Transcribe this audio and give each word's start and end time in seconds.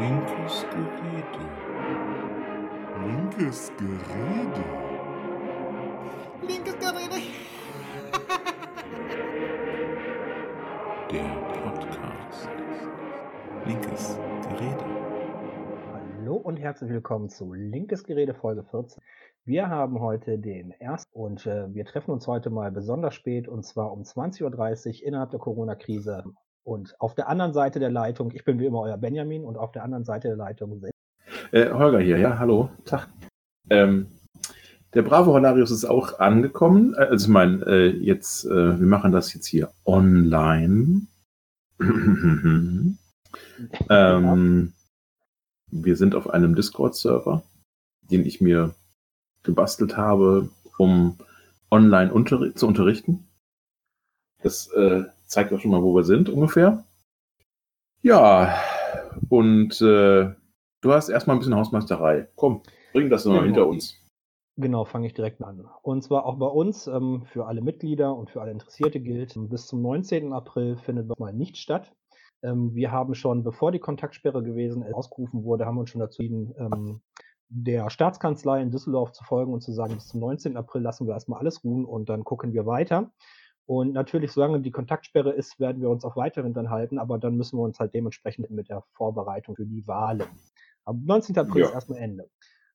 Linkes 0.00 0.64
Gerede. 0.70 1.44
Linkes 3.04 3.70
Gerede. 3.76 4.64
Linkes 6.40 6.78
Gerede. 6.78 7.20
Der 11.10 11.28
Podcast. 11.62 12.48
Linkes 13.66 14.18
Gerede. 14.48 14.84
Hallo 15.92 16.36
und 16.36 16.56
herzlich 16.56 16.90
willkommen 16.90 17.28
zu 17.28 17.52
Linkes 17.52 18.02
Gerede 18.04 18.32
Folge 18.32 18.64
14. 18.64 19.02
Wir 19.44 19.68
haben 19.68 20.00
heute 20.00 20.38
den 20.38 20.70
ersten 20.70 21.12
und 21.12 21.44
äh, 21.44 21.74
wir 21.74 21.84
treffen 21.84 22.12
uns 22.12 22.26
heute 22.26 22.48
mal 22.48 22.72
besonders 22.72 23.14
spät 23.14 23.48
und 23.48 23.66
zwar 23.66 23.92
um 23.92 24.00
20.30 24.00 25.02
Uhr 25.02 25.06
innerhalb 25.08 25.30
der 25.30 25.40
Corona-Krise. 25.40 26.24
Und 26.70 26.94
auf 27.00 27.16
der 27.16 27.28
anderen 27.28 27.52
Seite 27.52 27.80
der 27.80 27.90
Leitung, 27.90 28.30
ich 28.32 28.44
bin 28.44 28.60
wie 28.60 28.66
immer 28.66 28.82
euer 28.82 28.96
Benjamin 28.96 29.44
und 29.44 29.58
auf 29.58 29.72
der 29.72 29.82
anderen 29.82 30.04
Seite 30.04 30.28
der 30.28 30.36
Leitung. 30.36 30.80
Äh, 31.50 31.68
Holger 31.72 31.98
hier, 31.98 32.16
ja, 32.16 32.38
hallo, 32.38 32.70
Tag. 32.84 33.08
Ähm, 33.70 34.06
der 34.94 35.02
Bravo 35.02 35.32
Holarius 35.32 35.72
ist 35.72 35.84
auch 35.84 36.20
angekommen. 36.20 36.94
Äh, 36.94 37.06
Also 37.06 37.24
ich 37.24 37.28
meine, 37.28 37.64
äh, 37.66 37.88
jetzt, 37.88 38.44
äh, 38.44 38.78
wir 38.78 38.86
machen 38.86 39.10
das 39.10 39.34
jetzt 39.34 39.46
hier 39.46 39.72
online. 39.84 41.08
ähm, 43.90 44.72
wir 45.72 45.96
sind 45.96 46.14
auf 46.14 46.30
einem 46.30 46.54
Discord-Server, 46.54 47.42
den 48.12 48.24
ich 48.24 48.40
mir 48.40 48.76
gebastelt 49.42 49.96
habe, 49.96 50.48
um 50.78 51.18
online 51.68 52.12
unterri 52.12 52.54
zu 52.54 52.68
unterrichten. 52.68 53.26
Das 54.44 54.68
äh, 54.68 55.02
zeigt 55.30 55.52
auch 55.52 55.60
schon 55.60 55.70
mal, 55.70 55.82
wo 55.82 55.94
wir 55.94 56.04
sind 56.04 56.28
ungefähr. 56.28 56.84
Ja, 58.02 58.54
und 59.28 59.80
äh, 59.80 60.34
du 60.80 60.92
hast 60.92 61.08
erstmal 61.08 61.36
ein 61.36 61.38
bisschen 61.40 61.54
Hausmeisterei. 61.54 62.28
Komm, 62.34 62.62
bring 62.92 63.08
das 63.10 63.24
noch 63.24 63.32
mal 63.32 63.38
Genau. 63.38 63.46
hinter 63.46 63.66
uns. 63.68 63.96
Genau, 64.56 64.84
fange 64.84 65.06
ich 65.06 65.14
direkt 65.14 65.42
an. 65.42 65.66
Und 65.82 66.02
zwar 66.02 66.26
auch 66.26 66.36
bei 66.36 66.46
uns, 66.46 66.86
ähm, 66.86 67.22
für 67.24 67.46
alle 67.46 67.62
Mitglieder 67.62 68.14
und 68.14 68.30
für 68.30 68.42
alle 68.42 68.50
Interessierte 68.50 69.00
gilt, 69.00 69.34
bis 69.48 69.66
zum 69.66 69.80
19. 69.80 70.32
April 70.32 70.76
findet 70.76 71.08
das 71.08 71.18
mal 71.18 71.32
nicht 71.32 71.56
statt. 71.56 71.92
Ähm, 72.42 72.74
wir 72.74 72.90
haben 72.90 73.14
schon, 73.14 73.44
bevor 73.44 73.70
die 73.70 73.78
Kontaktsperre 73.78 74.42
gewesen 74.42 74.82
ist, 74.82 74.94
ausgerufen 74.94 75.44
wurde, 75.44 75.64
haben 75.66 75.76
wir 75.76 75.80
uns 75.82 75.90
schon 75.90 76.00
dazu 76.00 76.22
entschieden, 76.22 76.54
ähm, 76.58 77.00
der 77.48 77.90
Staatskanzlei 77.90 78.60
in 78.62 78.70
Düsseldorf 78.70 79.12
zu 79.12 79.24
folgen 79.24 79.52
und 79.52 79.60
zu 79.60 79.72
sagen, 79.72 79.94
bis 79.94 80.08
zum 80.08 80.20
19. 80.20 80.56
April 80.56 80.82
lassen 80.82 81.06
wir 81.06 81.14
erstmal 81.14 81.40
alles 81.40 81.64
ruhen 81.64 81.84
und 81.84 82.08
dann 82.08 82.24
gucken 82.24 82.52
wir 82.52 82.66
weiter. 82.66 83.10
Und 83.66 83.92
natürlich, 83.92 84.32
solange 84.32 84.60
die 84.60 84.70
Kontaktsperre 84.72 85.30
ist, 85.30 85.60
werden 85.60 85.80
wir 85.80 85.90
uns 85.90 86.04
auch 86.04 86.16
weiterhin 86.16 86.54
dann 86.54 86.70
halten, 86.70 86.98
aber 86.98 87.18
dann 87.18 87.36
müssen 87.36 87.58
wir 87.58 87.62
uns 87.62 87.78
halt 87.78 87.94
dementsprechend 87.94 88.50
mit 88.50 88.68
der 88.68 88.82
Vorbereitung 88.94 89.54
für 89.54 89.66
die 89.66 89.86
Wahlen. 89.86 90.24
Am 90.84 91.04
19. 91.04 91.38
April 91.38 91.62
Ja. 91.62 91.68
ist 91.68 91.74
erstmal 91.74 92.00
Ende. 92.00 92.28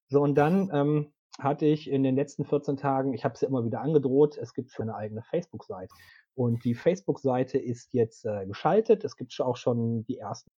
So, 0.07 0.21
und 0.21 0.35
dann 0.35 0.69
ähm, 0.71 1.13
hatte 1.39 1.65
ich 1.65 1.89
in 1.89 2.03
den 2.03 2.15
letzten 2.15 2.45
14 2.45 2.77
Tagen, 2.77 3.13
ich 3.13 3.25
habe 3.25 3.33
es 3.35 3.41
ja 3.41 3.47
immer 3.47 3.65
wieder 3.65 3.81
angedroht, 3.81 4.37
es 4.37 4.53
gibt 4.53 4.71
für 4.71 4.83
eine 4.83 4.95
eigene 4.95 5.21
Facebook-Seite. 5.23 5.93
Und 6.33 6.63
die 6.63 6.75
Facebook-Seite 6.75 7.57
ist 7.57 7.93
jetzt 7.93 8.25
äh, 8.25 8.45
geschaltet. 8.45 9.03
Es 9.03 9.15
gibt 9.17 9.37
auch 9.41 9.57
schon 9.57 10.05
die 10.05 10.17
ersten 10.17 10.49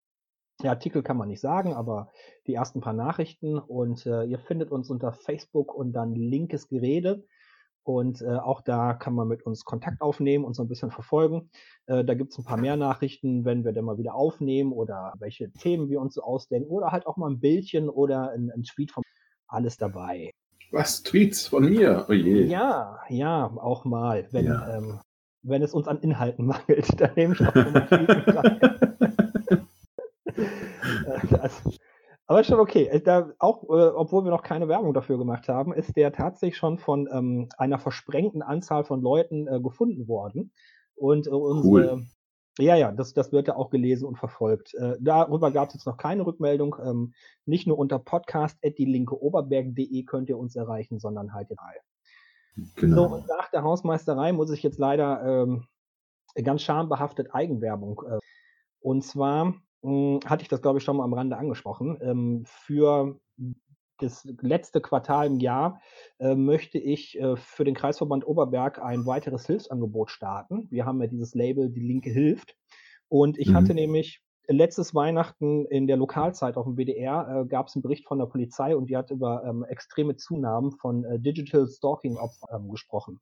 ja, 0.61 0.71
Artikel 0.71 1.03
kann 1.03 1.17
man 1.17 1.27
nicht 1.27 1.41
sagen, 1.41 1.73
aber 1.73 2.11
die 2.47 2.55
ersten 2.55 2.81
paar 2.81 2.93
Nachrichten. 2.93 3.59
Und 3.59 4.05
äh, 4.05 4.23
ihr 4.23 4.39
findet 4.39 4.71
uns 4.71 4.89
unter 4.89 5.13
Facebook 5.13 5.73
und 5.73 5.93
dann 5.93 6.15
linkes 6.15 6.67
Gerede. 6.67 7.23
Und 7.87 8.21
äh, 8.21 8.35
auch 8.35 8.59
da 8.59 8.93
kann 8.93 9.13
man 9.13 9.29
mit 9.29 9.43
uns 9.43 9.63
Kontakt 9.63 10.01
aufnehmen 10.01 10.43
und 10.43 10.55
so 10.55 10.61
ein 10.61 10.67
bisschen 10.67 10.91
verfolgen. 10.91 11.49
Äh, 11.85 12.03
da 12.03 12.15
gibt 12.15 12.33
es 12.33 12.37
ein 12.37 12.43
paar 12.43 12.57
mehr 12.57 12.75
Nachrichten, 12.75 13.45
wenn 13.45 13.63
wir 13.63 13.71
dann 13.71 13.85
mal 13.85 13.97
wieder 13.97 14.13
aufnehmen 14.13 14.73
oder 14.73 15.13
welche 15.19 15.49
Themen 15.53 15.87
wir 15.89 16.01
uns 16.01 16.15
so 16.15 16.21
ausdenken 16.21 16.69
oder 16.69 16.91
halt 16.91 17.07
auch 17.07 17.15
mal 17.15 17.29
ein 17.29 17.39
Bildchen 17.39 17.87
oder 17.87 18.31
ein, 18.31 18.51
ein 18.51 18.63
Tweet 18.63 18.91
von 18.91 19.03
alles 19.47 19.77
dabei. 19.77 20.31
Was? 20.71 21.01
Tweets 21.01 21.47
von 21.47 21.63
mir? 21.69 22.05
Oh 22.09 22.13
je. 22.13 22.43
Ja, 22.43 22.99
ja, 23.07 23.45
auch 23.55 23.85
mal, 23.85 24.27
wenn, 24.31 24.47
Ja. 24.47 24.77
ähm, 24.77 24.99
wenn 25.43 25.61
es 25.61 25.73
uns 25.73 25.87
an 25.87 25.99
Inhalten 26.01 26.45
mangelt, 26.47 26.99
dann 26.99 27.11
nehme 27.15 27.35
ich 27.35 27.47
auch 27.47 27.55
mal 27.55 27.87
Tweets 27.87 28.35
rein. 28.35 29.67
Aber 32.27 32.43
schon 32.43 32.59
okay. 32.59 32.87
Äh, 32.87 33.01
Da, 33.01 33.31
auch, 33.39 33.63
äh, 33.63 33.87
obwohl 33.87 34.23
wir 34.25 34.31
noch 34.31 34.43
keine 34.43 34.67
Werbung 34.67 34.93
dafür 34.93 35.17
gemacht 35.17 35.47
haben, 35.47 35.73
ist 35.73 35.95
der 35.95 36.11
tatsächlich 36.11 36.57
schon 36.57 36.77
von 36.77 37.07
ähm, 37.11 37.47
einer 37.57 37.79
versprengten 37.79 38.41
Anzahl 38.41 38.83
von 38.83 39.01
Leuten 39.01 39.47
äh, 39.47 39.61
gefunden 39.61 40.07
worden. 40.07 40.51
Und 40.95 41.27
äh, 41.27 41.31
unsere, 41.31 42.03
ja, 42.59 42.75
ja, 42.75 42.91
das, 42.91 43.13
das 43.13 43.31
wird 43.31 43.47
ja 43.47 43.55
auch 43.55 43.69
gelesen 43.69 44.05
und 44.07 44.17
verfolgt. 44.17 44.73
Äh, 44.75 44.95
darüber 44.99 45.51
gab 45.51 45.67
es 45.69 45.75
jetzt 45.75 45.85
noch 45.85 45.97
keine 45.97 46.25
Rückmeldung. 46.25 46.75
Ähm, 46.83 47.13
nicht 47.45 47.67
nur 47.67 47.77
unter 47.77 47.99
podcast.dielinkeoberberg.de 47.99 50.03
könnt 50.03 50.29
ihr 50.29 50.37
uns 50.37 50.55
erreichen, 50.55 50.99
sondern 50.99 51.33
halt 51.33 51.49
in 51.51 51.57
So, 52.55 52.63
Genau. 52.75 53.13
und 53.15 53.27
nach 53.27 53.49
der 53.51 53.63
Hausmeisterei 53.63 54.33
muss 54.33 54.51
ich 54.51 54.63
jetzt 54.63 54.79
leider 54.79 55.43
ähm, 55.43 55.65
ganz 56.43 56.61
schambehaftet 56.63 57.33
Eigenwerbung. 57.33 58.01
Äh, 58.09 58.19
und 58.81 59.03
zwar 59.03 59.53
mh, 59.81 60.19
hatte 60.25 60.43
ich 60.43 60.49
das, 60.49 60.61
glaube 60.61 60.79
ich, 60.79 60.83
schon 60.83 60.97
mal 60.97 61.03
am 61.03 61.13
Rande 61.13 61.37
angesprochen. 61.37 61.97
Ähm, 62.01 62.43
für 62.45 63.19
das 63.99 64.25
letzte 64.41 64.79
Quartal 64.81 65.27
im 65.27 65.39
Jahr 65.39 65.81
äh, 66.19 66.35
möchte 66.35 66.77
ich 66.77 67.19
äh, 67.19 67.35
für 67.35 67.63
den 67.63 67.73
Kreisverband 67.75 68.27
Oberberg 68.27 68.79
ein 68.79 69.05
weiteres 69.05 69.47
Hilfsangebot 69.47 70.11
starten. 70.11 70.67
Wir 70.69 70.85
haben 70.85 71.01
ja 71.01 71.07
dieses 71.07 71.33
Label 71.33 71.69
Die 71.69 71.81
Linke 71.81 72.09
hilft. 72.11 72.55
Und 73.09 73.37
ich 73.37 73.49
Mhm. 73.49 73.55
hatte 73.55 73.73
nämlich 73.73 74.21
letztes 74.47 74.93
Weihnachten 74.95 75.65
in 75.65 75.87
der 75.87 75.97
Lokalzeit 75.97 76.57
auf 76.57 76.65
dem 76.65 76.77
WDR 76.77 77.43
äh, 77.43 77.47
gab 77.47 77.67
es 77.67 77.75
einen 77.75 77.81
Bericht 77.83 78.07
von 78.07 78.19
der 78.19 78.27
Polizei 78.27 78.75
und 78.75 78.89
die 78.89 78.95
hat 78.97 79.11
über 79.11 79.43
ähm, 79.43 79.63
extreme 79.63 80.15
Zunahmen 80.15 80.71
von 80.71 81.03
äh, 81.03 81.19
Digital 81.19 81.67
Stalking 81.67 82.17
Opfern 82.17 82.69
gesprochen. 82.69 83.19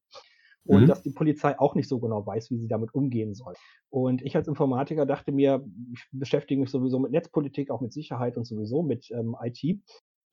Und 0.66 0.84
Mhm. 0.84 0.88
dass 0.88 1.04
die 1.04 1.12
Polizei 1.12 1.58
auch 1.60 1.76
nicht 1.76 1.88
so 1.88 2.00
genau 2.00 2.26
weiß, 2.26 2.50
wie 2.52 2.58
sie 2.58 2.68
damit 2.68 2.94
umgehen 2.94 3.34
soll. 3.36 3.54
Und 3.90 4.22
ich 4.24 4.36
als 4.36 4.48
Informatiker 4.48 5.06
dachte 5.06 5.32
mir, 5.32 5.66
ich 5.94 6.04
beschäftige 6.12 6.60
mich 6.60 6.72
sowieso 6.72 7.00
mit 7.00 7.12
Netzpolitik, 7.12 7.70
auch 7.70 7.82
mit 7.82 7.94
Sicherheit 7.94 8.36
und 8.38 8.46
sowieso 8.46 8.82
mit 8.84 9.10
ähm, 9.12 9.36
IT. 9.42 9.80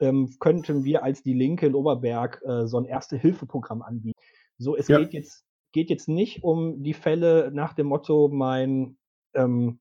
Ähm, 0.00 0.30
könnten 0.40 0.84
wir 0.84 1.04
als 1.04 1.22
die 1.22 1.34
Linke 1.34 1.66
in 1.66 1.74
Oberberg 1.74 2.42
äh, 2.46 2.66
so 2.66 2.78
ein 2.78 2.86
Erste-Hilfe-Programm 2.86 3.82
anbieten. 3.82 4.18
So, 4.58 4.76
es 4.76 4.88
Ja. 4.88 4.98
geht 4.98 5.12
jetzt 5.12 5.44
geht 5.72 5.88
jetzt 5.90 6.08
nicht 6.08 6.42
um 6.44 6.82
die 6.82 6.92
Fälle 6.92 7.50
nach 7.52 7.72
dem 7.72 7.86
Motto, 7.86 8.28
mein 8.28 8.98
ähm, 9.34 9.80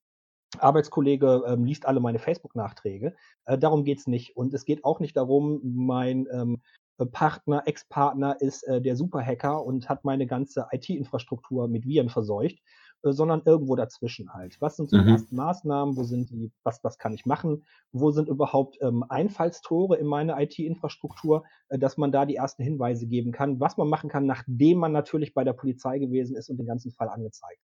Arbeitskollege 0.59 1.43
ähm, 1.47 1.63
liest 1.65 1.85
alle 1.85 1.99
meine 1.99 2.19
Facebook-Nachträge. 2.19 3.15
Äh, 3.45 3.57
darum 3.57 3.83
geht's 3.83 4.07
nicht. 4.07 4.35
Und 4.35 4.53
es 4.53 4.65
geht 4.65 4.83
auch 4.83 4.99
nicht 4.99 5.15
darum, 5.17 5.59
mein 5.63 6.27
ähm, 6.31 6.61
Partner, 7.05 7.63
Ex-Partner 7.65 8.39
ist 8.41 8.63
äh, 8.63 8.81
der 8.81 8.95
Superhacker 8.95 9.63
und 9.63 9.89
hat 9.89 10.03
meine 10.05 10.27
ganze 10.27 10.67
IT-Infrastruktur 10.71 11.67
mit 11.67 11.85
Viren 11.85 12.09
verseucht, 12.09 12.59
äh, 13.03 13.11
sondern 13.11 13.41
irgendwo 13.45 13.75
dazwischen 13.75 14.33
halt. 14.33 14.59
Was 14.61 14.77
sind 14.77 14.89
so 14.89 14.97
die 14.97 15.03
Mhm. 15.03 15.09
ersten 15.09 15.35
Maßnahmen? 15.35 15.97
Wo 15.97 16.03
sind 16.03 16.29
die, 16.29 16.51
was, 16.63 16.83
was 16.83 16.97
kann 16.97 17.13
ich 17.13 17.25
machen? 17.25 17.63
Wo 17.91 18.11
sind 18.11 18.29
überhaupt 18.29 18.77
ähm, 18.81 19.03
Einfallstore 19.09 19.97
in 19.97 20.05
meine 20.07 20.41
IT-Infrastruktur, 20.41 21.43
äh, 21.69 21.79
dass 21.79 21.97
man 21.97 22.11
da 22.11 22.25
die 22.25 22.35
ersten 22.35 22.63
Hinweise 22.63 23.07
geben 23.07 23.31
kann, 23.31 23.59
was 23.59 23.77
man 23.77 23.87
machen 23.89 24.09
kann, 24.09 24.25
nachdem 24.25 24.79
man 24.79 24.91
natürlich 24.91 25.33
bei 25.33 25.43
der 25.43 25.53
Polizei 25.53 25.99
gewesen 25.99 26.35
ist 26.35 26.49
und 26.49 26.57
den 26.57 26.67
ganzen 26.67 26.91
Fall 26.91 27.09
angezeigt. 27.09 27.61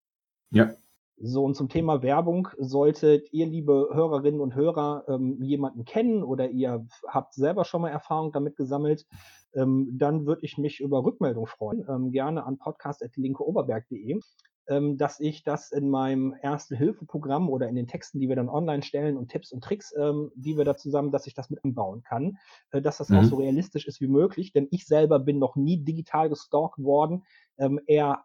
Ja. 0.51 0.73
So, 1.19 1.44
und 1.45 1.55
zum 1.55 1.67
Thema 1.67 2.03
Werbung, 2.03 2.47
solltet 2.59 3.33
ihr, 3.33 3.47
liebe 3.47 3.89
Hörerinnen 3.91 4.39
und 4.39 4.53
Hörer, 4.53 5.03
ähm, 5.07 5.41
jemanden 5.41 5.83
kennen 5.83 6.23
oder 6.23 6.50
ihr 6.51 6.85
habt 7.07 7.33
selber 7.33 7.66
schon 7.66 7.81
mal 7.81 7.89
Erfahrung 7.89 8.31
damit 8.31 8.55
gesammelt, 8.55 9.05
ähm, 9.53 9.89
dann 9.97 10.27
würde 10.27 10.45
ich 10.45 10.59
mich 10.59 10.79
über 10.79 11.03
Rückmeldung 11.03 11.47
freuen. 11.47 11.83
Ähm, 11.89 12.11
gerne 12.11 12.45
an 12.45 12.59
podcast.linkeoberberg.de, 12.59 14.19
ähm, 14.67 14.97
dass 14.97 15.19
ich 15.19 15.44
das 15.44 15.72
in 15.72 15.89
meinem 15.89 16.35
Erste-Hilfe-Programm 16.39 17.50
oder 17.50 17.67
in 17.67 17.75
den 17.75 17.88
Texten, 17.88 18.19
die 18.19 18.29
wir 18.29 18.35
dann 18.35 18.50
online 18.50 18.83
stellen 18.83 19.17
und 19.17 19.30
Tipps 19.31 19.51
und 19.51 19.63
Tricks, 19.63 19.91
ähm, 19.97 20.31
die 20.36 20.56
wir 20.56 20.65
da 20.65 20.77
zusammen, 20.77 21.12
dass 21.12 21.25
ich 21.25 21.33
das 21.33 21.50
mit 21.50 21.63
einbauen 21.63 22.03
kann, 22.03 22.38
äh, 22.71 22.80
dass 22.81 22.97
das 22.97 23.12
auch 23.12 23.24
Mhm. 23.24 23.30
so 23.30 23.38
realistisch 23.38 23.88
ist 23.88 24.01
wie 24.01 24.07
möglich, 24.07 24.53
denn 24.53 24.68
ich 24.69 24.86
selber 24.86 25.18
bin 25.18 25.39
noch 25.39 25.56
nie 25.56 25.83
digital 25.83 26.30
gestalkt 26.30 26.77
worden, 26.77 27.24
ähm, 27.57 27.80
eher 27.88 28.24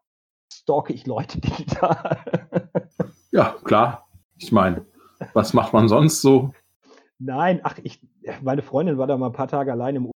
stalke 0.52 0.92
ich 0.92 1.06
Leute 1.06 1.40
digital. 1.40 2.50
Ja, 3.30 3.56
klar. 3.64 4.06
Ich 4.36 4.52
meine, 4.52 4.84
was 5.32 5.54
macht 5.54 5.72
man 5.72 5.88
sonst 5.88 6.20
so? 6.20 6.52
Nein, 7.18 7.60
ach, 7.62 7.78
ich, 7.82 8.00
meine 8.42 8.60
Freundin 8.62 8.98
war 8.98 9.06
da 9.06 9.16
mal 9.16 9.26
ein 9.28 9.32
paar 9.32 9.48
Tage 9.48 9.72
allein 9.72 9.96
im 9.96 10.02
Urlaub 10.02 10.12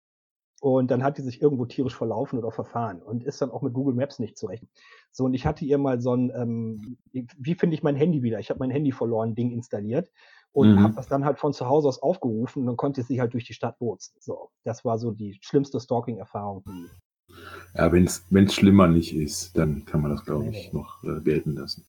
und 0.61 0.91
dann 0.91 1.03
hat 1.03 1.17
die 1.17 1.21
sich 1.21 1.41
irgendwo 1.41 1.65
tierisch 1.65 1.95
verlaufen 1.95 2.39
oder 2.39 2.51
verfahren 2.51 3.01
und 3.01 3.23
ist 3.23 3.41
dann 3.41 3.51
auch 3.51 3.61
mit 3.61 3.73
Google 3.73 3.93
Maps 3.95 4.19
nicht 4.19 4.37
zurecht. 4.37 4.65
So, 5.11 5.25
und 5.25 5.33
ich 5.33 5.45
hatte 5.45 5.63
ihr 5.63 5.77
mal 5.77 6.01
so 6.01 6.13
ein, 6.13 6.31
ähm, 6.35 6.97
wie 7.13 7.55
finde 7.55 7.75
ich 7.75 7.83
mein 7.83 7.95
Handy 7.95 8.21
wieder? 8.21 8.39
Ich 8.39 8.49
habe 8.49 8.59
mein 8.59 8.71
Handy 8.71 8.91
verloren, 8.91 9.35
Ding 9.35 9.51
installiert 9.51 10.11
und 10.51 10.73
Mhm. 10.75 10.83
habe 10.83 10.95
das 10.95 11.07
dann 11.07 11.23
halt 11.23 11.39
von 11.39 11.53
zu 11.53 11.67
Hause 11.69 11.87
aus 11.87 12.01
aufgerufen 12.01 12.61
und 12.61 12.65
dann 12.65 12.77
konnte 12.77 13.03
sie 13.03 13.21
halt 13.21 13.33
durch 13.33 13.45
die 13.45 13.53
Stadt 13.53 13.79
lotsen. 13.79 14.17
So, 14.19 14.49
das 14.63 14.83
war 14.83 14.97
so 14.97 15.11
die 15.11 15.37
schlimmste 15.41 15.79
Stalking-Erfahrung. 15.79 16.65
Ja, 17.75 17.91
wenn 17.91 18.05
es 18.05 18.53
schlimmer 18.53 18.87
nicht 18.87 19.15
ist, 19.15 19.57
dann 19.57 19.85
kann 19.85 20.01
man 20.01 20.11
das, 20.11 20.25
glaube 20.25 20.47
ich, 20.47 20.73
noch 20.73 21.03
äh, 21.03 21.21
gelten 21.21 21.55
lassen. 21.55 21.85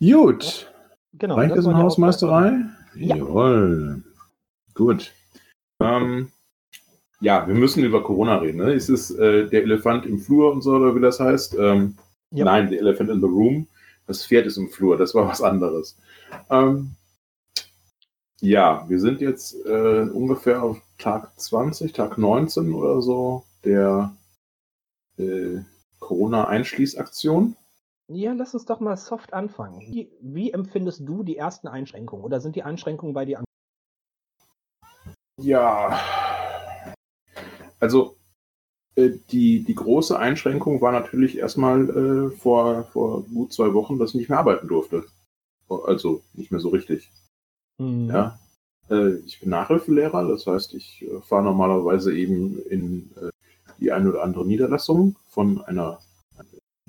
Gut. 0.00 0.72
Genau. 1.14 1.34
Reicht 1.36 1.56
das 1.56 1.66
in 1.66 1.76
Hausmeisterei? 1.76 2.52
Ja. 2.94 3.16
Jawohl. 3.16 4.02
Gut. 4.74 5.12
Ähm, 5.80 6.30
ja, 7.20 7.46
wir 7.46 7.54
müssen 7.54 7.84
über 7.84 8.02
Corona 8.02 8.38
reden. 8.38 8.58
Ne? 8.58 8.72
Es 8.72 8.88
ist 8.88 9.10
äh, 9.12 9.46
der 9.48 9.62
Elefant 9.62 10.06
im 10.06 10.18
Flur 10.18 10.52
und 10.52 10.62
so, 10.62 10.72
oder 10.72 10.94
wie 10.96 11.00
das 11.00 11.20
heißt. 11.20 11.56
Ähm, 11.58 11.96
Ja. 12.32 12.44
Nein, 12.44 12.70
der 12.70 12.80
Elephant 12.80 13.10
in 13.10 13.20
the 13.20 13.26
Room. 13.26 13.66
Das 14.06 14.26
Pferd 14.26 14.46
ist 14.46 14.56
im 14.56 14.70
Flur, 14.70 14.96
das 14.96 15.14
war 15.14 15.28
was 15.28 15.40
anderes. 15.42 15.96
Ähm, 16.48 16.92
ja, 18.40 18.84
wir 18.88 18.98
sind 18.98 19.20
jetzt 19.20 19.54
äh, 19.66 20.08
ungefähr 20.12 20.62
auf 20.62 20.80
Tag 20.98 21.38
20, 21.38 21.92
Tag 21.92 22.18
19 22.18 22.72
oder 22.72 23.02
so 23.02 23.44
der 23.64 24.16
äh, 25.18 25.58
Corona-Einschließaktion. 26.00 27.54
Ja, 28.12 28.32
lass 28.32 28.54
uns 28.54 28.64
doch 28.64 28.80
mal 28.80 28.96
soft 28.96 29.32
anfangen. 29.32 29.80
Wie, 29.80 30.10
wie 30.20 30.50
empfindest 30.50 31.02
du 31.08 31.22
die 31.22 31.36
ersten 31.36 31.68
Einschränkungen? 31.68 32.24
Oder 32.24 32.40
sind 32.40 32.56
die 32.56 32.64
Einschränkungen 32.64 33.14
bei 33.14 33.24
dir 33.24 33.38
an? 33.38 33.44
Ja, 35.40 35.96
also 37.78 38.16
äh, 38.96 39.10
die, 39.30 39.62
die 39.62 39.74
große 39.74 40.18
Einschränkung 40.18 40.80
war 40.80 40.90
natürlich 40.90 41.38
erstmal 41.38 41.88
äh, 41.88 42.30
vor, 42.36 42.84
vor 42.92 43.22
gut 43.22 43.52
zwei 43.52 43.72
Wochen, 43.74 43.98
dass 43.98 44.10
ich 44.10 44.16
nicht 44.16 44.28
mehr 44.28 44.40
arbeiten 44.40 44.66
durfte. 44.66 45.04
Also 45.68 46.22
nicht 46.34 46.50
mehr 46.50 46.60
so 46.60 46.70
richtig. 46.70 47.12
Hm. 47.78 48.08
Ja. 48.08 48.40
Äh, 48.90 49.18
ich 49.20 49.38
bin 49.38 49.50
Nachhilfelehrer, 49.50 50.26
das 50.26 50.48
heißt, 50.48 50.74
ich 50.74 51.02
äh, 51.02 51.20
fahre 51.20 51.44
normalerweise 51.44 52.12
eben 52.12 52.60
in 52.66 53.10
die 53.78 53.92
eine 53.92 54.10
oder 54.10 54.24
andere 54.24 54.44
Niederlassung 54.44 55.16
von 55.28 55.62
einer 55.62 56.00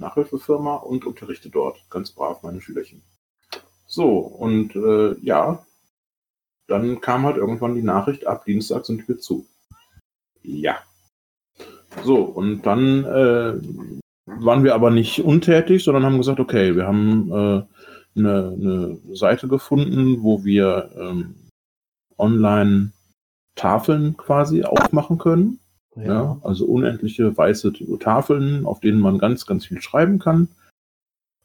Nachhilfefirma 0.01 0.75
und 0.75 1.05
unterrichte 1.05 1.49
dort 1.49 1.79
ganz 1.89 2.11
brav 2.11 2.43
meine 2.43 2.61
Schülerchen. 2.61 3.01
So, 3.87 4.17
und 4.17 4.75
äh, 4.75 5.15
ja, 5.21 5.65
dann 6.67 7.01
kam 7.01 7.23
halt 7.25 7.37
irgendwann 7.37 7.75
die 7.75 7.81
Nachricht, 7.81 8.27
ab 8.27 8.45
Dienstag 8.45 8.85
sind 8.85 9.07
wir 9.07 9.19
zu. 9.19 9.47
Ja. 10.41 10.77
So, 12.03 12.21
und 12.23 12.63
dann 12.63 13.03
äh, 13.03 13.53
waren 14.25 14.63
wir 14.63 14.75
aber 14.75 14.91
nicht 14.91 15.23
untätig, 15.23 15.83
sondern 15.83 16.05
haben 16.05 16.17
gesagt, 16.17 16.39
okay, 16.39 16.75
wir 16.75 16.87
haben 16.87 17.29
äh, 17.31 17.63
eine, 18.15 18.55
eine 18.57 18.97
Seite 19.13 19.47
gefunden, 19.47 20.23
wo 20.23 20.43
wir 20.43 20.91
ähm, 20.97 21.35
online 22.17 22.93
Tafeln 23.55 24.15
quasi 24.17 24.63
aufmachen 24.63 25.17
können. 25.17 25.59
Ja. 25.95 26.39
also 26.43 26.65
unendliche 26.65 27.35
weiße 27.35 27.73
Tafeln, 27.99 28.65
auf 28.65 28.79
denen 28.79 28.99
man 28.99 29.17
ganz, 29.17 29.45
ganz 29.45 29.65
viel 29.65 29.81
schreiben 29.81 30.19
kann. 30.19 30.47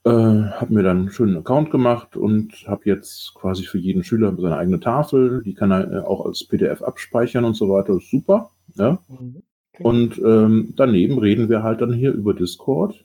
Äh, 0.05 0.11
habe 0.11 0.73
mir 0.73 0.85
dann 0.85 0.99
einen 0.99 1.11
schönen 1.11 1.37
Account 1.37 1.73
gemacht 1.73 2.17
und 2.17 2.53
habe 2.69 2.83
jetzt 2.85 3.35
quasi 3.35 3.65
für 3.65 3.79
jeden 3.79 4.05
Schüler 4.05 4.33
seine 4.39 4.57
eigene 4.57 4.79
Tafel. 4.79 5.43
Die 5.43 5.55
kann 5.55 5.73
er 5.73 5.93
äh, 5.93 5.99
auch 5.99 6.25
als 6.25 6.45
PDF 6.45 6.81
abspeichern 6.83 7.45
und 7.45 7.55
so 7.55 7.69
weiter. 7.69 7.97
Ist 7.97 8.11
super. 8.11 8.51
Ja. 8.77 9.01
Mhm. 9.09 9.43
Und 9.81 10.19
ähm, 10.19 10.75
daneben 10.77 11.19
reden 11.19 11.49
wir 11.49 11.63
halt 11.63 11.81
dann 11.81 11.93
hier 11.93 12.13
über 12.13 12.35
Discord. 12.35 13.05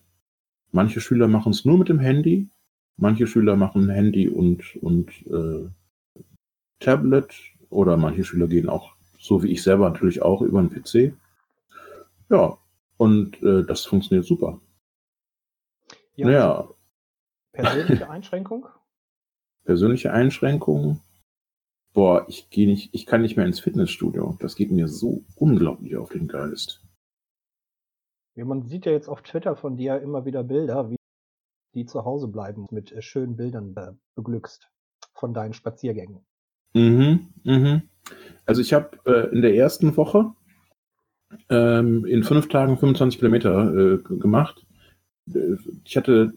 Manche 0.72 1.02
Schüler 1.02 1.28
machen 1.28 1.52
es 1.52 1.66
nur 1.66 1.78
mit 1.78 1.90
dem 1.90 2.00
Handy, 2.00 2.48
manche 2.98 3.28
Schüler 3.28 3.56
machen 3.56 3.90
Handy 3.90 4.30
und, 4.30 4.76
und 4.82 5.10
äh, 5.28 5.68
Tablet 6.80 7.34
oder 7.70 7.98
manche 7.98 8.24
Schüler 8.24 8.48
gehen 8.48 8.70
auch, 8.70 8.94
so 9.20 9.44
wie 9.44 9.52
ich 9.52 9.64
selber 9.64 9.90
natürlich 9.90 10.22
auch, 10.22 10.42
über 10.42 10.60
einen 10.60 10.70
PC. 10.70 11.14
Ja, 12.32 12.58
und 12.98 13.42
äh, 13.44 13.64
das 13.66 13.86
funktioniert 13.86 14.26
super. 14.26 14.62
Ja, 16.16 16.26
Naja, 16.28 16.70
Persönliche 17.52 18.10
Einschränkung? 18.10 18.68
persönliche 19.66 20.12
Einschränkungen. 20.14 21.02
Boah, 21.94 22.26
ich 22.30 22.50
gehe 22.50 22.68
nicht, 22.68 22.94
ich 22.94 23.06
kann 23.06 23.22
nicht 23.22 23.36
mehr 23.36 23.46
ins 23.46 23.60
Fitnessstudio. 23.60 24.38
Das 24.40 24.56
geht 24.56 24.72
mir 24.72 24.88
so 24.88 25.26
unglaublich 25.36 25.98
auf 25.98 26.10
den 26.10 26.28
Geist. 26.30 26.82
Ja, 28.36 28.46
man 28.46 28.64
sieht 28.64 28.86
ja 28.86 28.94
jetzt 28.94 29.10
auf 29.10 29.22
Twitter 29.24 29.58
von 29.58 29.76
dir 29.76 30.00
immer 30.02 30.24
wieder 30.26 30.44
Bilder, 30.44 30.90
wie 30.90 30.96
die 31.76 31.86
zu 31.86 32.06
Hause 32.06 32.30
bleiben, 32.30 32.66
mit 32.72 32.94
äh, 32.94 33.02
schönen 33.02 33.36
Bildern 33.36 33.76
äh, 33.76 33.92
beglückst 34.16 34.70
von 35.14 35.34
deinen 35.34 35.54
Spaziergängen. 35.54 36.26
Mhm, 36.74 37.34
mhm. 37.44 37.82
Also 38.46 38.62
ich 38.62 38.72
habe 38.74 38.98
äh, 39.06 39.30
in 39.36 39.42
der 39.42 39.56
ersten 39.56 39.96
Woche 39.98 40.34
ähm, 41.50 42.06
in 42.06 42.24
fünf 42.24 42.48
Tagen 42.48 42.78
25 42.78 43.20
Kilometer 43.20 43.74
äh, 43.74 43.98
gemacht. 43.98 44.66
Äh, 45.34 45.56
Ich 45.84 45.98
hatte 45.98 46.34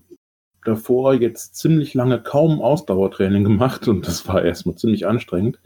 davor 0.64 1.14
jetzt 1.14 1.56
ziemlich 1.56 1.94
lange 1.94 2.20
kaum 2.20 2.61
Ausdauertraining 2.61 3.44
gemacht 3.50 3.88
und 3.88 4.06
das 4.06 4.26
war 4.29 4.44
erstmal 4.44 4.76
ziemlich 4.76 5.06
anstrengend. 5.06 5.61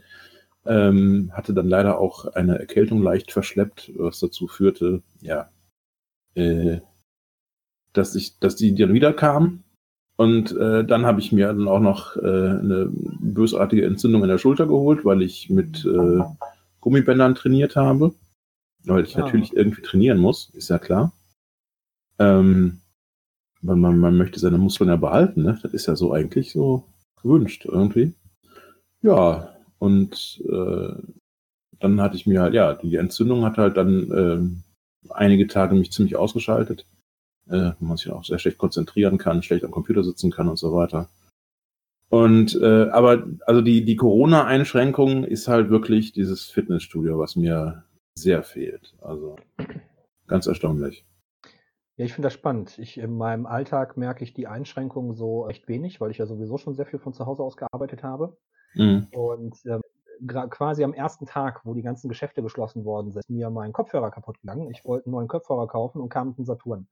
Ähm, 0.65 1.31
hatte 1.33 1.53
dann 1.53 1.69
leider 1.69 1.99
auch 1.99 2.25
eine 2.25 2.59
Erkältung 2.59 3.01
leicht 3.01 3.31
verschleppt, 3.31 3.91
was 3.95 4.19
dazu 4.19 4.47
führte, 4.47 5.01
ja, 5.21 5.49
äh, 6.35 6.79
dass 7.93 8.15
ich, 8.15 8.39
dass 8.39 8.55
die 8.55 8.75
dann 8.75 8.93
wieder 8.93 9.13
kam. 9.13 9.63
Und 10.17 10.51
äh, 10.51 10.83
dann 10.83 11.05
habe 11.05 11.21
ich 11.21 11.31
mir 11.31 11.47
dann 11.47 11.69
auch 11.69 11.79
noch 11.79 12.17
äh, 12.17 12.19
eine 12.19 12.91
bösartige 12.91 13.85
Entzündung 13.85 14.21
in 14.23 14.29
der 14.29 14.37
Schulter 14.37 14.67
geholt, 14.67 15.05
weil 15.05 15.21
ich 15.21 15.49
mit 15.49 15.85
äh, 15.85 16.21
Gummibändern 16.81 17.35
trainiert 17.35 17.77
habe. 17.77 18.13
Weil 18.85 19.03
ich 19.03 19.15
Ah. 19.17 19.21
natürlich 19.21 19.53
irgendwie 19.53 19.81
trainieren 19.81 20.17
muss, 20.19 20.49
ist 20.53 20.69
ja 20.69 20.79
klar. 20.79 21.13
Ähm, 22.17 22.79
weil 23.61 23.75
man, 23.75 23.97
man 23.97 24.17
möchte 24.17 24.39
seine 24.39 24.57
Muskeln 24.57 24.89
ja 24.89 24.95
behalten, 24.95 25.43
ne? 25.43 25.59
Das 25.61 25.73
ist 25.73 25.85
ja 25.87 25.95
so 25.95 26.13
eigentlich 26.13 26.51
so 26.51 26.85
gewünscht 27.21 27.65
irgendwie. 27.65 28.13
Ja, 29.01 29.55
und 29.79 30.41
äh, 30.49 30.93
dann 31.79 32.01
hatte 32.01 32.15
ich 32.15 32.25
mir 32.27 32.41
halt, 32.41 32.53
ja, 32.53 32.73
die 32.73 32.95
Entzündung 32.95 33.45
hat 33.45 33.57
halt 33.57 33.77
dann 33.77 34.11
ähm, 34.15 34.63
einige 35.09 35.47
Tage 35.47 35.75
mich 35.75 35.91
ziemlich 35.91 36.15
ausgeschaltet, 36.17 36.85
äh, 37.49 37.71
wo 37.79 37.85
man 37.85 37.97
sich 37.97 38.11
auch 38.11 38.25
sehr 38.25 38.39
schlecht 38.39 38.57
konzentrieren 38.57 39.17
kann, 39.17 39.43
schlecht 39.43 39.63
am 39.63 39.71
Computer 39.71 40.03
sitzen 40.03 40.31
kann 40.31 40.49
und 40.49 40.57
so 40.57 40.73
weiter. 40.73 41.09
Und 42.09 42.55
äh, 42.61 42.89
aber 42.89 43.27
also 43.45 43.61
die, 43.61 43.85
die 43.85 43.95
Corona-Einschränkung 43.95 45.23
ist 45.23 45.47
halt 45.47 45.69
wirklich 45.69 46.11
dieses 46.11 46.45
Fitnessstudio, 46.45 47.19
was 47.19 47.35
mir 47.35 47.83
sehr 48.21 48.43
fehlt. 48.43 48.95
Also 49.01 49.35
ganz 50.27 50.47
erstaunlich. 50.47 51.05
Ja, 51.97 52.05
ich 52.05 52.13
finde 52.13 52.27
das 52.27 52.33
spannend. 52.33 52.77
Ich, 52.79 52.97
in 52.97 53.17
meinem 53.17 53.45
Alltag 53.45 53.97
merke 53.97 54.23
ich 54.23 54.33
die 54.33 54.47
Einschränkungen 54.47 55.13
so 55.15 55.41
recht 55.41 55.67
wenig, 55.67 55.99
weil 55.99 56.11
ich 56.11 56.17
ja 56.17 56.25
sowieso 56.25 56.57
schon 56.57 56.75
sehr 56.75 56.85
viel 56.85 56.99
von 56.99 57.13
zu 57.13 57.25
Hause 57.25 57.43
aus 57.43 57.57
gearbeitet 57.57 58.03
habe. 58.03 58.37
Mhm. 58.73 59.07
Und 59.11 59.57
ähm, 59.65 59.81
quasi 60.49 60.83
am 60.83 60.93
ersten 60.93 61.25
Tag, 61.25 61.61
wo 61.65 61.73
die 61.73 61.81
ganzen 61.81 62.07
Geschäfte 62.07 62.41
geschlossen 62.41 62.85
worden 62.85 63.11
sind, 63.11 63.19
ist 63.21 63.29
mir 63.29 63.49
mein 63.49 63.73
Kopfhörer 63.73 64.11
kaputt 64.11 64.39
gegangen. 64.41 64.69
Ich 64.71 64.85
wollte 64.85 65.07
einen 65.07 65.13
neuen 65.13 65.27
Kopfhörer 65.27 65.67
kaufen 65.67 66.01
und 66.01 66.09
kam 66.09 66.29
mit 66.29 66.37
einem 66.37 66.45
Saturn. 66.45 66.87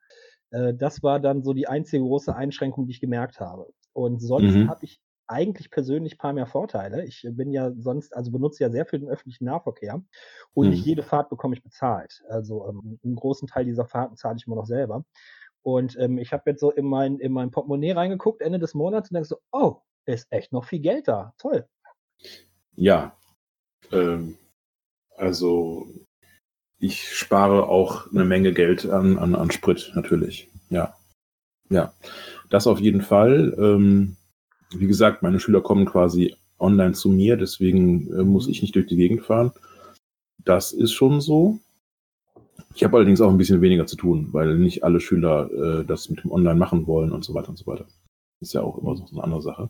Äh, 0.52 0.74
das 0.74 1.04
war 1.04 1.20
dann 1.20 1.44
so 1.44 1.54
die 1.54 1.68
einzige 1.68 2.04
große 2.04 2.36
Einschränkung, 2.36 2.86
die 2.86 2.92
ich 2.92 3.02
gemerkt 3.02 3.40
habe. 3.40 3.68
Und 3.94 4.20
sonst 4.20 4.56
Mhm. 4.56 4.68
habe 4.70 4.84
ich 4.84 5.02
eigentlich 5.28 5.70
persönlich 5.72 6.16
ein 6.16 6.18
paar 6.18 6.34
mehr 6.34 6.48
Vorteile. 6.48 7.06
Ich 7.06 7.28
bin 7.30 7.52
ja 7.52 7.72
sonst, 7.78 8.16
also 8.16 8.32
benutze 8.32 8.64
ja 8.64 8.70
sehr 8.70 8.86
viel 8.86 9.00
den 9.00 9.10
öffentlichen 9.10 9.46
Nahverkehr 9.46 10.02
und 10.54 10.66
Mhm. 10.66 10.72
nicht 10.72 10.86
jede 10.86 11.04
Fahrt 11.04 11.30
bekomme 11.30 11.56
ich 11.56 11.64
bezahlt. 11.64 12.24
Also 12.30 12.68
ähm, 12.68 13.00
einen 13.04 13.16
großen 13.16 13.48
Teil 13.48 13.66
dieser 13.66 13.86
Fahrten 13.86 14.16
zahle 14.18 14.38
ich 14.38 14.48
immer 14.48 14.56
noch 14.56 14.66
selber. 14.66 15.06
Und 15.64 15.98
ähm, 16.00 16.18
ich 16.18 16.32
habe 16.34 16.50
jetzt 16.50 16.62
so 16.62 16.72
in 16.72 16.86
mein, 16.86 17.20
in 17.20 17.34
mein 17.34 17.52
Portemonnaie 17.52 17.92
reingeguckt, 17.92 18.42
Ende 18.42 18.60
des 18.60 18.74
Monats, 18.74 19.10
und 19.10 19.16
denke 19.16 19.28
so, 19.28 19.38
oh, 19.52 19.78
ist 20.06 20.28
echt 20.32 20.54
noch 20.54 20.66
viel 20.66 20.80
Geld 20.80 21.08
da. 21.08 21.34
Toll. 21.38 21.68
Ja. 22.76 23.18
Ähm, 23.92 24.38
also 25.18 25.88
ich 26.80 27.14
spare 27.16 27.68
auch 27.68 28.12
eine 28.12 28.24
Menge 28.26 28.54
Geld 28.54 28.86
an, 28.86 29.18
an, 29.18 29.36
an 29.36 29.52
Sprit, 29.52 29.92
natürlich. 29.96 30.50
Ja. 30.70 30.96
Ja. 31.70 31.94
Das 32.50 32.68
auf 32.68 32.80
jeden 32.80 33.02
Fall. 33.02 33.54
Ähm, 33.58 34.17
wie 34.72 34.88
gesagt, 34.88 35.24
meine 35.24 35.40
Schüler 35.40 35.62
kommen 35.62 35.86
quasi 35.86 36.36
online 36.60 36.94
zu 36.94 37.10
mir, 37.10 37.38
deswegen 37.38 38.12
äh, 38.14 38.24
muss 38.24 38.48
ich 38.48 38.62
nicht 38.62 38.76
durch 38.76 38.88
die 38.88 38.96
Gegend 38.98 39.24
fahren. 39.24 39.52
Das 40.44 40.72
ist 40.74 40.92
schon 40.94 41.22
so. 41.22 41.60
Ich 42.74 42.84
habe 42.84 42.98
allerdings 42.98 43.22
auch 43.22 43.30
ein 43.30 43.38
bisschen 43.38 43.62
weniger 43.62 43.86
zu 43.86 43.96
tun, 43.96 44.30
weil 44.32 44.58
nicht 44.58 44.84
alle 44.84 45.00
Schüler 45.00 45.50
äh, 45.52 45.86
das 45.86 46.10
mit 46.10 46.24
dem 46.24 46.32
Online 46.32 46.60
machen 46.60 46.88
wollen 46.88 47.12
und 47.12 47.24
so 47.24 47.34
weiter 47.34 47.50
und 47.50 47.58
so 47.58 47.66
weiter. 47.68 47.86
Ist 48.40 48.54
ja 48.54 48.62
auch 48.62 48.78
immer 48.78 48.96
so 48.96 49.06
eine 49.12 49.24
andere 49.24 49.42
Sache. 49.42 49.70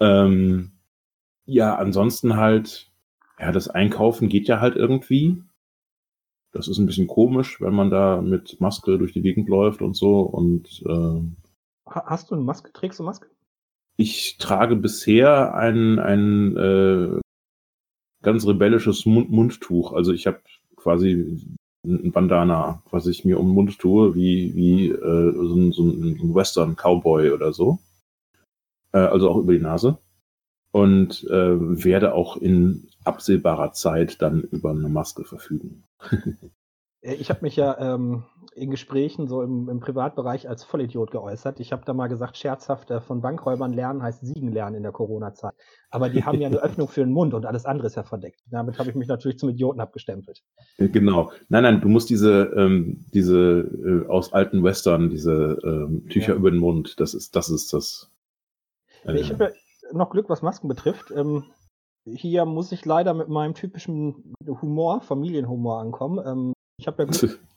Ähm, 0.00 0.72
ja, 1.44 1.76
ansonsten 1.76 2.36
halt, 2.36 2.90
ja, 3.38 3.52
das 3.52 3.68
Einkaufen 3.68 4.28
geht 4.28 4.48
ja 4.48 4.60
halt 4.60 4.76
irgendwie. 4.76 5.42
Das 6.52 6.68
ist 6.68 6.78
ein 6.78 6.86
bisschen 6.86 7.06
komisch, 7.06 7.60
wenn 7.60 7.74
man 7.74 7.90
da 7.90 8.20
mit 8.22 8.60
Maske 8.60 8.98
durch 8.98 9.12
die 9.12 9.22
Gegend 9.22 9.48
läuft 9.48 9.82
und 9.82 9.96
so. 9.96 10.20
Und 10.20 10.82
ähm, 10.88 11.36
Ha- 11.88 12.04
Hast 12.06 12.30
du 12.30 12.34
eine 12.34 12.44
Maske? 12.44 12.72
Trägst 12.72 12.98
du 12.98 13.02
Maske? 13.02 13.28
Ich 14.00 14.38
trage 14.38 14.76
bisher 14.76 15.54
ein, 15.54 15.98
ein 15.98 16.56
äh, 16.56 17.20
ganz 18.22 18.46
rebellisches 18.46 19.04
Mund 19.06 19.30
Mundtuch. 19.30 19.92
Also 19.92 20.12
ich 20.12 20.26
habe 20.26 20.40
quasi 20.76 21.38
ein 21.84 22.12
Bandana, 22.12 22.82
was 22.90 23.06
ich 23.06 23.24
mir 23.24 23.38
um 23.38 23.48
den 23.48 23.54
Mund 23.54 23.78
tue, 23.78 24.14
wie, 24.14 24.54
wie 24.54 24.88
äh, 24.88 25.32
so, 25.32 25.54
ein, 25.54 25.72
so 25.72 25.82
ein 25.84 26.34
Western 26.34 26.76
Cowboy 26.76 27.30
oder 27.30 27.52
so. 27.52 27.78
Äh, 28.92 28.98
also 28.98 29.30
auch 29.30 29.36
über 29.36 29.52
die 29.52 29.60
Nase. 29.60 29.98
und 30.72 31.24
äh, 31.24 31.84
werde 31.84 32.14
auch 32.14 32.36
in 32.36 32.88
absehbarer 33.04 33.72
Zeit 33.72 34.22
dann 34.22 34.42
über 34.42 34.70
eine 34.70 34.88
Maske 34.88 35.24
verfügen. 35.24 35.84
Äh, 37.02 37.14
ich 37.14 37.30
habe 37.30 37.40
mich 37.40 37.56
ja 37.56 37.94
ähm, 37.94 38.24
in 38.54 38.70
Gesprächen 38.70 39.28
so 39.28 39.42
im, 39.42 39.68
im, 39.68 39.80
Privatbereich 39.80 40.48
als 40.48 40.64
Vollidiot 40.64 41.10
geäußert. 41.10 41.60
Ich 41.60 41.72
habe 41.72 41.84
da 41.84 41.92
mal 41.92 42.08
gesagt, 42.08 42.36
scherzhaft, 42.36 42.90
äh, 42.90 43.00
von 43.00 43.20
Bankräubern 43.20 43.72
lernen 43.72 44.02
heißt 44.02 44.24
Siegen 44.24 44.52
lernen 44.52 44.76
in 44.76 44.82
der 44.82 44.92
Corona-Zeit. 44.92 45.54
Aber 45.90 46.08
die 46.08 46.24
haben 46.24 46.40
ja 46.40 46.48
eine 46.48 46.58
Öffnung 46.62 46.88
für 46.88 47.00
den 47.00 47.12
Mund 47.12 47.34
und 47.34 47.46
alles 47.46 47.64
andere 47.64 47.86
ist 47.86 47.96
ja 47.96 48.02
verdeckt. 48.02 48.40
Damit 48.50 48.78
habe 48.78 48.90
ich 48.90 48.96
mich 48.96 49.08
natürlich 49.08 49.38
zum 49.38 49.48
Idioten 49.48 49.80
abgestempelt. 49.80 50.42
Äh, 50.78 50.88
genau. 50.88 51.30
Nein, 51.48 51.62
nein, 51.62 51.80
du 51.80 51.88
musst 51.88 52.10
diese, 52.10 52.52
ähm, 52.56 53.06
diese 53.14 53.60
äh, 53.60 54.08
aus 54.08 54.32
alten 54.32 54.62
Western, 54.62 55.10
diese 55.10 55.58
ähm, 55.64 56.06
Tücher 56.08 56.32
ja. 56.32 56.38
über 56.38 56.50
den 56.50 56.60
Mund, 56.60 56.98
das 56.98 57.14
ist 57.14 57.36
das. 57.36 57.50
Ist 57.50 57.72
das 57.72 58.10
äh, 59.04 59.18
ich 59.18 59.32
habe 59.32 59.44
ja 59.44 59.50
noch 59.92 60.10
Glück, 60.10 60.28
was 60.28 60.42
Masken 60.42 60.68
betrifft. 60.68 61.10
Ähm, 61.14 61.44
hier 62.04 62.44
muss 62.44 62.72
ich 62.72 62.84
leider 62.84 63.14
mit 63.14 63.28
meinem 63.28 63.54
typischen 63.54 64.34
Humor, 64.46 65.00
Familienhumor 65.02 65.80
ankommen. 65.80 66.20
Ähm, 66.26 66.52
ich 66.78 66.86
habe 66.86 67.04
ja 67.04 67.08
Glück. 67.08 67.40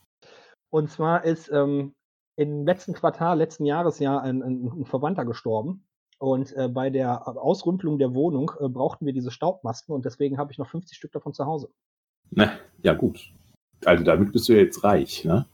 Und 0.73 0.89
zwar 0.89 1.23
ist 1.23 1.51
ähm, 1.51 1.93
im 2.35 2.65
letzten 2.65 2.93
Quartal, 2.93 3.37
letzten 3.37 3.63
Jahresjahr 3.63 4.23
ein, 4.23 4.41
ein, 4.41 4.85
Verwandter 4.85 5.23
gestorben. 5.23 5.85
Und 6.17 6.51
äh, 6.57 6.67
bei 6.67 6.89
der 6.89 7.27
Ausrümpelung 7.27 7.99
der 7.99 8.15
Wohnung 8.15 8.51
äh, 8.59 8.67
brauchten 8.67 9.05
wir 9.05 9.13
diese 9.13 9.29
Staubmasken 9.29 9.93
und 9.93 10.03
deswegen 10.03 10.39
habe 10.39 10.51
ich 10.51 10.57
noch 10.57 10.67
50 10.67 10.97
Stück 10.97 11.11
davon 11.11 11.33
zu 11.33 11.45
Hause. 11.45 11.69
Na, 12.31 12.53
ja, 12.81 12.93
gut. 12.93 13.31
Also 13.85 14.03
damit 14.03 14.31
bist 14.31 14.49
du 14.49 14.53
ja 14.53 14.61
jetzt 14.63 14.83
reich, 14.83 15.23
ne? 15.25 15.45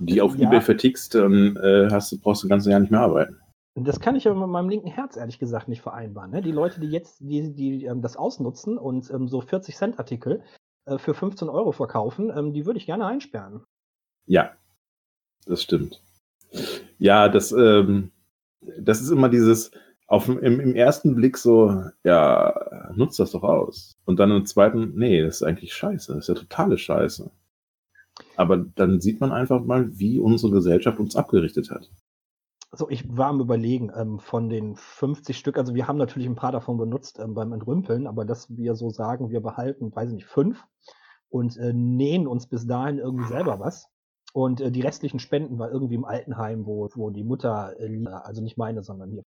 Die 0.00 0.20
auf 0.20 0.34
ja. 0.34 0.48
Ebay 0.48 0.60
vertickst, 0.60 1.14
dann 1.14 1.56
äh, 1.58 1.88
hast 1.92 2.10
du, 2.10 2.18
brauchst 2.18 2.42
du 2.42 2.48
das 2.48 2.54
ganze 2.54 2.70
Jahr 2.70 2.80
nicht 2.80 2.90
mehr 2.90 3.02
arbeiten. 3.02 3.38
Das 3.76 4.00
kann 4.00 4.16
ich 4.16 4.26
aber 4.26 4.40
mit 4.40 4.48
meinem 4.48 4.68
linken 4.68 4.88
Herz 4.88 5.16
ehrlich 5.16 5.38
gesagt 5.38 5.68
nicht 5.68 5.82
vereinbaren. 5.82 6.32
Ne? 6.32 6.42
Die 6.42 6.50
Leute, 6.50 6.80
die 6.80 6.90
jetzt 6.90 7.20
die, 7.20 7.54
die 7.54 7.84
ähm, 7.84 8.02
das 8.02 8.16
ausnutzen 8.16 8.78
und 8.78 9.12
ähm, 9.12 9.28
so 9.28 9.40
40 9.40 9.76
Cent 9.76 9.98
Artikel 10.00 10.42
äh, 10.86 10.98
für 10.98 11.14
15 11.14 11.48
Euro 11.48 11.70
verkaufen, 11.70 12.32
ähm, 12.36 12.52
die 12.52 12.66
würde 12.66 12.78
ich 12.78 12.86
gerne 12.86 13.06
einsperren. 13.06 13.62
Ja, 14.26 14.52
das 15.46 15.62
stimmt. 15.62 16.00
Ja, 16.98 17.28
das, 17.28 17.52
ähm, 17.52 18.10
das 18.78 19.00
ist 19.00 19.10
immer 19.10 19.28
dieses, 19.28 19.70
auf, 20.06 20.28
im, 20.28 20.60
im 20.60 20.74
ersten 20.74 21.14
Blick 21.14 21.36
so, 21.36 21.84
ja, 22.04 22.92
nutzt 22.94 23.18
das 23.18 23.32
doch 23.32 23.42
aus. 23.42 23.96
Und 24.04 24.18
dann 24.20 24.30
im 24.30 24.46
zweiten, 24.46 24.92
nee, 24.94 25.22
das 25.22 25.36
ist 25.36 25.42
eigentlich 25.42 25.74
scheiße, 25.74 26.14
das 26.14 26.24
ist 26.24 26.28
ja 26.28 26.34
totale 26.34 26.78
Scheiße. 26.78 27.30
Aber 28.36 28.56
dann 28.56 29.00
sieht 29.00 29.20
man 29.20 29.32
einfach 29.32 29.62
mal, 29.62 29.98
wie 29.98 30.18
unsere 30.18 30.52
Gesellschaft 30.52 30.98
uns 30.98 31.16
abgerichtet 31.16 31.70
hat. 31.70 31.90
Also 32.70 32.88
ich 32.90 33.16
war 33.16 33.28
am 33.28 33.40
Überlegen, 33.40 33.90
ähm, 33.96 34.18
von 34.18 34.48
den 34.48 34.76
50 34.76 35.36
Stück, 35.36 35.58
also 35.58 35.74
wir 35.74 35.86
haben 35.88 35.98
natürlich 35.98 36.28
ein 36.28 36.34
paar 36.34 36.52
davon 36.52 36.76
benutzt 36.76 37.18
ähm, 37.18 37.34
beim 37.34 37.52
Entrümpeln, 37.52 38.06
aber 38.06 38.24
dass 38.24 38.54
wir 38.56 38.74
so 38.74 38.90
sagen, 38.90 39.30
wir 39.30 39.40
behalten, 39.40 39.94
weiß 39.94 40.10
ich 40.10 40.14
nicht, 40.16 40.26
fünf 40.26 40.64
und 41.28 41.56
äh, 41.56 41.72
nähen 41.72 42.26
uns 42.26 42.46
bis 42.46 42.66
dahin 42.66 42.98
irgendwie 42.98 43.28
selber 43.28 43.60
was. 43.60 43.88
Und 44.36 44.60
äh, 44.60 44.70
die 44.70 44.82
restlichen 44.82 45.18
Spenden 45.18 45.58
war 45.58 45.72
irgendwie 45.72 45.94
im 45.94 46.04
Altenheim, 46.04 46.66
wo, 46.66 46.90
wo 46.94 47.08
die 47.08 47.24
Mutter, 47.24 47.72
äh, 47.80 48.06
also 48.06 48.42
nicht 48.42 48.58
meine, 48.58 48.82
sondern 48.82 49.10
hier 49.10 49.24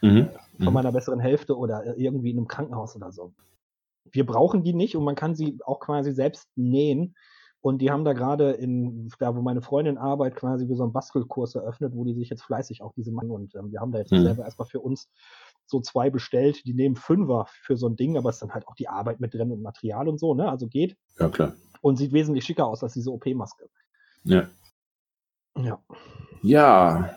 mhm. 0.00 0.30
von 0.56 0.68
mhm. 0.68 0.72
meiner 0.72 0.92
besseren 0.92 1.20
Hälfte 1.20 1.58
oder 1.58 1.84
äh, 1.84 2.02
irgendwie 2.02 2.30
in 2.30 2.38
einem 2.38 2.48
Krankenhaus 2.48 2.96
oder 2.96 3.12
so. 3.12 3.34
Wir 4.10 4.24
brauchen 4.24 4.62
die 4.62 4.72
nicht 4.72 4.96
und 4.96 5.04
man 5.04 5.14
kann 5.14 5.34
sie 5.34 5.58
auch 5.66 5.78
quasi 5.78 6.10
selbst 6.12 6.48
nähen. 6.56 7.14
Und 7.60 7.82
die 7.82 7.90
haben 7.90 8.06
da 8.06 8.14
gerade 8.14 8.52
in, 8.52 9.10
da 9.18 9.36
wo 9.36 9.42
meine 9.42 9.60
Freundin 9.60 9.98
arbeitet, 9.98 10.38
quasi 10.38 10.66
wie 10.70 10.74
so 10.74 10.84
einen 10.84 10.94
Bastelkurs 10.94 11.54
eröffnet, 11.54 11.92
wo 11.94 12.04
die 12.04 12.14
sich 12.14 12.30
jetzt 12.30 12.44
fleißig 12.44 12.80
auch 12.80 12.94
diese 12.94 13.12
machen. 13.12 13.32
Und 13.32 13.54
ähm, 13.56 13.70
wir 13.70 13.80
haben 13.80 13.92
da 13.92 13.98
jetzt 13.98 14.12
mhm. 14.12 14.22
selber 14.22 14.44
erstmal 14.44 14.68
für 14.68 14.80
uns 14.80 15.10
so 15.66 15.80
zwei 15.80 16.08
bestellt. 16.08 16.64
Die 16.64 16.72
nehmen 16.72 16.96
Fünfer 16.96 17.44
für 17.46 17.76
so 17.76 17.90
ein 17.90 17.96
Ding, 17.96 18.16
aber 18.16 18.30
es 18.30 18.36
ist 18.36 18.42
dann 18.42 18.54
halt 18.54 18.66
auch 18.68 18.74
die 18.74 18.88
Arbeit 18.88 19.20
mit 19.20 19.34
drin 19.34 19.52
und 19.52 19.60
Material 19.60 20.08
und 20.08 20.18
so, 20.18 20.32
ne? 20.32 20.48
Also 20.48 20.66
geht. 20.66 20.96
Ja, 21.18 21.28
klar. 21.28 21.52
Und 21.82 21.96
sieht 21.96 22.14
wesentlich 22.14 22.46
schicker 22.46 22.66
aus 22.66 22.82
als 22.82 22.94
diese 22.94 23.12
OP-Maske. 23.12 23.68
Ja. 24.26 24.48
Ja. 25.56 25.80
Ja. 26.42 27.10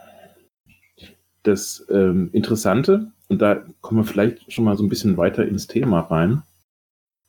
Das 1.43 1.85
ähm, 1.89 2.29
Interessante, 2.33 3.11
und 3.27 3.41
da 3.41 3.65
kommen 3.81 4.01
wir 4.01 4.05
vielleicht 4.05 4.51
schon 4.51 4.65
mal 4.65 4.77
so 4.77 4.83
ein 4.83 4.89
bisschen 4.89 5.17
weiter 5.17 5.47
ins 5.47 5.67
Thema 5.67 6.01
rein, 6.01 6.43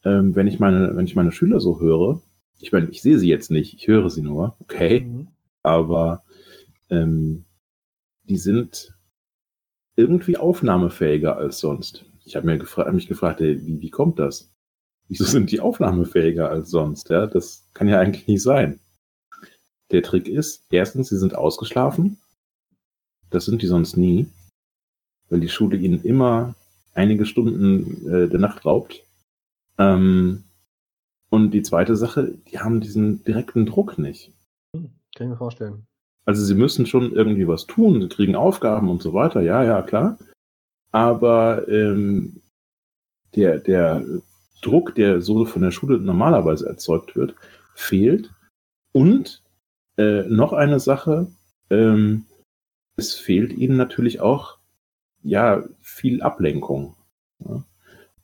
ähm, 0.05 0.35
wenn 0.35 0.47
ich 0.47 0.59
meine, 0.59 0.97
wenn 0.97 1.07
ich 1.07 1.17
meine 1.17 1.33
Schüler 1.33 1.61
so 1.61 1.81
höre, 1.81 2.21
ich 2.59 2.73
meine, 2.73 2.89
ich 2.91 3.01
sehe 3.03 3.19
sie 3.19 3.29
jetzt 3.29 3.51
nicht, 3.51 3.75
ich 3.75 3.89
höre 3.89 4.11
sie 4.11 4.23
nur, 4.23 4.57
okay, 4.61 5.01
mhm. 5.01 5.29
aber 5.63 6.25
ähm, 6.91 7.45
die 8.25 8.37
sind 8.37 8.95
irgendwie 9.97 10.37
aufnahmefähiger 10.37 11.37
als 11.37 11.59
sonst. 11.59 12.05
Ich 12.25 12.37
habe 12.37 12.59
gefra 12.59 12.91
mich 12.93 13.09
gefragt, 13.09 13.41
ey, 13.41 13.65
wie, 13.67 13.81
wie 13.81 13.91
kommt 13.91 14.19
das? 14.19 14.53
Wieso 15.09 15.25
sind 15.25 15.51
die 15.51 15.61
aufnahmefähiger 15.61 16.51
als 16.51 16.71
sonst? 16.71 17.09
Ja, 17.09 17.27
das 17.27 17.69
kann 17.73 17.89
ja 17.89 17.99
eigentlich 17.99 18.27
nicht 18.27 18.43
sein. 18.43 18.81
Der 19.91 20.03
Trick 20.03 20.29
ist, 20.29 20.65
erstens, 20.71 21.09
sie 21.09 21.19
sind 21.19 21.35
ausgeschlafen. 21.35 22.19
Das 23.31 23.45
sind 23.45 23.63
die 23.63 23.67
sonst 23.67 23.97
nie, 23.97 24.27
weil 25.29 25.41
die 25.41 25.49
Schule 25.49 25.77
ihnen 25.77 26.03
immer 26.03 26.55
einige 26.95 27.27
Stunden 27.27 28.09
äh, 28.09 28.29
der 28.29 28.41
Nacht 28.41 28.65
raubt. 28.65 29.05
Ähm, 29.79 30.45
und 31.31 31.53
die 31.53 31.63
zweite 31.63 31.97
Sache, 31.97 32.35
die 32.51 32.59
haben 32.59 32.81
diesen 32.81 33.23
direkten 33.25 33.67
Druck 33.67 33.99
nicht. 33.99 34.33
Hm, 34.75 34.91
kann 35.15 35.27
ich 35.27 35.31
mir 35.31 35.37
vorstellen. 35.37 35.87
Also 36.27 36.45
sie 36.45 36.55
müssen 36.55 36.87
schon 36.87 37.13
irgendwie 37.13 37.49
was 37.49 37.67
tun, 37.67 38.01
sie 38.03 38.09
kriegen 38.09 38.37
Aufgaben 38.37 38.89
und 38.89 39.03
so 39.03 39.15
weiter, 39.15 39.41
ja, 39.41 39.65
ja, 39.65 39.83
klar. 39.83 40.19
Aber 40.93 41.67
ähm, 41.69 42.43
der, 43.35 43.59
der 43.59 44.05
Druck, 44.61 44.95
der 44.95 45.21
so 45.21 45.45
von 45.45 45.63
der 45.63 45.71
Schule 45.71 45.99
normalerweise 45.99 46.69
erzeugt 46.69 47.17
wird, 47.17 47.35
fehlt. 47.75 48.31
Und 48.93 49.43
äh, 50.01 50.25
noch 50.29 50.55
eine 50.55 50.81
Sache, 50.81 51.27
ähm, 51.69 52.25
es 52.97 53.15
fehlt 53.15 53.53
ihnen 53.53 53.77
natürlich 53.77 54.21
auch 54.21 54.59
ja 55.23 55.63
viel 55.81 56.23
Ablenkung. 56.23 56.97
Ja? 57.41 57.65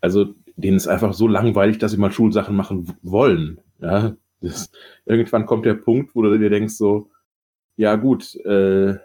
Also 0.00 0.34
denen 0.56 0.78
ist 0.78 0.88
einfach 0.88 1.12
so 1.12 1.28
langweilig, 1.28 1.78
dass 1.78 1.92
sie 1.92 1.98
mal 1.98 2.12
Schulsachen 2.12 2.56
machen 2.56 2.96
wollen. 3.02 3.60
Ja, 3.78 4.16
das, 4.40 4.70
irgendwann 5.04 5.44
kommt 5.44 5.66
der 5.66 5.74
Punkt, 5.74 6.14
wo 6.14 6.22
du 6.22 6.38
dir 6.38 6.48
denkst 6.48 6.74
so, 6.74 7.10
ja 7.76 7.96
gut, 7.96 8.34
äh, 8.46 8.96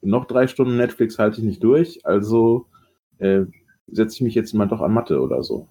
noch 0.00 0.26
drei 0.26 0.46
Stunden 0.46 0.76
Netflix 0.76 1.18
halte 1.18 1.40
ich 1.40 1.44
nicht 1.44 1.64
durch, 1.64 2.06
also 2.06 2.66
äh, 3.18 3.42
setze 3.88 4.16
ich 4.16 4.20
mich 4.20 4.34
jetzt 4.36 4.54
mal 4.54 4.66
doch 4.66 4.80
an 4.80 4.94
Mathe 4.94 5.20
oder 5.20 5.42
so. 5.42 5.66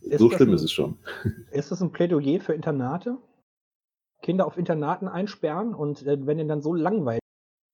Ist 0.00 0.18
so 0.18 0.30
schlimm 0.30 0.50
ein, 0.50 0.54
ist 0.56 0.64
es 0.64 0.72
schon. 0.72 0.98
Ist 1.52 1.70
das 1.70 1.80
ein 1.80 1.92
Plädoyer 1.92 2.40
für 2.40 2.52
Internate? 2.52 3.16
Kinder 4.22 4.46
auf 4.46 4.56
Internaten 4.56 5.08
einsperren 5.08 5.74
und 5.74 6.06
äh, 6.06 6.26
wenn 6.26 6.38
ihr 6.38 6.46
dann 6.46 6.62
so 6.62 6.72
langweilig 6.72 7.20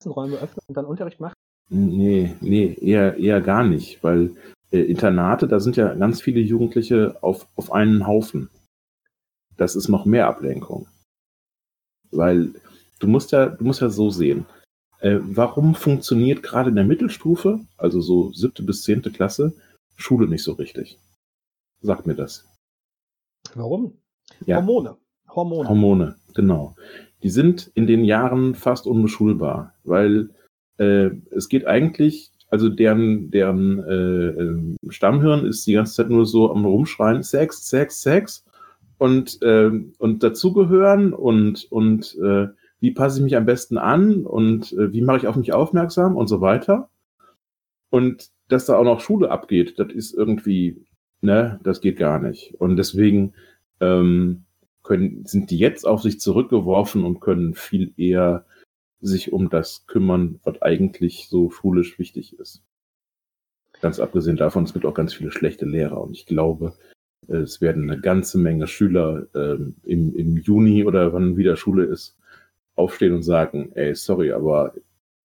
Räume 0.04 0.36
öffnen 0.36 0.64
und 0.66 0.76
dann 0.76 0.86
Unterricht 0.86 1.20
macht? 1.20 1.34
Nee, 1.70 2.34
nee, 2.40 2.76
eher, 2.80 3.16
eher 3.18 3.40
gar 3.40 3.62
nicht, 3.62 4.02
weil 4.02 4.34
äh, 4.70 4.80
Internate, 4.80 5.46
da 5.46 5.60
sind 5.60 5.76
ja 5.76 5.94
ganz 5.94 6.22
viele 6.22 6.40
Jugendliche 6.40 7.18
auf, 7.22 7.46
auf 7.56 7.72
einen 7.72 8.06
Haufen. 8.06 8.50
Das 9.56 9.76
ist 9.76 9.88
noch 9.88 10.06
mehr 10.06 10.28
Ablenkung. 10.28 10.88
Weil 12.10 12.54
du 13.00 13.06
musst 13.06 13.32
ja, 13.32 13.46
du 13.46 13.64
musst 13.64 13.82
ja 13.82 13.90
so 13.90 14.08
sehen. 14.10 14.46
Äh, 15.00 15.18
warum 15.20 15.74
funktioniert 15.74 16.42
gerade 16.42 16.70
in 16.70 16.76
der 16.76 16.84
Mittelstufe, 16.84 17.60
also 17.76 18.00
so 18.00 18.32
siebte 18.32 18.62
bis 18.62 18.82
zehnte 18.82 19.10
Klasse, 19.10 19.52
Schule 19.96 20.26
nicht 20.26 20.42
so 20.42 20.52
richtig? 20.52 20.98
Sag 21.82 22.06
mir 22.06 22.14
das. 22.14 22.48
Warum? 23.54 23.98
Ja. 24.46 24.56
Hormone. 24.56 24.96
Hormone. 25.38 25.68
Hormone, 25.68 26.16
genau. 26.34 26.74
Die 27.22 27.30
sind 27.30 27.70
in 27.74 27.86
den 27.86 28.04
Jahren 28.04 28.54
fast 28.54 28.86
unbeschulbar, 28.86 29.74
weil 29.84 30.30
äh, 30.78 31.10
es 31.30 31.48
geht 31.48 31.66
eigentlich 31.66 32.32
also 32.50 32.68
deren, 32.68 33.30
deren 33.30 33.84
äh, 33.84 34.28
ähm, 34.28 34.76
Stammhirn 34.88 35.44
ist 35.44 35.66
die 35.66 35.74
ganze 35.74 35.94
Zeit 35.94 36.10
nur 36.10 36.24
so 36.24 36.50
am 36.50 36.64
Rumschreien, 36.64 37.22
Sex, 37.22 37.68
Sex, 37.68 38.02
Sex 38.02 38.44
und, 38.96 39.42
äh, 39.42 39.70
und 39.98 40.22
dazugehören 40.22 41.12
und, 41.12 41.70
und 41.70 42.16
äh, 42.22 42.48
wie 42.80 42.92
passe 42.92 43.18
ich 43.18 43.24
mich 43.24 43.36
am 43.36 43.44
besten 43.44 43.76
an 43.76 44.24
und 44.24 44.72
äh, 44.72 44.92
wie 44.92 45.02
mache 45.02 45.18
ich 45.18 45.26
auf 45.26 45.36
mich 45.36 45.52
aufmerksam 45.52 46.16
und 46.16 46.28
so 46.28 46.40
weiter. 46.40 46.88
Und 47.90 48.30
dass 48.48 48.66
da 48.66 48.76
auch 48.76 48.84
noch 48.84 49.00
Schule 49.00 49.30
abgeht, 49.30 49.78
das 49.78 49.92
ist 49.92 50.14
irgendwie, 50.14 50.86
ne, 51.20 51.60
das 51.62 51.80
geht 51.80 51.98
gar 51.98 52.18
nicht. 52.18 52.54
Und 52.58 52.76
deswegen 52.76 53.34
ähm, 53.80 54.44
können, 54.88 55.26
sind 55.26 55.50
die 55.50 55.58
jetzt 55.58 55.86
auf 55.86 56.00
sich 56.00 56.18
zurückgeworfen 56.18 57.04
und 57.04 57.20
können 57.20 57.52
viel 57.52 57.92
eher 57.98 58.46
sich 59.02 59.34
um 59.34 59.50
das 59.50 59.86
kümmern, 59.86 60.40
was 60.44 60.62
eigentlich 60.62 61.28
so 61.28 61.50
schulisch 61.50 61.98
wichtig 61.98 62.38
ist. 62.38 62.62
Ganz 63.82 64.00
abgesehen 64.00 64.38
davon, 64.38 64.64
es 64.64 64.72
gibt 64.72 64.86
auch 64.86 64.94
ganz 64.94 65.12
viele 65.12 65.30
schlechte 65.30 65.66
Lehrer 65.66 66.00
und 66.00 66.12
ich 66.12 66.24
glaube, 66.24 66.72
es 67.28 67.60
werden 67.60 67.90
eine 67.90 68.00
ganze 68.00 68.38
Menge 68.38 68.66
Schüler 68.66 69.26
ähm, 69.34 69.76
im, 69.84 70.16
im 70.16 70.38
Juni 70.38 70.86
oder 70.86 71.12
wann 71.12 71.36
wieder 71.36 71.56
Schule 71.56 71.84
ist, 71.84 72.16
aufstehen 72.74 73.12
und 73.12 73.22
sagen, 73.22 73.70
ey, 73.74 73.94
sorry, 73.94 74.32
aber 74.32 74.72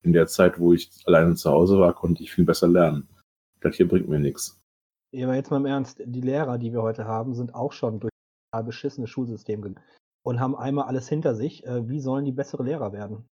in 0.01 0.11
der 0.11 0.27
Zeit, 0.27 0.59
wo 0.59 0.73
ich 0.73 0.91
alleine 1.05 1.35
zu 1.35 1.49
Hause 1.49 1.79
war, 1.79 1.93
konnte 1.93 2.21
ich 2.21 2.33
viel 2.33 2.43
besser 2.43 2.67
lernen. 2.67 3.07
Das 3.61 3.77
hier 3.77 3.87
bringt 3.87 4.09
mir 4.09 4.19
nichts. 4.19 4.59
Ja, 5.11 5.27
aber 5.27 5.35
jetzt 5.35 5.51
mal 5.51 5.57
im 5.57 5.67
Ernst, 5.67 6.01
die 6.05 6.21
Lehrer, 6.21 6.57
die 6.57 6.73
wir 6.73 6.81
heute 6.81 7.05
haben, 7.05 7.33
sind 7.33 7.55
auch 7.55 7.71
schon 7.71 8.01
durch 8.01 8.12
beschissenes 8.61 9.09
Schulsystem 9.09 9.75
und 10.23 10.39
haben 10.39 10.55
einmal 10.55 10.85
alles 10.85 11.09
hinter 11.09 11.35
sich. 11.35 11.65
Äh, 11.65 11.87
wie 11.89 11.99
sollen 11.99 12.25
die 12.25 12.31
bessere 12.31 12.63
Lehrer 12.63 12.93
werden? 12.93 13.25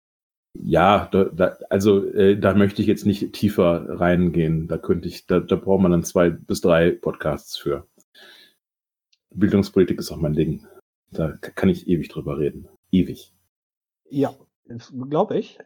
Ja, 0.54 1.08
da, 1.12 1.24
da, 1.24 1.56
also 1.70 2.04
äh, 2.04 2.38
da 2.38 2.54
möchte 2.54 2.82
ich 2.82 2.88
jetzt 2.88 3.06
nicht 3.06 3.32
tiefer 3.32 4.00
reingehen. 4.00 4.66
Da 4.68 4.78
könnte 4.78 5.08
ich, 5.08 5.26
da, 5.26 5.40
da 5.40 5.56
braucht 5.56 5.82
man 5.82 5.92
dann 5.92 6.04
zwei 6.04 6.30
bis 6.30 6.60
drei 6.60 6.90
Podcasts 6.90 7.56
für. 7.56 7.86
Bildungspolitik 9.30 9.98
ist 9.98 10.10
auch 10.10 10.16
mein 10.16 10.34
Ding. 10.34 10.66
Da 11.10 11.32
kann 11.32 11.68
ich 11.68 11.88
ewig 11.88 12.08
drüber 12.08 12.38
reden. 12.38 12.68
Ewig. 12.90 13.32
Ja, 14.10 14.34
glaube 15.08 15.38
ich. 15.38 15.58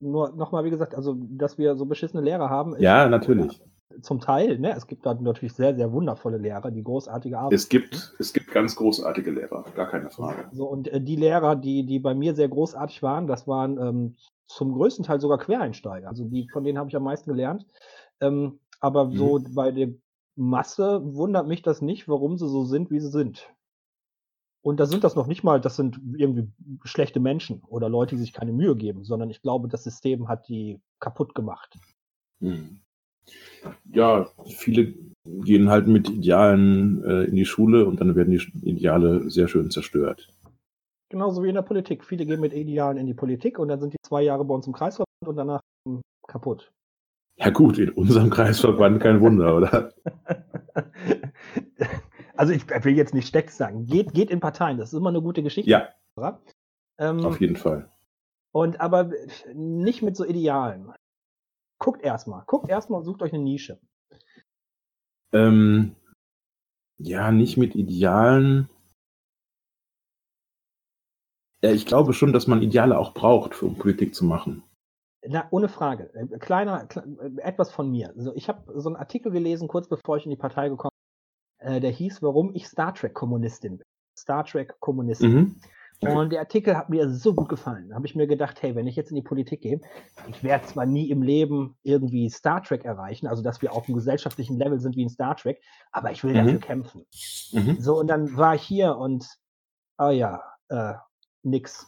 Nur 0.00 0.34
nochmal, 0.34 0.64
wie 0.64 0.70
gesagt, 0.70 0.94
also, 0.94 1.14
dass 1.14 1.58
wir 1.58 1.76
so 1.76 1.84
beschissene 1.84 2.22
Lehrer 2.22 2.48
haben. 2.48 2.74
Ja, 2.80 3.08
natürlich. 3.08 3.60
Zum 4.02 4.20
Teil, 4.20 4.58
ne? 4.58 4.74
Es 4.76 4.86
gibt 4.86 5.04
da 5.04 5.14
natürlich 5.14 5.52
sehr, 5.52 5.74
sehr 5.74 5.92
wundervolle 5.92 6.38
Lehrer, 6.38 6.70
die 6.70 6.82
großartige 6.82 7.38
Arbeit. 7.38 7.52
Es 7.52 7.68
gibt, 7.68 8.14
es 8.18 8.32
gibt 8.32 8.50
ganz 8.50 8.76
großartige 8.76 9.30
Lehrer, 9.30 9.64
gar 9.74 9.88
keine 9.88 10.10
Frage. 10.10 10.48
So, 10.52 10.66
und 10.66 10.88
äh, 10.88 11.00
die 11.00 11.16
Lehrer, 11.16 11.56
die, 11.56 11.84
die 11.84 11.98
bei 11.98 12.14
mir 12.14 12.34
sehr 12.34 12.48
großartig 12.48 13.02
waren, 13.02 13.26
das 13.26 13.48
waren 13.48 13.78
ähm, 13.78 14.16
zum 14.46 14.72
größten 14.72 15.04
Teil 15.04 15.20
sogar 15.20 15.38
Quereinsteiger. 15.38 16.08
Also 16.08 16.24
die, 16.24 16.48
von 16.48 16.64
denen 16.64 16.78
habe 16.78 16.88
ich 16.88 16.96
am 16.96 17.02
meisten 17.02 17.30
gelernt. 17.30 17.66
Ähm, 18.20 18.60
aber 18.80 19.06
mhm. 19.06 19.16
so 19.16 19.40
bei 19.54 19.70
der 19.70 19.88
Masse 20.36 21.00
wundert 21.04 21.46
mich 21.46 21.62
das 21.62 21.82
nicht, 21.82 22.08
warum 22.08 22.38
sie 22.38 22.48
so 22.48 22.64
sind, 22.64 22.90
wie 22.90 23.00
sie 23.00 23.10
sind. 23.10 23.52
Und 24.62 24.78
da 24.78 24.86
sind 24.86 25.04
das 25.04 25.14
noch 25.14 25.26
nicht 25.26 25.42
mal, 25.42 25.60
das 25.60 25.76
sind 25.76 26.00
irgendwie 26.16 26.48
schlechte 26.84 27.18
Menschen 27.18 27.62
oder 27.66 27.88
Leute, 27.88 28.16
die 28.16 28.20
sich 28.20 28.32
keine 28.32 28.52
Mühe 28.52 28.76
geben, 28.76 29.04
sondern 29.04 29.30
ich 29.30 29.40
glaube, 29.40 29.68
das 29.68 29.84
System 29.84 30.28
hat 30.28 30.48
die 30.48 30.80
kaputt 30.98 31.34
gemacht. 31.34 31.78
Mhm. 32.40 32.80
Ja, 33.92 34.28
viele 34.46 34.94
gehen 35.24 35.70
halt 35.70 35.86
mit 35.86 36.08
Idealen 36.08 37.04
äh, 37.04 37.24
in 37.24 37.36
die 37.36 37.44
Schule 37.44 37.86
und 37.86 38.00
dann 38.00 38.14
werden 38.16 38.30
die 38.30 38.68
Ideale 38.68 39.30
sehr 39.30 39.48
schön 39.48 39.70
zerstört. 39.70 40.32
Genauso 41.10 41.42
wie 41.42 41.48
in 41.48 41.54
der 41.54 41.62
Politik. 41.62 42.04
Viele 42.04 42.24
gehen 42.24 42.40
mit 42.40 42.52
Idealen 42.52 42.96
in 42.96 43.06
die 43.06 43.14
Politik 43.14 43.58
und 43.58 43.68
dann 43.68 43.80
sind 43.80 43.92
die 43.92 43.98
zwei 44.02 44.22
Jahre 44.22 44.44
bei 44.44 44.54
uns 44.54 44.66
im 44.66 44.72
Kreisverband 44.72 45.26
und 45.26 45.36
danach 45.36 45.60
kaputt. 46.26 46.70
Ja 47.36 47.50
gut, 47.50 47.78
in 47.78 47.90
unserem 47.90 48.30
Kreisverband 48.30 49.00
kein 49.00 49.20
Wunder, 49.20 49.56
oder? 49.56 49.92
also 52.36 52.52
ich 52.52 52.68
will 52.68 52.96
jetzt 52.96 53.14
nicht 53.14 53.26
Stecks 53.26 53.56
sagen. 53.56 53.86
Geht, 53.86 54.12
geht 54.12 54.30
in 54.30 54.40
Parteien, 54.40 54.78
das 54.78 54.92
ist 54.92 54.98
immer 54.98 55.08
eine 55.08 55.22
gute 55.22 55.42
Geschichte. 55.42 55.70
Ja. 55.70 55.88
Ähm, 56.98 57.24
Auf 57.24 57.40
jeden 57.40 57.56
Fall. 57.56 57.90
Und 58.52 58.80
aber 58.80 59.10
nicht 59.54 60.02
mit 60.02 60.16
so 60.16 60.24
Idealen. 60.24 60.92
Guckt 61.80 62.02
erstmal. 62.02 62.44
Guckt 62.46 62.68
erstmal 62.68 62.98
und 62.98 63.04
sucht 63.04 63.22
euch 63.22 63.32
eine 63.32 63.42
Nische. 63.42 63.80
Ähm, 65.32 65.96
ja, 66.98 67.32
nicht 67.32 67.56
mit 67.56 67.74
Idealen. 67.74 68.68
Ja, 71.62 71.72
ich 71.72 71.86
glaube 71.86 72.12
schon, 72.12 72.32
dass 72.32 72.46
man 72.46 72.62
Ideale 72.62 72.98
auch 72.98 73.14
braucht, 73.14 73.62
um 73.62 73.76
Politik 73.76 74.14
zu 74.14 74.24
machen. 74.24 74.62
Na, 75.26 75.46
ohne 75.50 75.68
Frage. 75.68 76.12
Äh, 76.14 76.38
kleiner, 76.38 76.86
äh, 76.94 77.40
etwas 77.40 77.70
von 77.70 77.90
mir. 77.90 78.10
Also 78.16 78.34
ich 78.34 78.48
habe 78.48 78.78
so 78.78 78.88
einen 78.88 78.96
Artikel 78.96 79.32
gelesen, 79.32 79.68
kurz 79.68 79.88
bevor 79.88 80.16
ich 80.16 80.24
in 80.24 80.30
die 80.30 80.36
Partei 80.36 80.68
gekommen 80.68 80.92
bin, 81.58 81.72
äh, 81.72 81.80
der 81.80 81.90
hieß, 81.90 82.22
warum 82.22 82.54
ich 82.54 82.66
Star 82.66 82.94
Trek 82.94 83.14
Kommunistin 83.14 83.78
bin. 83.78 83.86
Star 84.18 84.44
Trek 84.44 84.78
Kommunistin. 84.80 85.32
Mhm. 85.32 85.60
Und 86.00 86.32
der 86.32 86.40
Artikel 86.40 86.76
hat 86.76 86.88
mir 86.88 87.10
so 87.10 87.34
gut 87.34 87.48
gefallen. 87.48 87.90
Da 87.90 87.96
habe 87.96 88.06
ich 88.06 88.14
mir 88.14 88.26
gedacht, 88.26 88.62
hey, 88.62 88.74
wenn 88.74 88.86
ich 88.86 88.96
jetzt 88.96 89.10
in 89.10 89.16
die 89.16 89.22
Politik 89.22 89.60
gehe, 89.60 89.80
ich 90.28 90.42
werde 90.42 90.66
zwar 90.66 90.86
nie 90.86 91.10
im 91.10 91.22
Leben 91.22 91.76
irgendwie 91.82 92.30
Star 92.30 92.62
Trek 92.62 92.84
erreichen, 92.84 93.26
also 93.26 93.42
dass 93.42 93.60
wir 93.60 93.72
auf 93.72 93.86
einem 93.86 93.96
gesellschaftlichen 93.96 94.56
Level 94.56 94.80
sind 94.80 94.96
wie 94.96 95.02
in 95.02 95.10
Star 95.10 95.36
Trek, 95.36 95.60
aber 95.92 96.10
ich 96.10 96.24
will 96.24 96.32
mhm. 96.32 96.36
dafür 96.36 96.58
kämpfen. 96.60 97.06
Mhm. 97.52 97.76
So, 97.80 97.98
und 97.98 98.06
dann 98.06 98.36
war 98.36 98.54
ich 98.54 98.62
hier 98.62 98.96
und, 98.96 99.26
oh 99.98 100.08
ja, 100.08 100.42
äh, 100.68 100.94
nix. 101.42 101.86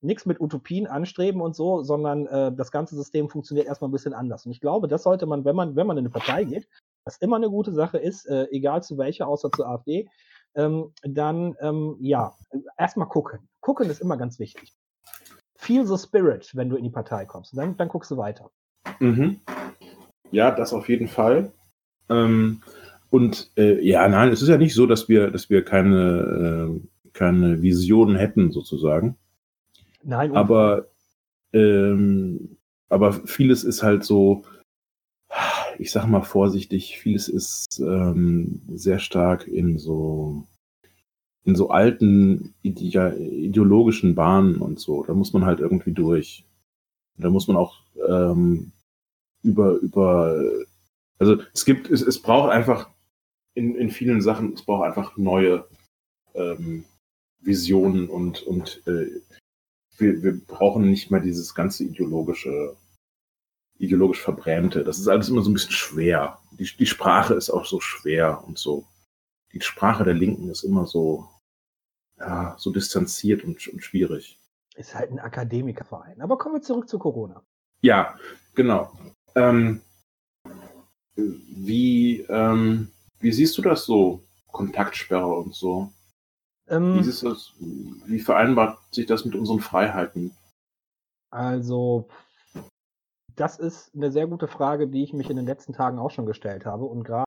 Nix 0.00 0.26
mit 0.26 0.40
Utopien 0.40 0.86
anstreben 0.86 1.40
und 1.40 1.54
so, 1.54 1.82
sondern 1.82 2.26
äh, 2.26 2.52
das 2.52 2.72
ganze 2.72 2.96
System 2.96 3.28
funktioniert 3.28 3.68
erstmal 3.68 3.88
ein 3.88 3.92
bisschen 3.92 4.14
anders. 4.14 4.46
Und 4.46 4.52
ich 4.52 4.60
glaube, 4.60 4.88
das 4.88 5.04
sollte 5.04 5.26
man, 5.26 5.44
wenn 5.44 5.54
man, 5.54 5.76
wenn 5.76 5.86
man 5.86 5.96
in 5.96 6.02
eine 6.02 6.10
Partei 6.10 6.44
geht, 6.44 6.66
was 7.04 7.18
immer 7.18 7.36
eine 7.36 7.50
gute 7.50 7.72
Sache 7.72 7.98
ist, 7.98 8.26
äh, 8.26 8.46
egal 8.50 8.82
zu 8.82 8.98
welcher, 8.98 9.28
außer 9.28 9.50
zur 9.52 9.68
AfD, 9.68 10.08
ähm, 10.54 10.92
dann 11.02 11.54
ähm, 11.60 11.96
ja, 12.00 12.34
erstmal 12.78 13.08
gucken. 13.08 13.40
Gucken 13.60 13.90
ist 13.90 14.00
immer 14.00 14.16
ganz 14.16 14.38
wichtig. 14.38 14.72
Feel 15.56 15.86
the 15.86 15.96
spirit, 15.96 16.50
wenn 16.54 16.68
du 16.68 16.76
in 16.76 16.84
die 16.84 16.90
Partei 16.90 17.24
kommst. 17.24 17.56
Dann, 17.56 17.76
dann 17.76 17.88
guckst 17.88 18.10
du 18.10 18.16
weiter. 18.16 18.50
Mhm. 18.98 19.40
Ja, 20.30 20.50
das 20.50 20.72
auf 20.72 20.88
jeden 20.88 21.08
Fall. 21.08 21.52
Ähm, 22.08 22.62
und 23.10 23.52
äh, 23.56 23.80
ja, 23.86 24.08
nein, 24.08 24.30
es 24.30 24.42
ist 24.42 24.48
ja 24.48 24.56
nicht 24.56 24.74
so, 24.74 24.86
dass 24.86 25.08
wir, 25.08 25.30
dass 25.30 25.50
wir 25.50 25.64
keine, 25.64 26.70
äh, 26.80 27.10
keine 27.12 27.62
Visionen 27.62 28.16
hätten, 28.16 28.50
sozusagen. 28.50 29.16
Nein, 30.02 30.34
aber, 30.34 30.88
ähm, 31.52 32.56
aber 32.88 33.12
vieles 33.12 33.64
ist 33.64 33.82
halt 33.82 34.04
so, 34.04 34.44
ich 35.78 35.90
sag 35.90 36.06
mal 36.06 36.22
vorsichtig, 36.22 36.98
vieles 36.98 37.28
ist 37.28 37.80
ähm, 37.80 38.62
sehr 38.74 38.98
stark 38.98 39.46
in 39.46 39.78
so 39.78 40.46
in 41.44 41.56
so 41.56 41.70
alten 41.70 42.54
ide 42.62 43.16
ideologischen 43.18 44.14
Bahnen 44.14 44.56
und 44.56 44.78
so. 44.78 45.02
Da 45.02 45.14
muss 45.14 45.32
man 45.32 45.44
halt 45.44 45.60
irgendwie 45.60 45.92
durch. 45.92 46.44
Da 47.18 47.30
muss 47.30 47.48
man 47.48 47.56
auch 47.56 47.82
ähm, 48.08 48.72
über 49.42 49.74
über 49.76 50.42
also 51.18 51.36
es 51.52 51.64
gibt 51.64 51.90
es, 51.90 52.02
es 52.02 52.20
braucht 52.20 52.50
einfach 52.50 52.90
in, 53.54 53.74
in 53.74 53.90
vielen 53.90 54.22
Sachen 54.22 54.54
es 54.54 54.62
braucht 54.62 54.84
einfach 54.84 55.16
neue 55.16 55.66
ähm, 56.34 56.84
Visionen 57.40 58.08
und 58.08 58.42
und 58.42 58.82
äh, 58.86 59.06
wir, 59.98 60.22
wir 60.22 60.40
brauchen 60.40 60.88
nicht 60.88 61.10
mehr 61.10 61.20
dieses 61.20 61.54
ganze 61.54 61.84
ideologische 61.84 62.76
ideologisch 63.78 64.20
Verbrämte. 64.20 64.84
Das 64.84 64.98
ist 64.98 65.08
alles 65.08 65.28
immer 65.28 65.42
so 65.42 65.50
ein 65.50 65.54
bisschen 65.54 65.72
schwer. 65.72 66.38
Die, 66.52 66.64
die 66.64 66.86
Sprache 66.86 67.34
ist 67.34 67.50
auch 67.50 67.64
so 67.64 67.80
schwer 67.80 68.44
und 68.46 68.58
so. 68.58 68.86
Die 69.52 69.60
Sprache 69.60 70.04
der 70.04 70.14
Linken 70.14 70.48
ist 70.50 70.62
immer 70.62 70.86
so, 70.86 71.28
ja, 72.18 72.54
so 72.58 72.70
distanziert 72.70 73.44
und, 73.44 73.66
und 73.68 73.82
schwierig. 73.82 74.38
Ist 74.76 74.94
halt 74.94 75.10
ein 75.10 75.18
Akademikerverein. 75.18 76.20
Aber 76.20 76.38
kommen 76.38 76.56
wir 76.56 76.62
zurück 76.62 76.88
zu 76.88 76.98
Corona. 76.98 77.42
Ja, 77.82 78.16
genau. 78.54 78.92
Ähm, 79.34 79.82
wie, 81.16 82.20
ähm, 82.28 82.90
wie 83.20 83.32
siehst 83.32 83.58
du 83.58 83.62
das 83.62 83.84
so? 83.84 84.22
Kontaktsperre 84.46 85.34
und 85.34 85.54
so. 85.54 85.92
Ähm, 86.68 86.98
wie, 86.98 87.02
siehst 87.02 87.22
du 87.22 87.30
das, 87.30 87.52
wie 87.58 88.20
vereinbart 88.20 88.78
sich 88.94 89.06
das 89.06 89.24
mit 89.24 89.34
unseren 89.34 89.60
Freiheiten? 89.60 90.36
Also, 91.30 92.08
das 93.42 93.58
ist 93.58 93.92
eine 93.92 94.12
sehr 94.12 94.28
gute 94.28 94.46
Frage, 94.46 94.86
die 94.86 95.02
ich 95.02 95.12
mich 95.12 95.28
in 95.28 95.34
den 95.34 95.46
letzten 95.46 95.72
Tagen 95.72 95.98
auch 95.98 96.12
schon 96.12 96.26
gestellt 96.26 96.64
habe. 96.64 96.84
Und 96.84 97.02
gerade 97.02 97.24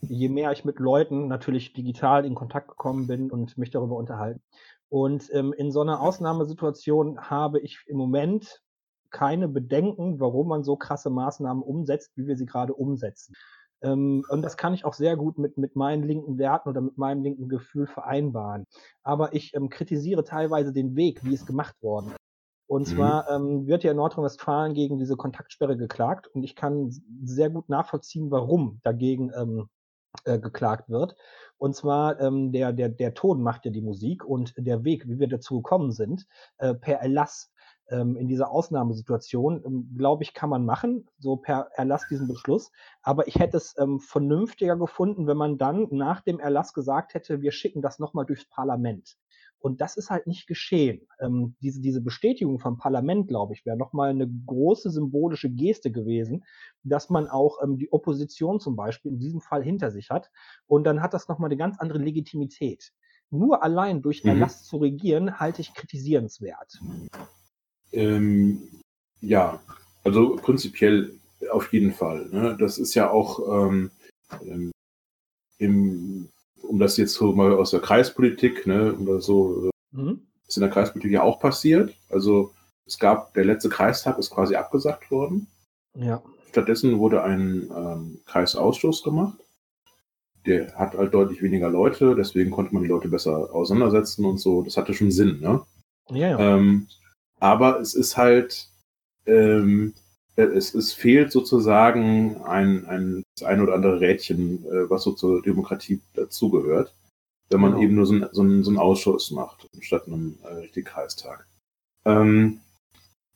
je 0.00 0.28
mehr 0.28 0.50
ich 0.50 0.64
mit 0.64 0.80
Leuten 0.80 1.28
natürlich 1.28 1.72
digital 1.72 2.24
in 2.24 2.34
Kontakt 2.34 2.66
gekommen 2.66 3.06
bin 3.06 3.30
und 3.30 3.56
mich 3.56 3.70
darüber 3.70 3.94
unterhalten. 3.94 4.42
Und 4.88 5.32
ähm, 5.32 5.52
in 5.52 5.70
so 5.70 5.80
einer 5.80 6.00
Ausnahmesituation 6.00 7.30
habe 7.30 7.60
ich 7.60 7.84
im 7.86 7.98
Moment 7.98 8.62
keine 9.10 9.46
Bedenken, 9.46 10.18
warum 10.18 10.48
man 10.48 10.64
so 10.64 10.74
krasse 10.74 11.08
Maßnahmen 11.08 11.62
umsetzt, 11.62 12.10
wie 12.16 12.26
wir 12.26 12.36
sie 12.36 12.46
gerade 12.46 12.74
umsetzen. 12.74 13.36
Ähm, 13.82 14.24
und 14.28 14.42
das 14.42 14.56
kann 14.56 14.74
ich 14.74 14.84
auch 14.84 14.94
sehr 14.94 15.16
gut 15.16 15.38
mit, 15.38 15.56
mit 15.56 15.76
meinen 15.76 16.02
linken 16.02 16.36
Werten 16.36 16.68
oder 16.68 16.80
mit 16.80 16.98
meinem 16.98 17.22
linken 17.22 17.48
Gefühl 17.48 17.86
vereinbaren. 17.86 18.66
Aber 19.04 19.34
ich 19.34 19.54
ähm, 19.54 19.68
kritisiere 19.68 20.24
teilweise 20.24 20.72
den 20.72 20.96
Weg, 20.96 21.22
wie 21.22 21.34
es 21.34 21.46
gemacht 21.46 21.80
worden 21.80 22.12
Und 22.70 22.82
mhm. 22.82 22.94
zwar 22.94 23.28
ähm, 23.28 23.66
wird 23.66 23.82
ja 23.82 23.90
in 23.90 23.96
Nordrhein-Westfalen 23.96 24.74
gegen 24.74 24.96
diese 24.96 25.16
Kontaktsperre 25.16 25.76
geklagt 25.76 26.28
und 26.28 26.44
ich 26.44 26.54
kann 26.54 26.94
sehr 27.24 27.50
gut 27.50 27.68
nachvollziehen, 27.68 28.30
warum 28.30 28.78
dagegen 28.84 29.32
ähm, 29.34 29.68
äh, 30.22 30.38
geklagt 30.38 30.88
wird. 30.88 31.16
Und 31.58 31.74
zwar 31.74 32.20
ähm, 32.20 32.52
der, 32.52 32.72
der, 32.72 32.88
der 32.88 33.14
Ton 33.14 33.42
macht 33.42 33.64
ja 33.64 33.72
die 33.72 33.80
Musik 33.80 34.24
und 34.24 34.54
der 34.56 34.84
Weg, 34.84 35.08
wie 35.08 35.18
wir 35.18 35.26
dazu 35.26 35.56
gekommen 35.56 35.90
sind, 35.90 36.28
äh, 36.58 36.74
per 36.74 37.00
Erlass 37.00 37.50
ähm, 37.88 38.14
in 38.14 38.28
dieser 38.28 38.52
Ausnahmesituation, 38.52 39.64
ähm, 39.66 39.92
glaube 39.98 40.22
ich, 40.22 40.32
kann 40.32 40.48
man 40.48 40.64
machen, 40.64 41.08
so 41.18 41.38
per 41.38 41.70
Erlass 41.74 42.06
diesen 42.06 42.28
Beschluss. 42.28 42.70
Aber 43.02 43.26
ich 43.26 43.34
hätte 43.34 43.56
es 43.56 43.74
ähm, 43.78 43.98
vernünftiger 43.98 44.76
gefunden, 44.76 45.26
wenn 45.26 45.36
man 45.36 45.58
dann 45.58 45.88
nach 45.90 46.20
dem 46.20 46.38
Erlass 46.38 46.72
gesagt 46.72 47.14
hätte, 47.14 47.42
wir 47.42 47.50
schicken 47.50 47.82
das 47.82 47.98
nochmal 47.98 48.26
durchs 48.26 48.48
Parlament. 48.48 49.16
Und 49.60 49.82
das 49.82 49.96
ist 49.96 50.08
halt 50.08 50.26
nicht 50.26 50.46
geschehen. 50.46 51.06
Ähm, 51.20 51.54
diese, 51.60 51.80
diese 51.80 52.00
Bestätigung 52.00 52.58
vom 52.58 52.78
Parlament, 52.78 53.28
glaube 53.28 53.52
ich, 53.52 53.66
wäre 53.66 53.76
nochmal 53.76 54.10
eine 54.10 54.28
große 54.46 54.90
symbolische 54.90 55.50
Geste 55.50 55.92
gewesen, 55.92 56.44
dass 56.82 57.10
man 57.10 57.28
auch 57.28 57.62
ähm, 57.62 57.76
die 57.76 57.92
Opposition 57.92 58.58
zum 58.58 58.74
Beispiel 58.74 59.12
in 59.12 59.18
diesem 59.18 59.40
Fall 59.40 59.62
hinter 59.62 59.90
sich 59.90 60.08
hat. 60.08 60.30
Und 60.66 60.84
dann 60.84 61.02
hat 61.02 61.12
das 61.12 61.28
nochmal 61.28 61.48
eine 61.48 61.58
ganz 61.58 61.78
andere 61.78 61.98
Legitimität. 61.98 62.92
Nur 63.30 63.62
allein 63.62 64.00
durch 64.02 64.24
mhm. 64.24 64.30
Erlass 64.30 64.64
zu 64.64 64.78
regieren, 64.78 65.38
halte 65.38 65.60
ich 65.60 65.74
kritisierenswert. 65.74 66.80
Ähm, 67.92 68.62
ja, 69.20 69.60
also 70.04 70.36
prinzipiell 70.36 71.12
auf 71.52 71.72
jeden 71.72 71.92
Fall. 71.92 72.28
Ne? 72.30 72.56
Das 72.58 72.78
ist 72.78 72.94
ja 72.94 73.10
auch, 73.10 73.68
ähm, 73.68 73.90
ähm, 74.42 74.72
im, 75.58 76.28
um 76.62 76.78
das 76.78 76.96
jetzt 76.96 77.14
so 77.14 77.32
mal 77.32 77.52
aus 77.52 77.70
der 77.70 77.80
Kreispolitik, 77.80 78.66
ne, 78.66 78.94
oder 78.94 79.20
so, 79.20 79.70
Mhm. 79.92 80.20
ist 80.46 80.56
in 80.56 80.62
der 80.62 80.70
Kreispolitik 80.70 81.12
ja 81.12 81.22
auch 81.22 81.40
passiert. 81.40 81.94
Also 82.10 82.52
es 82.86 82.98
gab, 82.98 83.34
der 83.34 83.44
letzte 83.44 83.68
Kreistag 83.68 84.18
ist 84.18 84.30
quasi 84.30 84.54
abgesagt 84.54 85.10
worden. 85.10 85.46
Ja. 85.94 86.22
Stattdessen 86.50 86.98
wurde 86.98 87.22
ein 87.22 87.70
ähm, 87.74 88.20
Kreisausschuss 88.26 89.02
gemacht. 89.02 89.38
Der 90.46 90.74
hat 90.76 90.96
halt 90.96 91.12
deutlich 91.12 91.42
weniger 91.42 91.68
Leute, 91.68 92.14
deswegen 92.16 92.50
konnte 92.50 92.72
man 92.72 92.82
die 92.82 92.88
Leute 92.88 93.08
besser 93.08 93.54
auseinandersetzen 93.54 94.24
und 94.24 94.38
so. 94.38 94.62
Das 94.62 94.76
hatte 94.76 94.94
schon 94.94 95.10
Sinn, 95.10 95.40
ne? 95.40 95.60
Ja, 96.08 96.30
ja. 96.30 96.56
Ähm, 96.56 96.88
aber 97.38 97.78
es 97.80 97.94
ist 97.94 98.16
halt, 98.16 98.68
ähm, 99.26 99.92
äh, 99.92 100.09
es, 100.44 100.74
es 100.74 100.92
fehlt 100.92 101.32
sozusagen 101.32 102.42
ein, 102.44 102.86
ein, 102.86 103.22
das 103.36 103.46
ein 103.46 103.60
oder 103.60 103.74
andere 103.74 104.00
Rädchen, 104.00 104.64
äh, 104.66 104.88
was 104.90 105.02
so 105.02 105.12
zur 105.12 105.42
Demokratie 105.42 106.00
dazugehört, 106.14 106.92
wenn 107.50 107.60
man 107.60 107.72
Genau. 107.72 107.82
eben 107.82 107.94
nur 107.96 108.06
so, 108.06 108.14
ein, 108.14 108.26
so, 108.32 108.42
ein, 108.42 108.62
so 108.64 108.70
einen 108.70 108.78
Ausschuss 108.78 109.30
macht, 109.30 109.68
statt 109.80 110.04
einem 110.06 110.38
äh, 110.44 110.54
richtigen 110.54 110.86
Kreistag. 110.86 111.46
Ähm, 112.04 112.60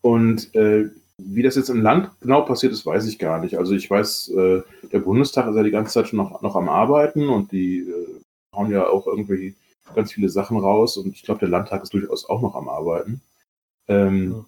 und 0.02 0.54
äh, 0.54 0.90
wie 1.18 1.42
das 1.42 1.54
jetzt 1.56 1.70
im 1.70 1.80
Land 1.82 2.10
genau 2.20 2.42
passiert 2.42 2.72
ist, 2.72 2.86
weiß 2.86 3.06
ich 3.06 3.18
gar 3.18 3.38
nicht. 3.38 3.56
Also 3.56 3.74
ich 3.74 3.88
weiß, 3.88 4.28
äh, 4.30 4.62
der 4.92 4.98
Bundestag 5.00 5.48
ist 5.48 5.56
ja 5.56 5.62
die 5.62 5.70
ganze 5.70 5.92
Zeit 5.92 6.08
schon 6.08 6.16
noch, 6.16 6.42
noch 6.42 6.56
am 6.56 6.68
Arbeiten 6.68 7.28
und 7.28 7.52
die 7.52 7.78
äh, 7.80 8.20
hauen 8.54 8.70
ja 8.70 8.86
auch 8.88 9.06
irgendwie 9.06 9.54
ganz 9.94 10.12
viele 10.12 10.28
Sachen 10.28 10.58
raus 10.58 10.96
und 10.96 11.14
ich 11.14 11.22
glaube, 11.22 11.40
der 11.40 11.48
Landtag 11.48 11.82
ist 11.82 11.92
durchaus 11.92 12.28
auch 12.28 12.42
noch 12.42 12.54
am 12.56 12.68
Arbeiten. 12.68 13.20
Ähm, 13.88 14.32
Ja. 14.32 14.44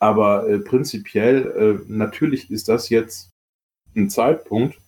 Aber 0.00 0.48
äh, 0.48 0.58
prinzipiell, 0.58 1.82
äh, 1.86 1.92
natürlich 1.92 2.50
ist 2.50 2.68
das 2.68 2.88
jetzt 2.88 3.30
ein 3.96 4.10
Zeitpunkt, 4.10 4.78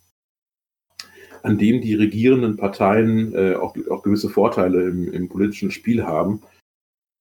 an 1.42 1.58
dem 1.58 1.80
die 1.80 1.94
regierenden 1.94 2.56
Parteien 2.56 3.34
äh, 3.34 3.54
auch, 3.54 3.74
auch 3.90 4.02
gewisse 4.02 4.28
Vorteile 4.28 4.88
im, 4.88 5.12
im 5.12 5.28
politischen 5.28 5.70
Spiel 5.70 6.04
haben, 6.04 6.42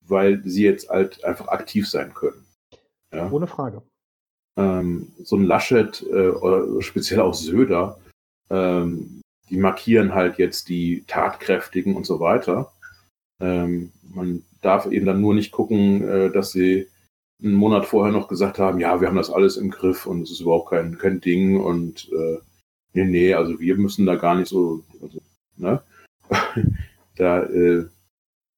weil 0.06 0.41
sie 0.43 0.63
jetzt 0.63 0.89
halt 0.89 1.23
einfach 1.23 1.47
aktiv 1.47 1.89
sein 1.89 2.13
können. 2.13 2.45
Ja? 3.13 3.32
Ohne 3.32 3.47
Frage. 3.47 3.82
ähm, 4.58 5.13
so 5.23 5.38
ein 5.38 5.45
Laschet 5.45 6.06
äh, 6.12 6.30
oder 6.30 6.82
speziell 6.82 7.21
auch 7.21 7.34
Söder, 7.34 7.99
ähm, 8.49 9.21
die 9.49 9.58
markieren 9.58 10.13
halt 10.13 10.38
jetzt 10.38 10.69
die 10.69 11.06
Tatkräftigen 11.08 11.95
und 11.95 12.06
so 12.06 12.19
weiter. 12.19 12.71
Ähm, 13.41 13.91
man 14.04 14.43
darf 14.62 14.86
eben 14.86 15.06
dann 15.06 15.21
nur 15.21 15.34
nicht 15.34 15.52
gucken, 15.52 16.08
äh, 16.08 16.30
dass 16.30 16.52
sie 16.52 16.88
einen 17.41 17.54
Monat 17.54 17.86
vorher 17.86 18.12
noch 18.12 18.28
gesagt 18.28 18.60
haben, 18.60 18.80
ja, 18.80 18.99
wir 18.99 19.08
haben 19.08 19.15
das 19.15 19.30
alles 19.30 19.58
im 19.58 19.69
Griff 19.69 20.06
und 20.06 20.23
es 20.23 20.32
ist 20.32 20.41
überhaupt 20.41 20.71
kein, 20.71 20.97
kein 20.97 21.21
Ding 21.21 21.60
und 21.60 22.10
äh, 22.12 22.39
nee, 22.93 23.06
nee, 23.06 23.34
also 23.34 23.60
wir 23.60 23.78
müssen 23.78 24.06
da 24.06 24.15
gar 24.15 24.36
nicht 24.36 24.49
so, 24.49 24.84
also, 25.02 25.19
ne? 25.58 25.82
da, 27.15 27.43
äh, 27.43 27.86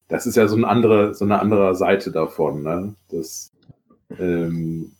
das 0.08 0.26
ist 0.26 0.36
ja 0.36 0.48
so 0.48 0.56
eine 0.56 0.68
andere, 0.68 1.14
so 1.14 1.24
eine 1.24 1.40
andere 1.40 1.74
Seite 1.76 2.10
davon, 2.10 2.62
ne? 2.62 2.94
Das, 3.08 3.50
ähm, 4.18 4.92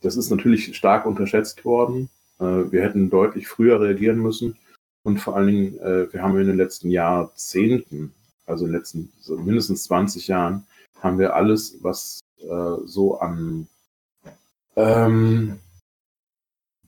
das 0.00 0.16
ist 0.16 0.30
natürlich 0.30 0.76
stark 0.76 1.06
unterschätzt 1.06 1.64
worden. 1.64 2.08
Äh, 2.40 2.70
wir 2.72 2.82
hätten 2.82 3.10
deutlich 3.10 3.48
früher 3.48 3.80
reagieren 3.80 4.18
müssen. 4.18 4.56
Und 5.02 5.18
vor 5.18 5.36
allen 5.36 5.46
Dingen, 5.46 5.78
äh, 5.78 6.12
wir 6.12 6.22
haben 6.22 6.38
in 6.38 6.48
den 6.48 6.56
letzten 6.56 6.90
Jahrzehnten, 6.90 8.12
also 8.44 8.64
in 8.64 8.72
den 8.72 8.78
letzten 8.78 9.12
so 9.20 9.36
mindestens 9.36 9.84
20 9.84 10.26
Jahren, 10.26 10.66
haben 11.00 11.18
wir 11.18 11.34
alles, 11.34 11.78
was 11.82 12.20
äh, 12.38 12.76
so 12.84 13.18
an, 13.18 13.68
ähm, 14.76 15.58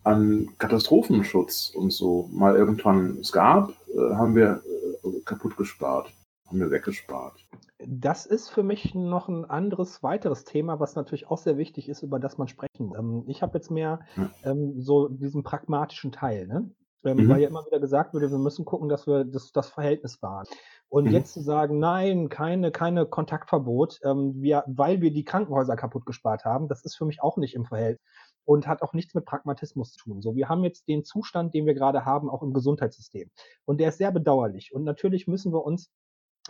an 0.04 0.48
Katastrophenschutz 0.58 1.72
und 1.74 1.90
so 1.92 2.28
mal 2.32 2.56
irgendwann 2.56 3.18
es 3.20 3.32
gab, 3.32 3.70
äh, 3.94 4.14
haben 4.14 4.34
wir 4.34 4.62
äh, 5.04 5.20
kaputt 5.24 5.56
gespart, 5.56 6.12
haben 6.46 6.60
wir 6.60 6.70
weggespart. 6.70 7.34
Das 7.86 8.26
ist 8.26 8.48
für 8.48 8.62
mich 8.64 8.94
noch 8.94 9.28
ein 9.28 9.44
anderes, 9.44 10.02
weiteres 10.02 10.44
Thema, 10.44 10.80
was 10.80 10.96
natürlich 10.96 11.28
auch 11.30 11.38
sehr 11.38 11.56
wichtig 11.58 11.88
ist, 11.88 12.02
über 12.02 12.18
das 12.18 12.36
man 12.36 12.48
sprechen. 12.48 12.92
Ähm, 12.98 13.24
ich 13.26 13.42
habe 13.42 13.56
jetzt 13.58 13.70
mehr 13.70 14.00
Ja. 14.16 14.30
ähm, 14.44 14.80
so 14.80 15.08
diesen 15.08 15.42
pragmatischen 15.44 16.10
Teil, 16.12 16.46
ne? 16.46 16.70
Ähm, 17.04 17.16
Mhm. 17.18 17.28
Weil 17.28 17.40
ja 17.40 17.48
immer 17.48 17.64
wieder 17.64 17.78
gesagt 17.78 18.12
wurde, 18.12 18.30
wir 18.30 18.38
müssen 18.38 18.64
gucken, 18.64 18.88
dass 18.88 19.06
wir 19.06 19.24
das, 19.24 19.52
das 19.52 19.68
Verhältnis 19.68 20.20
wahren. 20.20 20.46
Und 20.88 21.06
Mhm. 21.06 21.12
jetzt 21.12 21.34
zu 21.34 21.42
sagen, 21.42 21.78
nein, 21.78 22.28
keine, 22.28 22.70
keine 22.70 23.06
Kontaktverbot, 23.06 24.00
ähm, 24.04 24.34
wir, 24.40 24.64
weil 24.66 25.00
wir 25.00 25.12
die 25.12 25.24
Krankenhäuser 25.24 25.76
kaputt 25.76 26.06
gespart 26.06 26.44
haben, 26.44 26.68
das 26.68 26.84
ist 26.84 26.96
für 26.96 27.04
mich 27.04 27.22
auch 27.22 27.36
nicht 27.36 27.54
im 27.54 27.66
Verhältnis 27.66 28.00
und 28.44 28.66
hat 28.66 28.80
auch 28.80 28.94
nichts 28.94 29.14
mit 29.14 29.26
Pragmatismus 29.26 29.92
zu 29.92 30.04
tun. 30.04 30.22
So, 30.22 30.34
wir 30.34 30.48
haben 30.48 30.64
jetzt 30.64 30.88
den 30.88 31.04
Zustand, 31.04 31.52
den 31.52 31.66
wir 31.66 31.74
gerade 31.74 32.06
haben, 32.06 32.30
auch 32.30 32.42
im 32.42 32.54
Gesundheitssystem. 32.54 33.30
Und 33.66 33.78
der 33.78 33.90
ist 33.90 33.98
sehr 33.98 34.10
bedauerlich. 34.10 34.72
Und 34.72 34.84
natürlich 34.84 35.26
müssen 35.26 35.52
wir 35.52 35.62
uns 35.62 35.90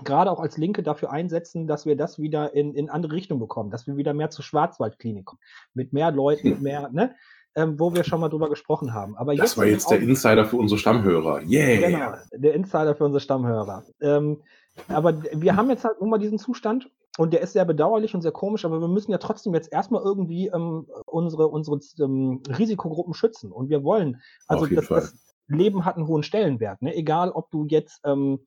gerade 0.05 0.31
auch 0.31 0.39
als 0.39 0.57
Linke 0.57 0.85
dafür 0.85 1.11
einsetzen, 1.11 1.67
dass 1.67 1.85
wir 1.85 1.97
das 1.97 2.21
wieder 2.21 2.55
in, 2.55 2.73
in 2.75 2.89
andere 2.89 3.15
Richtung 3.15 3.41
bekommen, 3.41 3.73
dass 3.73 3.89
wir 3.89 3.97
wieder 3.97 4.15
mehr 4.15 4.31
zur 4.31 4.45
Schwarzwaldklinik 4.45 5.25
kommen, 5.25 5.41
mit 5.75 5.93
mehr 5.93 6.13
Leuten, 6.13 6.51
mit 6.51 6.61
mehr, 6.61 6.89
ne, 6.93 7.17
ähm, 7.59 7.79
wo 7.79 7.93
wir 7.93 8.05
schon 8.05 8.21
mal 8.21 8.29
drüber 8.29 8.49
gesprochen 8.49 8.95
haben. 8.95 9.17
Aber 9.17 9.35
Das 9.35 9.59
war 9.59 9.67
ist 9.67 9.73
jetzt 9.73 9.91
der 9.91 10.01
Insider 10.01 10.45
für 10.45 10.57
unsere 10.57 10.79
Stammhörer. 10.79 11.43
Yeah! 11.43 11.89
Genau, 11.89 12.13
der 12.33 12.55
Insider 12.55 12.95
für 12.95 13.05
unsere 13.05 13.21
Stammhörer. 13.21 13.85
Ähm, 14.01 14.43
aber 14.87 15.21
wir 15.33 15.57
haben 15.57 15.69
jetzt 15.71 15.85
halt 15.85 16.01
nun 16.01 16.09
mal 16.09 16.19
diesen 16.19 16.39
Zustand 16.39 16.89
und 17.19 17.33
der 17.33 17.41
ist 17.41 17.55
sehr 17.55 17.65
bedauerlich 17.65 18.15
und 18.15 18.23
sehr 18.23 18.31
komisch, 18.31 18.65
aber 18.65 18.81
wir 18.81 18.87
müssen 18.87 19.11
ja 19.11 19.19
trotzdem 19.19 19.53
jetzt 19.55 19.73
erstmal 19.73 20.03
irgendwie 20.05 20.47
ähm, 20.47 20.87
unsere, 21.05 21.49
unsere 21.49 21.81
ähm, 21.99 22.43
Risikogruppen 22.49 23.13
schützen. 23.13 23.51
Und 23.51 23.71
wir 23.71 23.83
wollen, 23.83 24.21
also 24.47 24.67
das, 24.67 24.87
das 24.87 25.35
Leben 25.49 25.85
hat 25.85 25.97
einen 25.97 26.07
hohen 26.07 26.23
Stellenwert. 26.23 26.81
Ne? 26.81 26.95
Egal, 26.95 27.33
ob 27.33 27.51
du 27.51 27.67
jetzt 27.67 28.01
ähm, 28.05 28.39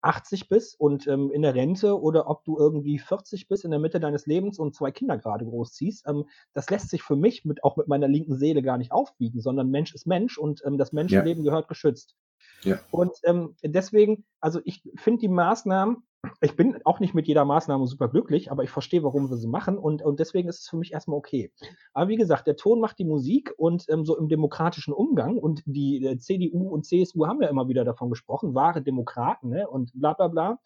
80 0.00 0.48
bist 0.48 0.78
und 0.78 1.06
ähm, 1.06 1.30
in 1.32 1.42
der 1.42 1.54
Rente 1.54 2.00
oder 2.00 2.28
ob 2.28 2.44
du 2.44 2.58
irgendwie 2.58 2.98
40 2.98 3.48
bist 3.48 3.64
in 3.64 3.70
der 3.70 3.80
Mitte 3.80 4.00
deines 4.00 4.26
Lebens 4.26 4.58
und 4.58 4.74
zwei 4.74 4.90
Kinder 4.90 5.18
gerade 5.18 5.44
großziehst, 5.44 6.06
ähm, 6.08 6.24
das 6.54 6.70
lässt 6.70 6.90
sich 6.90 7.02
für 7.02 7.16
mich 7.16 7.44
mit, 7.44 7.64
auch 7.64 7.76
mit 7.76 7.88
meiner 7.88 8.08
linken 8.08 8.36
Seele 8.36 8.62
gar 8.62 8.78
nicht 8.78 8.92
aufbiegen, 8.92 9.40
sondern 9.40 9.70
Mensch 9.70 9.94
ist 9.94 10.06
Mensch 10.06 10.38
und 10.38 10.62
ähm, 10.64 10.78
das 10.78 10.92
Menschenleben 10.92 11.44
gehört 11.44 11.68
geschützt. 11.68 12.14
Ja. 12.62 12.78
Und 12.90 13.12
ähm, 13.24 13.54
deswegen, 13.62 14.24
also 14.40 14.60
ich 14.64 14.82
finde 14.96 15.20
die 15.20 15.28
Maßnahmen, 15.28 15.98
ich 16.40 16.56
bin 16.56 16.80
auch 16.84 16.98
nicht 16.98 17.14
mit 17.14 17.28
jeder 17.28 17.44
Maßnahme 17.44 17.86
super 17.86 18.08
glücklich, 18.08 18.50
aber 18.50 18.64
ich 18.64 18.70
verstehe, 18.70 19.04
warum 19.04 19.30
wir 19.30 19.36
sie 19.36 19.46
machen 19.46 19.78
und, 19.78 20.02
und 20.02 20.18
deswegen 20.18 20.48
ist 20.48 20.60
es 20.60 20.68
für 20.68 20.76
mich 20.76 20.92
erstmal 20.92 21.16
okay. 21.16 21.52
Aber 21.92 22.08
wie 22.08 22.16
gesagt, 22.16 22.46
der 22.46 22.56
Ton 22.56 22.80
macht 22.80 22.98
die 22.98 23.04
Musik 23.04 23.52
und 23.56 23.84
ähm, 23.88 24.04
so 24.04 24.18
im 24.18 24.28
demokratischen 24.28 24.92
Umgang 24.92 25.38
und 25.38 25.62
die 25.64 26.04
äh, 26.04 26.18
CDU 26.18 26.68
und 26.70 26.84
CSU 26.84 27.26
haben 27.26 27.40
ja 27.40 27.48
immer 27.48 27.68
wieder 27.68 27.84
davon 27.84 28.10
gesprochen, 28.10 28.54
wahre 28.54 28.82
Demokraten 28.82 29.50
ne, 29.50 29.68
und 29.68 29.92
bla 29.94 30.14
bla 30.14 30.28
bla. 30.28 30.58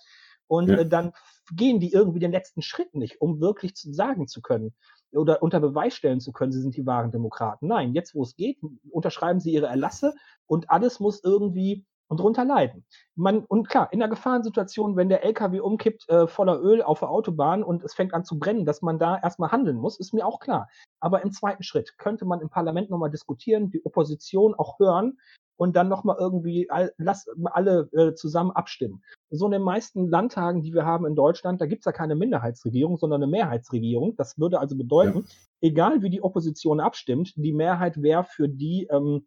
Und 0.46 0.68
Ja. 0.68 0.78
äh, 0.78 0.88
dann 0.88 1.12
gehen 1.54 1.80
die 1.80 1.92
irgendwie 1.92 2.18
den 2.20 2.32
letzten 2.32 2.62
Schritt 2.62 2.94
nicht, 2.94 3.20
um 3.20 3.40
wirklich 3.40 3.74
zu 3.74 3.92
sagen 3.92 4.26
zu 4.28 4.40
können 4.40 4.74
oder 5.12 5.42
unter 5.42 5.60
Beweis 5.60 5.94
stellen 5.94 6.20
zu 6.20 6.32
können, 6.32 6.52
sie 6.52 6.60
sind 6.60 6.76
die 6.76 6.86
wahren 6.86 7.10
Demokraten. 7.10 7.66
Nein, 7.66 7.94
jetzt 7.94 8.14
wo 8.14 8.22
es 8.22 8.36
geht, 8.36 8.58
unterschreiben 8.90 9.40
sie 9.40 9.52
ihre 9.52 9.66
Erlasse 9.66 10.14
und 10.46 10.70
alles 10.70 11.00
muss 11.00 11.22
irgendwie 11.22 11.84
drunter 12.16 12.44
leiden. 12.44 12.84
Man, 13.14 13.44
und 13.44 13.68
klar, 13.68 13.92
in 13.92 14.00
der 14.00 14.08
Gefahrensituation, 14.08 14.96
wenn 14.96 15.08
der 15.08 15.24
LKW 15.24 15.60
umkippt 15.60 16.08
äh, 16.08 16.26
voller 16.26 16.60
Öl 16.60 16.82
auf 16.82 17.00
der 17.00 17.10
Autobahn 17.10 17.62
und 17.62 17.82
es 17.84 17.94
fängt 17.94 18.14
an 18.14 18.24
zu 18.24 18.38
brennen, 18.38 18.64
dass 18.64 18.82
man 18.82 18.98
da 18.98 19.18
erstmal 19.18 19.50
handeln 19.50 19.76
muss, 19.76 19.98
ist 19.98 20.12
mir 20.12 20.26
auch 20.26 20.40
klar. 20.40 20.68
Aber 21.00 21.22
im 21.22 21.32
zweiten 21.32 21.62
Schritt 21.62 21.96
könnte 21.98 22.24
man 22.24 22.40
im 22.40 22.50
Parlament 22.50 22.90
nochmal 22.90 23.10
diskutieren, 23.10 23.70
die 23.70 23.84
Opposition 23.84 24.54
auch 24.54 24.78
hören 24.78 25.18
und 25.62 25.76
dann 25.76 25.88
nochmal 25.88 26.16
irgendwie 26.18 26.68
all, 26.70 26.92
lass, 26.98 27.26
alle 27.44 27.88
äh, 27.92 28.14
zusammen 28.14 28.50
abstimmen. 28.50 29.02
So 29.30 29.46
in 29.46 29.52
den 29.52 29.62
meisten 29.62 30.08
Landtagen, 30.08 30.60
die 30.62 30.74
wir 30.74 30.84
haben 30.84 31.06
in 31.06 31.14
Deutschland, 31.14 31.60
da 31.60 31.66
gibt's 31.66 31.86
ja 31.86 31.92
keine 31.92 32.16
Minderheitsregierung, 32.16 32.96
sondern 32.96 33.22
eine 33.22 33.30
Mehrheitsregierung. 33.30 34.16
Das 34.16 34.38
würde 34.38 34.58
also 34.58 34.76
bedeuten, 34.76 35.24
egal 35.60 36.02
wie 36.02 36.10
die 36.10 36.22
Opposition 36.22 36.80
abstimmt, 36.80 37.34
die 37.36 37.52
Mehrheit 37.52 38.02
wäre 38.02 38.24
für 38.24 38.48
die 38.48 38.88
ähm, 38.90 39.24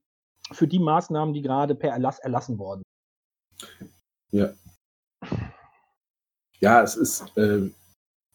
für 0.52 0.68
die 0.68 0.80
Maßnahmen, 0.80 1.34
die 1.34 1.42
gerade 1.42 1.74
per 1.74 1.92
Erlass 1.92 2.20
erlassen 2.20 2.60
worden. 2.60 2.84
Ja, 6.60 6.84
es 6.84 6.98
ist, 6.98 7.36
äh, 7.38 7.70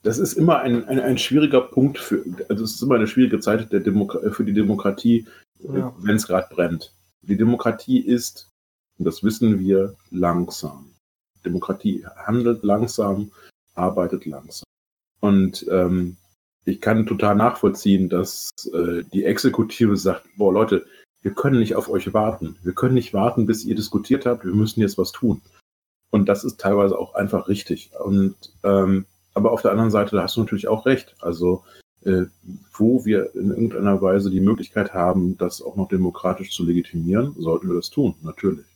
das 0.03 0.19
ist 0.19 0.33
immer 0.33 0.61
ein, 0.61 0.89
ein, 0.89 1.01
ein 1.01 1.19
schwieriger 1.19 1.61
Punkt 1.61 1.99
für, 1.99 2.25
also 2.49 2.65
es 2.65 2.77
ist 2.77 2.83
immer 2.83 2.95
eine 2.95 3.07
schwierige 3.07 3.41
Zeit 3.41 3.71
der 3.71 3.81
Demokra 3.81 4.31
für 4.31 4.45
die 4.45 4.55
Demokratie, 4.55 5.27
Ja. 5.59 5.95
wenn 5.99 6.17
es 6.17 6.27
gerade 6.27 6.49
brennt. 6.55 6.95
Die 7.23 7.37
Demokratie 7.37 8.01
ist, 8.01 8.51
und 8.99 9.05
das 9.05 9.23
wissen 9.23 9.59
wir, 9.59 9.97
langsam. 10.11 10.93
Demokratie 11.45 12.05
handelt 12.17 12.63
langsam, 12.63 13.31
arbeitet 13.75 14.27
langsam. 14.27 14.65
Und 15.21 15.67
ähm, 15.71 16.17
ich 16.65 16.81
kann 16.81 17.07
total 17.07 17.35
nachvollziehen, 17.35 18.09
dass 18.09 18.51
äh, 18.73 19.03
die 19.13 19.25
Exekutive 19.25 19.97
sagt, 19.97 20.27
boah 20.37 20.53
Leute, 20.53 20.87
wir 21.23 21.33
können 21.33 21.59
nicht 21.59 21.75
auf 21.75 21.89
euch 21.89 22.13
warten. 22.15 22.57
Wir 22.63 22.73
können 22.73 22.95
nicht 22.95 23.13
warten, 23.13 23.47
bis 23.47 23.65
ihr 23.65 23.75
diskutiert 23.75 24.27
habt. 24.27 24.45
Wir 24.45 24.55
müssen 24.55 24.81
jetzt 24.81 24.99
was 24.99 25.13
tun. 25.13 25.43
Und 26.11 26.29
das 26.29 26.45
ist 26.45 26.61
teilweise 26.61 26.99
auch 26.99 27.15
einfach 27.15 27.49
richtig. 27.49 27.93
Und 28.03 28.37
ähm, 28.63 29.07
aber 29.35 29.53
auf 29.53 29.63
der 29.63 29.71
anderen 29.71 29.91
Seite, 29.91 30.17
da 30.17 30.25
hast 30.25 30.37
du 30.37 30.41
natürlich 30.41 30.69
auch 30.69 30.87
recht. 30.87 31.15
Also 31.21 31.65
äh, 32.05 32.27
wo 32.73 33.05
wir 33.05 33.35
in 33.35 33.51
irgendeiner 33.51 34.01
Weise 34.01 34.31
die 34.31 34.41
Möglichkeit 34.41 34.95
haben, 34.95 35.37
das 35.37 35.63
auch 35.63 35.77
noch 35.77 35.89
demokratisch 35.89 36.55
zu 36.55 36.65
legitimieren, 36.65 37.35
sollten 37.39 37.69
wir 37.69 37.77
das 37.77 37.91
tun, 37.91 38.15
natürlich. 38.23 38.67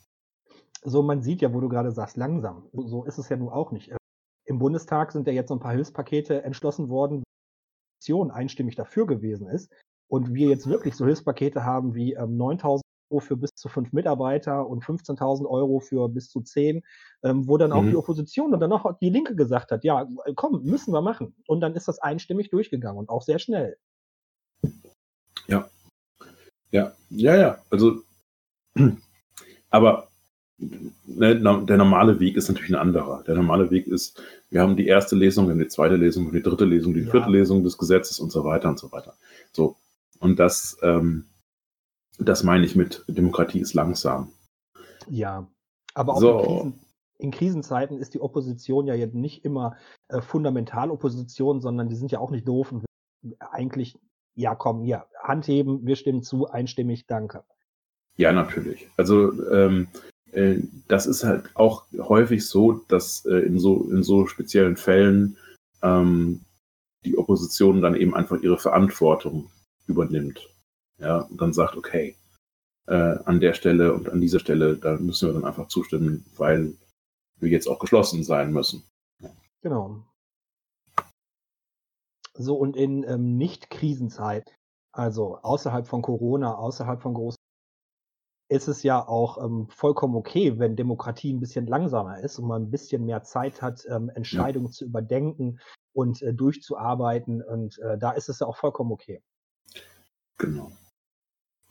so 0.83 1.03
man 1.03 1.23
sieht 1.23 1.41
ja, 1.41 1.53
wo 1.53 1.61
du 1.61 1.69
gerade 1.69 1.93
sagst, 1.93 2.17
langsam. 2.17 2.69
So 2.73 3.05
ist 3.05 3.19
es 3.19 3.29
ja 3.29 3.37
nun 3.37 3.49
auch 3.49 3.73
nicht. 3.73 3.93
Im 4.47 4.59
Bundestag 4.59 5.13
sind 5.13 5.27
ja 5.27 5.33
jetzt 5.33 5.49
so 5.49 5.55
ein 5.55 5.61
paar 5.61 5.73
Hilfspakete 5.73 6.43
entschlossen 6.43 6.89
worden, 6.91 7.23
die 8.07 8.31
einstimmig 8.31 8.77
dafür 8.77 9.07
gewesen 9.07 9.49
ist. 9.49 9.73
Und 10.11 10.35
wir 10.35 10.49
jetzt 10.49 10.69
wirklich 10.69 10.95
so 10.95 11.07
Hilfspakete 11.07 11.65
haben 11.65 11.95
wie 11.95 12.13
ähm, 12.13 12.37
9000 12.37 12.65
Euro 12.65 12.84
für 13.19 13.37
bis 13.37 13.51
zu 13.55 13.69
fünf 13.69 13.93
Mitarbeiter 13.93 14.67
und 14.67 14.85
15.000 14.85 15.47
Euro 15.49 15.81
für 15.81 16.09
bis 16.09 16.29
zu 16.31 16.41
zehn, 16.41 16.83
ähm, 17.23 17.47
wo 17.47 17.57
dann 17.59 17.73
auch 17.73 17.83
Mhm. 17.83 17.91
die 17.91 17.97
Opposition 17.97 18.53
und 18.53 18.61
dann 18.61 18.73
auch 18.73 18.99
die 18.99 19.11
Linke 19.11 19.37
gesagt 19.37 19.71
hat, 19.71 19.85
ja, 19.85 20.09
komm, 20.37 20.63
müssen 20.65 20.93
wir 20.93 21.01
machen. 21.03 21.35
Und 21.47 21.61
dann 21.61 21.75
ist 21.75 21.87
das 21.89 21.99
einstimmig 22.01 22.51
durchgegangen 22.51 22.99
und 22.99 23.09
auch 23.11 23.23
sehr 23.23 23.39
schnell. 23.39 23.77
Ja. 25.47 25.69
Ja, 26.71 26.93
ja, 27.11 27.37
ja. 27.37 27.59
Also, 27.71 28.03
aber 29.71 30.09
ne, 30.59 31.37
der 31.67 31.77
normale 31.77 32.19
Weg 32.21 32.37
ist 32.37 32.49
natürlich 32.49 32.71
ein 32.71 32.75
anderer. 32.81 33.23
Der 33.25 33.35
normale 33.37 33.71
Weg 33.71 33.87
ist, 33.87 34.21
wir 34.51 34.61
haben 34.61 34.77
die 34.77 34.87
erste 34.87 35.15
Lesung, 35.15 35.47
wir 35.47 35.53
haben 35.53 35.59
die 35.61 35.69
zweite 35.69 35.97
Lesung, 35.97 36.25
wir 36.25 36.29
haben 36.29 36.37
die 36.37 36.43
dritte 36.43 36.65
Lesung, 36.65 36.95
die 36.95 37.01
Ja. 37.03 37.11
vierte 37.11 37.31
Lesung 37.31 37.63
des 37.63 37.79
Gesetzes 37.79 38.19
und 38.19 38.33
so 38.33 38.45
weiter 38.45 38.69
und 38.69 38.79
so 38.79 38.91
weiter. 38.93 39.15
So. 39.53 39.77
Und 40.21 40.39
das, 40.39 40.79
ähm, 40.83 41.27
das 42.19 42.43
meine 42.43 42.65
ich 42.65 42.77
mit 42.77 43.05
Demokratie 43.09 43.61
ist 43.61 43.75
langsam. 43.75 44.33
Ja, 45.09 45.47
aber 45.95 46.15
auch 46.15 46.21
So. 46.21 46.39
in, 46.39 46.45
Krisen, 46.47 46.81
in 47.19 47.31
Krisenzeiten 47.31 47.99
ist 47.99 48.15
die 48.15 48.21
Opposition 48.21 48.87
ja 48.87 48.95
jetzt 48.95 49.15
nicht 49.15 49.45
immer 49.45 49.77
äh, 50.09 50.21
Fundamentalopposition, 50.21 51.61
sondern 51.61 51.89
die 51.89 51.97
sind 51.97 52.13
ja 52.13 52.19
auch 52.19 52.31
nicht 52.31 52.47
doof 52.47 52.73
und 52.73 52.85
eigentlich, 53.39 53.99
ja 54.35 54.55
komm, 54.55 54.83
hier, 54.85 55.07
Hand 55.23 55.47
heben, 55.49 55.87
wir 55.87 55.97
stimmen 55.97 56.23
zu, 56.23 56.49
einstimmig, 56.49 57.07
danke. 57.07 57.45
Ja, 58.17 58.33
natürlich. 58.33 58.89
Also 58.97 59.33
ähm, 59.51 59.89
äh, 60.33 60.59
das 60.89 61.07
ist 61.07 61.25
halt 61.25 61.51
auch 61.55 61.85
häufig 61.99 62.47
so, 62.47 62.81
dass 62.89 63.25
äh, 63.25 63.39
in 63.39 63.59
so 63.59 63.89
in 63.91 64.03
so 64.03 64.27
speziellen 64.27 64.77
Fällen 64.77 65.37
ähm, 65.83 66.41
die 67.05 67.19
Opposition 67.19 67.83
dann 67.83 67.97
eben 67.97 68.15
einfach 68.15 68.41
ihre 68.41 68.59
Verantwortung 68.59 69.51
übernimmt. 69.87 70.49
Ja, 70.99 71.21
und 71.21 71.41
dann 71.41 71.53
sagt, 71.53 71.77
okay, 71.77 72.17
äh, 72.87 72.95
an 73.25 73.41
der 73.41 73.55
Stelle 73.55 73.93
und 73.95 74.09
an 74.09 74.21
dieser 74.21 74.41
Stelle, 74.41 74.77
da 74.77 74.97
müssen 74.97 75.29
wir 75.29 75.35
dann 75.35 75.45
einfach 75.45 75.69
zustimmen, 75.69 76.25
weil 76.37 76.75
wir 77.37 77.51
jetzt 77.51 77.69
auch 77.69 77.79
geschlossen 77.79 78.23
sein 78.23 78.53
müssen. 78.53 78.85
Genau. 79.63 80.05
So, 82.35 82.57
und 82.57 82.77
in 82.77 83.05
ähm, 83.05 83.37
Nicht-Krisenzeit, 83.37 84.55
also 84.93 85.39
außerhalb 85.39 85.87
von 85.87 86.03
Corona, 86.03 86.55
außerhalb 86.57 87.01
von 87.01 87.15
großen, 87.15 87.39
ist 88.51 88.69
es 88.69 88.83
ja 88.83 89.07
auch 89.07 89.43
ähm, 89.43 89.69
vollkommen 89.69 90.17
okay, 90.17 90.59
wenn 90.59 90.77
Demokratie 90.77 91.33
ein 91.33 91.41
bisschen 91.41 91.67
langsamer 91.67 92.21
ist 92.21 92.39
und 92.39 92.47
man 92.47 92.65
ein 92.65 92.71
bisschen 92.71 93.05
mehr 93.07 93.23
Zeit 93.23 93.63
hat, 93.63 93.87
ähm, 93.89 94.11
Entscheidungen 94.11 94.71
zu 94.71 94.85
überdenken 94.85 95.61
und 95.95 96.21
äh, 96.23 96.35
durchzuarbeiten. 96.35 97.43
Und 97.43 97.79
äh, 97.79 97.97
da 97.97 98.13
ist 98.13 98.29
es 98.29 98.41
ja 98.41 98.47
auch 98.47 98.57
vollkommen 98.57 98.93
okay. 98.93 99.23
Genau. 100.39 100.71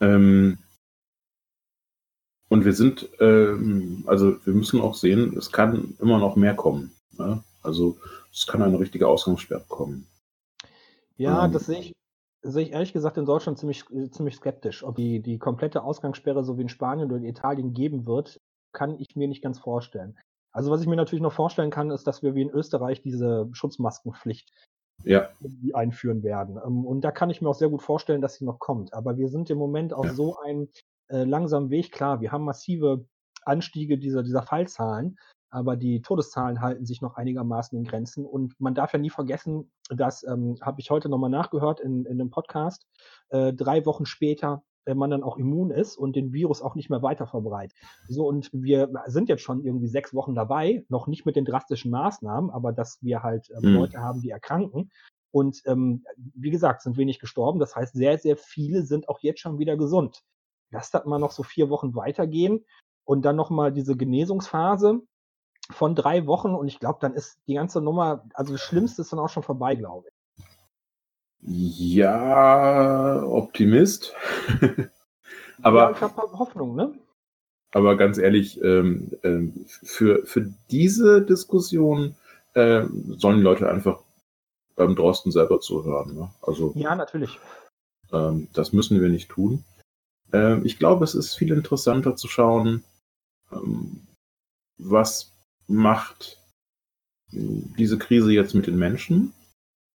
Ähm, 0.04 0.58
und 2.50 2.66
wir 2.66 2.74
sind, 2.74 3.10
ähm, 3.20 4.04
also 4.06 4.46
wir 4.46 4.54
müssen 4.54 4.82
auch 4.82 4.96
sehen, 4.96 5.36
es 5.38 5.52
kann 5.52 5.96
immer 6.00 6.20
noch 6.20 6.36
mehr 6.36 6.56
kommen. 6.56 6.92
Ne? 7.18 7.44
Also 7.62 7.98
es 8.32 8.46
kann 8.46 8.62
eine 8.62 8.80
richtige 8.80 9.08
Ausgangssperre 9.08 9.66
kommen. 9.68 10.08
Ja, 11.18 11.46
Ähm. 11.46 11.52
das 11.52 11.66
sehe 11.66 11.80
ich, 11.80 11.94
sehe 12.42 12.64
ich 12.64 12.72
ehrlich 12.74 12.94
gesagt 12.94 13.18
in 13.18 13.26
Deutschland 13.26 13.58
ziemlich, 13.58 13.86
ziemlich 14.12 14.36
skeptisch. 14.36 14.84
Ob 14.84 14.96
die, 14.96 15.22
die 15.22 15.40
komplette 15.40 15.84
Ausgangssperre 15.84 16.44
so 16.44 16.58
wie 16.58 16.64
in 16.64 16.70
Spanien 16.70 17.08
oder 17.08 17.18
in 17.18 17.26
Italien 17.26 17.74
geben 17.74 18.06
wird, 18.06 18.40
kann 18.74 19.00
ich 19.00 19.16
mir 19.16 19.28
nicht 19.28 19.42
ganz 19.42 19.60
vorstellen. 19.60 20.18
Also 20.52 20.70
was 20.70 20.82
ich 20.82 20.88
mir 20.88 20.96
natürlich 20.96 21.24
noch 21.24 21.34
vorstellen 21.34 21.72
kann, 21.72 21.90
ist, 21.90 22.06
dass 22.06 22.22
wir 22.22 22.36
wie 22.36 22.42
in 22.44 22.52
Österreich 22.52 23.02
diese 23.02 23.50
Schutzmaskenpflicht 23.54 24.52
Ja, 25.04 25.30
irgendwie 25.42 25.76
einführen 25.76 26.24
werden. 26.24 26.60
Ähm, 26.66 26.86
Und 26.86 27.02
da 27.02 27.12
kann 27.12 27.30
ich 27.30 27.42
mir 27.42 27.50
auch 27.50 27.56
sehr 27.56 27.70
gut 27.70 27.82
vorstellen, 27.82 28.22
dass 28.22 28.36
sie 28.36 28.46
noch 28.46 28.60
kommt. 28.60 28.94
Aber 28.94 29.18
wir 29.18 29.28
sind 29.28 29.50
im 29.50 29.58
Moment 29.58 29.94
auf 29.94 30.06
Ja. 30.06 30.14
so 30.14 30.38
einem 30.38 30.70
äh, 31.10 31.24
langsamen 31.24 31.70
Weg. 31.70 31.92
Klar, 31.92 32.22
wir 32.22 32.32
haben 32.32 32.46
massive 32.46 33.06
Anstiege 33.46 33.98
dieser, 33.98 34.24
dieser 34.24 34.44
Fallzahlen, 34.44 35.18
aber 35.50 35.76
die 35.76 36.02
Todeszahlen 36.02 36.62
halten 36.62 36.86
sich 36.86 37.02
noch 37.02 37.16
einigermaßen 37.16 37.78
in 37.78 37.84
Grenzen. 37.84 38.26
Und 38.26 38.60
man 38.60 38.74
darf 38.76 38.94
ja 38.94 39.00
nie 39.00 39.10
vergessen, 39.10 39.72
das 39.90 40.24
ähm, 40.24 40.58
habe 40.62 40.80
ich 40.80 40.90
heute 40.90 41.10
nochmal 41.10 41.30
nachgehört 41.30 41.82
in, 41.82 42.06
in 42.06 42.22
einem 42.22 42.30
Podcast, 42.30 42.88
äh, 43.30 43.52
drei 43.54 43.86
Wochen 43.86 44.06
später 44.06 44.64
wenn 44.86 44.98
man 44.98 45.10
dann 45.10 45.24
auch 45.24 45.38
immun 45.38 45.72
ist 45.72 45.98
und 45.98 46.16
den 46.16 46.34
Virus 46.34 46.62
auch 46.62 46.76
nicht 46.76 46.90
mehr 46.90 47.02
weiter 47.02 47.28
verbreitet. 47.28 47.78
So, 48.08 48.28
und 48.28 48.50
wir 48.54 48.90
sind 49.08 49.30
jetzt 49.30 49.42
schon 49.44 49.64
irgendwie 49.64 49.88
sechs 49.88 50.14
Wochen 50.14 50.36
dabei, 50.36 50.86
noch 50.90 51.08
nicht 51.08 51.26
mit 51.26 51.36
den 51.36 51.46
drastischen 51.46 51.92
Maßnahmen, 51.92 52.50
aber 52.50 52.74
dass 52.74 53.00
wir 53.02 53.24
halt 53.24 53.50
ähm, 53.52 53.72
Mhm. 53.72 53.76
Leute 53.76 54.00
haben, 54.00 54.22
die 54.22 54.30
erkranken. 54.30 54.92
Und 55.32 55.62
ähm, 55.66 56.06
wie 56.16 56.52
gesagt, 56.52 56.82
sind 56.84 56.98
wenig 56.98 57.20
gestorben. 57.20 57.60
Das 57.60 57.76
heißt, 57.76 57.94
sehr, 57.94 58.18
sehr 58.20 58.38
viele 58.38 58.84
sind 58.84 59.10
auch 59.10 59.20
jetzt 59.22 59.40
schon 59.40 59.58
wieder 59.58 59.78
gesund. 59.78 60.22
Lass 60.72 60.92
das 60.92 61.06
mal 61.06 61.20
noch 61.20 61.32
so 61.32 61.44
vier 61.44 61.70
Wochen 61.70 61.96
weitergehen 61.96 62.66
und 63.06 63.24
dann 63.24 63.36
nochmal 63.36 63.72
diese 63.72 63.96
Genesungsphase 63.98 65.02
von 65.72 65.96
drei 65.96 66.28
Wochen. 66.28 66.54
Und 66.54 66.68
ich 66.68 66.80
glaube, 66.80 67.00
dann 67.02 67.14
ist 67.14 67.40
die 67.48 67.56
ganze 67.56 67.82
Nummer, 67.82 68.26
also 68.34 68.54
das 68.54 68.62
Schlimmste 68.62 69.02
ist 69.02 69.12
dann 69.12 69.20
auch 69.20 69.30
schon 69.30 69.44
vorbei, 69.44 69.76
glaube 69.76 70.08
ich. 70.10 70.13
Ja, 71.46 73.24
Optimist. 73.24 74.14
ja, 74.62 74.88
aber, 75.62 75.92
ich 75.92 76.02
habe 76.02 76.16
Hoffnung, 76.38 76.76
ne? 76.76 76.94
aber 77.74 77.98
ganz 77.98 78.18
ehrlich, 78.18 78.62
ähm, 78.62 79.12
ähm, 79.24 79.66
für, 79.66 80.26
für 80.26 80.54
diese 80.70 81.22
Diskussion 81.22 82.16
ähm, 82.56 83.16
sollen 83.18 83.38
die 83.38 83.44
Leute 83.44 83.70
einfach 83.70 84.00
beim 84.76 84.96
Drosten 84.96 85.32
selber 85.32 85.60
zuhören. 85.60 86.16
Ne? 86.16 86.30
Also 86.42 86.72
Ja, 86.76 86.96
natürlich. 86.96 87.40
Ähm, 88.12 88.48
das 88.54 88.74
müssen 88.74 89.02
wir 89.02 89.10
nicht 89.10 89.30
tun. 89.30 89.64
Ähm, 90.32 90.66
ich 90.66 90.78
glaube, 90.78 91.04
es 91.04 91.16
ist 91.16 91.36
viel 91.36 91.52
interessanter 91.52 92.16
zu 92.16 92.28
schauen, 92.28 92.84
ähm, 93.52 94.08
was 94.78 95.32
macht 95.68 96.38
diese 97.32 97.98
Krise 97.98 98.32
jetzt 98.32 98.54
mit 98.54 98.68
den 98.68 98.78
Menschen 98.78 99.34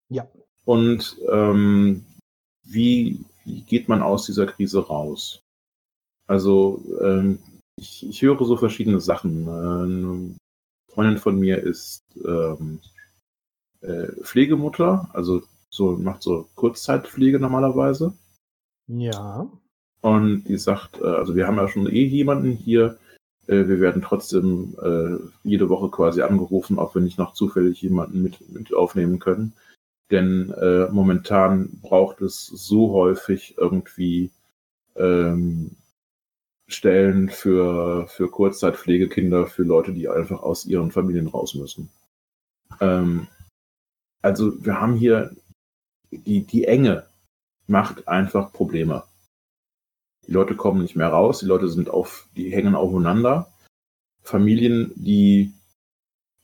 Ja. 0.09 0.27
Und 0.67 1.17
ähm, 1.31 2.03
wie, 2.65 3.23
wie 3.45 3.61
geht 3.61 3.87
man 3.87 4.01
aus 4.01 4.25
dieser 4.25 4.45
Krise 4.47 4.85
raus. 4.85 5.39
Also 6.27 6.83
ähm, 7.01 7.39
ich, 7.77 8.05
ich 8.05 8.21
höre 8.21 8.43
so 8.43 8.57
verschiedene 8.57 8.99
Sachen. 8.99 9.47
Eine 9.47 10.35
Freundin 10.91 11.17
von 11.19 11.39
mir 11.39 11.63
ist 11.63 12.03
ähm, 12.25 12.79
äh, 13.79 14.07
Pflegemutter, 14.23 15.09
also 15.13 15.41
so 15.69 15.95
macht 15.95 16.21
so 16.21 16.49
Kurzzeitpflege 16.55 17.39
normalerweise. 17.39 18.13
Ja. 18.87 19.49
Und 20.01 20.43
die 20.49 20.57
sagt, 20.57 20.99
äh, 20.99 21.05
also 21.05 21.37
wir 21.37 21.47
haben 21.47 21.57
ja 21.57 21.69
schon 21.69 21.87
eh 21.87 22.03
jemanden 22.03 22.51
hier, 22.51 22.97
äh, 23.47 23.69
wir 23.69 23.79
werden 23.79 24.01
trotzdem 24.01 24.75
äh, 24.81 25.47
jede 25.47 25.69
Woche 25.69 25.89
quasi 25.89 26.23
angerufen, 26.23 26.77
auch 26.77 26.93
wenn 26.93 27.05
nicht 27.05 27.17
noch 27.17 27.33
zufällig 27.33 27.81
jemanden 27.81 28.21
mit, 28.21 28.49
mit 28.51 28.73
aufnehmen 28.73 29.19
können. 29.19 29.53
Denn 30.11 30.51
äh, 30.51 30.87
momentan 30.89 31.79
braucht 31.81 32.21
es 32.21 32.45
so 32.45 32.91
häufig 32.93 33.55
irgendwie 33.57 34.31
ähm, 34.95 35.75
Stellen 36.67 37.29
für, 37.29 38.07
für 38.07 38.29
Kurzzeitpflegekinder, 38.29 39.47
für 39.47 39.63
Leute, 39.63 39.93
die 39.93 40.09
einfach 40.09 40.41
aus 40.43 40.65
ihren 40.65 40.91
Familien 40.91 41.27
raus 41.27 41.55
müssen. 41.55 41.89
Ähm, 42.81 43.27
also 44.21 44.53
wir 44.63 44.79
haben 44.79 44.95
hier 44.95 45.35
die, 46.11 46.45
die 46.45 46.65
Enge 46.65 47.05
macht 47.67 48.07
einfach 48.07 48.51
Probleme. 48.51 49.03
Die 50.25 50.31
Leute 50.31 50.55
kommen 50.55 50.81
nicht 50.81 50.95
mehr 50.95 51.09
raus, 51.09 51.39
die 51.39 51.45
Leute 51.45 51.69
sind 51.69 51.89
auf, 51.89 52.27
die 52.35 52.49
hängen 52.49 52.75
aufeinander. 52.75 53.51
Familien, 54.23 54.91
die, 54.95 55.53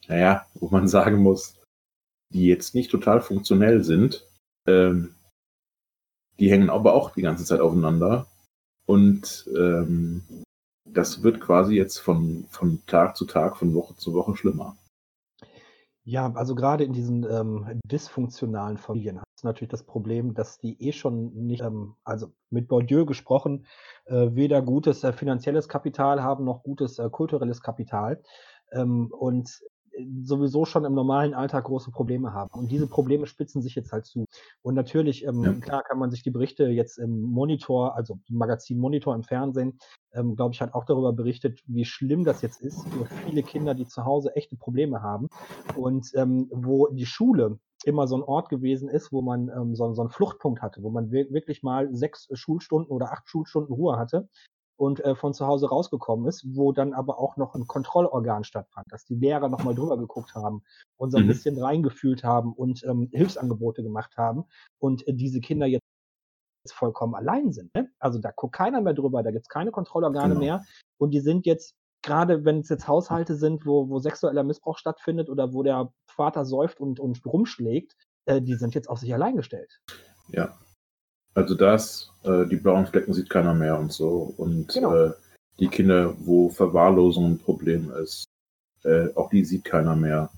naja, 0.08 0.46
wo 0.56 0.70
man 0.70 0.88
sagen 0.90 1.18
muss, 1.18 1.56
die 2.34 2.46
jetzt 2.48 2.76
nicht 2.76 2.92
total 2.92 3.22
funktionell 3.22 3.84
sind, 3.84 4.26
ähm, 4.68 5.16
die 6.40 6.50
hängen 6.50 6.70
aber 6.70 6.94
auch 6.94 7.12
die 7.12 7.22
ganze 7.22 7.46
Zeit 7.46 7.60
aufeinander. 7.60 8.28
Und 8.86 9.48
ähm, 9.56 10.24
das 10.86 11.24
wird 11.24 11.40
quasi 11.40 11.76
jetzt 11.76 12.00
von, 12.00 12.46
von 12.50 12.82
Tag 12.86 13.16
zu 13.16 13.26
Tag, 13.26 13.58
von 13.58 13.74
Woche 13.74 13.96
zu 13.96 14.14
Woche 14.14 14.36
schlimmer. 14.36 14.76
Ja, 16.06 16.34
also 16.34 16.54
gerade 16.54 16.84
in 16.84 16.92
diesen 16.92 17.24
ähm, 17.24 17.80
dysfunktionalen 17.86 18.78
Familien 18.78 19.20
hast 19.20 19.44
du 19.44 19.48
natürlich 19.48 19.72
das 19.72 19.84
Problem, 19.84 20.34
dass 20.34 20.58
die 20.58 20.82
eh 20.86 20.92
schon 20.92 21.34
nicht, 21.34 21.62
ähm, 21.62 21.96
also 22.04 22.34
mit 22.50 22.68
Bourdieu 22.68 23.06
gesprochen, 23.06 23.66
äh, 24.06 24.30
weder 24.32 24.62
gutes 24.62 25.06
äh, 25.06 25.14
finanzielles 25.14 25.70
Kapital 25.70 26.22
haben 26.22 26.44
noch 26.44 26.62
gutes 26.64 27.00
äh, 27.00 27.10
kulturelles 27.10 27.62
Kapital. 27.62 28.22
Ähm, 28.74 29.14
und 29.18 29.62
sowieso 30.24 30.66
schon 30.66 30.86
im 30.86 30.94
normalen 30.94 31.34
Alltag 31.34 31.66
große 31.66 31.92
Probleme 31.92 32.34
haben. 32.34 32.50
Und 32.54 32.72
diese 32.72 32.88
Probleme 32.88 33.28
spitzen 33.28 33.62
sich 33.62 33.76
jetzt 33.76 33.92
halt 33.92 34.06
zu. 34.06 34.26
Und 34.62 34.76
natürlich, 34.76 35.26
ähm, 35.26 35.44
Ja. 35.44 35.54
klar 35.54 35.84
kann 35.84 36.00
man 36.00 36.12
sich 36.12 36.24
die 36.24 36.32
Berichte 36.32 36.66
jetzt 36.68 36.98
im 36.98 37.22
Monitor, 37.22 37.96
also 37.96 38.20
im 38.30 38.38
Magazin 38.38 38.80
Monitor 38.80 39.16
im 39.16 39.24
Fernsehen, 39.24 39.80
ähm, 40.14 40.36
glaube 40.36 40.54
ich, 40.54 40.62
hat 40.62 40.74
auch 40.74 40.86
darüber 40.86 41.14
berichtet, 41.14 41.62
wie 41.68 41.86
schlimm 41.86 42.24
das 42.24 42.42
jetzt 42.42 42.62
ist 42.62 42.88
für 42.88 43.06
viele 43.26 43.44
Kinder, 43.44 43.74
die 43.74 43.88
zu 43.88 44.06
Hause 44.06 44.36
echte 44.36 44.56
Probleme 44.56 45.02
haben. 45.02 45.28
Und 45.76 46.12
ähm, 46.16 46.48
wo 46.52 46.88
die 46.88 47.06
Schule 47.06 47.60
immer 47.86 48.08
so 48.08 48.16
ein 48.16 48.24
Ort 48.24 48.50
gewesen 48.50 48.88
ist, 48.90 49.12
wo 49.12 49.22
man 49.22 49.50
ähm, 49.50 49.76
so, 49.76 49.94
so 49.94 50.02
einen 50.02 50.10
Fluchtpunkt 50.10 50.62
hatte, 50.62 50.82
wo 50.84 50.90
man 50.90 51.12
wir- 51.12 51.30
wirklich 51.32 51.64
mal 51.64 51.94
sechs 51.94 52.30
Schulstunden 52.32 52.90
oder 52.92 53.12
acht 53.12 53.28
Schulstunden 53.28 53.74
Ruhe 53.76 53.98
hatte 53.98 54.30
und 54.84 55.00
äh, 55.00 55.16
von 55.16 55.34
zu 55.34 55.48
Hause 55.48 55.70
rausgekommen 55.70 56.28
ist, 56.28 56.44
wo 56.56 56.74
dann 56.74 56.94
aber 56.94 57.18
auch 57.18 57.38
noch 57.38 57.56
ein 57.56 57.68
Kontrollorgan 57.68 58.44
stattfand, 58.44 58.86
dass 58.92 59.06
die 59.06 59.16
Lehrer 59.16 59.48
nochmal 59.48 59.76
drüber 59.76 59.98
geguckt 59.98 60.36
haben 60.36 60.62
und 60.98 61.12
so 61.12 61.18
ein 61.18 61.24
Mhm. 61.24 61.28
bisschen 61.28 61.58
reingefühlt 61.58 62.24
haben 62.26 62.52
und 62.52 62.84
ähm, 62.84 63.08
Hilfsangebote 63.14 63.82
gemacht 63.82 64.18
haben 64.18 64.44
und 64.80 65.08
äh, 65.08 65.14
diese 65.14 65.40
Kinder 65.40 65.68
jetzt 65.68 65.84
vollkommen 66.70 67.16
allein 67.16 67.54
sind. 67.54 67.74
Ne? 67.76 67.90
Also 68.00 68.20
da 68.20 68.32
guckt 68.36 68.56
keiner 68.56 68.82
mehr 68.82 68.94
drüber, 68.94 69.24
da 69.24 69.32
gibt's 69.32 69.48
keine 69.50 69.72
Kontrollorgane 69.72 70.34
Genau. 70.34 70.40
mehr 70.46 70.66
und 70.98 71.12
die 71.12 71.22
sind 71.22 71.46
jetzt, 71.46 71.76
gerade 72.02 72.44
wenn 72.44 72.60
es 72.60 72.68
jetzt 72.70 72.88
Haushalte 72.90 73.36
sind, 73.38 73.66
wo, 73.66 73.88
wo 73.90 74.00
sexueller 74.00 74.44
Missbrauch 74.44 74.78
stattfindet 74.78 75.30
oder 75.30 75.54
wo 75.54 75.64
der 75.64 75.94
Vater 76.10 76.44
säuft 76.44 76.82
und, 76.82 77.00
und 77.00 77.26
rumschlägt, 77.26 77.96
äh, 78.26 78.42
die 78.42 78.56
sind 78.56 78.76
jetzt 78.76 78.90
auf 78.90 79.00
sich 79.00 79.14
allein 79.14 79.38
gestellt. 79.38 79.80
Ja. 80.28 80.58
Also 81.36 81.56
das, 81.56 82.12
äh, 82.24 82.46
die 82.46 82.58
blauen 82.58 82.86
Flecken 82.86 83.14
sieht 83.14 83.30
keiner 83.30 83.54
mehr 83.54 83.80
und 83.80 83.92
so. 83.92 84.34
Und 84.38 84.74
Genau. 84.74 84.96
äh, 84.96 85.12
die 85.60 85.68
Kinder, 85.68 86.16
wo 86.20 86.50
Verwahrlosung 86.50 87.32
ein 87.32 87.40
Problem 87.40 87.92
ist, 87.92 88.26
äh, 88.84 89.08
auch 89.16 89.30
die 89.30 89.44
sieht 89.46 89.64
keiner 89.64 89.96
mehr. 89.96 90.30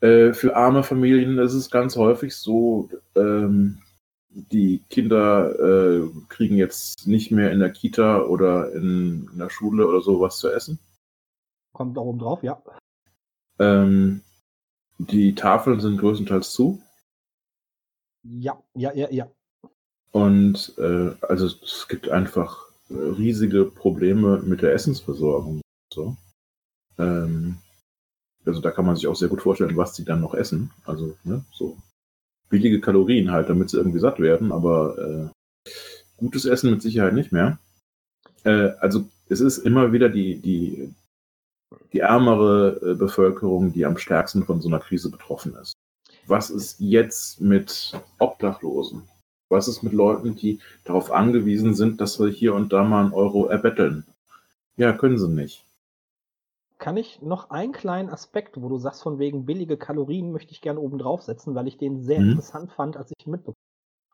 Äh, 0.00 0.32
für 0.32 0.56
arme 0.56 0.82
Familien 0.82 1.38
ist 1.38 1.54
es 1.54 1.70
ganz 1.70 1.96
häufig 1.96 2.34
so, 2.34 2.88
ähm, 3.14 3.82
die 4.30 4.82
Kinder 4.88 5.58
äh, 5.58 6.08
kriegen 6.28 6.56
jetzt 6.56 7.06
nicht 7.06 7.30
mehr 7.30 7.50
in 7.50 7.58
der 7.58 7.70
Kita 7.70 8.22
oder 8.22 8.72
in, 8.72 9.28
in 9.32 9.38
der 9.38 9.50
Schule 9.50 9.86
oder 9.86 10.00
so 10.00 10.20
was 10.20 10.38
zu 10.38 10.48
essen. 10.48 10.78
Kommt 11.72 11.96
da 11.96 12.00
oben 12.00 12.18
drauf, 12.18 12.42
ja. 12.42 12.62
Ähm, 13.58 14.22
die 14.98 15.34
Tafeln 15.34 15.80
sind 15.80 15.98
größtenteils 15.98 16.52
zu. 16.52 16.80
Ja, 18.22 18.62
ja, 18.74 18.92
ja, 18.94 19.10
ja. 19.10 19.28
Und 20.12 20.74
äh, 20.78 21.12
also 21.20 21.46
es 21.46 21.86
gibt 21.88 22.08
einfach 22.08 22.66
riesige 22.90 23.64
Probleme 23.64 24.40
mit 24.40 24.62
der 24.62 24.72
Essensversorgung. 24.72 25.60
So. 25.92 26.16
Ähm, 26.98 27.58
also 28.44 28.60
da 28.60 28.70
kann 28.70 28.86
man 28.86 28.96
sich 28.96 29.06
auch 29.06 29.16
sehr 29.16 29.28
gut 29.28 29.42
vorstellen, 29.42 29.76
was 29.76 29.94
sie 29.94 30.04
dann 30.04 30.20
noch 30.20 30.34
essen. 30.34 30.70
Also 30.84 31.16
ne, 31.24 31.44
so 31.52 31.76
billige 32.48 32.80
Kalorien 32.80 33.30
halt, 33.30 33.48
damit 33.48 33.70
sie 33.70 33.76
irgendwie 33.76 34.00
satt 34.00 34.18
werden, 34.18 34.52
aber 34.52 35.30
äh, 35.66 35.70
gutes 36.16 36.44
Essen 36.44 36.70
mit 36.70 36.82
Sicherheit 36.82 37.14
nicht 37.14 37.32
mehr. 37.32 37.58
Äh, 38.44 38.70
also 38.80 39.08
es 39.28 39.40
ist 39.40 39.58
immer 39.58 39.92
wieder 39.92 40.08
die, 40.08 40.40
die, 40.40 40.92
die 41.92 42.00
ärmere 42.00 42.80
äh, 42.82 42.94
Bevölkerung, 42.94 43.72
die 43.72 43.86
am 43.86 43.96
stärksten 43.96 44.44
von 44.44 44.60
so 44.60 44.68
einer 44.68 44.80
Krise 44.80 45.10
betroffen 45.10 45.54
ist. 45.56 45.72
Was 46.26 46.50
ist 46.50 46.80
jetzt 46.80 47.40
mit 47.40 47.92
Obdachlosen? 48.18 49.08
Was 49.50 49.68
ist 49.68 49.82
mit 49.82 49.92
Leuten, 49.92 50.34
die 50.34 50.60
darauf 50.84 51.10
angewiesen 51.12 51.74
sind, 51.74 52.00
dass 52.00 52.18
wir 52.18 52.28
hier 52.30 52.54
und 52.54 52.72
da 52.72 52.84
mal 52.84 53.04
einen 53.04 53.12
Euro 53.12 53.48
erbetteln? 53.48 54.06
Ja, 54.76 54.92
können 54.92 55.18
sie 55.18 55.28
nicht. 55.28 55.64
Kann 56.78 56.96
ich 56.96 57.20
noch 57.20 57.50
einen 57.50 57.72
kleinen 57.72 58.08
Aspekt, 58.08 58.60
wo 58.60 58.68
du 58.68 58.78
sagst, 58.78 59.02
von 59.02 59.18
wegen 59.18 59.44
billige 59.44 59.76
Kalorien, 59.76 60.32
möchte 60.32 60.52
ich 60.52 60.62
gerne 60.62 60.80
oben 60.80 60.98
draufsetzen, 60.98 61.54
weil 61.54 61.68
ich 61.68 61.76
den 61.76 62.00
sehr 62.02 62.20
Mhm. 62.20 62.22
interessant 62.22 62.72
fand, 62.72 62.96
als 62.96 63.12
ich 63.16 63.26
ihn 63.26 63.32
mitbekommen. 63.32 63.56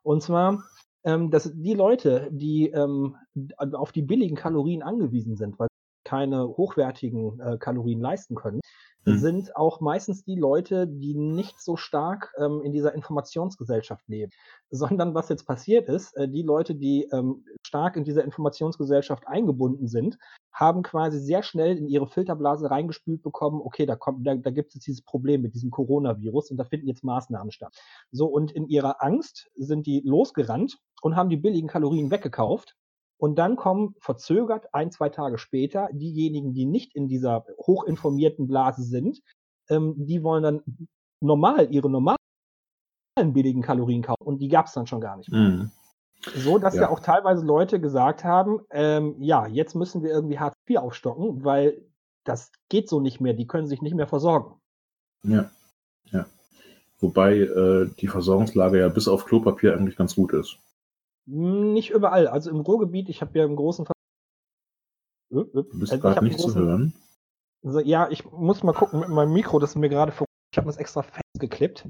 Und 0.02 0.22
zwar, 0.22 0.64
ähm, 1.04 1.30
dass 1.30 1.52
die 1.54 1.74
Leute, 1.74 2.28
die 2.32 2.70
ähm, 2.70 3.16
auf 3.58 3.92
die 3.92 4.02
billigen 4.02 4.36
Kalorien 4.36 4.82
angewiesen 4.82 5.36
sind, 5.36 5.58
weil 5.58 5.68
keine 6.06 6.48
hochwertigen 6.48 7.38
äh, 7.40 7.58
Kalorien 7.58 8.00
leisten 8.00 8.34
können, 8.34 8.60
Mhm. 9.06 9.18
sind 9.18 9.56
auch 9.56 9.80
meistens 9.80 10.24
die 10.24 10.34
Leute, 10.34 10.88
die 10.88 11.14
nicht 11.14 11.60
so 11.60 11.76
stark 11.76 12.34
ähm, 12.38 12.60
in 12.62 12.72
dieser 12.72 12.92
Informationsgesellschaft 12.92 14.06
leben, 14.08 14.32
sondern 14.70 15.14
was 15.14 15.28
jetzt 15.28 15.46
passiert 15.46 15.88
ist, 15.88 16.16
äh, 16.16 16.28
die 16.28 16.42
Leute, 16.42 16.74
die 16.74 17.08
ähm, 17.12 17.44
stark 17.64 17.96
in 17.96 18.04
dieser 18.04 18.24
Informationsgesellschaft 18.24 19.26
eingebunden 19.28 19.86
sind, 19.86 20.18
haben 20.52 20.82
quasi 20.82 21.20
sehr 21.20 21.44
schnell 21.44 21.76
in 21.76 21.86
ihre 21.86 22.08
Filterblase 22.08 22.68
reingespült 22.70 23.22
bekommen, 23.22 23.60
okay, 23.62 23.86
da 23.86 23.94
kommt, 23.94 24.26
da, 24.26 24.34
da 24.34 24.50
gibt 24.50 24.70
es 24.70 24.74
jetzt 24.74 24.86
dieses 24.86 25.02
Problem 25.02 25.42
mit 25.42 25.54
diesem 25.54 25.70
Coronavirus 25.70 26.50
und 26.50 26.56
da 26.56 26.64
finden 26.64 26.88
jetzt 26.88 27.04
Maßnahmen 27.04 27.52
statt. 27.52 27.76
So, 28.10 28.26
und 28.26 28.50
in 28.50 28.66
ihrer 28.66 29.02
Angst 29.02 29.50
sind 29.54 29.86
die 29.86 30.02
losgerannt 30.04 30.78
und 31.02 31.14
haben 31.14 31.28
die 31.28 31.36
billigen 31.36 31.68
Kalorien 31.68 32.10
weggekauft. 32.10 32.74
Und 33.18 33.36
dann 33.36 33.56
kommen 33.56 33.94
verzögert 34.00 34.74
ein, 34.74 34.90
zwei 34.90 35.08
Tage 35.08 35.38
später 35.38 35.88
diejenigen, 35.92 36.52
die 36.52 36.66
nicht 36.66 36.94
in 36.94 37.08
dieser 37.08 37.46
hochinformierten 37.58 38.46
Blase 38.46 38.82
sind, 38.82 39.22
ähm, 39.68 39.94
die 39.96 40.22
wollen 40.22 40.42
dann 40.42 40.62
normal 41.20 41.72
ihre 41.72 41.90
normalen 41.90 42.18
billigen 43.24 43.62
Kalorien 43.62 44.02
kaufen 44.02 44.24
und 44.24 44.38
die 44.38 44.48
gab 44.48 44.66
es 44.66 44.72
dann 44.72 44.86
schon 44.86 45.00
gar 45.00 45.16
nicht 45.16 45.30
mehr. 45.30 45.40
Mhm. 45.40 45.70
So, 46.34 46.58
dass 46.58 46.74
ja. 46.74 46.82
Ja. 46.82 46.90
auch 46.90 47.00
teilweise 47.00 47.44
Leute 47.44 47.80
gesagt 47.80 48.24
haben, 48.24 48.60
ähm, 48.70 49.16
ja, 49.18 49.46
jetzt 49.46 49.74
müssen 49.74 50.02
wir 50.02 50.10
irgendwie 50.10 50.38
Hartz 50.38 50.54
IV 50.68 50.78
aufstocken, 50.78 51.44
weil 51.44 51.82
das 52.24 52.50
geht 52.68 52.88
so 52.88 53.00
nicht 53.00 53.20
mehr, 53.20 53.34
die 53.34 53.46
können 53.46 53.68
sich 53.68 53.80
nicht 53.80 53.94
mehr 53.94 54.08
versorgen. 54.08 54.60
Ja. 55.22 55.50
ja. 56.10 56.26
Wobei 56.98 57.38
äh, 57.38 57.90
die 58.00 58.08
Versorgungslage 58.08 58.80
ja 58.80 58.88
bis 58.88 59.08
auf 59.08 59.26
Klopapier 59.26 59.74
eigentlich 59.74 59.96
ganz 59.96 60.16
gut 60.16 60.32
ist. 60.32 60.58
Nicht 61.26 61.90
überall. 61.90 62.28
Also 62.28 62.50
im 62.50 62.60
Ruhrgebiet, 62.60 63.08
ich 63.08 63.20
habe 63.20 63.38
ja 63.38 63.44
im 63.44 63.56
großen 63.56 63.84
Ver 63.84 63.92
Du 65.30 65.44
bist 65.44 65.92
also 65.92 65.94
ich 65.96 66.00
gerade 66.00 66.24
nicht 66.24 66.38
zu 66.38 66.48
großen- 66.48 66.60
hören. 66.64 66.94
Also, 67.64 67.80
ja, 67.80 68.08
ich 68.10 68.24
muss 68.30 68.62
mal 68.62 68.72
gucken 68.72 69.00
mit 69.00 69.08
meinem 69.08 69.32
Mikro, 69.32 69.58
das 69.58 69.70
ist 69.70 69.76
mir 69.76 69.88
gerade 69.88 70.12
vor. 70.12 70.26
Ich 70.52 70.58
habe 70.58 70.68
das 70.68 70.76
extra 70.76 71.02
festgeklippt. 71.02 71.88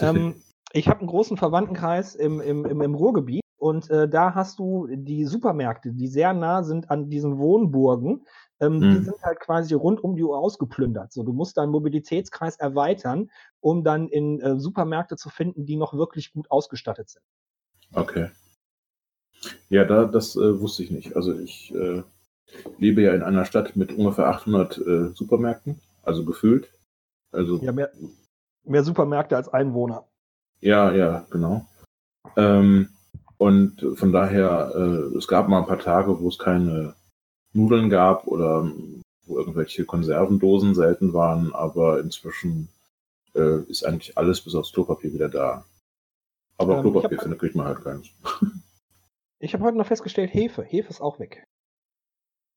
ähm, 0.00 0.42
ich 0.72 0.88
habe 0.88 1.00
einen 1.00 1.08
großen 1.08 1.36
Verwandtenkreis 1.36 2.16
im, 2.16 2.40
im, 2.40 2.64
im, 2.64 2.80
im 2.82 2.94
Ruhrgebiet 2.96 3.42
und 3.56 3.88
äh, 3.88 4.08
da 4.08 4.34
hast 4.34 4.58
du 4.58 4.88
die 4.90 5.24
Supermärkte, 5.24 5.92
die 5.92 6.08
sehr 6.08 6.32
nah 6.32 6.64
sind 6.64 6.90
an 6.90 7.08
diesen 7.08 7.38
Wohnburgen. 7.38 8.26
Ähm, 8.58 8.80
Die 8.80 8.98
Mhm. 8.98 9.04
sind 9.04 9.22
halt 9.22 9.38
quasi 9.38 9.74
rund 9.74 10.02
um 10.02 10.16
die 10.16 10.24
Uhr 10.24 10.36
ausgeplündert. 10.38 11.12
So, 11.12 11.22
du 11.22 11.32
musst 11.32 11.56
deinen 11.56 11.70
Mobilitätskreis 11.70 12.56
erweitern, 12.56 13.30
um 13.60 13.84
dann 13.84 14.08
in 14.08 14.40
äh, 14.40 14.58
Supermärkte 14.58 15.16
zu 15.16 15.28
finden, 15.30 15.66
die 15.66 15.76
noch 15.76 15.94
wirklich 15.94 16.32
gut 16.32 16.50
ausgestattet 16.50 17.10
sind. 17.10 17.22
Okay. 17.92 18.30
Ja, 19.68 19.84
da, 19.84 20.04
das 20.04 20.36
äh, 20.36 20.60
wusste 20.60 20.82
ich 20.82 20.90
nicht. 20.90 21.16
Also 21.16 21.38
ich 21.38 21.74
äh, 21.74 22.02
lebe 22.78 23.02
ja 23.02 23.14
in 23.14 23.22
einer 23.22 23.44
Stadt 23.44 23.76
mit 23.76 23.92
ungefähr 23.92 24.28
800 24.28 24.78
äh, 24.78 25.08
Supermärkten, 25.14 25.80
also 26.02 26.24
gefüllt. 26.24 26.68
Also 27.32 27.58
Ja, 27.58 27.72
mehr, 27.72 27.90
mehr 28.64 28.84
Supermärkte 28.84 29.36
als 29.36 29.48
Einwohner. 29.48 30.04
Ja, 30.60 30.92
ja, 30.92 31.26
genau. 31.30 31.66
Ähm, 32.36 32.88
und 33.38 33.84
von 33.96 34.12
daher, 34.12 34.72
äh, 34.74 35.16
es 35.18 35.28
gab 35.28 35.48
mal 35.48 35.60
ein 35.60 35.66
paar 35.66 35.78
Tage, 35.78 36.18
wo 36.20 36.28
es 36.28 36.38
keine 36.38 36.94
Nudeln 37.52 37.90
gab 37.90 38.26
oder 38.26 38.60
ähm, 38.62 39.02
wo 39.26 39.38
irgendwelche 39.38 39.84
Konservendosen 39.84 40.74
selten 40.74 41.12
waren, 41.12 41.52
aber 41.54 42.00
inzwischen 42.00 42.68
äh, 43.34 43.60
ist 43.68 43.84
eigentlich 43.84 44.16
alles 44.16 44.40
bis 44.40 44.54
aufs 44.54 44.72
Klopapier 44.72 45.12
wieder 45.12 45.28
da. 45.28 45.64
Aber 46.58 46.76
Ähm, 46.76 46.82
Klopapier 46.82 47.18
hab- 47.18 47.22
findet, 47.24 47.40
kriegt 47.40 47.54
man 47.56 47.66
halt 47.66 47.82
keins. 47.84 48.06
Ich 49.38 49.52
habe 49.54 49.64
heute 49.64 49.76
noch 49.76 49.86
festgestellt, 49.86 50.32
Hefe. 50.32 50.62
Hefe 50.62 50.88
ist 50.88 51.00
auch 51.00 51.18
weg. 51.18 51.44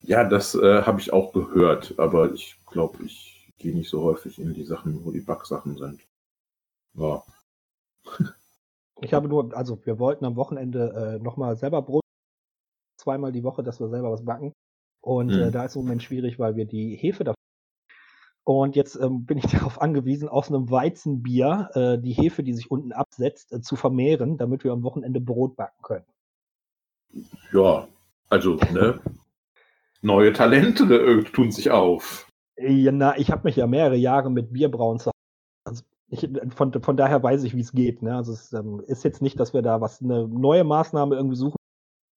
Ja, 0.02 0.24
das 0.24 0.54
äh, 0.54 0.82
habe 0.82 1.00
ich 1.00 1.12
auch 1.12 1.32
gehört, 1.32 1.94
aber 1.98 2.32
ich 2.32 2.58
glaube, 2.66 3.02
ich 3.04 3.52
gehe 3.58 3.74
nicht 3.74 3.90
so 3.90 4.02
häufig 4.02 4.38
in 4.38 4.54
die 4.54 4.64
Sachen, 4.64 5.04
wo 5.04 5.10
die 5.10 5.20
Backsachen 5.20 5.76
sind. 5.76 6.00
Ja. 6.94 7.22
Ich 9.02 9.12
habe 9.12 9.28
nur, 9.28 9.54
also 9.56 9.84
wir 9.84 9.98
wollten 9.98 10.24
am 10.24 10.36
Wochenende 10.36 11.18
äh, 11.20 11.22
nochmal 11.22 11.56
selber 11.56 11.82
Brot, 11.82 12.02
zweimal 12.98 13.32
die 13.32 13.44
Woche, 13.44 13.62
dass 13.62 13.80
wir 13.80 13.88
selber 13.88 14.10
was 14.10 14.24
backen. 14.24 14.52
Und 15.02 15.28
Mhm. 15.28 15.42
äh, 15.42 15.50
da 15.50 15.64
ist 15.64 15.72
es 15.72 15.76
im 15.76 15.82
Moment 15.82 16.02
schwierig, 16.02 16.38
weil 16.38 16.56
wir 16.56 16.66
die 16.66 16.96
Hefe 16.96 17.24
dafür. 17.24 17.34
Und 18.44 18.74
jetzt 18.76 18.96
ähm, 18.96 19.26
bin 19.26 19.38
ich 19.38 19.44
darauf 19.76 19.80
angewiesen, 19.80 20.28
aus 20.28 20.48
einem 20.48 20.70
Weizenbier 20.70 21.70
äh, 21.74 21.98
die 21.98 22.12
Hefe, 22.12 22.42
die 22.42 22.54
sich 22.54 22.70
unten 22.70 22.92
absetzt, 22.92 23.52
äh, 23.52 23.60
zu 23.60 23.76
vermehren, 23.76 24.38
damit 24.38 24.64
wir 24.64 24.72
am 24.72 24.82
Wochenende 24.82 25.20
Brot 25.20 25.56
backen 25.56 25.82
können. 25.82 26.06
Ja, 27.52 27.88
also, 28.28 28.56
ne? 28.72 29.00
Neue 30.02 30.32
Talente 30.32 30.84
äh, 30.84 31.24
tun 31.24 31.50
sich 31.50 31.70
auf. 31.70 32.28
Ja, 32.56 32.92
na, 32.92 33.18
ich 33.18 33.30
habe 33.30 33.42
mich 33.44 33.56
ja 33.56 33.66
mehrere 33.66 33.96
Jahre 33.96 34.30
mit 34.30 34.52
Bierbrauen 34.52 34.98
zu 34.98 35.10
also 35.64 35.82
ich, 36.08 36.28
von, 36.54 36.72
von 36.82 36.96
daher 36.96 37.22
weiß 37.22 37.44
ich, 37.44 37.54
wie 37.54 37.60
es 37.60 37.72
geht. 37.72 38.02
Ne? 38.02 38.16
Also 38.16 38.32
es 38.32 38.52
ähm, 38.52 38.82
ist 38.86 39.04
jetzt 39.04 39.22
nicht, 39.22 39.38
dass 39.38 39.54
wir 39.54 39.62
da 39.62 39.80
was 39.80 40.02
eine 40.02 40.26
neue 40.26 40.64
Maßnahme 40.64 41.16
irgendwie 41.16 41.36
suchen. 41.36 41.56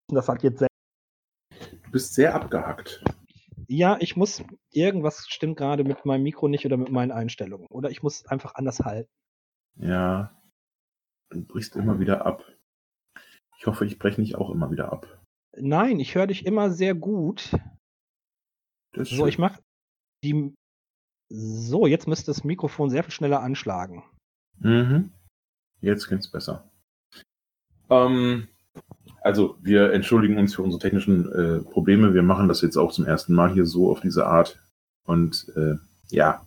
Das 0.10 0.28
hat 0.30 0.44
jetzt 0.44 0.62
Du 0.62 1.92
bist 1.92 2.14
sehr 2.16 2.34
abgehackt. 2.34 3.04
Ja, 3.68 3.98
ich 4.00 4.16
muss 4.16 4.44
irgendwas 4.72 5.26
stimmt 5.30 5.58
gerade 5.58 5.84
mit 5.84 6.06
meinem 6.06 6.24
Mikro 6.24 6.48
nicht 6.48 6.66
oder 6.66 6.78
mit 6.78 6.92
meinen 6.92 7.12
Einstellungen. 7.12 7.68
Oder 7.70 7.92
ich 7.92 8.04
muss 8.04 8.26
einfach 8.26 8.56
anders 8.56 8.80
halten. 8.80 9.10
Ja, 9.76 10.36
du 11.30 11.44
brichst 11.44 11.76
immer 11.76 12.00
wieder 12.00 12.26
ab. 12.26 12.44
Ich 13.64 13.68
hoffe, 13.68 13.86
ich 13.86 13.98
breche 13.98 14.20
nicht 14.20 14.36
auch 14.36 14.50
immer 14.50 14.72
wieder 14.72 14.92
ab. 14.92 15.08
Nein, 15.56 15.98
ich 16.02 16.16
höre 16.16 16.28
dich 16.28 16.46
immer 16.46 16.70
sehr 16.70 16.94
gut. 16.94 17.50
So, 18.94 19.26
ich 19.26 19.36
schön. 19.36 19.42
mache 19.42 19.62
die. 20.22 20.54
So, 21.30 21.88
jetzt 21.88 22.06
müsste 22.06 22.26
das 22.26 22.44
Mikrofon 22.44 22.90
sehr 22.90 23.06
viel 23.06 23.14
schneller 23.14 23.42
anschlagen. 23.42 24.04
Mhm. 24.60 25.14
Jetzt 25.80 26.08
klingt's 26.08 26.30
besser. 26.30 26.70
Ähm, 27.90 28.50
also, 29.22 29.56
wir 29.62 29.94
entschuldigen 29.94 30.38
uns 30.38 30.56
für 30.56 30.62
unsere 30.62 30.82
technischen 30.82 31.32
äh, 31.32 31.60
Probleme. 31.60 32.14
Wir 32.14 32.22
machen 32.22 32.50
das 32.50 32.60
jetzt 32.60 32.76
auch 32.76 32.92
zum 32.92 33.06
ersten 33.06 33.34
Mal 33.34 33.54
hier 33.54 33.66
so 33.66 33.90
auf 33.90 34.02
diese 34.02 34.26
Art. 34.26 34.62
Und 35.06 35.50
äh, 35.56 35.76
ja, 36.10 36.46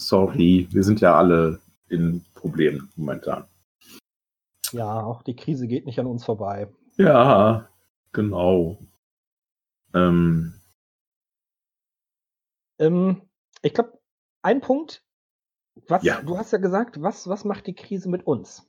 sorry, 0.00 0.68
wir 0.70 0.84
sind 0.84 1.00
ja 1.00 1.18
alle 1.18 1.60
in 1.88 2.24
Problemen 2.34 2.92
momentan. 2.94 3.44
Ja, 4.72 5.02
auch 5.02 5.22
die 5.22 5.36
Krise 5.36 5.66
geht 5.66 5.86
nicht 5.86 5.98
an 6.00 6.06
uns 6.06 6.24
vorbei. 6.24 6.68
Ja, 6.96 7.68
genau. 8.12 8.78
Ähm, 9.94 10.54
Ähm, 12.78 13.22
ich 13.62 13.72
glaube, 13.74 13.98
ein 14.42 14.60
Punkt, 14.60 15.02
was 15.88 16.02
Ja. 16.02 16.20
du 16.22 16.36
hast 16.38 16.52
ja 16.52 16.58
gesagt, 16.58 17.00
was, 17.02 17.28
was 17.28 17.44
macht 17.44 17.66
die 17.66 17.74
Krise 17.74 18.08
mit 18.08 18.26
uns? 18.26 18.68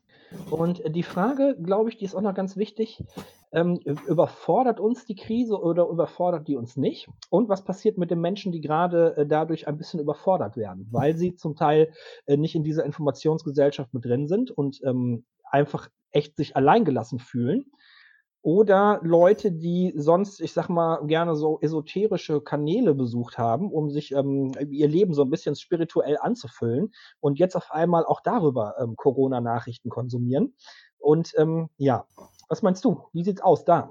Und 0.49 0.81
die 0.95 1.03
Frage, 1.03 1.55
glaube 1.61 1.89
ich, 1.89 1.97
die 1.97 2.05
ist 2.05 2.15
auch 2.15 2.21
noch 2.21 2.33
ganz 2.33 2.57
wichtig. 2.57 3.03
Ähm, 3.51 3.77
überfordert 4.07 4.79
uns 4.79 5.05
die 5.05 5.15
Krise 5.15 5.57
oder 5.61 5.87
überfordert 5.87 6.47
die 6.47 6.55
uns 6.57 6.75
nicht? 6.75 7.07
Und 7.29 7.47
was 7.47 7.63
passiert 7.63 7.97
mit 7.97 8.11
den 8.11 8.19
Menschen, 8.19 8.51
die 8.51 8.59
gerade 8.59 9.15
äh, 9.15 9.25
dadurch 9.25 9.67
ein 9.67 9.77
bisschen 9.77 9.99
überfordert 9.99 10.57
werden, 10.57 10.87
weil 10.91 11.15
sie 11.15 11.35
zum 11.35 11.55
Teil 11.55 11.93
äh, 12.25 12.37
nicht 12.37 12.55
in 12.55 12.63
dieser 12.63 12.83
Informationsgesellschaft 12.85 13.93
mit 13.93 14.03
drin 14.03 14.27
sind 14.27 14.51
und 14.51 14.81
ähm, 14.83 15.25
einfach 15.55 15.89
echt 16.11 16.37
sich 16.37 16.55
alleingelassen 16.55 17.19
fühlen? 17.19 17.65
Oder 18.41 18.99
Leute, 19.01 19.51
die 19.51 19.91
sonst, 19.95 20.39
ich 20.39 20.53
sag 20.53 20.69
mal, 20.69 21.03
gerne 21.07 21.35
so 21.35 21.57
esoterische 21.61 22.41
Kanäle 22.41 22.93
besucht 22.93 23.39
haben, 23.39 23.71
um 23.71 23.89
sich 23.89 24.11
ähm, 24.11 24.51
ihr 24.69 24.87
Leben 24.87 25.15
so 25.15 25.23
ein 25.23 25.31
bisschen 25.31 25.55
spirituell 25.55 26.19
anzufüllen 26.21 26.93
und 27.19 27.39
jetzt 27.39 27.55
auf 27.55 27.71
einmal 27.71 28.05
auch 28.05 28.21
darüber 28.21 28.75
ähm, 28.79 28.95
Corona-Nachrichten 28.97 29.89
konsumieren. 29.89 30.53
Und 30.99 31.33
ähm, 31.37 31.69
ja, 31.77 32.05
was 32.47 32.61
meinst 32.61 32.85
du? 32.85 33.07
Wie 33.13 33.23
sieht's 33.23 33.41
aus 33.41 33.65
da? 33.65 33.89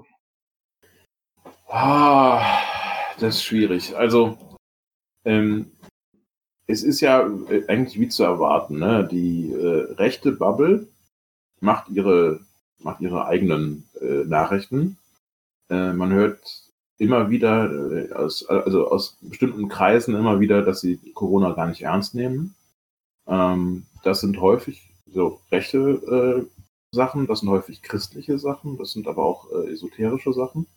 Ah, 1.67 2.41
das 3.19 3.35
ist 3.35 3.43
schwierig. 3.43 3.93
Also, 3.97 4.37
ähm, 5.25 5.71
es 6.65 6.81
ist 6.81 7.01
ja 7.01 7.27
äh, 7.49 7.67
eigentlich 7.67 7.99
wie 7.99 8.07
zu 8.07 8.23
erwarten. 8.23 8.79
Ne? 8.79 9.05
Die 9.11 9.51
äh, 9.51 9.93
rechte 9.95 10.31
Bubble 10.31 10.87
macht 11.59 11.89
ihre, 11.89 12.39
macht 12.79 13.01
ihre 13.01 13.25
eigenen 13.25 13.87
äh, 14.01 14.23
Nachrichten. 14.25 14.97
Äh, 15.69 15.93
man 15.93 16.11
hört 16.11 16.39
immer 16.97 17.29
wieder 17.29 17.71
äh, 17.91 18.13
aus, 18.13 18.45
also 18.47 18.87
aus 18.89 19.17
bestimmten 19.21 19.67
Kreisen 19.67 20.15
immer 20.15 20.39
wieder, 20.39 20.61
dass 20.61 20.81
sie 20.81 20.97
Corona 21.13 21.51
gar 21.51 21.67
nicht 21.67 21.81
ernst 21.81 22.15
nehmen. 22.15 22.55
Ähm, 23.27 23.85
das 24.03 24.21
sind 24.21 24.39
häufig 24.39 24.93
so 25.07 25.41
rechte 25.51 25.79
äh, 25.79 26.45
Sachen, 26.91 27.27
das 27.27 27.39
sind 27.41 27.49
häufig 27.49 27.81
christliche 27.81 28.37
Sachen, 28.39 28.77
das 28.77 28.91
sind 28.91 29.07
aber 29.07 29.23
auch 29.23 29.51
äh, 29.51 29.71
esoterische 29.71 30.33
Sachen. 30.33 30.67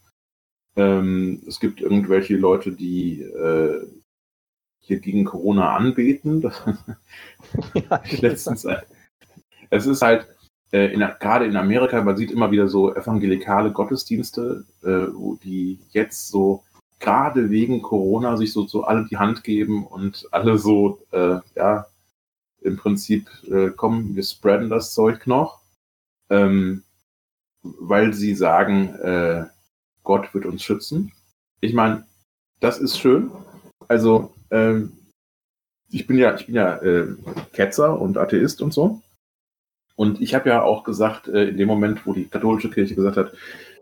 Ähm, 0.76 1.42
es 1.46 1.60
gibt 1.60 1.80
irgendwelche 1.80 2.36
Leute, 2.36 2.72
die 2.72 3.20
äh, 3.22 3.86
hier 4.80 5.00
gegen 5.00 5.24
Corona 5.24 5.76
anbeten. 5.76 6.42
Ja, 7.74 8.02
letztens. 8.20 8.66
Es 9.70 9.86
ist 9.86 10.02
halt, 10.02 10.26
in, 10.70 11.00
gerade 11.20 11.46
in 11.46 11.56
Amerika, 11.56 12.02
man 12.02 12.16
sieht 12.16 12.30
immer 12.30 12.50
wieder 12.50 12.68
so 12.68 12.94
evangelikale 12.94 13.72
Gottesdienste, 13.72 14.64
äh, 14.82 15.06
wo 15.14 15.36
die 15.36 15.78
jetzt 15.92 16.28
so 16.28 16.62
gerade 16.98 17.50
wegen 17.50 17.82
Corona 17.82 18.36
sich 18.36 18.52
so, 18.52 18.66
so 18.66 18.84
alle 18.84 19.06
die 19.06 19.16
Hand 19.16 19.44
geben 19.44 19.86
und 19.86 20.26
alle 20.30 20.58
so, 20.58 21.00
äh, 21.12 21.38
ja, 21.54 21.86
im 22.60 22.76
Prinzip, 22.76 23.28
äh, 23.48 23.70
komm, 23.74 24.16
wir 24.16 24.22
spreaden 24.22 24.68
das 24.68 24.92
Zeug 24.92 25.26
noch, 25.26 25.60
ähm, 26.28 26.82
weil 27.62 28.12
sie 28.14 28.34
sagen, 28.34 28.94
äh, 28.96 29.44
Gott 30.02 30.34
wird 30.34 30.44
uns 30.46 30.62
schützen. 30.62 31.12
Ich 31.60 31.72
meine, 31.72 32.04
das 32.60 32.78
ist 32.78 32.98
schön. 32.98 33.30
Also, 33.86 34.34
ähm, 34.50 34.92
ich 35.90 36.06
bin 36.06 36.18
ja, 36.18 36.34
ich 36.34 36.46
bin 36.46 36.54
ja 36.54 36.76
äh, 36.76 37.06
Ketzer 37.52 37.98
und 38.00 38.18
Atheist 38.18 38.60
und 38.60 38.74
so. 38.74 39.00
Und 39.98 40.20
ich 40.20 40.32
habe 40.32 40.48
ja 40.48 40.62
auch 40.62 40.84
gesagt, 40.84 41.26
äh, 41.26 41.48
in 41.48 41.56
dem 41.56 41.66
Moment, 41.66 42.06
wo 42.06 42.12
die 42.12 42.28
katholische 42.28 42.70
Kirche 42.70 42.94
gesagt 42.94 43.16
hat, 43.16 43.32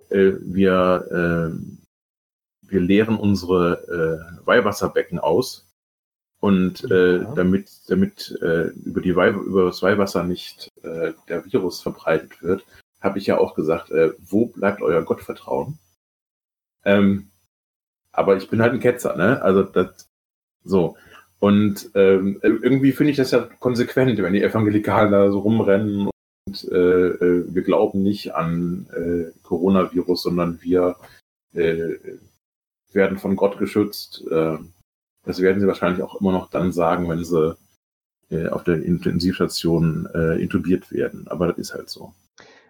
äh, 0.08 0.32
wir, 0.40 1.04
äh, 1.52 2.70
wir 2.70 2.80
leeren 2.80 3.18
unsere 3.18 4.32
äh, 4.40 4.46
Weihwasserbecken 4.46 5.18
aus. 5.18 5.68
Und 6.40 6.90
äh, 6.90 7.18
Ja. 7.18 7.34
damit, 7.34 7.68
damit 7.88 8.38
äh, 8.40 8.68
über, 8.86 9.02
die 9.02 9.14
Weih 9.14 9.28
über 9.30 9.66
das 9.66 9.82
Weihwasser 9.82 10.22
nicht 10.22 10.70
der 10.82 11.44
Virus 11.44 11.82
verbreitet 11.82 12.42
wird, 12.42 12.64
habe 13.02 13.18
ich 13.18 13.26
ja 13.26 13.36
auch 13.36 13.54
gesagt, 13.54 13.90
wo 14.20 14.46
bleibt 14.46 14.80
euer 14.80 15.02
Gottvertrauen? 15.02 15.78
Ähm, 16.84 17.28
aber 18.12 18.38
ich 18.38 18.48
bin 18.48 18.62
halt 18.62 18.72
ein 18.72 18.80
Ketzer, 18.80 19.16
ne? 19.16 19.42
Also 19.42 19.64
das 19.64 20.08
so. 20.64 20.96
Und 21.38 21.90
ähm, 21.94 22.38
irgendwie 22.42 22.92
finde 22.92 23.10
ich 23.10 23.16
das 23.18 23.30
ja 23.30 23.48
konsequent, 23.60 24.20
wenn 24.22 24.32
die 24.32 24.42
Evangelikalen 24.42 25.12
da 25.12 25.30
so 25.30 25.40
rumrennen 25.40 26.08
und 26.46 26.64
äh, 26.70 27.08
äh, 27.08 27.44
wir 27.48 27.62
glauben 27.62 28.02
nicht 28.02 28.34
an 28.34 28.86
äh, 28.92 29.38
Coronavirus, 29.42 30.22
sondern 30.22 30.60
wir 30.62 30.96
äh, 31.52 31.96
werden 32.92 33.18
von 33.18 33.36
Gott 33.36 33.58
geschützt. 33.58 34.24
Äh, 34.30 34.56
das 35.24 35.40
werden 35.40 35.60
sie 35.60 35.66
wahrscheinlich 35.66 36.02
auch 36.02 36.20
immer 36.20 36.32
noch 36.32 36.50
dann 36.50 36.72
sagen, 36.72 37.08
wenn 37.08 37.24
sie 37.24 37.56
äh, 38.30 38.48
auf 38.48 38.64
der 38.64 38.82
Intensivstation 38.82 40.08
äh, 40.14 40.40
intubiert 40.40 40.90
werden. 40.92 41.26
Aber 41.28 41.48
das 41.48 41.58
ist 41.58 41.74
halt 41.74 41.90
so. 41.90 42.14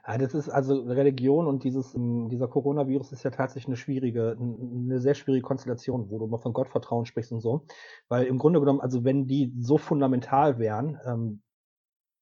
Ja, 0.07 0.19
das 0.19 0.35
ist 0.35 0.49
also 0.49 0.83
Religion 0.83 1.47
und 1.47 1.65
dieses, 1.65 1.95
ähm, 1.95 2.29
dieser 2.29 2.47
Coronavirus 2.47 3.13
ist 3.13 3.25
ja 3.25 3.31
tatsächlich 3.31 3.67
eine 3.67 3.77
schwierige, 3.77 4.37
eine 4.39 5.01
sehr 5.01 5.15
schwierige 5.15 5.43
Konstellation, 5.43 6.11
wo 6.11 6.19
du 6.19 6.27
mal 6.29 6.39
von 6.39 6.53
Gottvertrauen 6.53 7.07
sprichst 7.07 7.33
und 7.33 7.41
so. 7.41 7.67
Weil 8.09 8.27
im 8.27 8.39
Grunde 8.39 8.61
genommen, 8.61 8.81
also 8.81 9.05
wenn 9.05 9.27
die 9.27 9.53
so 9.59 9.79
fundamental 9.79 10.59
wären, 10.59 11.01
ähm, 11.05 11.43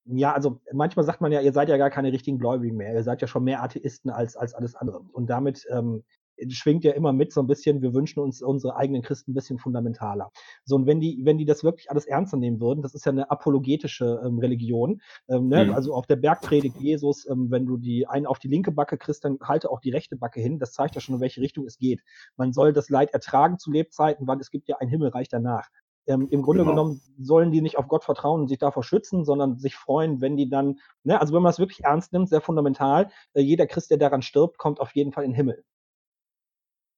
ja, 0.06 0.32
also 0.32 0.60
manchmal 0.72 1.04
sagt 1.04 1.20
man 1.20 1.32
ja, 1.32 1.40
ihr 1.40 1.52
seid 1.52 1.68
ja 1.68 1.76
gar 1.76 1.90
keine 1.90 2.12
richtigen 2.12 2.38
Gläubigen 2.38 2.76
mehr, 2.76 2.94
ihr 2.94 3.02
seid 3.04 3.20
ja 3.22 3.28
schon 3.28 3.44
mehr 3.44 3.62
Atheisten 3.62 4.10
als, 4.10 4.36
als 4.36 4.54
alles 4.54 4.74
andere. 4.74 5.00
Und 5.12 5.28
damit 5.28 5.66
ähm, 5.70 6.04
schwingt 6.48 6.84
ja 6.84 6.92
immer 6.92 7.12
mit 7.12 7.32
so 7.32 7.40
ein 7.40 7.46
bisschen, 7.46 7.82
wir 7.82 7.94
wünschen 7.94 8.20
uns 8.20 8.42
unsere 8.42 8.76
eigenen 8.76 9.02
Christen 9.02 9.30
ein 9.30 9.34
bisschen 9.34 9.58
fundamentaler. 9.58 10.30
So, 10.64 10.76
und 10.76 10.86
wenn 10.86 11.00
die, 11.00 11.20
wenn 11.22 11.38
die 11.38 11.44
das 11.44 11.64
wirklich 11.64 11.90
alles 11.90 12.06
ernster 12.06 12.36
nehmen 12.36 12.60
würden, 12.60 12.82
das 12.82 12.94
ist 12.94 13.06
ja 13.06 13.12
eine 13.12 13.30
apologetische 13.30 14.20
ähm, 14.24 14.38
Religion, 14.38 15.00
ähm, 15.28 15.48
ne? 15.48 15.66
Mhm. 15.66 15.72
Also 15.72 15.94
auf 15.94 16.06
der 16.06 16.16
Bergpredigt 16.16 16.78
Jesus, 16.78 17.28
ähm, 17.28 17.50
wenn 17.50 17.66
du 17.66 17.76
die 17.76 18.06
einen 18.06 18.26
auf 18.26 18.38
die 18.38 18.48
linke 18.48 18.72
Backe 18.72 18.98
kriegst, 18.98 19.24
dann 19.24 19.38
halte 19.42 19.70
auch 19.70 19.80
die 19.80 19.90
rechte 19.90 20.16
Backe 20.16 20.40
hin. 20.40 20.58
Das 20.58 20.72
zeigt 20.72 20.94
ja 20.94 21.00
schon, 21.00 21.16
in 21.16 21.20
welche 21.20 21.40
Richtung 21.40 21.66
es 21.66 21.78
geht. 21.78 22.00
Man 22.36 22.52
soll 22.52 22.72
das 22.72 22.88
Leid 22.88 23.12
ertragen 23.12 23.58
zu 23.58 23.70
Lebzeiten, 23.70 24.26
weil 24.26 24.40
es 24.40 24.50
gibt 24.50 24.68
ja 24.68 24.76
ein 24.78 24.88
Himmelreich 24.88 25.28
danach. 25.28 25.68
Ähm, 26.06 26.28
Im 26.30 26.42
Grunde 26.42 26.64
Genau. 26.64 26.72
genommen 26.72 27.00
sollen 27.18 27.50
die 27.50 27.62
nicht 27.62 27.78
auf 27.78 27.88
Gott 27.88 28.04
vertrauen 28.04 28.42
und 28.42 28.48
sich 28.48 28.58
davor 28.58 28.82
schützen, 28.82 29.24
sondern 29.24 29.58
sich 29.58 29.74
freuen, 29.74 30.20
wenn 30.20 30.36
die 30.36 30.48
dann, 30.48 30.78
ne, 31.02 31.20
also 31.20 31.34
wenn 31.34 31.42
man 31.42 31.50
es 31.50 31.58
wirklich 31.58 31.84
ernst 31.84 32.12
nimmt, 32.12 32.28
sehr 32.28 32.42
fundamental, 32.42 33.10
äh, 33.32 33.40
jeder 33.40 33.66
Christ, 33.66 33.90
der 33.90 33.98
daran 33.98 34.22
stirbt, 34.22 34.58
kommt 34.58 34.80
auf 34.80 34.94
jeden 34.94 35.12
Fall 35.12 35.24
in 35.24 35.30
den 35.30 35.36
Himmel. 35.36 35.64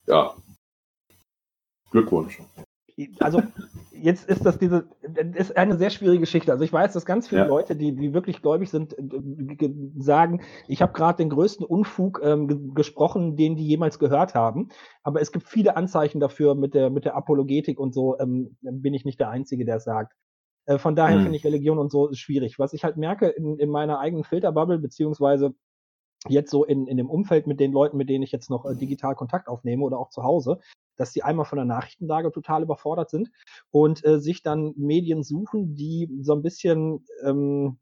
Ja. 0.07 0.35
Glückwunsch. 1.91 2.41
also 3.21 3.43
jetzt 3.93 4.29
ist 4.29 4.45
das 4.45 4.59
diese, 4.59 4.89
das 5.03 5.49
ist 5.51 5.57
eine 5.57 5.77
sehr 5.77 5.91
schwierige 5.91 6.21
Geschichte. 6.21 6.51
Also 6.53 6.65
ich 6.65 6.73
weiß, 6.73 6.93
dass 6.93 7.05
ganz 7.07 7.29
viele 7.29 7.43
Ja. 7.43 7.47
Leute, 7.47 7.77
die, 7.77 7.95
die 7.95 8.13
wirklich 8.15 8.43
gläubig 8.43 8.71
sind, 8.71 8.99
äh, 8.99 9.03
ge- 9.55 9.75
sagen, 9.99 10.43
ich 10.69 10.83
habe 10.83 10.93
gerade 10.93 11.19
den 11.19 11.31
größten 11.31 11.65
Unfug 11.65 12.21
ähm, 12.23 12.49
ge 12.49 12.59
gesprochen, 12.75 13.37
den 13.37 13.57
die 13.57 13.67
jemals 13.67 13.99
gehört 13.99 14.35
haben. 14.35 14.69
Aber 15.03 15.21
es 15.21 15.33
gibt 15.33 15.47
viele 15.49 15.77
Anzeichen 15.77 16.21
dafür 16.21 16.55
mit 16.55 16.75
der, 16.75 16.91
mit 16.91 17.05
der 17.05 17.17
Apologetik 17.17 17.79
und 17.79 17.95
so, 17.95 18.19
ähm, 18.19 18.57
bin 18.61 18.95
ich 18.95 19.05
nicht 19.05 19.21
der 19.21 19.31
Einzige, 19.31 19.65
der 19.65 19.77
es 19.77 19.85
sagt. 19.85 20.13
Äh, 20.67 20.79
von 20.79 20.97
daher 20.97 21.19
Mhm. 21.19 21.23
finde 21.23 21.37
ich 21.39 21.45
Religion 21.45 21.79
und 21.79 21.91
so 21.91 22.13
schwierig. 22.13 22.59
Was 22.59 22.73
ich 22.73 22.85
halt 22.85 22.97
merke 22.97 23.29
in, 23.29 23.59
in 23.59 23.71
meiner 23.71 23.99
eigenen 24.01 24.25
Filterbubble, 24.25 24.79
beziehungsweise 24.79 25.55
jetzt 26.29 26.51
so 26.51 26.65
in, 26.65 26.87
in 26.87 26.97
dem 26.97 27.11
Umfeld 27.11 27.47
mit 27.47 27.61
den 27.61 27.73
Leuten, 27.73 27.97
mit 27.97 28.09
denen 28.09 28.25
ich 28.25 28.33
jetzt 28.33 28.51
noch 28.51 28.65
äh, 28.65 28.75
digital 28.75 29.15
Kontakt 29.15 29.49
aufnehme 29.49 29.85
oder 29.85 29.99
auch 29.99 30.11
zu 30.11 30.23
Hause, 30.23 30.61
dass 30.97 31.13
die 31.13 31.23
einmal 31.23 31.45
von 31.45 31.57
der 31.57 31.67
Nachrichtenlage 31.67 32.33
total 32.33 32.63
überfordert 32.63 33.11
sind 33.11 33.31
und 33.71 34.05
äh, 34.05 34.19
sich 34.19 34.43
dann 34.43 34.75
Medien 34.77 35.23
suchen, 35.23 35.75
die 35.75 36.09
so 36.23 36.35
ein 36.35 36.43
bisschen 36.43 37.05
ähm, 37.25 37.79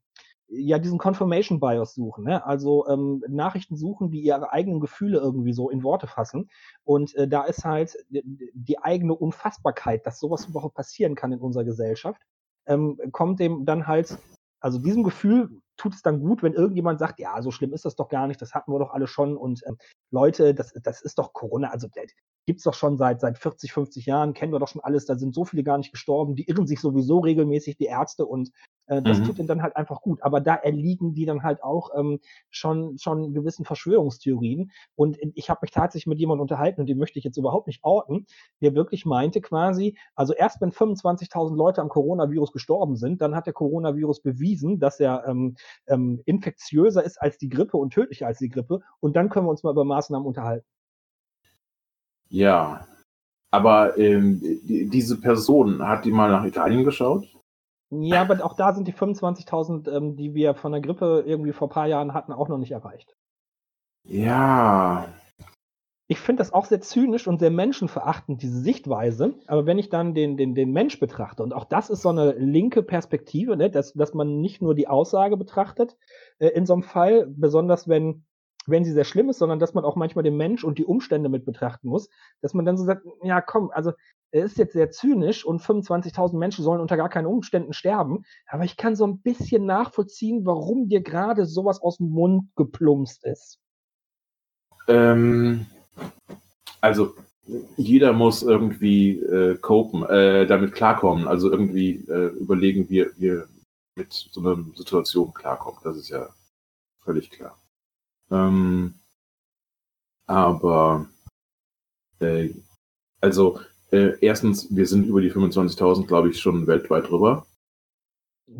ja 0.47 0.79
diesen 0.79 0.99
Confirmation 0.99 1.59
Bias 1.59 1.95
suchen, 1.95 2.25
ne? 2.25 2.45
also 2.45 2.87
ähm, 2.87 3.23
Nachrichten 3.27 3.75
suchen, 3.75 4.11
die 4.11 4.21
ihre 4.21 4.51
eigenen 4.51 4.79
Gefühle 4.79 5.19
irgendwie 5.19 5.53
so 5.53 5.69
in 5.69 5.83
Worte 5.83 6.07
fassen. 6.07 6.49
Und 6.83 7.15
äh, 7.15 7.27
da 7.27 7.43
ist 7.43 7.65
halt 7.65 7.95
die 8.09 8.79
eigene 8.79 9.15
Unfassbarkeit, 9.15 10.05
dass 10.05 10.19
sowas 10.19 10.45
überhaupt 10.45 10.75
passieren 10.75 11.15
kann 11.15 11.31
in 11.31 11.39
unserer 11.39 11.63
Gesellschaft, 11.63 12.21
ähm, 12.67 12.99
kommt 13.11 13.39
dem 13.39 13.65
dann 13.65 13.87
halt, 13.87 14.17
also 14.59 14.79
diesem 14.79 15.03
Gefühl 15.03 15.61
tut 15.77 15.93
es 15.93 16.01
dann 16.01 16.19
gut, 16.19 16.43
wenn 16.43 16.53
irgendjemand 16.53 16.99
sagt, 16.99 17.19
ja, 17.19 17.41
so 17.41 17.51
schlimm 17.51 17.73
ist 17.73 17.85
das 17.85 17.95
doch 17.95 18.09
gar 18.09 18.27
nicht, 18.27 18.41
das 18.41 18.53
hatten 18.53 18.71
wir 18.71 18.79
doch 18.79 18.91
alle 18.91 19.07
schon 19.07 19.37
und 19.37 19.61
ähm, 19.67 19.77
Leute, 20.11 20.53
das, 20.53 20.73
das 20.81 21.01
ist 21.01 21.17
doch 21.17 21.33
Corona, 21.33 21.69
also 21.69 21.87
gibt's 22.45 22.63
doch 22.63 22.73
schon 22.73 22.97
seit, 22.97 23.21
seit 23.21 23.37
40, 23.37 23.71
50 23.71 24.05
Jahren, 24.05 24.33
kennen 24.33 24.53
wir 24.53 24.59
doch 24.59 24.67
schon 24.67 24.83
alles, 24.83 25.05
da 25.05 25.15
sind 25.15 25.33
so 25.33 25.45
viele 25.45 25.63
gar 25.63 25.77
nicht 25.77 25.91
gestorben, 25.91 26.35
die 26.35 26.47
irren 26.47 26.67
sich 26.67 26.79
sowieso 26.79 27.19
regelmäßig, 27.19 27.77
die 27.77 27.85
Ärzte 27.85 28.25
und 28.25 28.51
äh, 28.87 29.01
das 29.01 29.19
mhm. 29.19 29.23
tut 29.25 29.39
ihnen 29.39 29.47
dann 29.47 29.61
halt 29.61 29.75
einfach 29.75 30.01
gut. 30.01 30.21
Aber 30.23 30.41
da 30.41 30.55
erliegen 30.55 31.13
die 31.13 31.25
dann 31.25 31.43
halt 31.43 31.63
auch 31.63 31.89
ähm, 31.97 32.19
schon, 32.49 32.97
schon 32.97 33.33
gewissen 33.33 33.65
Verschwörungstheorien. 33.65 34.71
Und 34.95 35.17
ich 35.33 35.49
habe 35.49 35.59
mich 35.63 35.71
tatsächlich 35.71 36.07
mit 36.07 36.19
jemandem 36.19 36.41
unterhalten 36.41 36.81
und 36.81 36.87
den 36.87 36.97
möchte 36.97 37.19
ich 37.19 37.25
jetzt 37.25 37.37
überhaupt 37.37 37.67
nicht 37.67 37.83
orten, 37.83 38.25
der 38.61 38.75
wirklich 38.75 39.05
meinte 39.05 39.41
quasi, 39.41 39.97
also 40.15 40.33
erst 40.33 40.61
wenn 40.61 40.71
25.000 40.71 41.55
Leute 41.55 41.81
am 41.81 41.89
Coronavirus 41.89 42.51
gestorben 42.51 42.95
sind, 42.95 43.21
dann 43.21 43.35
hat 43.35 43.45
der 43.47 43.53
Coronavirus 43.53 44.21
bewiesen, 44.21 44.79
dass 44.79 44.99
er 44.99 45.25
ähm, 45.27 45.55
ähm, 45.87 46.21
infektiöser 46.25 47.03
ist 47.03 47.21
als 47.21 47.37
die 47.37 47.49
Grippe 47.49 47.77
und 47.77 47.93
tödlicher 47.93 48.27
als 48.27 48.39
die 48.39 48.49
Grippe. 48.49 48.81
Und 48.99 49.15
dann 49.15 49.29
können 49.29 49.45
wir 49.45 49.51
uns 49.51 49.63
mal 49.63 49.71
über 49.71 49.85
Maßnahmen 49.85 50.27
unterhalten. 50.27 50.65
Ja, 52.29 52.87
aber 53.51 53.97
ähm, 53.97 54.41
die, 54.41 54.89
diese 54.89 55.19
Person, 55.19 55.81
hat 55.81 56.05
die 56.05 56.11
mal 56.11 56.29
nach 56.29 56.43
Italien 56.43 56.83
geschaut? 56.83 57.25
Ja, 57.89 58.21
aber 58.21 58.43
auch 58.43 58.55
da 58.55 58.73
sind 58.73 58.87
die 58.87 58.93
25.000, 58.93 59.89
ähm, 59.95 60.15
die 60.15 60.33
wir 60.33 60.55
von 60.55 60.71
der 60.71 60.81
Grippe 60.81 61.23
irgendwie 61.25 61.53
vor 61.53 61.67
ein 61.67 61.73
paar 61.73 61.87
Jahren 61.87 62.13
hatten, 62.13 62.33
auch 62.33 62.49
noch 62.49 62.57
nicht 62.57 62.71
erreicht. 62.71 63.15
Ja. 64.03 65.07
Ich 66.07 66.19
finde 66.19 66.41
das 66.41 66.53
auch 66.53 66.65
sehr 66.65 66.81
zynisch 66.81 67.27
und 67.27 67.39
sehr 67.39 67.49
menschenverachtend, 67.49 68.41
diese 68.43 68.59
Sichtweise. 68.59 69.35
Aber 69.47 69.65
wenn 69.65 69.79
ich 69.79 69.89
dann 69.89 70.13
den, 70.13 70.37
den, 70.37 70.53
den 70.53 70.71
Mensch 70.71 70.99
betrachte, 70.99 71.41
und 71.41 71.53
auch 71.53 71.65
das 71.65 71.89
ist 71.89 72.01
so 72.01 72.09
eine 72.09 72.33
linke 72.33 72.83
Perspektive, 72.83 73.55
ne, 73.57 73.71
dass, 73.71 73.93
dass 73.93 74.13
man 74.13 74.41
nicht 74.41 74.61
nur 74.61 74.75
die 74.75 74.87
Aussage 74.87 75.37
betrachtet 75.37 75.97
äh, 76.37 76.49
in 76.49 76.65
so 76.65 76.73
einem 76.73 76.83
Fall, 76.83 77.25
besonders 77.27 77.87
wenn, 77.87 78.25
wenn 78.65 78.83
sie 78.83 78.91
sehr 78.91 79.03
schlimm 79.03 79.29
ist, 79.29 79.39
sondern 79.39 79.59
dass 79.59 79.73
man 79.73 79.85
auch 79.85 79.95
manchmal 79.95 80.23
den 80.23 80.37
Mensch 80.37 80.63
und 80.63 80.77
die 80.77 80.85
Umstände 80.85 81.29
mit 81.29 81.45
betrachten 81.45 81.87
muss, 81.87 82.09
dass 82.41 82.53
man 82.53 82.65
dann 82.65 82.77
so 82.77 82.83
sagt, 82.83 83.05
ja 83.23 83.41
komm, 83.41 83.71
also 83.71 83.91
er 84.31 84.45
ist 84.45 84.57
jetzt 84.57 84.73
sehr 84.73 84.91
zynisch 84.91 85.45
und 85.45 85.61
25.000 85.61 86.37
Menschen 86.37 86.63
sollen 86.63 86.81
unter 86.81 86.97
gar 86.97 87.09
keinen 87.09 87.27
Umständen 87.27 87.73
sterben, 87.73 88.25
aber 88.47 88.63
ich 88.63 88.75
kann 88.75 88.95
so 88.95 89.05
ein 89.05 89.19
bisschen 89.19 89.65
nachvollziehen, 89.65 90.45
warum 90.45 90.89
dir 90.89 91.01
gerade 91.01 91.45
sowas 91.45 91.81
aus 91.81 91.97
dem 91.97 92.09
Mund 92.09 92.49
geplumpst 92.55 93.23
ist. 93.23 93.59
Ähm, 94.87 95.65
also 96.81 97.15
jeder 97.77 98.13
muss 98.13 98.43
irgendwie 98.43 99.19
äh, 99.19 99.57
copen, 99.57 100.03
äh, 100.03 100.47
damit 100.47 100.73
klarkommen, 100.73 101.27
also 101.27 101.51
irgendwie 101.51 102.03
äh, 102.07 102.27
überlegen, 102.37 102.89
wie 102.89 103.05
wir 103.17 103.47
mit 103.95 104.11
so 104.11 104.41
einer 104.41 104.63
Situation 104.75 105.33
klarkommen. 105.33 105.79
Das 105.83 105.97
ist 105.97 106.09
ja 106.09 106.27
völlig 107.03 107.29
klar. 107.29 107.57
Ähm, 108.31 108.95
aber 110.27 111.07
äh, 112.19 112.49
also 113.21 113.59
äh, 113.91 114.17
erstens, 114.21 114.67
wir 114.75 114.87
sind 114.87 115.05
über 115.05 115.21
die 115.21 115.31
25.000, 115.31 116.07
glaube 116.07 116.29
ich, 116.29 116.39
schon 116.39 116.67
weltweit 116.67 117.09
drüber. 117.09 117.45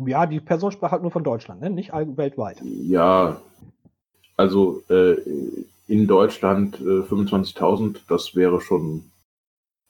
Ja, 0.06 0.26
die 0.26 0.40
Person 0.40 0.72
sprach 0.72 0.92
halt 0.92 1.02
nur 1.02 1.10
von 1.10 1.24
Deutschland, 1.24 1.60
ne? 1.60 1.70
nicht 1.70 1.92
weltweit. 1.92 2.60
Ja, 2.62 3.40
also 4.36 4.82
äh, 4.88 5.16
in 5.88 6.06
Deutschland 6.06 6.80
äh, 6.80 7.02
25.000, 7.02 8.00
das 8.08 8.34
wäre 8.34 8.60
schon 8.60 9.10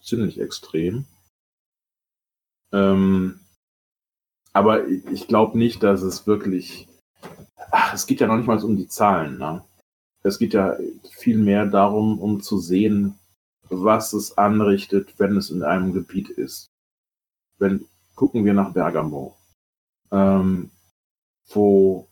ziemlich 0.00 0.38
extrem. 0.38 1.06
Ähm, 2.72 3.40
aber 4.52 4.86
ich 4.88 5.28
glaube 5.28 5.58
nicht, 5.58 5.82
dass 5.82 6.02
es 6.02 6.26
wirklich. 6.26 6.88
Ach, 7.70 7.94
es 7.94 8.06
geht 8.06 8.20
ja 8.20 8.26
noch 8.26 8.36
nicht 8.36 8.46
mal 8.46 8.62
um 8.62 8.76
die 8.76 8.88
Zahlen. 8.88 9.38
Ne? 9.38 9.64
Es 10.22 10.38
geht 10.38 10.54
ja 10.54 10.76
viel 11.10 11.38
mehr 11.38 11.66
darum, 11.66 12.18
um 12.18 12.40
zu 12.40 12.58
sehen, 12.58 13.18
was 13.68 14.12
es 14.12 14.36
anrichtet, 14.38 15.14
wenn 15.18 15.36
es 15.36 15.50
in 15.50 15.62
einem 15.62 15.92
Gebiet 15.92 16.30
ist. 16.30 16.66
Wenn 17.58 17.86
gucken 18.14 18.44
wir 18.44 18.54
nach 18.54 18.72
Bergamo, 18.72 19.36
ähm, 20.10 20.70
wo 21.48 22.08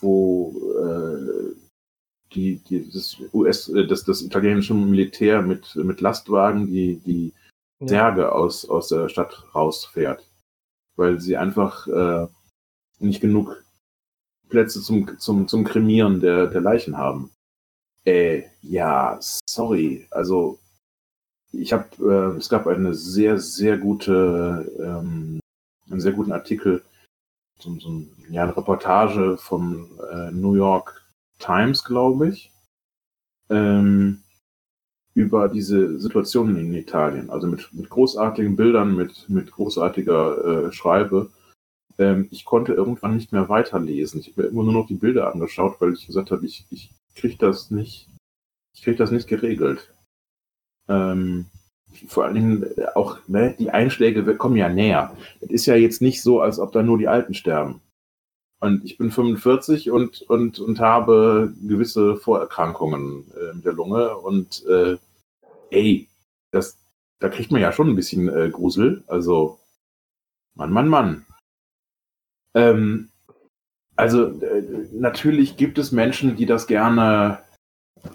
wo 0.00 0.54
äh, 0.78 1.54
die, 2.32 2.62
die 2.64 2.90
das 2.90 3.16
US 3.32 3.68
äh, 3.68 3.86
das, 3.86 4.04
das 4.04 4.22
italienische 4.22 4.74
Militär 4.74 5.42
mit 5.42 5.74
mit 5.76 6.00
Lastwagen 6.00 6.66
die 6.66 7.00
die 7.04 7.34
Särge 7.80 8.22
ja. 8.22 8.28
aus 8.30 8.68
aus 8.68 8.88
der 8.88 9.08
Stadt 9.08 9.44
rausfährt, 9.54 10.24
weil 10.96 11.20
sie 11.20 11.36
einfach 11.36 11.86
äh, 11.88 12.26
nicht 13.00 13.20
genug 13.20 13.62
Plätze 14.48 14.82
zum 14.82 15.18
zum 15.18 15.48
zum 15.48 15.64
Kremieren 15.64 16.20
der 16.20 16.46
der 16.46 16.60
Leichen 16.60 16.96
haben. 16.96 17.30
Äh, 18.04 18.44
ja, 18.62 19.18
sorry. 19.20 20.06
Also 20.10 20.58
ich 21.52 21.72
habe, 21.72 21.84
äh, 22.00 22.38
es 22.38 22.48
gab 22.48 22.66
eine 22.66 22.94
sehr, 22.94 23.38
sehr 23.38 23.78
gute, 23.78 24.70
ähm, 24.78 25.40
einen 25.90 26.00
sehr 26.00 26.12
guten 26.12 26.32
Artikel, 26.32 26.82
so, 27.58 27.74
so 27.78 28.02
ja, 28.30 28.44
eine 28.44 28.56
Reportage 28.56 29.36
vom 29.38 29.88
äh, 30.12 30.30
New 30.30 30.54
York 30.54 31.04
Times, 31.38 31.84
glaube 31.84 32.28
ich, 32.28 32.52
ähm, 33.50 34.22
über 35.14 35.48
diese 35.48 35.98
Situation 35.98 36.56
in 36.56 36.74
Italien. 36.74 37.30
Also 37.30 37.46
mit, 37.46 37.72
mit 37.72 37.88
großartigen 37.88 38.56
Bildern, 38.56 38.94
mit, 38.94 39.28
mit 39.28 39.50
großartiger 39.50 40.66
äh, 40.68 40.72
Schreibe 40.72 41.30
ähm, 41.98 42.28
ich 42.30 42.44
konnte 42.44 42.72
irgendwann 42.72 43.14
nicht 43.14 43.32
mehr 43.32 43.48
weiterlesen. 43.48 44.20
Ich 44.20 44.28
habe 44.28 44.42
mir 44.42 44.48
immer 44.48 44.64
nur 44.64 44.72
noch 44.72 44.86
die 44.86 44.94
Bilder 44.94 45.32
angeschaut, 45.32 45.80
weil 45.80 45.92
ich 45.92 46.06
gesagt 46.06 46.30
habe, 46.30 46.46
ich, 46.46 46.64
ich 46.70 46.90
kriege 47.14 47.36
das 47.38 47.70
nicht, 47.70 48.08
ich 48.74 48.82
kriege 48.82 48.96
das 48.96 49.10
nicht 49.10 49.28
geregelt. 49.28 49.92
Ähm, 50.88 51.46
vor 52.06 52.24
allen 52.24 52.34
Dingen 52.34 52.66
auch, 52.94 53.18
ne, 53.26 53.54
die 53.58 53.70
Einschläge 53.70 54.36
kommen 54.36 54.56
ja 54.56 54.68
näher. 54.68 55.16
Es 55.40 55.50
ist 55.50 55.66
ja 55.66 55.74
jetzt 55.74 56.00
nicht 56.00 56.22
so, 56.22 56.40
als 56.40 56.58
ob 56.58 56.72
da 56.72 56.82
nur 56.82 56.98
die 56.98 57.08
Alten 57.08 57.34
sterben. 57.34 57.80
Und 58.60 58.84
ich 58.84 58.98
bin 58.98 59.10
45 59.10 59.90
und, 59.90 60.22
und, 60.22 60.58
und 60.58 60.80
habe 60.80 61.54
gewisse 61.62 62.16
Vorerkrankungen 62.16 63.24
äh, 63.36 63.54
mit 63.54 63.64
der 63.64 63.72
Lunge. 63.72 64.16
Und 64.16 64.64
äh, 64.66 64.96
ey, 65.70 66.08
das, 66.50 66.76
da 67.20 67.28
kriegt 67.28 67.52
man 67.52 67.60
ja 67.60 67.72
schon 67.72 67.88
ein 67.88 67.96
bisschen 67.96 68.28
äh, 68.28 68.50
Grusel. 68.50 69.04
Also, 69.06 69.58
Mann, 70.54 70.72
Mann, 70.72 70.88
Mann. 70.88 71.26
Ähm, 72.54 73.10
also, 73.96 74.26
äh, 74.42 74.88
natürlich 74.92 75.56
gibt 75.56 75.78
es 75.78 75.92
Menschen, 75.92 76.36
die 76.36 76.46
das 76.46 76.66
gerne 76.66 77.42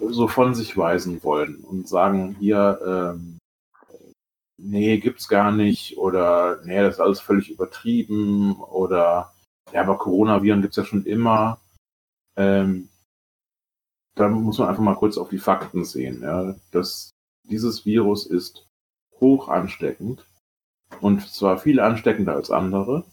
so 0.00 0.28
von 0.28 0.54
sich 0.54 0.76
weisen 0.76 1.22
wollen 1.22 1.56
und 1.56 1.88
sagen, 1.88 2.36
hier, 2.38 2.80
ähm, 2.86 3.38
nee, 4.56 4.98
gibt's 4.98 5.28
gar 5.28 5.52
nicht 5.52 5.98
oder 5.98 6.60
nee, 6.64 6.80
das 6.80 6.94
ist 6.94 7.00
alles 7.00 7.20
völlig 7.20 7.50
übertrieben 7.50 8.56
oder 8.56 9.32
ja, 9.72 9.80
aber 9.82 9.98
Coronaviren 9.98 10.62
gibt's 10.62 10.76
ja 10.76 10.84
schon 10.84 11.04
immer. 11.04 11.60
Ähm, 12.36 12.88
da 14.14 14.28
muss 14.28 14.58
man 14.58 14.68
einfach 14.68 14.82
mal 14.82 14.94
kurz 14.94 15.18
auf 15.18 15.28
die 15.28 15.38
Fakten 15.38 15.84
sehen. 15.84 16.22
Ja. 16.22 16.54
Das, 16.70 17.10
dieses 17.44 17.84
Virus 17.84 18.26
ist 18.26 18.66
hoch 19.20 19.48
ansteckend 19.48 20.26
und 21.00 21.28
zwar 21.28 21.58
viel 21.58 21.80
ansteckender 21.80 22.34
als 22.34 22.50
andere. 22.50 23.04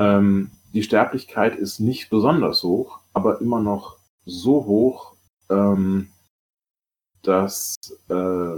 Ähm, 0.00 0.50
die 0.72 0.82
Sterblichkeit 0.82 1.56
ist 1.56 1.80
nicht 1.80 2.10
besonders 2.10 2.62
hoch, 2.62 3.00
aber 3.12 3.40
immer 3.40 3.60
noch 3.60 3.98
so 4.24 4.64
hoch, 4.64 5.14
ähm, 5.50 6.08
dass, 7.22 7.76
äh, 8.08 8.56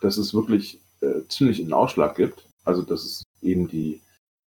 dass 0.00 0.16
es 0.16 0.34
wirklich 0.34 0.80
äh, 1.00 1.22
ziemlich 1.28 1.60
einen 1.60 1.72
Ausschlag 1.72 2.16
gibt. 2.16 2.46
Also 2.64 2.82
dass 2.82 3.04
es 3.04 3.22
eben 3.42 3.68
die, 3.68 4.00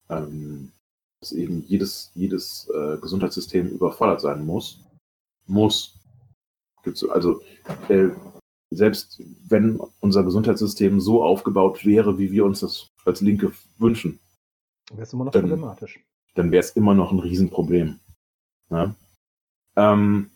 ähm, 0.09 0.72
dass 1.20 1.32
eben 1.32 1.64
jedes, 1.66 2.11
jedes 2.14 2.68
äh, 2.74 2.96
Gesundheitssystem 2.98 3.68
überfordert 3.68 4.20
sein 4.20 4.44
muss. 4.44 4.80
Muss. 5.46 5.94
Gibt's, 6.82 7.04
also 7.09 7.40
äh, 7.88 8.09
selbst 8.70 9.22
wenn 9.48 9.80
unser 10.00 10.24
Gesundheitssystem 10.24 11.00
so 11.00 11.22
aufgebaut 11.22 11.84
wäre, 11.84 12.18
wie 12.18 12.30
wir 12.32 12.44
uns 12.44 12.61
das 12.61 12.88
als 13.04 13.20
Linke 13.20 13.52
wünschen, 13.78 14.20
wäre 14.91 15.03
es 15.03 15.12
immer 15.12 15.24
noch 15.24 15.32
dann, 15.32 15.43
problematisch. 15.43 16.01
Dann 16.34 16.51
wäre 16.51 16.61
es 16.61 16.70
immer 16.70 16.95
noch 16.95 17.12
ein 17.12 17.18
Riesenproblem. 17.18 18.01
Ja? 18.70 18.95
Ähm, 19.76 20.30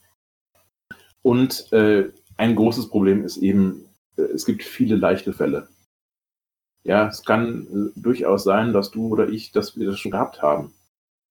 und 1.22 1.72
äh, 1.72 2.12
ein 2.36 2.57
großes 2.57 2.88
Problem 2.88 3.24
ist 3.24 3.36
eben, 3.38 3.88
äh, 4.16 4.22
es 4.22 4.44
gibt 4.44 4.62
viele 4.62 4.96
leichte 4.96 5.32
Fälle. 5.32 5.68
Ja, 6.84 7.09
es 7.09 7.24
kann 7.24 7.66
äh, 7.66 8.00
durchaus 8.00 8.44
sein, 8.44 8.72
dass 8.72 8.90
du 8.90 9.09
oder 9.09 9.28
ich, 9.28 9.53
dass 9.53 9.76
wir 9.76 9.86
das 9.86 10.00
schon 10.00 10.11
gehabt 10.11 10.42
haben, 10.42 10.74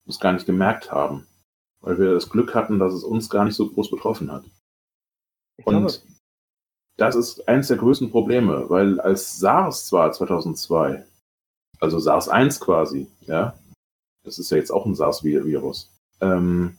das 0.06 0.20
gar 0.20 0.34
nicht 0.34 0.46
gemerkt 0.46 0.92
haben. 0.92 1.28
weil 1.82 1.98
wir 1.98 2.14
das 2.14 2.30
Glück 2.30 2.54
hatten, 2.54 2.80
dass 2.80 2.94
es 2.94 3.04
uns 3.04 3.30
gar 3.30 3.44
nicht 3.44 3.56
so 3.56 3.68
groß 3.68 3.90
betroffen 3.90 4.32
hat. 4.32 4.46
Ich 5.58 5.66
glaube, 5.66 5.86
Und 5.88 6.04
das 6.98 7.16
ist 7.16 7.48
eines 7.48 7.68
der 7.70 7.78
größten 7.78 8.12
Probleme, 8.12 8.70
weil 8.70 9.00
als 9.00 9.40
SARS 9.40 9.88
zwar 9.88 10.12
2002, 10.12 11.06
also 11.82 12.00
SARS 12.00 12.30
1 12.30 12.60
quasi, 12.62 13.08
ja, 13.28 13.56
das 14.24 14.40
ist 14.40 14.52
ja 14.52 14.58
jetzt 14.58 14.72
auch 14.72 14.86
ein 14.86 14.96
SARS-Virus, 14.96 15.90
ähm, 16.22 16.78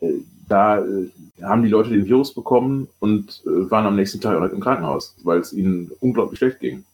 äh, 0.00 0.12
da 0.48 0.78
äh, 0.78 1.10
haben 1.42 1.62
die 1.62 1.68
Leute 1.68 1.90
den 1.90 2.06
Virus 2.06 2.32
bekommen 2.32 2.88
und 3.00 3.42
äh, 3.44 3.70
waren 3.70 3.86
am 3.86 3.96
nächsten 3.96 4.20
Tag 4.20 4.52
im 4.52 4.60
Krankenhaus, 4.60 5.14
weil 5.22 5.40
es 5.40 5.52
ihnen 5.52 5.90
unglaublich 6.00 6.38
schlecht 6.38 6.60
ging. 6.60 6.84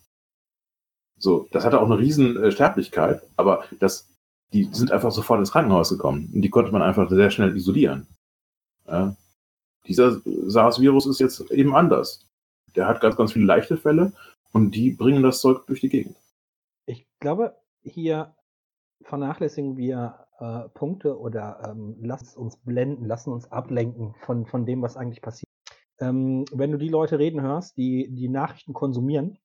So, 1.18 1.48
das 1.52 1.64
hatte 1.64 1.80
auch 1.80 1.86
eine 1.86 1.98
riesen 1.98 2.36
äh, 2.42 2.50
Sterblichkeit, 2.50 3.22
aber 3.36 3.64
das, 3.78 4.09
die 4.52 4.68
sind 4.72 4.90
einfach 4.90 5.12
sofort 5.12 5.40
ins 5.40 5.52
Krankenhaus 5.52 5.90
gekommen 5.90 6.30
und 6.34 6.42
die 6.42 6.50
konnte 6.50 6.72
man 6.72 6.82
einfach 6.82 7.09
sehr 7.09 7.30
schnell 7.30 7.57
isolieren. 7.57 8.07
Ja. 8.86 9.14
Dieser 9.86 10.20
SARS-Virus 10.24 11.07
ist 11.07 11.20
jetzt 11.20 11.50
eben 11.50 11.74
anders. 11.74 12.26
Der 12.74 12.88
hat 12.88 13.00
ganz, 13.00 13.16
ganz 13.16 13.32
viele 13.32 13.44
leichte 13.44 13.76
Fälle 13.76 14.12
und 14.52 14.72
die 14.72 14.90
bringen 14.90 15.22
das 15.22 15.40
Zeug 15.40 15.66
durch 15.66 15.80
die 15.80 15.90
Gegend. 15.90 16.16
Ich 16.87 17.07
glaube, 17.20 17.57
hier 17.82 18.35
vernachlässigen 19.03 19.76
wir 19.76 20.26
äh, 20.39 20.68
Punkte 20.70 21.18
oder 21.18 21.62
ähm, 21.68 21.97
lassen 22.01 22.39
uns 22.39 22.57
blenden, 22.57 23.05
lassen 23.05 23.32
uns 23.32 23.51
ablenken 23.51 24.14
von, 24.20 24.47
von 24.47 24.66
dem, 24.66 24.82
was 24.82 24.97
eigentlich 24.97 25.22
passiert. 25.22 25.51
Ähm, 26.01 26.45
wenn 26.53 26.72
du 26.72 26.78
die 26.78 26.89
Leute 26.89 27.18
reden 27.18 27.41
hörst, 27.41 27.76
die 27.76 28.09
die 28.11 28.28
Nachrichten 28.28 28.72
konsumieren 28.72 29.39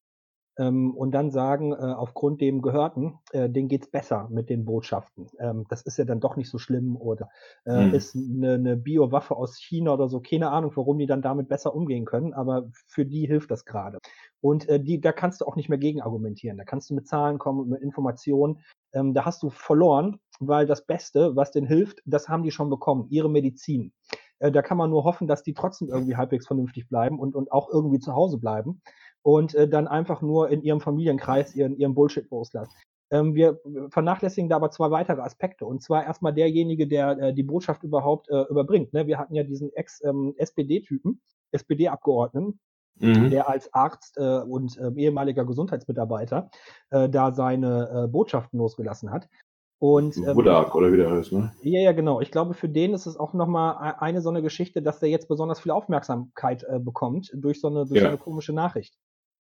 ähm, 0.60 0.94
und 0.94 1.12
dann 1.12 1.32
sagen, 1.32 1.72
äh, 1.74 1.78
aufgrund 1.78 2.42
dem 2.42 2.62
Gehörten, 2.62 3.18
äh, 3.32 3.50
denen 3.50 3.70
geht's 3.70 3.90
besser 3.90 4.28
mit 4.30 4.50
den 4.50 4.66
Botschaften. 4.66 5.28
Ähm, 5.40 5.66
das 5.70 5.82
ist 5.84 5.98
ja 5.98 6.06
dann 6.06 6.20
doch 6.20 6.36
nicht 6.36 6.50
so 6.50 6.60
schlimm 6.60 6.98
oder 6.98 7.30
äh, 7.66 7.72
Hm. 7.72 7.94
ist 7.96 8.16
eine, 8.16 8.54
eine 8.56 8.78
Biowaffe 8.78 9.36
aus 9.36 9.58
China 9.58 9.94
oder 9.94 10.10
so, 10.10 10.20
keine 10.20 10.52
Ahnung, 10.52 10.72
warum 10.76 11.00
die 11.00 11.08
dann 11.08 11.22
damit 11.22 11.50
besser 11.50 11.74
umgehen 11.74 12.06
können, 12.06 12.34
aber 12.34 12.70
für 12.88 13.06
die 13.06 13.26
hilft 13.26 13.52
das 13.52 13.66
gerade. 13.66 14.00
Und 14.42 14.68
äh, 14.70 14.80
die, 14.80 15.02
da 15.02 15.14
kannst 15.14 15.42
du 15.42 15.46
auch 15.46 15.56
nicht 15.56 15.70
mehr 15.70 15.78
gegen 15.78 16.02
argumentieren. 16.02 16.58
Da 16.58 16.66
kannst 16.66 16.90
du 16.90 16.96
mit 16.96 17.08
Zahlen 17.08 17.40
kommen, 17.40 17.70
mit 17.70 17.82
Informationen. 17.82 18.60
Ähm, 18.94 19.14
da 19.14 19.26
hast 19.26 19.42
du 19.44 19.50
verloren, 19.50 20.20
weil 20.40 20.66
das 20.66 20.86
Beste, 20.86 21.36
was 21.36 21.52
denen 21.52 21.68
hilft, 21.68 22.02
das 22.06 22.30
haben 22.30 22.44
die 22.44 22.52
schon 22.52 22.70
bekommen, 22.70 23.08
ihre 23.10 23.30
Medizin. 23.30 23.94
Äh, 24.40 24.52
da 24.52 24.62
kann 24.62 24.78
man 24.78 24.90
nur 24.90 25.04
hoffen, 25.04 25.28
dass 25.28 25.44
die 25.44 25.54
trotzdem 25.54 25.90
irgendwie 25.90 26.16
halbwegs 26.16 26.48
vernünftig 26.48 26.88
bleiben 26.88 27.20
und, 27.20 27.36
und 27.36 27.52
auch 27.52 27.70
irgendwie 27.70 28.00
zu 28.00 28.14
Hause 28.14 28.38
bleiben 28.38 28.82
und 29.24 29.54
äh, 29.56 29.68
dann 29.68 29.88
einfach 29.88 30.22
nur 30.22 30.50
in 30.50 30.62
ihrem 30.62 30.82
Familienkreis 30.82 31.56
ihren, 31.56 31.78
ihren 31.78 31.94
Bullshit 31.96 32.30
loslassen. 32.32 32.74
Ähm, 33.12 33.34
wir 33.34 33.60
vernachlässigen 33.90 34.50
da 34.50 34.58
aber 34.58 34.70
zwei 34.72 34.92
weitere 34.92 35.22
Aspekte. 35.22 35.66
Und 35.66 35.82
zwar 35.82 36.04
erstmal 36.06 36.34
derjenige, 36.34 36.88
der 36.88 37.18
äh, 37.20 37.34
die 37.34 37.44
Botschaft 37.44 37.84
überhaupt 37.84 38.30
äh, 38.30 38.44
überbringt. 38.50 38.94
Ne? 38.94 39.08
Wir 39.08 39.18
hatten 39.18 39.34
ja 39.34 39.44
diesen 39.44 39.72
Ex-SPD-Typen, 39.74 41.22
SPD-Abgeordneten, 41.52 42.60
Mhm. 43.02 43.30
der 43.30 43.48
als 43.48 43.74
Arzt 43.74 44.18
äh, 44.18 44.40
und 44.42 44.78
äh, 44.78 44.92
ehemaliger 44.98 45.46
Gesundheitsmitarbeiter 45.46 46.50
äh, 46.90 47.08
da 47.08 47.32
seine 47.32 48.04
äh, 48.06 48.08
Botschaften 48.10 48.60
losgelassen 48.60 49.10
hat. 49.10 49.30
Und 49.82 50.18
ähm, 50.18 50.36
Wodak, 50.36 50.76
oder 50.76 50.92
wie 50.92 50.98
der 50.98 51.10
heißt, 51.10 51.32
ne? 51.32 51.54
ja, 51.62 51.80
ja, 51.80 51.92
genau. 51.94 52.20
Ich 52.20 52.30
glaube, 52.30 52.54
für 52.54 52.68
den 52.68 52.94
ist 52.94 53.06
es 53.06 53.16
auch 53.16 53.34
nochmal 53.34 53.96
eine 54.00 54.22
so 54.22 54.28
eine 54.30 54.42
Geschichte, 54.42 54.82
dass 54.82 55.00
der 55.00 55.08
jetzt 55.08 55.30
besonders 55.30 55.62
viel 55.62 55.72
Aufmerksamkeit 55.72 56.64
äh, 56.64 56.80
bekommt 56.80 57.32
durch 57.34 57.62
so 57.62 57.70
eine, 57.70 57.86
durch 57.86 58.02
Ja. 58.02 58.02
so 58.02 58.08
eine 58.10 58.18
komische 58.18 58.52
Nachricht. 58.52 58.98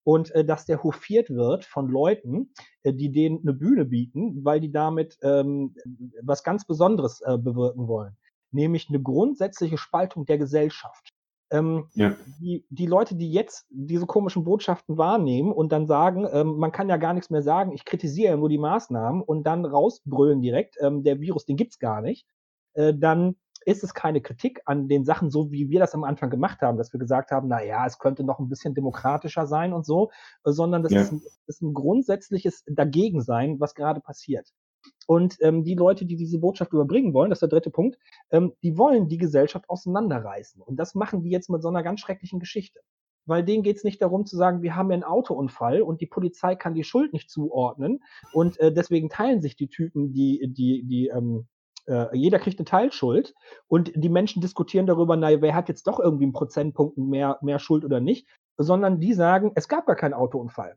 Und 0.09 0.35
äh, 0.35 0.43
dass 0.43 0.65
der 0.65 0.83
hofiert 0.83 1.29
wird 1.29 1.67
von 1.67 1.87
Leuten, 1.87 2.55
äh, 2.83 2.95
die 2.95 3.13
denen 3.13 3.41
eine 3.43 3.53
Bühne 3.53 3.85
bieten, 3.85 4.43
weil 4.43 4.59
die 4.59 4.73
damit 4.73 5.19
ähm, 5.21 5.75
was 6.23 6.43
ganz 6.43 6.65
Besonderes 6.65 7.21
äh, 7.21 7.37
bewirken 7.37 7.89
wollen. 7.89 8.17
Nämlich 8.51 8.89
eine 8.89 9.03
grundsätzliche 9.03 9.77
Spaltung 9.77 10.25
der 10.25 10.39
Gesellschaft. 10.39 11.13
Ähm, 11.51 11.89
Ja. 11.93 12.17
die, 12.41 12.65
die 12.71 12.87
Leute, 12.87 13.17
die 13.17 13.31
jetzt 13.31 13.67
diese 13.69 14.07
komischen 14.07 14.45
Botschaften 14.45 14.97
wahrnehmen 14.97 15.53
und 15.53 15.73
dann 15.73 15.87
sagen, 15.87 16.27
ähm, 16.33 16.57
man 16.57 16.73
kann 16.73 16.89
ja 16.89 16.97
gar 16.97 17.13
nichts 17.13 17.29
mehr 17.29 17.43
sagen, 17.43 17.73
ich 17.73 17.85
kritisiere 17.85 18.31
ja 18.33 18.37
nur 18.39 18.49
die 18.49 18.57
Maßnahmen 18.57 19.21
und 19.21 19.45
dann 19.45 19.67
rausbrüllen 19.67 20.41
direkt, 20.41 20.77
ähm, 20.81 21.03
der 21.03 21.21
Virus, 21.21 21.45
den 21.45 21.57
gibt's 21.59 21.79
gar 21.79 22.01
nicht, 22.01 22.27
äh, 22.73 22.95
dann 22.95 23.37
ist 23.65 23.85
es 23.85 23.95
keine 23.95 24.21
Kritik 24.21 24.61
an 24.67 24.89
den 24.89 25.05
Sachen, 25.05 25.31
so 25.31 25.51
wie 25.53 25.69
wir 25.69 25.81
das 25.81 25.95
am 25.95 26.05
Anfang 26.05 26.31
gemacht 26.31 26.61
haben, 26.63 26.79
dass 26.79 26.93
wir 26.93 27.01
gesagt 27.01 27.31
haben, 27.31 27.49
na 27.49 27.63
ja, 27.65 27.87
es 27.87 27.99
könnte 27.99 28.25
noch 28.25 28.39
ein 28.39 28.49
bisschen 28.49 28.75
demokratischer 28.75 29.47
sein 29.47 29.73
und 29.73 29.87
so, 29.87 30.11
äh, 30.45 30.53
sondern 30.53 30.83
das 30.83 30.93
Ja. 30.93 31.01
ist, 31.03 31.13
ein, 31.13 31.23
ist 31.47 31.63
ein 31.63 31.75
grundsätzliches 31.75 32.65
Dagegensein, 32.67 33.61
was 33.61 33.75
gerade 33.75 34.01
passiert. 34.01 34.49
Und 35.07 35.37
ähm, 35.41 35.65
die 35.65 35.75
Leute, 35.75 36.07
die 36.07 36.17
diese 36.17 36.39
Botschaft 36.39 36.73
überbringen 36.73 37.13
wollen, 37.15 37.31
das 37.31 37.39
ist 37.39 37.43
der 37.43 37.49
dritte 37.49 37.71
Punkt, 37.71 37.99
ähm, 38.31 38.53
die 38.63 38.79
wollen 38.79 39.09
die 39.09 39.19
Gesellschaft 39.19 39.69
auseinanderreißen. 39.69 40.63
Und 40.63 40.77
das 40.77 40.95
machen 40.95 41.23
die 41.23 41.31
jetzt 41.31 41.51
mit 41.51 41.63
so 41.63 41.69
einer 41.69 41.83
ganz 41.83 42.01
schrecklichen 42.01 42.39
Geschichte. 42.41 42.81
Weil 43.27 43.45
denen 43.45 43.63
geht's 43.63 43.85
nicht 43.85 44.01
darum 44.01 44.25
zu 44.25 44.37
sagen, 44.37 44.63
wir 44.63 44.75
haben 44.77 44.89
ja 44.91 44.95
einen 44.95 45.05
Autounfall 45.05 45.83
und 45.83 46.01
die 46.01 46.07
Polizei 46.07 46.57
kann 46.57 46.75
die 46.75 46.85
Schuld 46.85 47.13
nicht 47.13 47.29
zuordnen. 47.29 48.03
Und 48.33 48.59
äh, 48.61 48.73
deswegen 48.73 49.11
teilen 49.11 49.43
sich 49.43 49.57
die 49.57 49.69
Typen, 49.69 50.13
die, 50.13 50.51
die, 50.51 50.85
die, 50.87 51.09
ähm, 51.09 51.47
äh, 51.89 52.15
jeder 52.17 52.39
kriegt 52.39 52.59
eine 52.59 52.67
Teilschuld 52.67 53.35
und 53.67 53.93
die 53.95 54.09
Menschen 54.09 54.43
diskutieren 54.43 54.87
darüber, 54.87 55.17
na, 55.17 55.41
wer 55.41 55.55
hat 55.55 55.69
jetzt 55.69 55.87
doch 55.87 55.99
irgendwie 55.99 56.25
einen 56.25 56.33
Prozentpunkt 56.33 56.99
mehr, 56.99 57.39
mehr 57.43 57.59
Schuld 57.59 57.85
oder 57.85 58.01
nicht, 58.01 58.29
sondern 58.57 59.01
die 59.01 59.15
sagen, 59.15 59.53
es 59.55 59.69
gab 59.69 59.87
gar 59.87 59.97
keinen 59.97 60.15
Autounfall. 60.15 60.77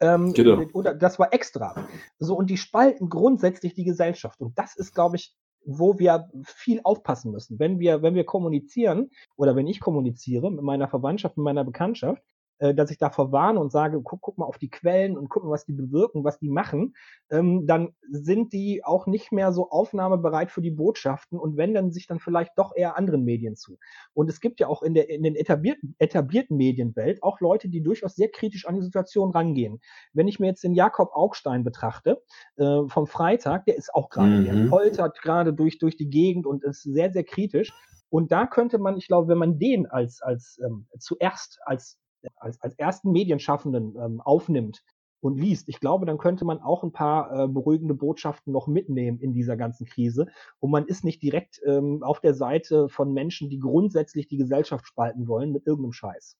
Ähm, 0.00 0.32
Genau. 0.32 0.62
Oder 0.72 0.94
das 0.94 1.18
war 1.18 1.32
extra. 1.32 1.74
So, 2.18 2.36
und 2.36 2.50
die 2.50 2.56
spalten 2.56 3.08
grundsätzlich 3.08 3.74
die 3.74 3.84
Gesellschaft. 3.84 4.40
Und 4.40 4.58
das 4.58 4.76
ist, 4.76 4.94
glaube 4.94 5.16
ich, 5.16 5.34
wo 5.64 5.98
wir 5.98 6.28
viel 6.44 6.80
aufpassen 6.82 7.30
müssen. 7.30 7.58
Wenn 7.58 7.78
wir, 7.78 8.02
wenn 8.02 8.14
wir 8.14 8.24
kommunizieren 8.24 9.10
oder 9.36 9.54
wenn 9.54 9.66
ich 9.66 9.80
kommuniziere 9.80 10.50
mit 10.50 10.62
meiner 10.62 10.88
Verwandtschaft, 10.88 11.36
mit 11.36 11.44
meiner 11.44 11.64
Bekanntschaft, 11.64 12.22
äh, 12.62 12.74
dass 12.74 12.90
ich 12.90 12.98
da 12.98 13.10
verwarne 13.10 13.58
und 13.60 13.72
sage, 13.72 14.00
guck, 14.02 14.20
guck 14.20 14.38
mal 14.38 14.46
auf 14.46 14.58
die 14.58 14.70
Quellen 14.70 15.18
und 15.18 15.28
guck 15.28 15.44
mal, 15.44 15.50
was 15.50 15.64
die 15.66 15.72
bewirken, 15.72 16.24
was 16.24 16.38
die 16.38 16.48
machen, 16.48 16.94
ähm, 17.30 17.66
dann 17.66 17.94
sind 18.10 18.52
die 18.52 18.84
auch 18.84 19.06
nicht 19.06 19.32
mehr 19.32 19.52
so 19.52 19.70
aufnahmebereit 19.70 20.50
für 20.52 20.62
die 20.62 20.70
Botschaften 20.70 21.38
und 21.38 21.56
wenden 21.56 21.90
sich 21.92 22.06
dann 22.06 22.20
vielleicht 22.20 22.52
doch 22.56 22.72
eher 22.76 22.96
anderen 22.96 23.24
Medien 23.24 23.56
zu. 23.56 23.78
Und 24.14 24.30
es 24.30 24.40
gibt 24.40 24.60
ja 24.60 24.68
auch 24.68 24.82
in 24.82 24.94
der 24.94 25.10
in 25.10 25.22
den 25.24 25.34
etablierten, 25.34 25.96
etablierten 25.98 26.56
Medienwelt 26.56 27.22
auch 27.22 27.40
Leute, 27.40 27.68
die 27.68 27.82
durchaus 27.82 28.14
sehr 28.14 28.30
kritisch 28.30 28.66
an 28.66 28.76
die 28.76 28.82
Situation 28.82 29.32
rangehen. 29.32 29.80
Wenn 30.12 30.28
ich 30.28 30.38
mir 30.38 30.46
jetzt 30.46 30.62
den 30.64 30.74
Jakob 30.74 31.10
Augstein 31.14 31.64
betrachte, 31.64 32.22
äh, 32.56 32.82
vom 32.88 33.06
Freitag, 33.06 33.66
der 33.66 33.76
ist 33.76 33.92
auch 33.94 34.08
gerade, 34.08 34.40
der 34.40 34.54
Mhm. 34.54 34.68
poltert 34.68 35.20
gerade 35.22 35.52
durch, 35.52 35.78
durch 35.78 35.96
die 35.96 36.10
Gegend 36.10 36.46
und 36.46 36.62
ist 36.64 36.82
sehr, 36.82 37.12
sehr 37.12 37.24
kritisch. 37.24 37.72
Und 38.10 38.30
da 38.30 38.46
könnte 38.46 38.78
man, 38.78 38.96
ich 38.98 39.08
glaube, 39.08 39.28
wenn 39.28 39.38
man 39.38 39.58
den 39.58 39.86
als, 39.86 40.20
als 40.22 40.60
ähm, 40.64 40.86
zuerst 40.98 41.58
als, 41.64 41.98
als, 42.36 42.60
als 42.60 42.74
ersten 42.74 43.12
Medienschaffenden 43.12 43.96
ähm, 43.96 44.20
aufnimmt 44.20 44.82
und 45.22 45.38
liest, 45.38 45.68
ich 45.68 45.78
glaube, 45.78 46.04
dann 46.04 46.18
könnte 46.18 46.44
man 46.44 46.60
auch 46.60 46.82
ein 46.82 46.92
paar 46.92 47.44
äh, 47.44 47.48
beruhigende 47.48 47.94
Botschaften 47.94 48.52
noch 48.52 48.66
mitnehmen 48.66 49.20
in 49.20 49.32
dieser 49.32 49.56
ganzen 49.56 49.86
Krise. 49.86 50.26
Und 50.58 50.70
man 50.70 50.84
ist 50.86 51.04
nicht 51.04 51.22
direkt 51.22 51.60
ähm, 51.64 52.02
auf 52.02 52.20
der 52.20 52.34
Seite 52.34 52.88
von 52.88 53.12
Menschen, 53.12 53.48
die 53.48 53.60
grundsätzlich 53.60 54.26
die 54.26 54.36
Gesellschaft 54.36 54.86
spalten 54.86 55.28
wollen 55.28 55.52
mit 55.52 55.66
irgendeinem 55.66 55.92
Scheiß. 55.92 56.36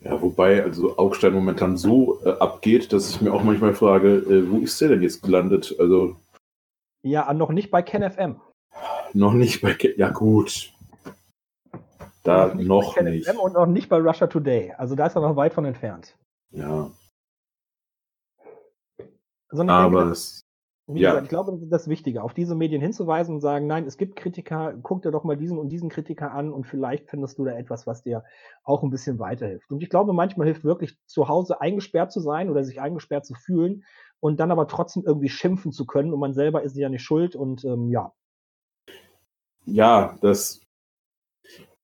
Ja, 0.00 0.22
wobei 0.22 0.62
also 0.62 0.96
Augstein 0.96 1.34
momentan 1.34 1.76
so 1.76 2.24
äh, 2.24 2.30
abgeht, 2.30 2.92
dass 2.92 3.10
ich 3.10 3.20
mir 3.20 3.32
auch 3.32 3.42
manchmal 3.42 3.74
frage, 3.74 4.18
äh, 4.18 4.50
wo 4.50 4.58
ist 4.58 4.80
der 4.80 4.88
denn 4.88 5.02
jetzt 5.02 5.22
gelandet? 5.22 5.74
Also 5.78 6.16
Ja, 7.02 7.32
noch 7.34 7.50
nicht 7.50 7.70
bei 7.70 7.82
KenFM. 7.82 8.40
noch 9.12 9.34
nicht 9.34 9.60
bei. 9.60 9.74
Ke 9.74 9.94
ja, 9.98 10.10
gut. 10.10 10.72
Da 12.22 12.54
nicht 12.54 12.66
noch 12.66 13.00
nicht. 13.00 13.28
Und 13.28 13.54
noch 13.54 13.66
nicht 13.66 13.88
bei 13.88 13.98
Russia 13.98 14.26
Today. 14.26 14.72
Also 14.76 14.94
da 14.94 15.06
ist 15.06 15.16
er 15.16 15.22
noch 15.22 15.36
weit 15.36 15.54
von 15.54 15.64
entfernt. 15.64 16.16
Ja, 16.50 16.90
Sondern 19.50 19.84
denke, 19.84 19.98
aber 19.98 20.10
das 20.10 20.18
es, 20.18 20.44
Wie 20.86 21.00
Ja. 21.00 21.10
gesagt, 21.10 21.24
ich 21.24 21.28
glaube, 21.30 21.52
das 21.52 21.62
ist 21.62 21.72
das 21.72 21.88
Wichtige, 21.88 22.22
auf 22.22 22.32
diese 22.32 22.54
Medien 22.54 22.80
hinzuweisen 22.80 23.34
und 23.36 23.40
sagen, 23.40 23.66
nein, 23.66 23.86
es 23.86 23.98
gibt 23.98 24.16
Kritiker, 24.16 24.74
guck 24.82 25.02
dir 25.02 25.10
doch 25.10 25.24
mal 25.24 25.36
diesen 25.36 25.58
und 25.58 25.68
diesen 25.68 25.90
Kritiker 25.90 26.32
an 26.32 26.50
und 26.52 26.66
vielleicht 26.66 27.10
findest 27.10 27.38
du 27.38 27.44
da 27.44 27.52
etwas, 27.52 27.86
was 27.86 28.02
dir 28.02 28.24
auch 28.64 28.82
ein 28.82 28.90
bisschen 28.90 29.18
weiterhilft. 29.18 29.70
Und 29.70 29.82
ich 29.82 29.90
glaube, 29.90 30.14
manchmal 30.14 30.46
hilft 30.46 30.64
wirklich 30.64 30.98
zu 31.06 31.28
Hause 31.28 31.60
eingesperrt 31.60 32.10
zu 32.10 32.20
sein 32.20 32.48
oder 32.48 32.64
sich 32.64 32.80
eingesperrt 32.80 33.26
zu 33.26 33.34
fühlen 33.34 33.84
und 34.20 34.40
dann 34.40 34.50
aber 34.50 34.66
trotzdem 34.66 35.04
irgendwie 35.04 35.28
schimpfen 35.28 35.72
zu 35.72 35.84
können 35.86 36.12
und 36.12 36.20
man 36.20 36.32
selber 36.34 36.62
ist 36.62 36.76
ja 36.76 36.88
nicht 36.88 37.02
schuld 37.02 37.36
und 37.36 37.64
ähm, 37.64 37.90
ja. 37.90 38.12
ja, 39.66 40.16
das. 40.22 40.60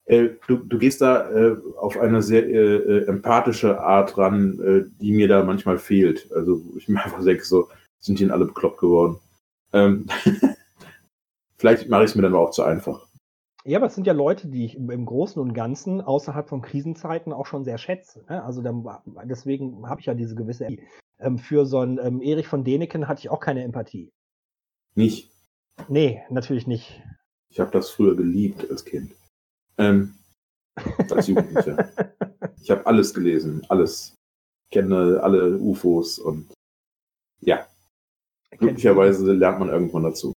Äh, 0.07 0.31
du, 0.47 0.57
du 0.57 0.79
gehst 0.79 1.01
da 1.01 1.31
äh, 1.31 1.57
auf 1.79 1.99
eine 1.99 2.23
sehr 2.23 2.47
äh, 2.47 2.77
äh, 2.77 3.07
empathische 3.07 3.81
Art 3.81 4.19
ran, 4.19 4.61
äh, 4.61 4.91
die 5.01 5.13
mir 5.13 5.29
da 5.29 5.43
manchmal 5.45 5.79
fehlt. 5.79 6.31
Also 6.33 6.63
ich 6.77 6.89
mir 6.89 7.03
einfach 7.05 7.25
denke, 7.25 7.45
so 7.45 7.69
sind 8.01 8.19
die 8.19 8.25
denn 8.25 8.33
alle 8.33 8.45
bekloppt 8.45 8.81
geworden. 8.81 9.19
Ähm, 9.73 10.07
vielleicht 11.57 11.89
mache 11.89 12.05
ich 12.05 12.11
es 12.11 12.15
mir 12.17 12.23
dann 12.23 12.35
aber 12.35 12.43
auch 12.43 12.51
zu 12.51 12.63
einfach. 12.63 13.07
Ja, 13.67 13.79
aber 13.79 13.87
es 13.87 13.95
sind 13.95 14.07
ja 14.07 14.13
Leute, 14.13 14.49
die 14.49 14.67
ich 14.67 14.77
im, 14.77 14.91
im 14.91 15.07
Großen 15.07 15.41
und 15.41 15.55
Ganzen 15.55 16.03
außerhalb 16.03 16.51
von 16.51 16.61
Krisenzeiten 16.61 17.33
auch 17.33 17.47
schon 17.47 17.65
sehr 17.65 17.79
schätze. 17.79 18.23
Ne? 18.29 18.45
Also 18.45 18.61
dann, 18.61 18.87
deswegen 19.25 19.89
habe 19.89 20.01
ich 20.01 20.07
ja 20.07 20.13
diese 20.13 20.35
gewisse 20.35 20.69
ähm, 21.19 21.39
für 21.39 21.65
so 21.65 21.79
einen 21.79 21.99
ähm, 21.99 22.21
Erich 22.21 22.47
von 22.47 22.63
Deneken 22.63 23.09
hatte 23.09 23.21
ich 23.21 23.31
auch 23.31 23.41
keine 23.41 23.63
Empathie. 23.65 24.13
Nicht. 24.95 25.31
Nee, 25.89 26.23
natürlich 26.29 26.67
nicht. 26.67 27.03
Ich 27.49 27.59
habe 27.59 27.71
das 27.71 27.89
früher 27.89 28.15
geliebt 28.15 28.71
als 28.71 28.85
Kind. 28.85 29.13
Ähm, 29.79 30.15
als 31.11 31.27
Jugendlicher. 31.27 31.91
ich 32.63 32.71
habe 32.71 32.87
alles 32.87 33.15
gelesen, 33.15 33.65
alles. 33.69 34.15
Ich 34.69 34.75
kenne 34.75 35.21
alle 35.23 35.59
UFOs 35.59 36.19
und 36.19 36.53
ja. 37.41 37.67
Glücklicherweise 38.51 39.33
lernt 39.33 39.59
man 39.59 39.69
irgendwann 39.69 40.05
dazu. 40.05 40.33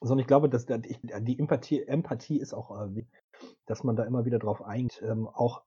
So, 0.00 0.14
und 0.14 0.18
ich 0.18 0.26
glaube, 0.26 0.48
dass 0.48 0.66
die, 0.66 0.80
die 0.80 1.38
Empathie, 1.38 1.82
Empathie 1.82 2.38
ist 2.38 2.54
auch, 2.54 2.86
äh, 2.86 3.04
dass 3.66 3.84
man 3.84 3.94
da 3.94 4.04
immer 4.04 4.24
wieder 4.24 4.38
drauf 4.38 4.62
eingeht, 4.62 5.00
ähm, 5.02 5.28
auch 5.28 5.62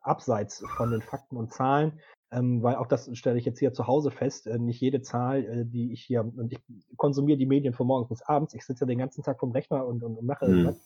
abseits 0.00 0.64
von 0.76 0.90
den 0.90 1.02
Fakten 1.02 1.36
und 1.36 1.52
Zahlen, 1.52 2.00
ähm, 2.30 2.62
weil 2.62 2.76
auch 2.76 2.86
das 2.86 3.10
stelle 3.16 3.38
ich 3.38 3.44
jetzt 3.44 3.58
hier 3.58 3.74
zu 3.74 3.86
Hause 3.86 4.10
fest, 4.10 4.46
äh, 4.46 4.58
nicht 4.58 4.80
jede 4.80 5.02
Zahl, 5.02 5.44
äh, 5.44 5.64
die 5.66 5.92
ich 5.92 6.02
hier, 6.02 6.20
und 6.22 6.52
ich 6.52 6.58
konsumiere 6.96 7.38
die 7.38 7.46
Medien 7.46 7.74
von 7.74 7.86
morgens 7.86 8.08
bis 8.08 8.22
abends, 8.22 8.54
ich 8.54 8.64
sitze 8.64 8.84
ja 8.84 8.86
den 8.86 8.98
ganzen 8.98 9.22
Tag 9.22 9.38
vom 9.38 9.52
Rechner 9.52 9.86
und, 9.86 10.02
und, 10.02 10.16
und 10.16 10.26
mache 10.26 10.48
mhm. 10.48 10.76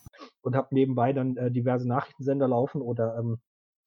und 0.43 0.57
habe 0.57 0.75
nebenbei 0.75 1.13
dann 1.13 1.37
äh, 1.37 1.51
diverse 1.51 1.87
Nachrichtensender 1.87 2.49
laufen 2.49 2.83
oder 2.83 3.17
ähm, 3.19 3.39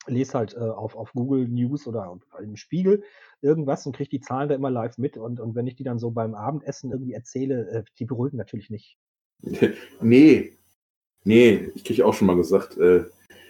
lese 0.08 0.38
halt 0.38 0.54
äh, 0.54 0.60
auf, 0.60 0.96
auf 0.96 1.12
Google 1.14 1.48
News 1.48 1.86
oder 1.86 2.18
im 2.42 2.56
Spiegel 2.56 3.04
irgendwas 3.42 3.86
und 3.86 3.96
kriege 3.96 4.10
die 4.10 4.22
Zahlen 4.22 4.50
da 4.50 4.56
immer 4.56 4.72
live 4.72 4.98
mit 4.98 5.18
und, 5.18 5.40
und 5.40 5.56
wenn 5.56 5.68
ich 5.68 5.76
die 5.76 5.84
dann 5.84 6.00
so 6.00 6.12
beim 6.12 6.36
Abendessen 6.36 6.92
irgendwie 6.92 7.14
erzähle, 7.14 7.70
äh, 7.70 7.84
die 7.98 8.06
beruhigen 8.06 8.38
natürlich 8.38 8.70
nicht. 8.70 8.98
Nee, 10.02 10.58
nee, 11.24 11.70
ich 11.76 11.84
kriege 11.84 12.06
auch 12.06 12.14
schon 12.14 12.28
mal 12.28 12.36
gesagt, 12.36 12.78
äh, 12.78 13.06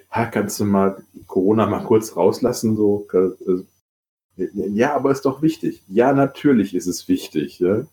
ha, 0.10 0.26
kannst 0.26 0.60
du 0.60 0.66
mal 0.66 1.04
Corona 1.28 1.66
mal 1.66 1.84
kurz 1.84 2.16
rauslassen, 2.16 2.76
so, 2.76 3.08
äh, 3.14 3.66
ja, 4.54 4.96
aber 4.96 5.12
ist 5.12 5.26
doch 5.26 5.42
wichtig. 5.42 5.84
Ja, 5.88 6.14
natürlich 6.14 6.74
ist 6.74 6.88
es 6.88 7.08
wichtig, 7.08 7.60
ja? 7.60 7.86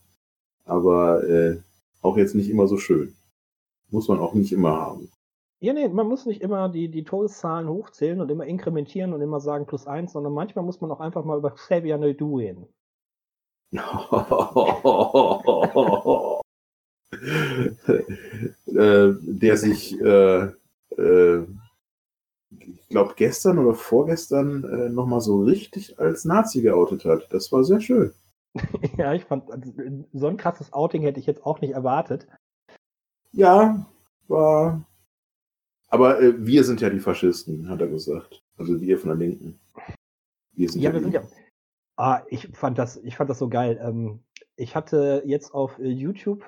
aber 0.65 1.25
äh, 1.25 1.59
auch 2.03 2.17
jetzt 2.17 2.35
nicht 2.35 2.51
immer 2.51 2.67
so 2.67 2.77
schön. 2.77 3.15
Muss 3.91 4.09
man 4.09 4.19
auch 4.19 4.35
nicht 4.35 4.53
immer 4.53 4.73
haben. 4.73 5.11
Ja, 5.61 5.73
nee, 5.73 5.89
man 5.89 6.07
muss 6.07 6.27
nicht 6.27 6.43
immer 6.43 6.69
die, 6.69 6.89
die 6.89 7.05
Todeszahlen 7.05 7.69
hochzählen 7.69 8.21
und 8.21 8.31
immer 8.31 8.45
inkrementieren 8.45 9.15
und 9.15 9.23
immer 9.23 9.41
sagen 9.41 9.67
plus 9.67 9.87
eins, 9.87 10.13
sondern 10.13 10.35
manchmal 10.35 10.65
muss 10.65 10.81
man 10.81 10.91
auch 10.91 11.01
einfach 11.01 11.25
mal 11.25 11.39
über 11.39 11.53
Xavier 11.53 11.97
Naidoo 11.99 12.37
reden. 12.37 12.67
äh, 18.67 19.15
der 19.21 19.57
sich 19.57 20.01
äh, 20.01 20.51
äh, 20.97 21.47
ich 22.51 22.89
glaube, 22.89 23.15
gestern 23.17 23.59
oder 23.59 23.75
vorgestern 23.75 24.65
äh, 24.65 24.89
nochmal 24.89 25.21
so 25.21 25.43
richtig 25.43 25.99
als 25.99 26.25
Nazi 26.25 26.63
geoutet 26.63 27.05
hat. 27.05 27.27
Das 27.31 27.51
war 27.53 27.65
sehr 27.65 27.81
schön. 27.81 28.13
ja, 28.97 29.13
ich 29.13 29.25
fand, 29.25 29.51
also, 29.51 29.73
so 30.13 30.27
ein 30.29 30.37
krasses 30.37 30.73
Outing 30.73 31.03
hätte 31.03 31.21
ich 31.21 31.27
jetzt 31.27 31.45
auch 31.45 31.61
nicht 31.61 31.73
erwartet. 31.73 32.27
Ja, 33.33 33.87
war. 34.29 34.85
Aber 35.89 36.21
äh, 36.21 36.35
wir 36.45 36.65
sind 36.65 36.81
ja 36.81 36.91
die 36.91 37.01
Faschisten, 37.01 37.69
hat 37.69 37.81
er 37.81 37.89
gesagt. 37.89 38.43
Also 38.57 38.81
wir 38.81 38.99
von 38.99 39.11
der 39.11 39.19
Linken. 39.19 39.61
Wir 40.53 40.69
sind 40.71 40.81
ja, 40.81 40.91
ja 40.91 40.95
wir 40.95 41.03
sind 41.03 41.15
ja. 41.15 41.23
Ah, 41.97 42.23
ich 42.29 42.49
fand 42.53 42.79
das, 42.79 42.97
ich 42.99 43.17
fand 43.17 43.31
das 43.31 43.39
so 43.39 43.49
geil. 43.49 43.79
Ähm, 43.83 44.21
ich 44.57 44.75
hatte 44.75 45.23
jetzt 45.27 45.55
auf 45.55 45.79
äh, 45.79 45.89
YouTube 45.89 46.45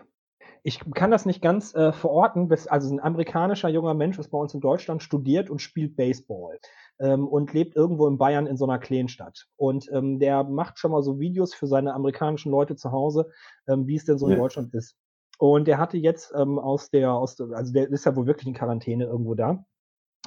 ich 0.68 0.80
kann 0.92 1.10
das 1.10 1.24
nicht 1.24 1.40
ganz 1.40 1.74
äh, 1.74 1.92
verorten. 1.92 2.52
Also 2.68 2.94
ein 2.94 3.00
amerikanischer 3.00 3.70
junger 3.70 3.94
Mensch 3.94 4.18
ist 4.18 4.28
bei 4.28 4.36
uns 4.36 4.52
in 4.52 4.60
Deutschland, 4.60 5.02
studiert 5.02 5.48
und 5.48 5.62
spielt 5.62 5.96
Baseball 5.96 6.58
ähm, 7.00 7.26
und 7.26 7.54
lebt 7.54 7.74
irgendwo 7.74 8.06
in 8.06 8.18
Bayern 8.18 8.46
in 8.46 8.58
so 8.58 8.66
einer 8.66 8.78
Kleinstadt. 8.78 9.46
Und 9.56 9.90
ähm, 9.92 10.18
der 10.18 10.44
macht 10.44 10.78
schon 10.78 10.90
mal 10.90 11.02
so 11.02 11.18
Videos 11.18 11.54
für 11.54 11.66
seine 11.66 11.94
amerikanischen 11.94 12.52
Leute 12.52 12.76
zu 12.76 12.92
Hause, 12.92 13.30
ähm, 13.66 13.86
wie 13.86 13.96
es 13.96 14.04
denn 14.04 14.18
so 14.18 14.28
ja. 14.28 14.34
in 14.34 14.40
Deutschland 14.40 14.74
ist. 14.74 14.94
Und 15.38 15.68
der 15.68 15.78
hatte 15.78 15.96
jetzt 15.96 16.34
ähm, 16.36 16.58
aus 16.58 16.90
der, 16.90 17.14
aus 17.14 17.36
der, 17.36 17.48
also 17.52 17.72
der 17.72 17.88
ist 17.88 18.04
ja 18.04 18.14
wohl 18.14 18.26
wirklich 18.26 18.46
in 18.46 18.54
Quarantäne 18.54 19.04
irgendwo 19.04 19.34
da 19.34 19.64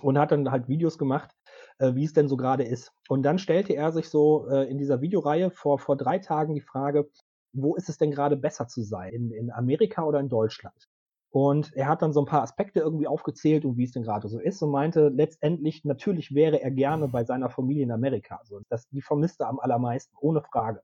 und 0.01 0.17
hat 0.17 0.31
dann 0.31 0.49
halt 0.49 0.67
Videos 0.67 0.97
gemacht, 0.97 1.29
äh, 1.77 1.93
wie 1.93 2.05
es 2.05 2.13
denn 2.13 2.27
so 2.27 2.35
gerade 2.35 2.63
ist. 2.63 2.91
Und 3.09 3.21
dann 3.21 3.37
stellte 3.37 3.73
er 3.73 3.91
sich 3.91 4.09
so 4.09 4.47
äh, 4.49 4.67
in 4.71 4.79
dieser 4.79 5.01
Videoreihe 5.01 5.51
vor, 5.51 5.77
vor 5.77 5.97
drei 5.97 6.17
Tagen 6.17 6.55
die 6.55 6.61
Frage, 6.61 7.11
wo 7.53 7.75
ist 7.75 7.89
es 7.89 7.97
denn 7.97 8.11
gerade 8.11 8.37
besser 8.37 8.67
zu 8.67 8.81
sein? 8.83 9.13
In, 9.13 9.31
in 9.31 9.51
Amerika 9.51 10.03
oder 10.03 10.19
in 10.19 10.29
Deutschland? 10.29 10.87
Und 11.31 11.73
er 11.75 11.87
hat 11.87 12.01
dann 12.01 12.11
so 12.11 12.21
ein 12.21 12.25
paar 12.25 12.41
Aspekte 12.41 12.81
irgendwie 12.81 13.07
aufgezählt 13.07 13.63
und 13.63 13.77
wie 13.77 13.85
es 13.85 13.93
denn 13.93 14.03
gerade 14.03 14.27
so 14.27 14.37
ist 14.37 14.61
und 14.61 14.69
meinte 14.69 15.07
letztendlich, 15.07 15.85
natürlich 15.85 16.35
wäre 16.35 16.61
er 16.61 16.71
gerne 16.71 17.07
bei 17.07 17.23
seiner 17.23 17.49
Familie 17.49 17.83
in 17.83 17.91
Amerika. 17.91 18.35
Also 18.35 18.59
das, 18.67 18.87
die 18.89 19.01
vermisst 19.01 19.39
er 19.39 19.47
am 19.47 19.59
allermeisten, 19.59 20.13
ohne 20.19 20.41
Frage. 20.41 20.81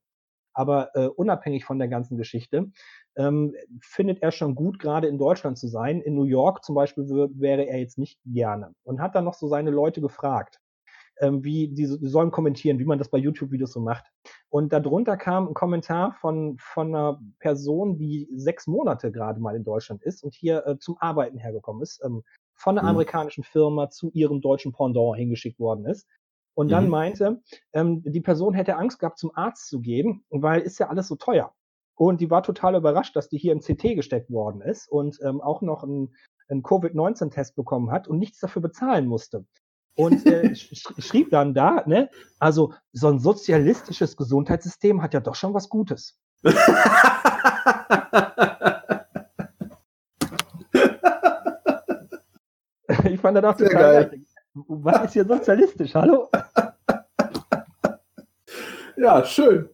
Aber 0.54 0.96
äh, 0.96 1.08
unabhängig 1.08 1.66
von 1.66 1.80
der 1.80 1.90
ganzen 1.90 2.18
Geschichte, 2.18 2.72
ähm, 3.18 3.54
findet 3.82 4.24
er 4.24 4.32
schon 4.32 4.56
gut, 4.56 4.80
gerade 4.80 5.08
in 5.08 5.18
Deutschland 5.18 5.58
zu 5.58 5.68
sein. 5.68 6.02
In 6.02 6.16
New 6.16 6.24
York 6.24 6.64
zum 6.64 6.76
Beispiel 6.76 7.04
wäre 7.06 7.68
er 7.68 7.80
jetzt 7.80 7.98
nicht 7.98 8.18
gerne. 8.26 8.74
Und 8.84 9.02
hat 9.02 9.16
dann 9.16 9.26
noch 9.26 9.36
so 9.36 9.50
seine 9.50 9.70
Leute 9.70 10.00
gefragt, 10.00 10.60
ähm, 11.20 11.44
wie 11.44 11.70
die, 11.70 11.88
die 12.00 12.08
sollen 12.08 12.32
kommentieren, 12.32 12.80
wie 12.80 12.86
man 12.86 12.98
das 12.98 13.10
bei 13.10 13.18
YouTube-Videos 13.18 13.72
so 13.72 13.80
macht. 13.80 14.06
Und 14.50 14.74
darunter 14.74 15.18
kam 15.18 15.48
ein 15.48 15.54
Kommentar 15.54 16.14
von, 16.20 16.58
von 16.60 16.88
einer 16.88 17.20
Person, 17.40 17.98
die 17.98 18.28
sechs 18.36 18.68
Monate 18.68 19.12
gerade 19.12 19.40
mal 19.40 19.56
in 19.56 19.64
Deutschland 19.64 20.04
ist 20.04 20.24
und 20.24 20.34
hier 20.34 20.66
äh, 20.66 20.78
zum 20.80 20.98
Arbeiten 21.00 21.38
hergekommen 21.38 21.82
ist, 21.82 22.02
ähm, 22.04 22.24
von 22.54 22.78
einer 22.78 22.84
mhm. 22.84 22.90
amerikanischen 22.90 23.44
Firma 23.44 23.90
zu 23.90 24.12
ihrem 24.12 24.42
deutschen 24.42 24.74
Pendant 24.74 25.18
hingeschickt 25.18 25.60
worden 25.60 25.86
ist. 25.86 26.08
Und 26.54 26.72
dann 26.72 26.86
mhm. 26.86 26.90
meinte, 26.90 27.42
ähm, 27.74 28.02
die 28.04 28.22
Person 28.22 28.54
hätte 28.54 28.78
Angst 28.78 29.00
gehabt, 29.00 29.20
zum 29.20 29.32
Arzt 29.36 29.68
zu 29.68 29.80
gehen, 29.80 30.24
weil 30.30 30.62
ist 30.62 30.80
ja 30.80 30.90
alles 30.90 31.08
so 31.08 31.16
teuer. 31.16 31.54
Und 31.96 32.22
die 32.22 32.30
war 32.30 32.44
total 32.44 32.76
überrascht, 32.76 33.16
dass 33.16 33.30
die 33.30 33.38
hier 33.38 33.54
im 33.54 33.60
CT 33.60 33.96
gesteckt 33.96 34.30
worden 34.30 34.62
ist 34.62 34.88
und 34.90 35.20
ähm, 35.24 35.42
auch 35.42 35.62
noch 35.62 35.84
einen, 35.84 36.16
einen 36.48 36.62
Covid-19-Test 36.62 37.56
bekommen 37.56 37.92
hat 37.92 38.08
und 38.08 38.20
nichts 38.20 38.40
dafür 38.40 38.62
bezahlen 38.62 39.08
musste 39.08 39.46
und 39.98 40.26
äh, 40.26 40.56
schrieb 40.56 41.32
dann 41.32 41.54
da, 41.54 41.84
ne, 41.86 42.10
also 42.40 42.74
so 42.94 43.08
ein 43.08 43.20
sozialistisches 43.20 44.16
Gesundheitssystem 44.16 45.02
hat 45.02 45.14
ja 45.14 45.20
doch 45.20 45.36
schon 45.36 45.54
was 45.54 45.68
Gutes. 45.68 46.18
ich 46.44 46.54
fand 53.20 53.38
das 53.38 53.44
auch 53.44 53.58
total 53.58 53.74
geil. 53.74 54.06
geil. 54.06 54.22
Was 54.68 55.06
ist 55.06 55.14
hier 55.14 55.26
sozialistisch? 55.26 55.96
Hallo? 55.96 56.30
Ja, 59.00 59.24
schön. 59.24 59.70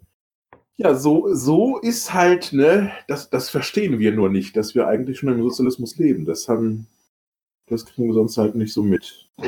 Ja, 0.76 0.96
so, 0.96 1.34
so 1.34 1.78
ist 1.78 2.14
halt, 2.14 2.52
ne, 2.52 2.92
das, 3.08 3.30
das 3.30 3.50
verstehen 3.50 3.98
wir 3.98 4.12
nur 4.12 4.30
nicht, 4.30 4.58
dass 4.58 4.76
wir 4.76 4.88
eigentlich 4.88 5.20
schon 5.20 5.30
im 5.30 5.42
Sozialismus 5.42 5.98
leben. 5.98 6.26
Das 6.26 6.50
haben, 6.50 6.88
das 7.68 7.86
kriegen 7.86 8.07
wir 8.07 8.14
sonst 8.14 8.38
halt 8.38 8.55
nicht 8.55 8.74
so 8.74 8.84
mit. 8.84 9.30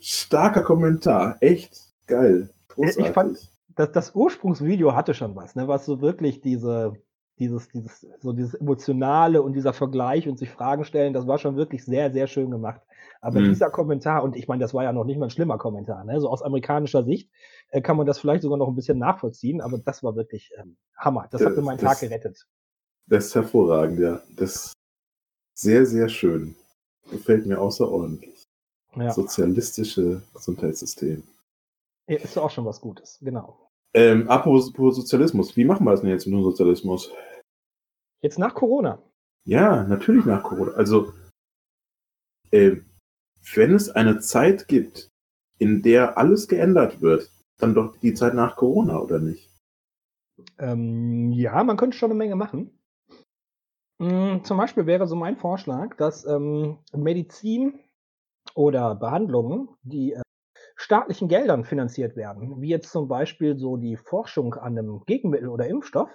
Starker 0.00 0.62
Kommentar. 0.62 1.36
Echt 1.40 1.78
geil. 2.06 2.50
Großartig. 2.68 3.06
Ich 3.06 3.12
fand, 3.12 3.38
das, 3.76 3.92
das 3.92 4.14
Ursprungsvideo 4.14 4.94
hatte 4.94 5.14
schon 5.14 5.36
was, 5.36 5.54
ne? 5.54 5.68
Was 5.68 5.84
so 5.84 6.00
wirklich 6.00 6.40
diese, 6.40 6.94
dieses, 7.38 7.68
dieses, 7.68 8.06
so 8.20 8.32
dieses 8.32 8.54
Emotionale 8.54 9.42
und 9.42 9.54
dieser 9.54 9.72
Vergleich 9.72 10.28
und 10.28 10.38
sich 10.38 10.50
Fragen 10.50 10.84
stellen, 10.84 11.12
das 11.12 11.26
war 11.26 11.38
schon 11.38 11.56
wirklich 11.56 11.84
sehr, 11.84 12.12
sehr 12.12 12.26
schön 12.26 12.50
gemacht. 12.50 12.80
Aber 13.20 13.40
mhm. 13.40 13.50
dieser 13.50 13.70
Kommentar, 13.70 14.24
und 14.24 14.36
ich 14.36 14.48
meine, 14.48 14.60
das 14.60 14.74
war 14.74 14.84
ja 14.84 14.92
noch 14.92 15.04
nicht 15.04 15.18
mal 15.18 15.26
ein 15.26 15.30
schlimmer 15.30 15.58
Kommentar, 15.58 16.04
ne? 16.04 16.20
So 16.20 16.28
aus 16.28 16.42
amerikanischer 16.42 17.04
Sicht 17.04 17.30
äh, 17.70 17.80
kann 17.80 17.96
man 17.96 18.06
das 18.06 18.18
vielleicht 18.18 18.42
sogar 18.42 18.58
noch 18.58 18.68
ein 18.68 18.74
bisschen 18.74 18.98
nachvollziehen, 18.98 19.60
aber 19.60 19.78
das 19.78 20.02
war 20.02 20.16
wirklich 20.16 20.50
ähm, 20.58 20.76
Hammer. 20.96 21.28
Das, 21.30 21.40
das 21.40 21.50
hat 21.50 21.56
mir 21.56 21.62
meinen 21.62 21.78
Tag 21.78 22.00
gerettet. 22.00 22.46
Das 23.12 23.26
ist 23.26 23.34
hervorragend, 23.34 24.00
ja. 24.00 24.22
Das 24.36 24.72
sehr, 25.54 25.84
sehr 25.84 26.08
schön. 26.08 26.56
Gefällt 27.10 27.44
mir 27.44 27.60
außerordentlich. 27.60 28.42
Ja. 28.96 29.12
Sozialistische 29.12 30.22
Gesundheitssystem. 30.32 31.22
Ja, 32.08 32.16
ist 32.16 32.38
auch 32.38 32.50
schon 32.50 32.64
was 32.64 32.80
Gutes, 32.80 33.18
genau. 33.20 33.68
Ähm, 33.92 34.30
apropos 34.30 34.72
Sozialismus, 34.96 35.54
wie 35.58 35.66
machen 35.66 35.84
wir 35.84 35.90
das 35.90 36.00
denn 36.00 36.08
jetzt 36.08 36.24
mit 36.24 36.36
dem 36.36 36.42
Sozialismus? 36.42 37.12
Jetzt 38.22 38.38
nach 38.38 38.54
Corona. 38.54 38.98
Ja, 39.44 39.82
natürlich 39.84 40.24
nach 40.24 40.42
Corona. 40.42 40.72
Also, 40.72 41.12
äh, 42.50 42.76
wenn 43.52 43.74
es 43.74 43.90
eine 43.90 44.20
Zeit 44.20 44.68
gibt, 44.68 45.10
in 45.58 45.82
der 45.82 46.16
alles 46.16 46.48
geändert 46.48 47.02
wird, 47.02 47.30
dann 47.58 47.74
doch 47.74 47.94
die 47.98 48.14
Zeit 48.14 48.32
nach 48.32 48.56
Corona, 48.56 48.98
oder 48.98 49.18
nicht? 49.18 49.50
Ähm, 50.56 51.30
ja, 51.32 51.62
man 51.62 51.76
könnte 51.76 51.98
schon 51.98 52.10
eine 52.10 52.16
Menge 52.18 52.36
machen. 52.36 52.78
Hm, 54.02 54.42
zum 54.42 54.56
Beispiel 54.56 54.86
wäre 54.86 55.06
so 55.06 55.14
mein 55.14 55.36
Vorschlag, 55.36 55.96
dass 55.96 56.26
ähm, 56.26 56.78
Medizin 56.92 57.78
oder 58.56 58.96
Behandlungen, 58.96 59.68
die 59.84 60.14
äh, 60.14 60.22
staatlichen 60.74 61.28
Geldern 61.28 61.64
finanziert 61.64 62.16
werden, 62.16 62.60
wie 62.60 62.68
jetzt 62.68 62.90
zum 62.90 63.06
Beispiel 63.06 63.56
so 63.56 63.76
die 63.76 63.96
Forschung 63.96 64.54
an 64.54 64.76
einem 64.76 65.04
Gegenmittel 65.06 65.48
oder 65.48 65.68
Impfstoff, 65.68 66.10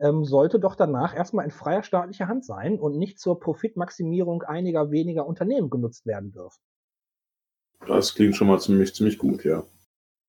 ähm, 0.00 0.24
sollte 0.24 0.58
doch 0.58 0.74
danach 0.74 1.14
erstmal 1.14 1.44
in 1.44 1.50
freier 1.50 1.82
staatlicher 1.82 2.28
Hand 2.28 2.46
sein 2.46 2.80
und 2.80 2.96
nicht 2.96 3.20
zur 3.20 3.38
Profitmaximierung 3.38 4.42
einiger 4.44 4.90
weniger 4.90 5.26
Unternehmen 5.26 5.68
genutzt 5.68 6.06
werden 6.06 6.32
dürfen. 6.32 6.62
Das 7.86 8.14
klingt 8.14 8.36
schon 8.36 8.46
mal 8.46 8.58
ziemlich, 8.58 8.94
ziemlich 8.94 9.18
gut, 9.18 9.44
ja. 9.44 9.64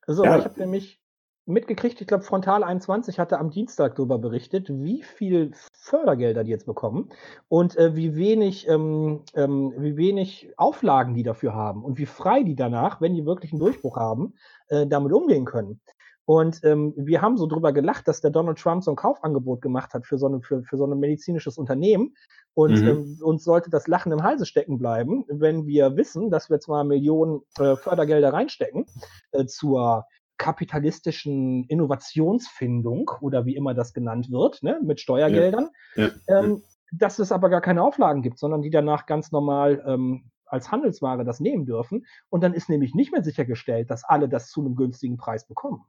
So, 0.06 0.26
ja. 0.26 0.38
ich 0.38 0.44
habe 0.44 0.60
nämlich 0.60 1.00
mitgekriegt, 1.46 2.02
ich 2.02 2.08
glaube, 2.08 2.24
Frontal 2.24 2.64
21 2.64 3.20
hatte 3.20 3.40
am 3.40 3.52
Dienstag 3.52 3.96
darüber 3.96 4.20
berichtet, 4.20 4.68
wie 4.70 5.02
viel 5.02 5.54
Fördergelder 5.90 6.44
die 6.44 6.52
jetzt 6.52 6.66
bekommen 6.66 7.10
und 7.48 7.76
äh, 7.78 7.96
wie 7.96 8.16
wenig, 8.16 8.68
ähm, 8.68 9.22
ähm, 9.36 9.74
wie 9.78 9.98
wenig 9.98 10.52
Auflagen 10.58 11.16
die 11.16 11.24
dafür 11.24 11.54
haben 11.54 11.84
und 11.84 11.98
wie 11.98 12.06
frei 12.06 12.44
die 12.44 12.56
danach, 12.56 13.02
wenn 13.02 13.16
die 13.16 13.26
wirklich 13.26 13.52
einen 13.52 13.60
Durchbruch 13.60 13.98
haben, 13.98 14.36
äh, 14.68 14.86
damit 14.88 15.12
umgehen 15.12 15.46
können. 15.46 15.82
Und 16.30 16.64
ähm, 16.64 16.94
wir 16.96 17.24
haben 17.24 17.38
so 17.38 17.48
drüber 17.48 17.74
gelacht, 17.74 18.08
dass 18.08 18.22
der 18.22 18.30
Donald 18.30 18.60
Trump 18.60 18.84
so 18.84 18.92
ein 18.92 18.96
Kaufangebot 18.96 19.64
gemacht 19.64 19.96
hat 19.96 20.06
für 20.06 20.20
so, 20.20 20.28
eine, 20.28 20.42
für, 20.44 20.62
für 20.62 20.78
so 20.78 20.86
ein 20.86 21.00
medizinisches 21.00 21.58
Unternehmen. 21.58 22.16
Und 22.54 22.80
mhm. 22.80 22.88
ähm, 22.88 23.18
uns 23.24 23.44
sollte 23.44 23.72
das 23.72 23.88
Lachen 23.88 24.12
im 24.12 24.22
Halse 24.22 24.46
stecken 24.46 24.78
bleiben, 24.78 25.26
wenn 25.28 25.66
wir 25.66 25.98
wissen, 25.98 26.30
dass 26.30 26.52
wir 26.52 26.60
zwar 26.60 26.84
Millionen 26.84 27.42
äh, 27.58 27.76
Fördergelder 27.76 28.32
reinstecken 28.32 28.86
äh, 29.32 29.48
zur 29.48 30.06
kapitalistischen 30.40 31.66
Innovationsfindung 31.66 33.12
oder 33.22 33.46
wie 33.46 33.56
immer 33.56 33.76
das 33.76 33.94
genannt 33.94 34.32
wird, 34.32 34.64
ne, 34.64 34.80
mit 34.82 35.00
Steuergeldern, 35.00 35.70
ja. 35.96 36.10
Ja. 36.28 36.40
Ähm, 36.40 36.64
dass 36.92 37.20
es 37.20 37.32
aber 37.32 37.50
gar 37.50 37.62
keine 37.62 37.84
Auflagen 37.84 38.24
gibt, 38.24 38.40
sondern 38.40 38.64
die 38.64 38.72
danach 38.72 39.06
ganz 39.06 39.32
normal 39.32 39.84
ähm, 39.86 40.32
als 40.46 40.72
Handelsware 40.72 41.24
das 41.24 41.40
nehmen 41.40 41.66
dürfen. 41.66 42.08
Und 42.30 42.42
dann 42.42 42.56
ist 42.56 42.70
nämlich 42.70 42.96
nicht 42.96 43.12
mehr 43.12 43.24
sichergestellt, 43.24 43.92
dass 43.92 44.04
alle 44.04 44.28
das 44.28 44.50
zu 44.50 44.62
einem 44.62 44.76
günstigen 44.76 45.18
Preis 45.18 45.46
bekommen. 45.46 45.86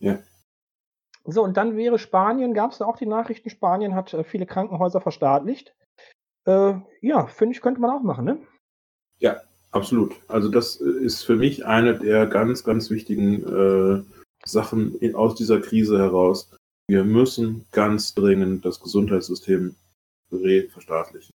Ja. 0.00 0.18
So, 1.24 1.44
und 1.44 1.56
dann 1.56 1.76
wäre 1.76 1.98
Spanien, 1.98 2.54
gab 2.54 2.72
es 2.72 2.78
da 2.78 2.86
auch 2.86 2.96
die 2.96 3.06
Nachrichten, 3.06 3.50
Spanien 3.50 3.94
hat 3.94 4.12
äh, 4.14 4.24
viele 4.24 4.46
Krankenhäuser 4.46 5.00
verstaatlicht. 5.00 5.76
Äh, 6.46 6.74
ja, 7.00 7.26
finde 7.26 7.54
ich, 7.54 7.60
könnte 7.60 7.80
man 7.80 7.90
auch 7.90 8.02
machen, 8.02 8.24
ne? 8.24 8.38
Ja, 9.18 9.42
absolut. 9.70 10.14
Also 10.28 10.48
das 10.48 10.76
ist 10.76 11.22
für 11.24 11.36
mich 11.36 11.66
eine 11.66 11.98
der 11.98 12.26
ganz, 12.26 12.64
ganz 12.64 12.90
wichtigen 12.90 13.42
äh, 13.44 14.02
Sachen 14.44 14.96
in, 14.98 15.14
aus 15.14 15.34
dieser 15.34 15.60
Krise 15.60 15.98
heraus. 15.98 16.50
Wir 16.88 17.04
müssen 17.04 17.66
ganz 17.72 18.14
dringend 18.14 18.64
das 18.64 18.80
Gesundheitssystem 18.80 19.74
verstaatlichen. 20.70 21.32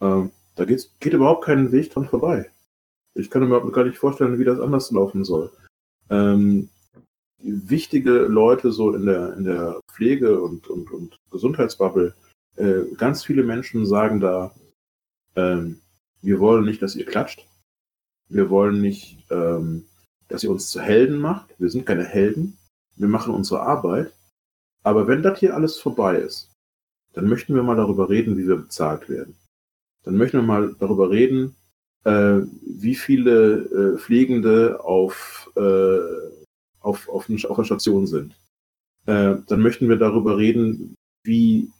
Ähm, 0.00 0.30
da 0.54 0.64
geht's, 0.64 0.94
geht 1.00 1.12
überhaupt 1.12 1.44
keinen 1.44 1.72
Weg 1.72 1.90
dran 1.90 2.06
vorbei. 2.06 2.50
Ich 3.14 3.30
kann 3.30 3.46
mir 3.46 3.70
gar 3.70 3.84
nicht 3.84 3.98
vorstellen, 3.98 4.38
wie 4.38 4.44
das 4.44 4.60
anders 4.60 4.90
laufen 4.90 5.24
soll. 5.24 5.50
Ähm, 6.10 6.68
wichtige 7.38 8.12
Leute 8.26 8.72
so 8.72 8.94
in 8.94 9.06
der, 9.06 9.34
in 9.36 9.44
der 9.44 9.80
Pflege 9.90 10.40
und, 10.40 10.68
und, 10.68 10.90
und 10.90 11.16
Gesundheitsbubble, 11.30 12.14
äh, 12.56 12.82
ganz 12.96 13.24
viele 13.24 13.42
Menschen 13.42 13.86
sagen 13.86 14.20
da, 14.20 14.54
ähm, 15.36 15.81
wir 16.22 16.40
wollen 16.40 16.64
nicht, 16.64 16.80
dass 16.82 16.96
ihr 16.96 17.04
klatscht. 17.04 17.46
Wir 18.28 18.48
wollen 18.48 18.80
nicht, 18.80 19.24
ähm, 19.30 19.84
dass 20.28 20.42
ihr 20.44 20.50
uns 20.50 20.70
zu 20.70 20.80
Helden 20.80 21.18
macht. 21.18 21.54
Wir 21.58 21.68
sind 21.68 21.84
keine 21.84 22.04
Helden. 22.04 22.56
Wir 22.96 23.08
machen 23.08 23.34
unsere 23.34 23.62
Arbeit. 23.62 24.12
Aber 24.82 25.06
wenn 25.06 25.22
das 25.22 25.38
hier 25.38 25.54
alles 25.54 25.76
vorbei 25.78 26.16
ist, 26.16 26.50
dann 27.12 27.28
möchten 27.28 27.54
wir 27.54 27.62
mal 27.62 27.76
darüber 27.76 28.08
reden, 28.08 28.36
wie 28.38 28.48
wir 28.48 28.56
bezahlt 28.56 29.08
werden. 29.08 29.36
Dann 30.04 30.16
möchten 30.16 30.38
wir 30.38 30.42
mal 30.42 30.74
darüber 30.78 31.10
reden, 31.10 31.54
äh, 32.04 32.40
wie 32.62 32.94
viele 32.94 33.94
äh, 33.94 33.98
Pflegende 33.98 34.82
auf 34.82 35.50
äh, 35.56 35.98
auf, 36.82 37.08
auf, 37.08 37.28
auf 37.28 37.56
der 37.56 37.64
Station 37.64 38.06
sind. 38.06 38.34
Äh, 39.06 39.36
dann 39.46 39.60
möchten 39.60 39.88
wir 39.88 39.96
darüber 39.96 40.36
reden, 40.36 40.94
wie 41.24 41.70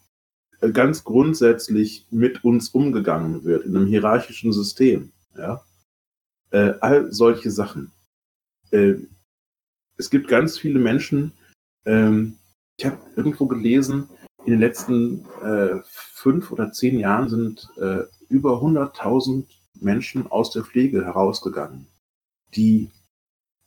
ganz 0.71 1.05
grundsätzlich 1.05 2.07
mit 2.11 2.45
uns 2.45 2.69
umgegangen 2.69 3.45
wird 3.45 3.65
in 3.65 3.77
einem 3.77 3.87
hierarchischen 3.87 4.53
System. 4.53 5.13
Ja? 5.37 5.63
Äh, 6.51 6.75
all 6.81 7.13
solche 7.13 7.51
Sachen. 7.51 7.93
Äh, 8.71 8.95
es 9.97 10.11
gibt 10.11 10.29
ganz 10.29 10.59
viele 10.59 10.79
Menschen, 10.79 11.33
ähm, 11.85 12.37
ich 12.79 12.87
habe 12.87 12.99
irgendwo 13.17 13.47
gelesen, 13.47 14.09
in 14.45 14.53
den 14.53 14.61
letzten 14.61 15.25
äh, 15.43 15.81
fünf 15.85 16.51
oder 16.51 16.73
zehn 16.73 16.99
Jahren 16.99 17.29
sind 17.29 17.69
äh, 17.77 18.03
über 18.29 18.63
100.000 18.63 19.45
Menschen 19.81 20.27
aus 20.31 20.51
der 20.51 20.65
Pflege 20.65 21.05
herausgegangen, 21.05 21.87
die 22.55 22.91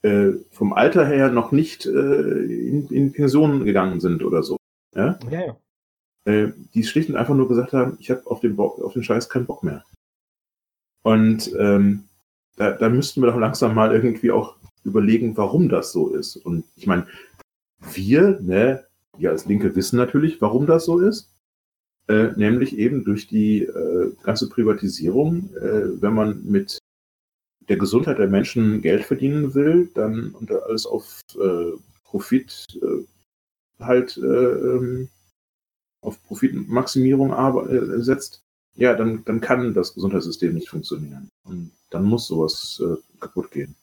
äh, 0.02 0.32
vom 0.50 0.72
Alter 0.72 1.06
her 1.06 1.30
noch 1.30 1.52
nicht 1.52 1.86
äh, 1.86 1.90
in, 1.90 2.88
in 2.88 3.12
Pension 3.12 3.64
gegangen 3.64 4.00
sind 4.00 4.22
oder 4.22 4.42
so. 4.42 4.56
Ja, 4.94 5.18
ja. 5.30 5.46
ja. 5.46 5.56
Äh, 6.26 6.52
die 6.74 6.84
schlicht 6.84 7.08
und 7.08 7.16
einfach 7.16 7.34
nur 7.34 7.48
gesagt 7.48 7.72
haben, 7.72 7.96
ich 8.00 8.10
habe 8.10 8.26
auf 8.26 8.40
den, 8.40 8.58
auf 8.58 8.92
den 8.92 9.04
Scheiß 9.04 9.28
keinen 9.28 9.46
Bock 9.46 9.62
mehr. 9.62 9.84
Und 11.02 11.54
ähm, 11.56 12.04
da, 12.56 12.72
da 12.72 12.88
müssten 12.88 13.22
wir 13.22 13.30
doch 13.30 13.38
langsam 13.38 13.74
mal 13.74 13.94
irgendwie 13.94 14.32
auch 14.32 14.56
überlegen, 14.82 15.36
warum 15.36 15.68
das 15.68 15.92
so 15.92 16.14
ist. 16.14 16.36
Und 16.36 16.64
ich 16.74 16.86
meine, 16.86 17.06
wir, 17.92 18.40
ne, 18.40 18.84
wir 19.16 19.30
als 19.30 19.46
Linke 19.46 19.76
wissen 19.76 19.96
natürlich, 19.96 20.40
warum 20.40 20.66
das 20.66 20.84
so 20.84 20.98
ist. 20.98 21.30
Äh, 22.08 22.32
nämlich 22.36 22.76
eben 22.76 23.04
durch 23.04 23.26
die 23.26 23.62
äh, 23.62 24.12
ganze 24.22 24.48
Privatisierung, 24.48 25.50
äh, 25.56 26.00
wenn 26.00 26.14
man 26.14 26.44
mit 26.44 26.78
der 27.68 27.76
Gesundheit 27.76 28.18
der 28.18 28.28
Menschen 28.28 28.80
Geld 28.80 29.04
verdienen 29.04 29.54
will, 29.54 29.90
dann 29.94 30.30
und 30.30 30.52
alles 30.52 30.86
auf 30.86 31.20
äh, 31.34 31.72
Profit 32.04 32.64
äh, 32.80 33.82
halt 33.82 34.16
äh, 34.18 34.20
ähm, 34.20 35.08
auf 36.06 36.22
Profitmaximierung 36.24 37.32
äh, 37.32 38.00
setzt, 38.02 38.42
ja, 38.74 38.94
dann, 38.94 39.24
dann 39.24 39.40
kann 39.40 39.74
das 39.74 39.94
Gesundheitssystem 39.94 40.54
nicht 40.54 40.68
funktionieren. 40.68 41.28
Und 41.44 41.72
dann 41.90 42.04
muss 42.04 42.26
sowas 42.26 42.82
äh, 42.84 42.96
kaputt 43.20 43.50
gehen. 43.50 43.74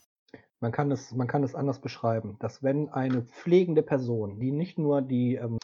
Man 0.59 0.71
kann, 0.71 0.91
es, 0.91 1.11
man 1.11 1.27
kann 1.27 1.43
es 1.43 1.55
anders 1.55 1.81
beschreiben, 1.81 2.37
dass 2.39 2.63
wenn 2.63 2.89
eine 2.89 3.23
pflegende 3.23 3.83
Person, 3.83 4.39
die 4.39 4.51
nicht 4.51 4.77
nur 4.77 5.01
die, 5.01 5.35
ähm, 5.35 5.57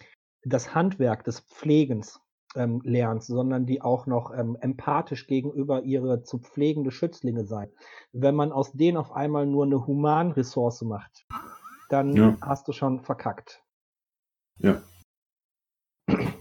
das 0.44 0.76
Handwerk 0.76 1.24
des 1.24 1.40
Pflegens 1.42 2.20
ähm, 2.56 2.82
lernst, 2.84 3.28
sondern 3.28 3.66
die 3.66 3.82
auch 3.82 4.08
noch 4.08 4.34
ähm, 4.36 4.58
empathisch 4.60 5.28
gegenüber 5.28 5.84
ihre 5.84 6.24
zu 6.24 6.40
pflegende 6.40 6.92
Schützlinge 6.92 7.46
sein. 7.46 7.70
Wenn 8.12 8.36
man 8.36 8.52
aus 8.52 8.74
denen 8.74 8.98
auf 8.98 9.12
einmal 9.12 9.46
nur 9.46 9.66
eine 9.66 9.86
Humanressource 9.86 10.82
macht, 10.82 11.26
dann 11.90 12.16
ja. 12.16 12.38
hast 12.42 12.68
du 12.68 12.74
schon 12.74 13.00
verkackt. 13.00 13.64
Ja. 14.58 14.82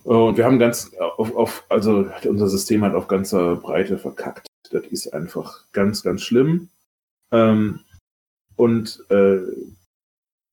Und 0.08 0.38
wir 0.38 0.46
haben 0.46 0.58
ganz 0.58 0.90
auf, 1.18 1.36
auf, 1.36 1.66
also 1.68 2.08
unser 2.24 2.48
System 2.48 2.82
hat 2.82 2.94
auf 2.94 3.08
ganzer 3.08 3.56
Breite 3.56 3.98
verkackt. 3.98 4.46
Das 4.70 4.86
ist 4.86 5.12
einfach 5.12 5.66
ganz, 5.72 6.02
ganz 6.02 6.22
schlimm. 6.22 6.70
Ähm, 7.30 7.80
und 8.56 9.04
äh, 9.10 9.40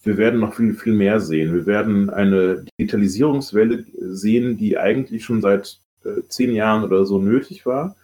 wir 0.03 0.17
werden 0.17 0.41
noch 0.41 0.55
viel, 0.55 0.73
viel 0.73 0.91
mehr 0.91 1.21
sehen. 1.21 1.53
Wir 1.53 1.65
werden 1.65 2.09
eine 2.09 2.65
Digitalisierungswelle 2.77 3.85
sehen, 3.97 4.57
die 4.57 4.77
eigentlich 4.77 5.23
schon 5.23 5.41
seit 5.41 5.79
äh, 6.03 6.21
zehn 6.27 6.53
Jahren 6.53 6.83
oder 6.83 7.05
so 7.05 7.19
nötig 7.19 7.65
war, 7.65 7.95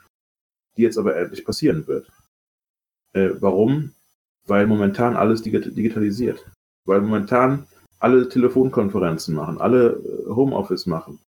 die 0.78 0.84
jetzt 0.84 0.98
aber 0.98 1.18
endlich 1.18 1.44
passieren 1.44 1.86
wird. 1.86 2.10
Äh, 3.12 3.32
warum? 3.42 3.92
Weil 4.48 4.68
momentan 4.68 5.18
alles 5.18 5.42
digitalisiert. 5.42 6.50
Weil 6.86 7.02
momentan 7.02 7.68
alle 8.00 8.30
Telefonkonferenzen 8.30 9.36
machen, 9.36 9.60
alle 9.60 9.98
äh, 9.98 10.30
Homeoffice 10.30 10.86
machen. 10.86 11.20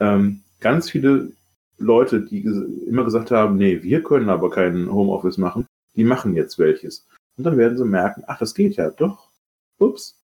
Ähm, 0.00 0.42
ganz 0.60 0.90
viele 0.90 1.32
Leute, 1.78 2.20
die 2.22 2.40
immer 2.86 3.04
gesagt 3.04 3.30
haben, 3.30 3.56
nee, 3.56 3.82
wir 3.82 4.02
können 4.02 4.28
aber 4.28 4.50
keinen 4.50 4.92
Homeoffice 4.92 5.38
machen, 5.38 5.66
die 5.96 6.04
machen 6.04 6.34
jetzt 6.34 6.58
welches. 6.58 7.06
Und 7.36 7.44
dann 7.44 7.56
werden 7.56 7.78
sie 7.78 7.84
merken, 7.84 8.24
ach, 8.26 8.38
das 8.38 8.54
geht 8.54 8.76
ja 8.76 8.90
doch. 8.90 9.30
Ups, 9.78 10.20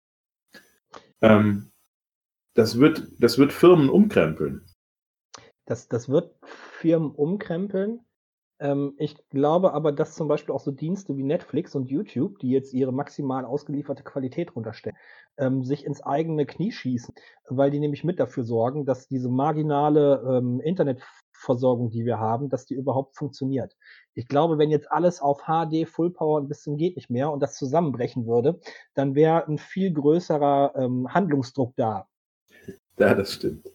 ähm, 1.20 1.70
das, 2.54 2.78
wird, 2.78 3.08
das 3.18 3.38
wird 3.38 3.52
Firmen 3.52 3.88
umkrempeln. 3.88 4.62
Das, 5.66 5.88
das 5.88 6.08
wird 6.08 6.34
Firmen 6.42 7.10
umkrempeln. 7.10 8.00
Ähm, 8.58 8.94
ich 8.98 9.16
glaube 9.28 9.72
aber, 9.72 9.92
dass 9.92 10.14
zum 10.14 10.28
Beispiel 10.28 10.54
auch 10.54 10.60
so 10.60 10.70
Dienste 10.70 11.16
wie 11.16 11.22
Netflix 11.22 11.74
und 11.74 11.90
YouTube, 11.90 12.38
die 12.40 12.50
jetzt 12.50 12.72
ihre 12.72 12.92
maximal 12.92 13.44
ausgelieferte 13.44 14.02
Qualität 14.02 14.54
runterstellen, 14.56 14.96
ähm, 15.38 15.64
sich 15.64 15.84
ins 15.84 16.02
eigene 16.02 16.46
Knie 16.46 16.72
schießen, 16.72 17.14
weil 17.48 17.70
die 17.70 17.80
nämlich 17.80 18.04
mit 18.04 18.20
dafür 18.20 18.44
sorgen, 18.44 18.84
dass 18.84 19.08
diese 19.08 19.28
marginale 19.28 20.22
ähm, 20.28 20.60
Internetversorgung, 20.60 21.90
die 21.90 22.04
wir 22.04 22.18
haben, 22.18 22.48
dass 22.48 22.66
die 22.66 22.74
überhaupt 22.74 23.16
funktioniert. 23.16 23.76
Ich 24.14 24.28
glaube, 24.28 24.58
wenn 24.58 24.70
jetzt 24.70 24.90
alles 24.90 25.20
auf 25.20 25.42
HD, 25.46 25.88
Full 25.88 26.12
Power 26.12 26.42
bis 26.42 26.62
zum 26.62 26.76
geht 26.76 26.96
nicht 26.96 27.10
mehr 27.10 27.30
und 27.30 27.40
das 27.40 27.56
zusammenbrechen 27.56 28.26
würde, 28.26 28.60
dann 28.94 29.14
wäre 29.14 29.46
ein 29.46 29.58
viel 29.58 29.92
größerer 29.92 30.74
ähm, 30.76 31.12
Handlungsdruck 31.12 31.74
da. 31.76 32.08
Ja, 32.98 33.14
das 33.14 33.32
stimmt. 33.32 33.68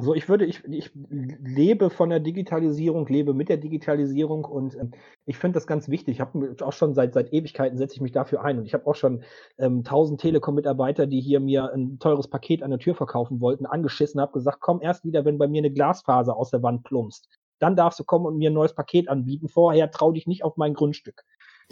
So, 0.00 0.14
ich 0.14 0.28
würde, 0.28 0.44
ich, 0.44 0.62
ich 0.64 0.92
lebe 1.10 1.90
von 1.90 2.10
der 2.10 2.20
Digitalisierung, 2.20 3.08
lebe 3.08 3.34
mit 3.34 3.48
der 3.48 3.56
Digitalisierung 3.56 4.44
und 4.44 4.76
ähm, 4.76 4.92
ich 5.26 5.38
finde 5.38 5.56
das 5.56 5.66
ganz 5.66 5.88
wichtig. 5.88 6.14
Ich 6.14 6.20
habe 6.20 6.54
auch 6.60 6.72
schon 6.72 6.94
seit, 6.94 7.14
seit 7.14 7.32
Ewigkeiten 7.32 7.76
setze 7.76 7.96
ich 7.96 8.00
mich 8.00 8.12
dafür 8.12 8.44
ein 8.44 8.58
und 8.60 8.64
ich 8.64 8.74
habe 8.74 8.86
auch 8.86 8.94
schon 8.94 9.24
ähm, 9.58 9.78
1000 9.78 10.20
Telekom-Mitarbeiter, 10.20 11.08
die 11.08 11.20
hier 11.20 11.40
mir 11.40 11.72
ein 11.72 11.98
teures 11.98 12.28
Paket 12.28 12.62
an 12.62 12.70
der 12.70 12.78
Tür 12.78 12.94
verkaufen 12.94 13.40
wollten, 13.40 13.66
angeschissen, 13.66 14.20
habe 14.20 14.30
gesagt, 14.30 14.58
komm 14.60 14.80
erst 14.80 15.04
wieder, 15.04 15.24
wenn 15.24 15.36
bei 15.36 15.48
mir 15.48 15.62
eine 15.62 15.72
Glasfaser 15.72 16.36
aus 16.36 16.50
der 16.50 16.62
Wand 16.62 16.84
plumpst. 16.84 17.28
Dann 17.58 17.74
darfst 17.74 17.98
du 17.98 18.04
kommen 18.04 18.26
und 18.26 18.38
mir 18.38 18.50
ein 18.50 18.54
neues 18.54 18.76
Paket 18.76 19.08
anbieten. 19.08 19.48
Vorher 19.48 19.90
trau 19.90 20.12
dich 20.12 20.28
nicht 20.28 20.44
auf 20.44 20.56
mein 20.56 20.74
Grundstück. 20.74 21.24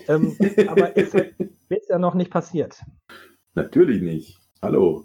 Ähm, 0.09 0.37
aber 0.67 0.97
ist, 0.97 1.15
ist 1.69 1.91
ja 1.91 1.99
noch 2.01 2.15
nicht 2.15 2.33
passiert. 2.33 2.83
Natürlich 3.55 4.03
nicht. 4.03 4.37
Hallo. 4.61 5.05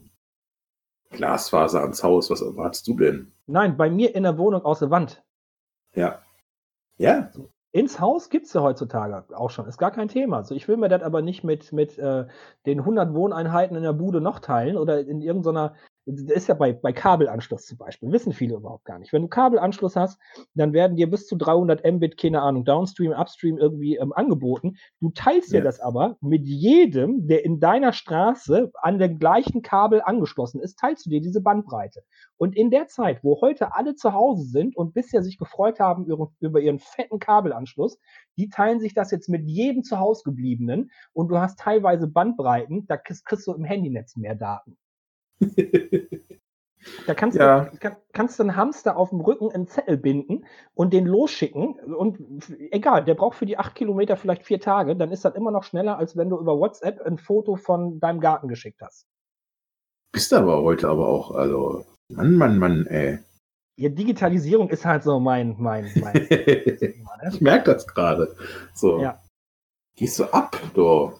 Glasfaser 1.11 1.81
ans 1.81 2.03
Haus, 2.03 2.29
was 2.29 2.41
erwartest 2.41 2.87
du 2.87 2.95
denn? 2.95 3.31
Nein, 3.47 3.77
bei 3.77 3.89
mir 3.89 4.15
in 4.15 4.23
der 4.23 4.37
Wohnung 4.37 4.63
aus 4.65 4.79
der 4.79 4.89
Wand. 4.89 5.23
Ja. 5.93 6.21
Ja, 6.97 7.29
Ins 7.73 8.01
Haus 8.01 8.29
gibt's 8.29 8.51
ja 8.53 8.61
heutzutage 8.61 9.23
auch 9.33 9.49
schon, 9.49 9.65
ist 9.65 9.77
gar 9.77 9.91
kein 9.91 10.09
Thema. 10.09 10.37
Also 10.37 10.55
ich 10.55 10.67
will 10.67 10.75
mir 10.75 10.89
das 10.89 11.03
aber 11.03 11.21
nicht 11.21 11.45
mit, 11.45 11.71
mit 11.71 11.97
äh, 11.97 12.25
den 12.65 12.79
100 12.79 13.13
Wohneinheiten 13.13 13.77
in 13.77 13.83
der 13.83 13.93
Bude 13.93 14.19
noch 14.19 14.39
teilen 14.39 14.75
oder 14.75 14.99
in 14.99 15.21
irgendeiner 15.21 15.73
das 16.05 16.37
ist 16.37 16.47
ja 16.47 16.55
bei, 16.55 16.73
bei 16.73 16.91
Kabelanschluss 16.93 17.65
zum 17.65 17.77
Beispiel, 17.77 18.11
wissen 18.11 18.33
viele 18.33 18.55
überhaupt 18.55 18.85
gar 18.85 18.97
nicht. 18.99 19.13
Wenn 19.13 19.21
du 19.21 19.27
Kabelanschluss 19.27 19.95
hast, 19.95 20.19
dann 20.55 20.73
werden 20.73 20.97
dir 20.97 21.09
bis 21.09 21.27
zu 21.27 21.35
300 21.35 21.85
Mbit, 21.85 22.17
keine 22.17 22.41
Ahnung, 22.41 22.65
Downstream, 22.65 23.11
Upstream 23.11 23.57
irgendwie 23.57 23.97
ähm, 23.97 24.11
angeboten. 24.13 24.77
Du 24.99 25.11
teilst 25.11 25.51
dir 25.51 25.57
Ja. 25.57 25.63
das 25.63 25.79
aber 25.79 26.17
mit 26.21 26.45
jedem, 26.47 27.27
der 27.27 27.45
in 27.45 27.59
deiner 27.59 27.93
Straße 27.93 28.71
an 28.81 28.99
dem 28.99 29.19
gleichen 29.19 29.61
Kabel 29.61 30.01
angeschlossen 30.01 30.59
ist, 30.59 30.79
teilst 30.79 31.05
du 31.05 31.09
dir 31.09 31.21
diese 31.21 31.41
Bandbreite. 31.41 32.01
Und 32.37 32.55
in 32.55 32.71
der 32.71 32.87
Zeit, 32.87 33.23
wo 33.23 33.39
heute 33.41 33.75
alle 33.75 33.95
zu 33.95 34.13
Hause 34.13 34.45
sind 34.45 34.75
und 34.75 34.93
bisher 34.93 35.21
sich 35.21 35.37
gefreut 35.37 35.79
haben 35.79 36.05
über, 36.05 36.31
über 36.39 36.59
ihren 36.59 36.79
fetten 36.79 37.19
Kabelanschluss, 37.19 37.99
die 38.37 38.49
teilen 38.49 38.79
sich 38.79 38.95
das 38.95 39.11
jetzt 39.11 39.29
mit 39.29 39.47
jedem 39.47 39.83
zu 39.83 39.99
Hause 39.99 40.23
gebliebenen 40.25 40.89
und 41.13 41.27
du 41.27 41.37
hast 41.39 41.59
teilweise 41.59 42.07
Bandbreiten, 42.07 42.87
da 42.87 42.97
kriegst, 42.97 43.25
kriegst 43.25 43.45
du 43.45 43.53
im 43.53 43.63
Handynetz 43.63 44.15
mehr 44.15 44.35
Daten. 44.35 44.77
Da 47.05 47.13
kannst, 47.13 47.37
Ja. 47.37 47.65
du, 47.65 47.77
kann, 47.77 47.95
kannst 48.11 48.39
du 48.39 48.43
einen 48.43 48.55
Hamster 48.55 48.97
auf 48.97 49.09
dem 49.09 49.21
Rücken 49.21 49.51
einen 49.51 49.67
Zettel 49.67 49.97
binden 49.97 50.45
und 50.73 50.93
den 50.93 51.05
losschicken. 51.05 51.73
Und 51.79 52.19
egal, 52.71 53.03
der 53.05 53.13
braucht 53.13 53.37
für 53.37 53.45
die 53.45 53.57
acht 53.57 53.75
Kilometer 53.75 54.17
vielleicht 54.17 54.43
vier 54.43 54.59
Tage, 54.59 54.95
dann 54.95 55.11
ist 55.11 55.23
das 55.23 55.35
immer 55.35 55.51
noch 55.51 55.63
schneller, 55.63 55.97
als 55.97 56.17
wenn 56.17 56.29
du 56.29 56.39
über 56.39 56.57
WhatsApp 56.57 56.99
ein 57.05 57.17
Foto 57.19 57.55
von 57.55 57.99
deinem 57.99 58.19
Garten 58.19 58.47
geschickt 58.47 58.81
hast. 58.81 59.05
bist 60.11 60.33
aber 60.33 60.63
heute 60.63 60.89
aber 60.89 61.07
auch, 61.07 61.31
also, 61.31 61.85
Mann, 62.11 62.35
Mann, 62.35 62.57
Mann, 62.57 62.85
ey. 62.87 63.19
Ja, 63.79 63.89
Digitalisierung 63.89 64.69
ist 64.69 64.85
halt 64.85 65.03
so 65.03 65.19
mein, 65.19 65.55
mein, 65.59 65.89
mein 66.01 66.15
ich 66.29 67.41
merke 67.41 67.73
das 67.73 67.87
gerade. 67.87 68.35
So. 68.73 68.99
Ja. 68.99 69.21
Gehst 69.95 70.19
du 70.19 70.25
ab, 70.25 70.59
du? 70.73 71.13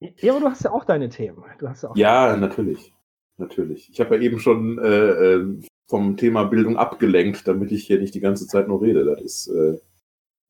Ja, 0.00 0.32
aber 0.32 0.40
du 0.40 0.46
hast 0.50 0.64
ja 0.64 0.70
auch 0.72 0.84
deine 0.84 1.08
Themen. 1.08 1.44
Du 1.58 1.68
hast 1.68 1.82
ja 1.82 1.90
auch 1.90 1.96
Ja, 1.96 2.36
natürlich. 2.36 2.92
Natürlich. 3.38 3.88
Ich 3.90 4.00
habe 4.00 4.16
ja 4.16 4.22
eben 4.22 4.38
schon 4.40 4.78
äh, 4.78 5.34
äh, 5.34 5.60
vom 5.86 6.16
Thema 6.16 6.44
Bildung 6.44 6.76
abgelenkt, 6.76 7.46
damit 7.46 7.72
ich 7.72 7.86
hier 7.86 7.98
nicht 8.00 8.14
die 8.14 8.20
ganze 8.20 8.46
Zeit 8.46 8.68
nur 8.68 8.82
rede. 8.82 9.04
Das 9.04 9.20
ist, 9.22 9.46
äh, 9.48 9.78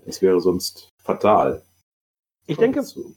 das 0.05 0.23
wäre 0.23 0.41
sonst 0.41 0.89
fatal. 0.97 1.63
ich 2.47 2.57
denke, 2.57 2.83
So. 2.83 3.13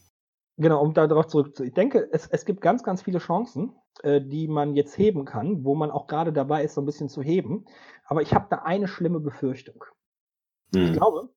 Genau, 0.57 0.81
um 0.83 0.93
darauf 0.93 1.27
zurückzukommen. 1.27 1.69
Ich 1.69 1.73
denke, 1.73 2.07
es, 2.11 2.27
es 2.27 2.45
gibt 2.45 2.61
ganz, 2.61 2.83
ganz 2.83 3.01
viele 3.01 3.19
Chancen, 3.19 3.73
äh, 4.03 4.21
die 4.21 4.47
man 4.47 4.75
jetzt 4.75 4.97
heben 4.97 5.25
kann, 5.25 5.63
wo 5.63 5.73
man 5.73 5.89
auch 5.89 6.05
gerade 6.07 6.33
dabei 6.33 6.63
ist, 6.63 6.75
so 6.75 6.81
ein 6.81 6.85
bisschen 6.85 7.09
zu 7.09 7.21
heben. 7.23 7.65
Aber 8.05 8.21
ich 8.21 8.33
habe 8.33 8.47
da 8.49 8.57
eine 8.57 8.87
schlimme 8.87 9.19
Befürchtung. 9.21 9.83
Ich 10.73 10.89
Hm. 10.89 10.93
glaube, 10.93 11.29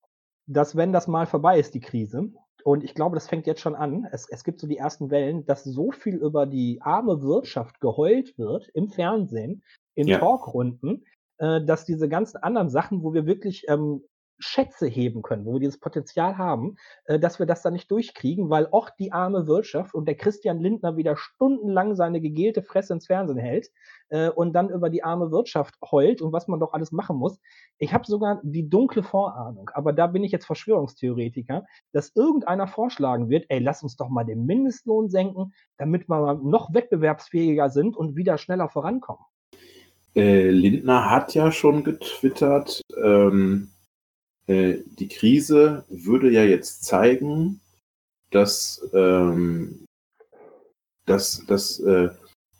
dass 0.47 0.77
wenn 0.77 0.93
das 0.93 1.07
mal 1.09 1.27
vorbei 1.27 1.59
ist, 1.59 1.73
die 1.75 1.81
Krise, 1.81 2.33
und 2.65 2.83
ich 2.83 2.95
glaube, 2.95 3.15
das 3.15 3.29
fängt 3.29 3.47
jetzt 3.47 3.61
schon 3.61 3.75
an, 3.75 4.09
es, 4.11 4.27
es 4.31 4.43
gibt 4.43 4.59
so 4.59 4.67
die 4.67 4.79
ersten 4.79 5.11
Wellen, 5.11 5.45
dass 5.45 5.65
so 5.65 5.93
viel 5.93 6.17
über 6.17 6.47
die 6.47 6.81
arme 6.81 7.23
Wirtschaft 7.23 7.79
geheult 7.79 8.39
wird 8.39 8.69
im 8.73 8.89
Fernsehen, 8.89 9.63
in 9.95 10.09
Ja. 10.09 10.19
Talkrunden, 10.19 11.05
äh, 11.37 11.63
dass 11.63 11.85
diese 11.85 12.09
ganzen 12.09 12.39
anderen 12.39 12.71
Sachen, 12.71 13.03
wo 13.03 13.13
wir 13.13 13.27
wirklich 13.27 13.67
ähm, 13.69 14.03
Schätze 14.39 14.87
heben 14.87 15.23
können, 15.23 15.45
wo 15.45 15.55
wir 15.55 15.61
dieses 15.61 15.81
Potenzial 15.81 16.39
haben, 16.39 16.77
äh, 17.05 17.19
dass 17.19 17.39
wir 17.39 17.47
das 17.47 17.63
dann 17.63 17.73
nicht 17.73 17.91
durchkriegen, 17.91 18.51
weil 18.51 18.69
auch 18.71 18.91
die 18.91 19.13
arme 19.13 19.47
Wirtschaft 19.47 19.95
und 19.95 20.07
der 20.07 20.17
Christian 20.17 20.61
Lindner 20.61 20.97
wieder 20.97 21.17
stundenlang 21.17 21.95
seine 21.95 22.21
gegelte 22.21 22.63
Fresse 22.63 22.95
ins 22.95 23.07
Fernsehen 23.07 23.39
hält 23.39 23.71
äh, 24.09 24.29
und 24.29 24.53
dann 24.53 24.71
über 24.71 24.91
die 24.91 25.05
arme 25.05 25.31
Wirtschaft 25.31 25.75
heult 25.91 26.23
und 26.23 26.33
was 26.33 26.49
man 26.49 26.61
doch 26.61 26.73
alles 26.73 26.93
machen 26.93 27.17
muss. 27.17 27.41
Ich 27.79 27.93
habe 27.93 28.05
sogar 28.07 28.41
die 28.43 28.69
dunkle 28.69 29.03
Vorahnung, 29.03 29.71
aber 29.75 29.93
da 29.93 30.07
bin 30.07 30.25
ich 30.25 30.33
jetzt 30.33 30.47
Verschwörungstheoretiker, 30.47 31.65
dass 31.93 32.15
irgendeiner 32.15 32.67
vorschlagen 32.67 33.29
wird, 33.29 33.47
ey, 33.49 33.61
lass 33.61 33.83
uns 33.83 33.97
doch 33.97 34.09
mal 34.09 34.25
den 34.25 34.47
Mindestlohn 34.47 35.09
senken, 35.09 35.53
damit 35.79 36.09
wir 36.09 36.35
noch 36.43 36.73
wettbewerbsfähiger 36.75 37.71
sind 37.71 37.97
und 37.97 38.17
wieder 38.17 38.39
schneller 38.39 38.69
vorankommen. 38.69 39.25
Äh, 40.15 40.51
Lindner 40.51 41.11
hat 41.11 41.35
ja 41.35 41.51
schon 41.51 41.83
getwittert, 41.83 42.83
ähm, 43.03 43.74
äh, 44.47 44.79
die 44.99 45.09
Krise 45.09 45.85
würde 45.89 46.31
ja 46.31 46.45
jetzt 46.45 46.85
zeigen, 46.85 47.61
dass, 48.31 48.87
ähm, 48.93 49.87
dass, 51.07 51.45
dass 51.47 51.81
äh, 51.81 52.11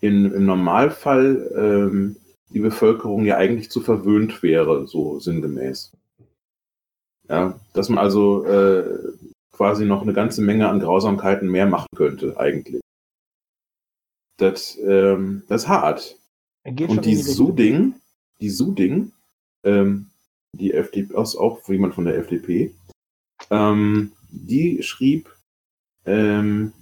in, 0.01 0.33
im 0.33 0.47
Normalfall 0.47 1.51
ähm, 1.57 2.17
die 2.51 2.61
Bevölkerung 2.61 3.25
ja 3.25 3.37
eigentlich 3.37 3.71
zu 3.71 3.81
verwöhnt 3.81 4.43
wäre, 4.43 4.87
so 4.87 5.19
sinngemäß. 5.19 5.93
Ja, 7.29 7.59
dass 7.73 7.89
man 7.89 7.99
also 7.99 8.45
äh, 8.45 8.99
quasi 9.51 9.87
noch 9.87 10.03
eine 10.03 10.13
ganze 10.13 10.43
Menge 10.43 10.69
an 10.69 10.81
Grausamkeiten 10.81 11.51
mehr 11.51 11.67
machen 11.67 11.89
könnte, 11.97 12.39
eigentlich. 12.39 12.83
Das, 14.37 14.79
ähm, 14.79 15.43
das 15.49 15.63
ist 15.63 15.69
hart. 15.69 16.17
Und 16.65 17.05
die. 17.05 17.17
Suding, 17.17 17.95
die 18.41 18.51
Suding, 18.51 19.13
ähm, 19.65 20.11
die 20.57 20.73
FDP, 20.73 21.15
aus 21.15 21.37
auch 21.37 21.67
jemand 21.69 21.95
von 21.95 22.05
der 22.05 22.17
FDP, 22.17 22.75
ähm, 23.51 24.13
die 24.31 24.83
schrieb, 24.83 25.35
ähm, 26.07 26.73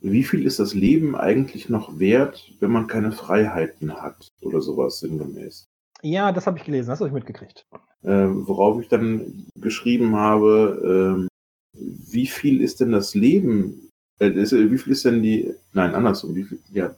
wie 0.00 0.22
viel 0.22 0.46
ist 0.46 0.60
das 0.60 0.74
Leben 0.74 1.16
eigentlich 1.16 1.68
noch 1.68 1.98
wert, 1.98 2.52
wenn 2.60 2.70
man 2.70 2.86
keine 2.86 3.12
Freiheiten 3.12 4.00
hat 4.00 4.28
oder 4.42 4.60
sowas 4.60 5.00
sinngemäß. 5.00 5.66
Ja, 6.02 6.30
das 6.30 6.46
habe 6.46 6.58
ich 6.58 6.64
gelesen, 6.64 6.90
das 6.90 7.00
habe 7.00 7.08
ich 7.08 7.14
mitgekriegt. 7.14 7.66
Ähm, 8.04 8.46
worauf 8.46 8.80
ich 8.80 8.88
dann 8.88 9.46
geschrieben 9.56 10.14
habe, 10.14 11.18
ähm, 11.18 11.28
wie 11.76 12.26
viel 12.26 12.60
ist 12.60 12.80
denn 12.80 12.92
das 12.92 13.14
Leben, 13.14 13.90
äh, 14.20 14.30
ist, 14.30 14.52
wie 14.52 14.78
viel 14.78 14.92
ist 14.92 15.04
denn 15.04 15.22
die, 15.22 15.52
nein, 15.72 15.94
andersrum, 15.94 16.34
wie 16.36 16.44
viel, 16.44 16.60
ja, 16.70 16.94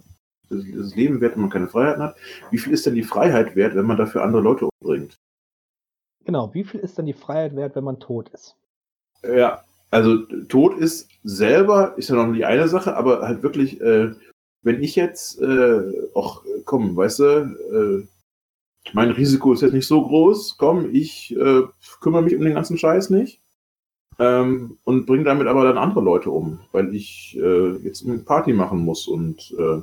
das, 0.51 0.65
das 0.75 0.95
Leben 0.95 1.21
wert, 1.21 1.35
wenn 1.35 1.43
man 1.43 1.51
keine 1.51 1.69
Freiheiten 1.69 2.03
hat, 2.03 2.17
wie 2.51 2.59
viel 2.59 2.75
ist 2.75 2.85
denn 2.85 2.95
die 2.95 3.03
Freiheit 3.03 3.57
wert, 3.57 3.75
wenn 3.75 3.87
man 3.87 3.97
dafür 3.97 4.23
andere 4.23 4.43
Leute 4.43 4.69
umbringt? 4.83 5.17
Genau, 6.25 6.53
wie 6.55 6.65
viel 6.65 6.81
ist 6.81 6.99
denn 6.99 7.07
die 7.07 7.13
Freiheit 7.13 7.57
wert, 7.57 7.77
wenn 7.77 7.85
man 7.85 7.99
tot 7.99 8.29
ist? 8.31 8.57
Ja, 9.23 9.65
also 9.91 10.19
Tod 10.49 10.79
ist 10.79 11.09
selber, 11.25 11.95
ist 11.97 12.09
ja 12.09 12.17
noch 12.17 12.33
die 12.33 12.45
eine 12.45 12.69
Sache, 12.69 12.97
aber 12.97 13.23
halt 13.23 13.43
wirklich, 13.43 13.81
äh, 13.81 14.13
wenn 14.63 14.83
ich 14.83 14.97
jetzt, 14.97 15.41
äh, 15.41 15.83
ach 16.15 16.43
komm, 16.65 16.97
weißt 16.97 17.19
du, 17.19 17.25
äh, 17.25 18.09
mein 18.93 19.11
Risiko 19.11 19.53
ist 19.53 19.63
jetzt 19.63 19.73
nicht 19.73 19.87
so 19.87 20.03
groß, 20.03 20.57
komm, 20.59 20.89
ich 20.93 21.37
äh, 21.37 21.63
kümmere 22.01 22.23
mich 22.23 22.37
um 22.37 22.43
den 22.43 22.55
ganzen 22.55 22.79
Scheiß 22.79 23.11
nicht 23.11 23.41
ähm, 24.19 24.79
und 24.85 25.07
bringe 25.07 25.25
damit 25.25 25.49
aber 25.49 25.65
dann 25.65 25.79
andere 25.79 26.03
Leute 26.03 26.31
um, 26.31 26.61
weil 26.73 26.95
ich 26.95 27.37
äh, 27.41 27.77
jetzt 27.79 28.07
eine 28.07 28.19
Party 28.19 28.53
machen 28.53 28.79
muss 28.81 29.09
und 29.09 29.55
äh, 29.59 29.83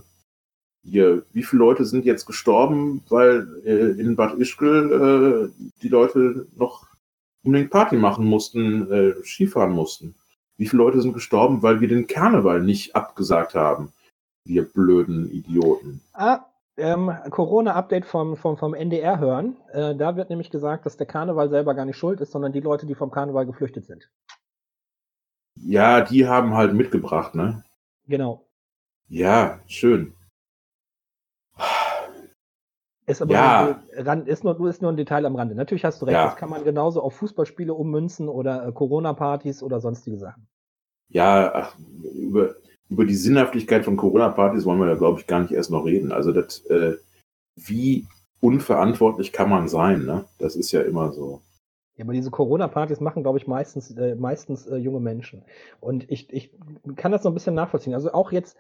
hier, 0.90 1.24
wie 1.34 1.44
viele 1.44 1.60
Leute 1.60 1.86
sind 1.86 2.06
jetzt 2.06 2.26
gestorben, 2.26 3.04
weil 3.10 3.48
äh, 3.66 4.00
in 4.00 4.16
Bad 4.16 4.40
Ischgl 4.40 5.52
äh, 5.52 5.64
die 5.82 5.90
Leute 5.90 6.48
noch 6.56 6.88
unbedingt 7.44 7.72
Party 7.72 7.98
machen 7.98 8.26
mussten, 8.26 8.92
äh, 8.92 9.14
Skifahren 9.24 9.74
mussten. 9.74 10.16
Wie 10.58 10.68
viele 10.68 10.84
Leute 10.84 11.02
sind 11.02 11.14
gestorben, 11.14 11.62
weil 11.62 11.82
wir 11.82 11.88
den 11.88 12.08
Karneval 12.08 12.62
nicht 12.62 12.96
abgesagt 12.96 13.54
haben? 13.54 13.92
Wir 14.46 14.64
blöden 14.64 15.30
Idioten. 15.30 16.02
Ah, 16.14 16.46
ähm, 16.78 17.12
Corona-Update 17.30 18.06
vom, 18.06 18.38
vom, 18.38 18.58
vom 18.58 18.74
NDR 18.74 19.20
hören. 19.20 19.58
Äh, 19.74 19.96
da 19.96 20.16
wird 20.16 20.30
nämlich 20.30 20.50
gesagt, 20.50 20.86
dass 20.86 20.98
der 20.98 21.08
Karneval 21.08 21.50
selber 21.50 21.76
gar 21.76 21.86
nicht 21.86 21.98
schuld 21.98 22.22
ist, 22.22 22.32
sondern 22.32 22.54
die 22.54 22.62
Leute, 22.62 22.86
die 22.86 22.96
vom 22.96 23.12
Karneval 23.12 23.46
geflüchtet 23.46 23.86
sind. 23.86 24.10
Ja, 25.56 26.02
die 26.02 26.28
haben 26.28 26.54
halt 26.54 26.74
mitgebracht, 26.74 27.36
ne? 27.36 27.64
Genau. 28.08 28.46
Ja, 29.10 29.60
schön. 29.68 30.14
Ist 33.08 33.22
aber 33.22 33.34
Ja. 33.34 33.80
nur, 33.96 34.06
Rand, 34.06 34.28
ist, 34.28 34.44
nur, 34.44 34.70
ist 34.70 34.82
nur 34.82 34.92
ein 34.92 34.98
Detail 34.98 35.26
am 35.26 35.36
Rande. 35.38 35.56
Natürlich 35.56 35.86
hast 35.86 36.02
du 36.02 36.06
recht, 36.06 36.14
Ja. 36.16 36.26
das 36.26 36.36
kann 36.36 36.50
man 36.50 36.66
genauso 36.66 37.02
auf 37.02 37.16
Fußballspiele 37.16 37.74
ummünzen 37.74 38.28
oder 38.28 38.68
äh, 38.68 38.72
Corona-Partys 38.74 39.64
oder 39.64 39.80
sonstige 39.80 40.18
Sachen. 40.18 40.46
Ja, 41.10 41.52
ach, 41.54 41.78
über, 42.14 42.56
über 42.90 43.06
die 43.06 43.16
Sinnhaftigkeit 43.16 43.86
von 43.86 43.96
Corona-Partys 43.96 44.66
wollen 44.66 44.80
wir 44.80 44.88
da, 44.88 44.96
glaube 44.96 45.22
ich, 45.22 45.28
gar 45.28 45.40
nicht 45.40 45.54
erst 45.54 45.72
noch 45.72 45.86
reden. 45.86 46.12
Also, 46.12 46.34
das, 46.34 46.66
äh, 46.66 46.98
wie 47.56 48.06
unverantwortlich 48.42 49.32
kann 49.32 49.50
man 49.50 49.70
sein, 49.70 50.04
ne? 50.06 50.26
Das 50.38 50.58
ist 50.58 50.74
ja 50.74 50.82
immer 50.82 51.14
so. 51.14 51.42
Ja, 51.96 52.04
aber 52.04 52.14
diese 52.14 52.30
Corona-Partys 52.30 53.00
machen, 53.00 53.24
glaube 53.24 53.40
ich, 53.40 53.48
meistens, 53.48 53.90
äh, 53.98 54.16
meistens 54.16 54.68
äh, 54.68 54.76
junge 54.76 55.00
Menschen. 55.00 55.44
Und 55.80 56.12
ich, 56.12 56.32
ich 56.32 56.52
kann 56.98 57.14
das 57.14 57.24
so 57.24 57.30
ein 57.30 57.34
bisschen 57.34 57.56
nachvollziehen. 57.56 57.96
Also 57.96 58.12
auch 58.12 58.32
jetzt 58.34 58.58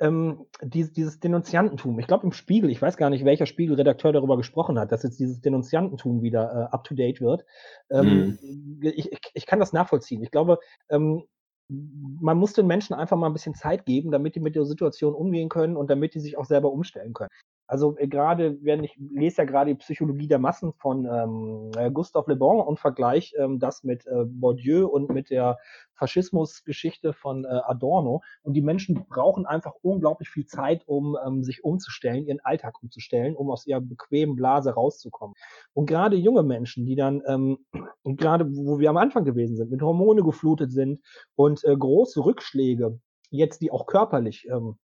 ähm, 0.00 0.46
dieses, 0.62 0.92
dieses 0.92 1.20
Denunziantentum. 1.20 1.98
Ich 1.98 2.06
glaube 2.06 2.24
im 2.24 2.32
Spiegel, 2.32 2.70
ich 2.70 2.80
weiß 2.80 2.96
gar 2.96 3.10
nicht, 3.10 3.24
welcher 3.24 3.46
Spiegelredakteur 3.46 4.12
darüber 4.12 4.36
gesprochen 4.36 4.78
hat, 4.78 4.92
dass 4.92 5.02
jetzt 5.02 5.18
dieses 5.18 5.40
Denunziantentum 5.40 6.22
wieder 6.22 6.50
äh, 6.52 6.74
up-to-date 6.74 7.20
wird. 7.20 7.44
Ähm, 7.90 8.38
ich, 8.80 9.12
ich, 9.12 9.20
ich 9.34 9.46
kann 9.46 9.58
das 9.58 9.72
nachvollziehen. 9.72 10.22
Ich 10.22 10.30
glaube, 10.30 10.58
ähm, 10.88 11.24
man 11.68 12.38
muss 12.38 12.54
den 12.54 12.66
Menschen 12.66 12.94
einfach 12.94 13.16
mal 13.16 13.26
ein 13.26 13.34
bisschen 13.34 13.54
Zeit 13.54 13.84
geben, 13.84 14.10
damit 14.10 14.34
die 14.34 14.40
mit 14.40 14.54
der 14.54 14.64
Situation 14.64 15.14
umgehen 15.14 15.48
können 15.48 15.76
und 15.76 15.90
damit 15.90 16.14
die 16.14 16.20
sich 16.20 16.38
auch 16.38 16.46
selber 16.46 16.72
umstellen 16.72 17.12
können. 17.12 17.30
Also 17.68 17.96
äh, 17.98 18.08
gerade, 18.08 18.58
wenn 18.62 18.82
ich 18.82 18.96
lese 18.96 19.42
ja 19.42 19.44
gerade 19.44 19.70
die 19.70 19.78
Psychologie 19.78 20.26
der 20.26 20.38
Massen 20.38 20.72
von 20.72 21.04
ähm, 21.04 21.70
äh, 21.76 21.90
Gustave 21.90 22.32
Le 22.32 22.36
Bon 22.36 22.60
und 22.60 22.80
vergleiche 22.80 23.36
ähm, 23.36 23.58
das 23.58 23.84
mit 23.84 24.06
äh, 24.06 24.24
Bourdieu 24.24 24.86
und 24.86 25.10
mit 25.10 25.28
der 25.30 25.58
Faschismusgeschichte 25.92 27.12
von 27.12 27.44
äh, 27.44 27.48
Adorno. 27.48 28.22
Und 28.42 28.54
die 28.54 28.62
Menschen 28.62 29.04
brauchen 29.08 29.44
einfach 29.44 29.74
unglaublich 29.82 30.30
viel 30.30 30.46
Zeit, 30.46 30.82
um 30.86 31.16
ähm, 31.26 31.44
sich 31.44 31.62
umzustellen, 31.62 32.26
ihren 32.26 32.40
Alltag 32.40 32.82
umzustellen, 32.82 33.36
um 33.36 33.50
aus 33.50 33.66
ihrer 33.66 33.82
bequemen 33.82 34.34
Blase 34.34 34.70
rauszukommen. 34.70 35.36
Und 35.74 35.86
gerade 35.86 36.16
junge 36.16 36.42
Menschen, 36.42 36.86
die 36.86 36.96
dann, 36.96 37.22
ähm, 37.26 37.58
gerade 38.04 38.46
wo 38.50 38.78
wir 38.78 38.88
am 38.88 38.96
Anfang 38.96 39.24
gewesen 39.24 39.56
sind, 39.56 39.70
mit 39.70 39.82
Hormone 39.82 40.22
geflutet 40.22 40.72
sind 40.72 41.02
und 41.34 41.62
äh, 41.64 41.76
große 41.76 42.24
Rückschläge, 42.24 42.98
jetzt 43.30 43.60
die 43.60 43.70
auch 43.70 43.86
körperlich 43.86 44.48
ähm, 44.50 44.78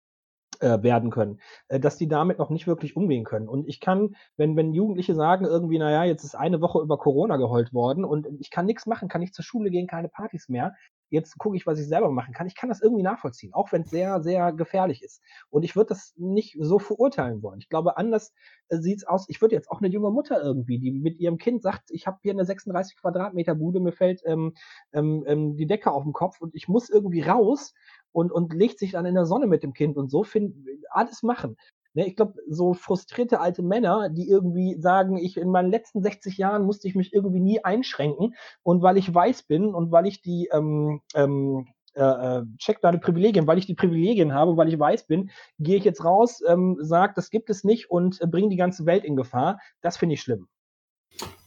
äh, 0.61 0.83
werden 0.83 1.11
können, 1.11 1.41
äh, 1.69 1.81
dass 1.81 1.97
die 1.97 2.09
damit 2.09 2.39
noch 2.39 2.51
nicht 2.51 2.67
wirklich 2.67 2.97
umgehen 2.97 3.25
können. 3.25 3.49
Und 3.49 3.69
ich 3.69 3.81
kann, 3.81 4.17
wenn, 4.37 4.57
wenn 4.57 4.73
Jugendliche 4.73 5.15
sagen 5.15 5.45
irgendwie, 5.45 5.79
naja, 5.79 6.05
jetzt 6.05 6.25
ist 6.25 6.35
eine 6.35 6.61
Woche 6.61 6.81
über 6.81 6.99
Corona 6.99 7.37
geheult 7.37 7.73
worden 7.73 8.05
und 8.05 8.27
ich 8.41 8.51
kann 8.51 8.67
nichts 8.67 8.87
machen, 8.87 9.09
kann 9.09 9.21
nicht 9.21 9.35
zur 9.35 9.45
Schule 9.45 9.71
gehen, 9.71 9.87
keine 9.87 10.09
Partys 10.09 10.49
mehr, 10.49 10.75
jetzt 11.11 11.39
gucke 11.39 11.57
ich, 11.57 11.67
was 11.67 11.79
ich 11.79 11.87
selber 11.87 12.11
machen 12.11 12.35
kann. 12.35 12.47
Ich 12.47 12.57
kann 12.57 12.69
das 12.69 12.81
irgendwie 12.81 13.03
nachvollziehen, 13.03 13.53
auch 13.55 13.73
wenn 13.73 13.83
es 13.83 13.91
sehr, 13.91 14.23
sehr 14.23 14.53
gefährlich 14.53 15.03
ist. 15.03 15.23
Und 15.51 15.63
ich 15.63 15.77
würde 15.77 15.89
das 15.89 16.15
nicht 16.17 16.57
so 16.61 16.79
verurteilen 16.79 17.43
wollen. 17.43 17.61
Ich 17.61 17.69
glaube, 17.69 17.97
anders 17.97 18.33
äh, 18.69 18.79
sieht's 18.79 19.05
aus. 19.05 19.27
Ich 19.29 19.41
würde 19.41 19.55
jetzt 19.55 19.71
auch 19.71 19.81
eine 19.81 19.89
junge 19.89 20.11
Mutter 20.11 20.43
irgendwie, 20.43 20.79
die 20.79 20.91
mit 20.91 21.19
ihrem 21.19 21.39
Kind 21.39 21.63
sagt, 21.63 21.91
ich 21.91 22.07
habe 22.07 22.19
hier 22.23 22.33
eine 22.33 22.45
36 22.45 22.97
Quadratmeter 22.97 23.55
Bude, 23.55 23.81
mir 23.81 23.93
fällt 23.93 24.23
ähm, 24.25 24.55
ähm, 24.93 25.25
ähm, 25.27 25.57
die 25.57 25.67
Decke 25.67 25.93
auf 25.93 26.05
den 26.05 26.13
Kopf 26.13 26.41
und 26.41 26.55
ich 26.55 26.69
muss 26.69 26.91
irgendwie 26.91 27.23
raus 27.23 27.75
und, 28.13 28.33
und 28.33 28.53
legt 28.53 28.79
sich 28.79 28.93
dann 28.93 29.07
in 29.07 29.15
der 29.15 29.27
Sonne 29.27 29.47
mit 29.47 29.63
dem 29.63 29.73
Kind 29.73 29.97
und 29.97 30.11
so, 30.11 30.23
find, 30.23 30.55
alles 30.91 31.23
machen. 31.23 31.57
Ne, 31.95 32.09
ich 32.09 32.17
glaube, 32.17 32.35
so 32.49 32.75
frustrierte 32.75 33.41
alte 33.41 33.63
Männer, 33.63 34.09
die 34.11 34.29
irgendwie 34.29 34.75
sagen, 34.81 35.17
ich 35.17 35.37
in 35.37 35.51
meinen 35.51 35.71
letzten 35.71 36.03
60 36.03 36.37
Jahren 36.39 36.65
musste 36.65 36.89
ich 36.89 36.97
mich 36.97 37.13
irgendwie 37.15 37.41
nie 37.41 37.65
einschränken 37.65 38.35
und 38.65 38.83
weil 38.83 38.99
ich 38.99 39.15
weiß 39.15 39.45
bin 39.45 39.73
und 39.75 39.93
weil 39.93 40.07
ich 40.07 40.21
die 40.21 40.49
ähm, 40.53 41.03
ähm, 41.15 41.69
äh, 41.95 42.03
äh 42.03 42.43
check 42.59 42.81
deine 42.81 42.99
Privilegien, 42.99 43.47
weil 43.47 43.59
ich 43.59 43.67
die 43.67 43.77
Privilegien 43.77 44.35
habe, 44.35 44.57
weil 44.57 44.69
ich 44.69 44.79
weiß 44.79 45.07
bin, 45.07 45.31
gehe 45.61 45.77
ich 45.77 45.85
jetzt 45.85 46.05
raus, 46.05 46.43
ähm, 46.49 46.79
sag, 46.81 47.15
das 47.15 47.31
gibt 47.31 47.49
es 47.49 47.63
nicht 47.63 47.91
und 47.91 48.21
äh, 48.21 48.27
bringe 48.27 48.49
die 48.49 48.57
ganze 48.57 48.87
Welt 48.87 49.05
in 49.05 49.15
Gefahr. 49.15 49.61
Das 49.81 49.97
finde 49.97 50.15
ich 50.15 50.21
schlimm. 50.21 50.49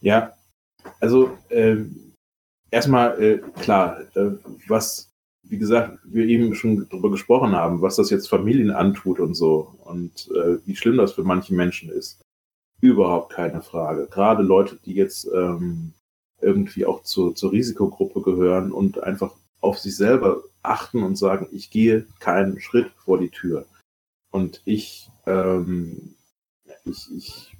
Ja, 0.00 0.32
also 0.98 1.36
äh, 1.50 1.76
erstmal 2.70 3.22
äh, 3.22 3.38
klar, 3.60 4.00
äh, 4.16 4.30
was 4.66 5.07
wie 5.48 5.58
gesagt, 5.58 5.98
wir 6.04 6.26
eben 6.26 6.54
schon 6.54 6.88
darüber 6.88 7.10
gesprochen 7.10 7.52
haben, 7.52 7.80
was 7.80 7.96
das 7.96 8.10
jetzt 8.10 8.28
Familien 8.28 8.70
antut 8.70 9.18
und 9.18 9.34
so 9.34 9.74
und 9.84 10.28
äh, 10.34 10.58
wie 10.66 10.76
schlimm 10.76 10.98
das 10.98 11.12
für 11.12 11.24
manche 11.24 11.54
Menschen 11.54 11.90
ist. 11.90 12.20
Überhaupt 12.80 13.32
keine 13.32 13.62
Frage. 13.62 14.06
Gerade 14.10 14.42
Leute, 14.42 14.78
die 14.84 14.94
jetzt 14.94 15.26
ähm, 15.34 15.92
irgendwie 16.40 16.86
auch 16.86 17.02
zu, 17.02 17.32
zur 17.32 17.52
Risikogruppe 17.52 18.22
gehören 18.22 18.72
und 18.72 19.02
einfach 19.02 19.32
auf 19.60 19.78
sich 19.78 19.96
selber 19.96 20.42
achten 20.62 21.02
und 21.02 21.16
sagen, 21.16 21.48
ich 21.50 21.70
gehe 21.70 22.06
keinen 22.20 22.60
Schritt 22.60 22.90
vor 22.98 23.18
die 23.18 23.30
Tür. 23.30 23.66
Und 24.30 24.62
ich, 24.64 25.10
ähm, 25.26 26.14
ich, 26.84 27.08
ich 27.16 27.56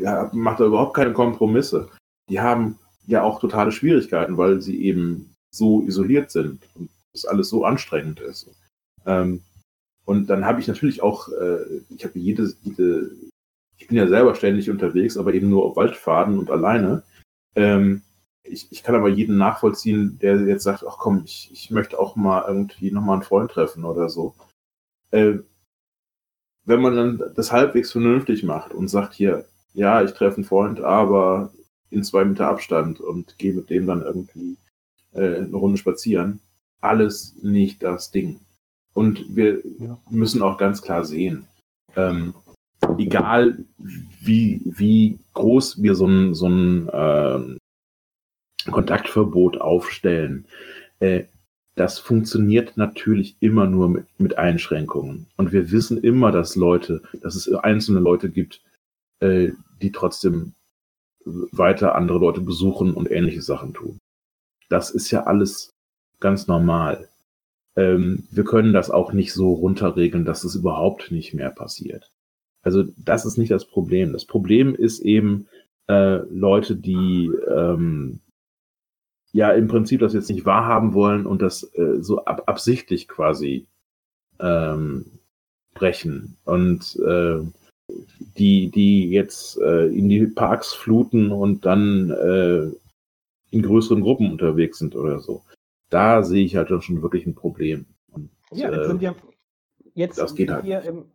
ja, 0.00 0.30
mache 0.32 0.58
da 0.58 0.66
überhaupt 0.66 0.94
keine 0.94 1.12
Kompromisse. 1.12 1.88
Die 2.28 2.40
haben 2.40 2.78
ja 3.06 3.22
auch 3.22 3.40
totale 3.40 3.72
Schwierigkeiten, 3.72 4.36
weil 4.36 4.60
sie 4.60 4.82
eben 4.84 5.34
so 5.50 5.82
isoliert 5.82 6.30
sind 6.30 6.60
und 6.74 6.90
das 7.12 7.24
alles 7.24 7.48
so 7.48 7.64
anstrengend 7.64 8.20
ist. 8.20 8.50
Ähm, 9.06 9.42
und 10.04 10.28
dann 10.28 10.44
habe 10.44 10.60
ich 10.60 10.68
natürlich 10.68 11.02
auch, 11.02 11.28
äh, 11.28 11.82
ich 11.90 12.04
habe 12.04 12.18
jede, 12.18 12.52
jede, 12.62 13.10
ich 13.76 13.88
bin 13.88 13.96
ja 13.96 14.06
selber 14.06 14.34
ständig 14.34 14.70
unterwegs, 14.70 15.16
aber 15.16 15.34
eben 15.34 15.50
nur 15.50 15.64
auf 15.64 15.76
Waldfaden 15.76 16.38
und 16.38 16.50
alleine. 16.50 17.02
Ähm, 17.54 18.02
ich, 18.42 18.68
ich 18.70 18.82
kann 18.82 18.94
aber 18.94 19.08
jeden 19.08 19.36
nachvollziehen, 19.36 20.18
der 20.20 20.40
jetzt 20.46 20.64
sagt, 20.64 20.84
ach 20.86 20.96
komm, 20.98 21.22
ich, 21.24 21.50
ich 21.52 21.70
möchte 21.70 21.98
auch 21.98 22.16
mal 22.16 22.44
irgendwie 22.46 22.90
nochmal 22.90 23.16
einen 23.16 23.22
Freund 23.22 23.50
treffen 23.50 23.84
oder 23.84 24.08
so. 24.08 24.34
Äh, 25.10 25.40
wenn 26.64 26.80
man 26.80 26.96
dann 26.96 27.22
das 27.34 27.52
halbwegs 27.52 27.92
vernünftig 27.92 28.42
macht 28.42 28.72
und 28.72 28.88
sagt 28.88 29.14
hier, 29.14 29.46
ja, 29.74 30.02
ich 30.02 30.12
treffe 30.12 30.36
einen 30.36 30.44
Freund, 30.44 30.80
aber 30.80 31.52
in 31.90 32.04
zwei 32.04 32.24
Meter 32.24 32.48
Abstand 32.48 33.00
und 33.00 33.38
gehe 33.38 33.54
mit 33.54 33.70
dem 33.70 33.86
dann 33.86 34.02
irgendwie 34.02 34.56
äh, 35.12 35.36
eine 35.36 35.56
Runde 35.56 35.78
spazieren. 35.78 36.40
Alles 36.80 37.36
nicht 37.42 37.82
das 37.82 38.10
Ding. 38.10 38.40
Und 38.94 39.36
wir 39.36 39.62
ja. 39.78 39.98
müssen 40.10 40.42
auch 40.42 40.58
ganz 40.58 40.82
klar 40.82 41.04
sehen, 41.04 41.46
ähm, 41.96 42.34
egal 42.98 43.64
wie, 43.78 44.60
wie 44.64 45.18
groß 45.34 45.82
wir 45.82 45.94
so 45.94 46.06
ein, 46.06 46.34
so 46.34 46.48
ein 46.48 46.88
äh, 46.88 48.70
Kontaktverbot 48.70 49.60
aufstellen, 49.60 50.46
äh, 51.00 51.24
das 51.74 52.00
funktioniert 52.00 52.76
natürlich 52.76 53.36
immer 53.38 53.66
nur 53.66 53.88
mit, 53.88 54.06
mit 54.18 54.36
Einschränkungen. 54.36 55.26
Und 55.36 55.52
wir 55.52 55.70
wissen 55.70 55.98
immer, 56.02 56.32
dass 56.32 56.56
Leute, 56.56 57.02
dass 57.22 57.36
es 57.36 57.52
einzelne 57.52 58.00
Leute 58.00 58.30
gibt, 58.30 58.62
äh, 59.20 59.50
die 59.80 59.92
trotzdem 59.92 60.54
weiter 61.24 61.94
andere 61.94 62.18
Leute 62.18 62.40
besuchen 62.40 62.94
und 62.94 63.10
ähnliche 63.10 63.42
Sachen 63.42 63.74
tun. 63.74 63.98
Das 64.68 64.90
ist 64.90 65.10
ja 65.10 65.24
alles 65.24 65.74
ganz 66.20 66.46
normal. 66.46 67.08
Ähm, 67.76 68.26
wir 68.30 68.44
können 68.44 68.72
das 68.72 68.90
auch 68.90 69.12
nicht 69.12 69.32
so 69.32 69.52
runterregeln, 69.52 70.24
dass 70.24 70.44
es 70.44 70.54
überhaupt 70.54 71.10
nicht 71.10 71.34
mehr 71.34 71.50
passiert. 71.50 72.10
Also 72.62 72.84
das 72.96 73.24
ist 73.24 73.38
nicht 73.38 73.50
das 73.50 73.64
Problem. 73.64 74.12
Das 74.12 74.24
Problem 74.24 74.74
ist 74.74 75.00
eben 75.00 75.46
äh, 75.88 76.16
Leute, 76.28 76.76
die 76.76 77.30
ähm, 77.48 78.20
ja 79.32 79.50
im 79.52 79.68
Prinzip 79.68 80.00
das 80.00 80.12
jetzt 80.12 80.30
nicht 80.30 80.44
wahrhaben 80.44 80.94
wollen 80.94 81.26
und 81.26 81.42
das 81.42 81.62
äh, 81.74 82.02
so 82.02 82.24
ab 82.24 82.42
absichtlich 82.46 83.08
quasi 83.08 83.66
ähm, 84.40 85.06
brechen 85.74 86.36
und 86.44 86.98
äh, 87.06 87.40
die 88.36 88.70
die 88.70 89.10
jetzt 89.10 89.58
äh, 89.60 89.86
in 89.86 90.08
die 90.08 90.26
Parks 90.26 90.74
fluten 90.74 91.30
und 91.30 91.64
dann 91.64 92.10
äh, 92.10 92.70
in 93.50 93.62
größeren 93.62 94.02
Gruppen 94.02 94.30
unterwegs 94.30 94.78
sind 94.78 94.94
oder 94.94 95.20
so. 95.20 95.42
Da 95.90 96.22
sehe 96.22 96.44
ich 96.44 96.56
halt 96.56 96.68
schon 96.82 97.02
wirklich 97.02 97.26
ein 97.26 97.34
Problem. 97.34 97.86
Und, 98.10 98.30
ja, 98.52 98.70
jetzt 98.70 98.86
sind 98.86 99.00
wir 99.00 99.16
jetzt 99.94 100.18
das 100.18 100.34
geht 100.34 100.50
halt 100.50 100.64
hier, 100.64 100.82
im, 100.82 101.10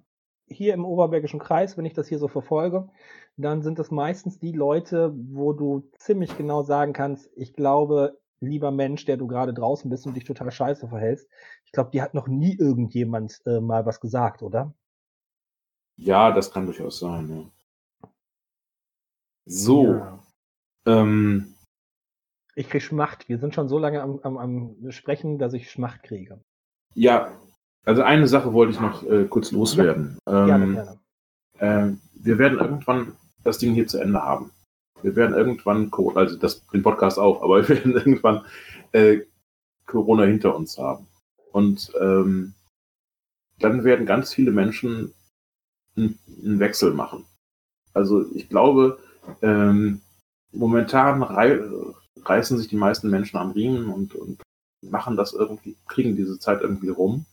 hier 0.48 0.74
im 0.74 0.86
Oberbergischen 0.86 1.40
Kreis, 1.40 1.78
wenn 1.78 1.86
ich 1.86 1.94
das 1.94 2.08
hier 2.08 2.20
so 2.20 2.28
verfolge, 2.28 2.90
dann 3.38 3.62
sind 3.62 3.80
es 3.80 3.92
meistens 3.92 4.40
die 4.40 4.52
Leute, 4.52 5.14
wo 5.16 5.54
du 5.54 5.90
ziemlich 5.98 6.38
genau 6.38 6.64
sagen 6.64 6.94
kannst, 6.94 7.30
ich 7.36 7.54
glaube, 7.54 8.20
lieber 8.40 8.72
Mensch, 8.72 9.06
der 9.06 9.18
du 9.18 9.26
gerade 9.28 9.54
draußen 9.54 9.90
bist 9.90 10.06
und 10.06 10.16
dich 10.16 10.26
total 10.26 10.52
scheiße 10.52 10.88
verhältst, 10.88 11.28
ich 11.66 11.72
glaube, 11.72 11.92
die 11.92 12.02
hat 12.02 12.14
noch 12.14 12.28
nie 12.28 12.56
irgendjemand 12.58 13.42
äh, 13.46 13.60
mal 13.60 13.86
was 13.86 14.00
gesagt, 14.00 14.44
oder? 14.44 14.74
Ja, 15.96 16.32
das 16.32 16.52
kann 16.52 16.66
durchaus 16.66 17.00
sein, 17.00 17.30
ja. 17.30 18.10
So. 19.46 19.94
Ja. 19.94 20.20
Ähm, 20.86 21.53
ich 22.56 22.70
kriege 22.70 22.84
Schmacht. 22.84 23.30
Wir 23.30 23.40
sind 23.40 23.56
schon 23.56 23.70
so 23.70 23.78
lange 23.80 24.02
am, 24.02 24.20
am, 24.24 24.38
am 24.38 24.92
Sprechen, 24.92 25.38
dass 25.38 25.54
ich 25.54 25.72
Schmacht 25.72 26.04
kriege. 26.04 26.40
Ja, 26.94 27.32
also 27.86 28.04
eine 28.04 28.28
Sache 28.28 28.54
wollte 28.54 28.74
ich 28.74 28.80
noch 28.80 29.04
äh, 29.04 29.26
kurz 29.26 29.52
loswerden. 29.52 30.18
Ja, 30.28 30.46
gerne, 30.46 30.66
ähm, 30.66 30.74
gerne. 30.74 31.00
Äh, 31.60 32.24
wir 32.24 32.38
werden 32.38 32.60
irgendwann 32.60 33.16
das 33.44 33.58
Ding 33.58 33.74
hier 33.74 33.88
zu 33.88 34.00
Ende 34.00 34.22
haben. 34.22 34.52
Wir 35.02 35.16
werden 35.16 35.36
irgendwann, 35.36 35.92
also 36.16 36.38
das, 36.38 36.66
den 36.68 36.84
Podcast 36.84 37.20
auch, 37.20 37.42
aber 37.42 37.62
wir 37.68 37.76
werden 37.76 37.94
irgendwann 37.94 38.46
äh, 38.94 39.22
Corona 39.86 40.24
hinter 40.24 40.56
uns 40.56 40.78
haben. 40.78 41.08
Und 41.52 41.92
ähm, 42.00 42.54
dann 43.60 43.84
werden 43.84 44.06
ganz 44.06 44.34
viele 44.34 44.52
Menschen 44.52 45.14
einen, 45.96 46.18
einen 46.44 46.60
Wechsel 46.60 46.94
machen. 46.94 47.26
Also 47.94 48.26
ich 48.34 48.50
glaube, 48.50 48.98
ähm, 49.42 50.02
momentan 50.52 51.20
reißen 52.22 52.58
sich 52.58 52.68
die 52.68 52.76
meisten 52.76 53.10
Menschen 53.10 53.38
am 53.38 53.52
Riemen 53.52 53.90
und, 53.90 54.16
und 54.16 54.42
machen 54.82 55.18
das 55.18 55.34
irgendwie, 55.34 55.76
kriegen 55.88 56.16
diese 56.16 56.40
Zeit 56.40 56.62
irgendwie 56.62 56.90
rum. 56.90 57.26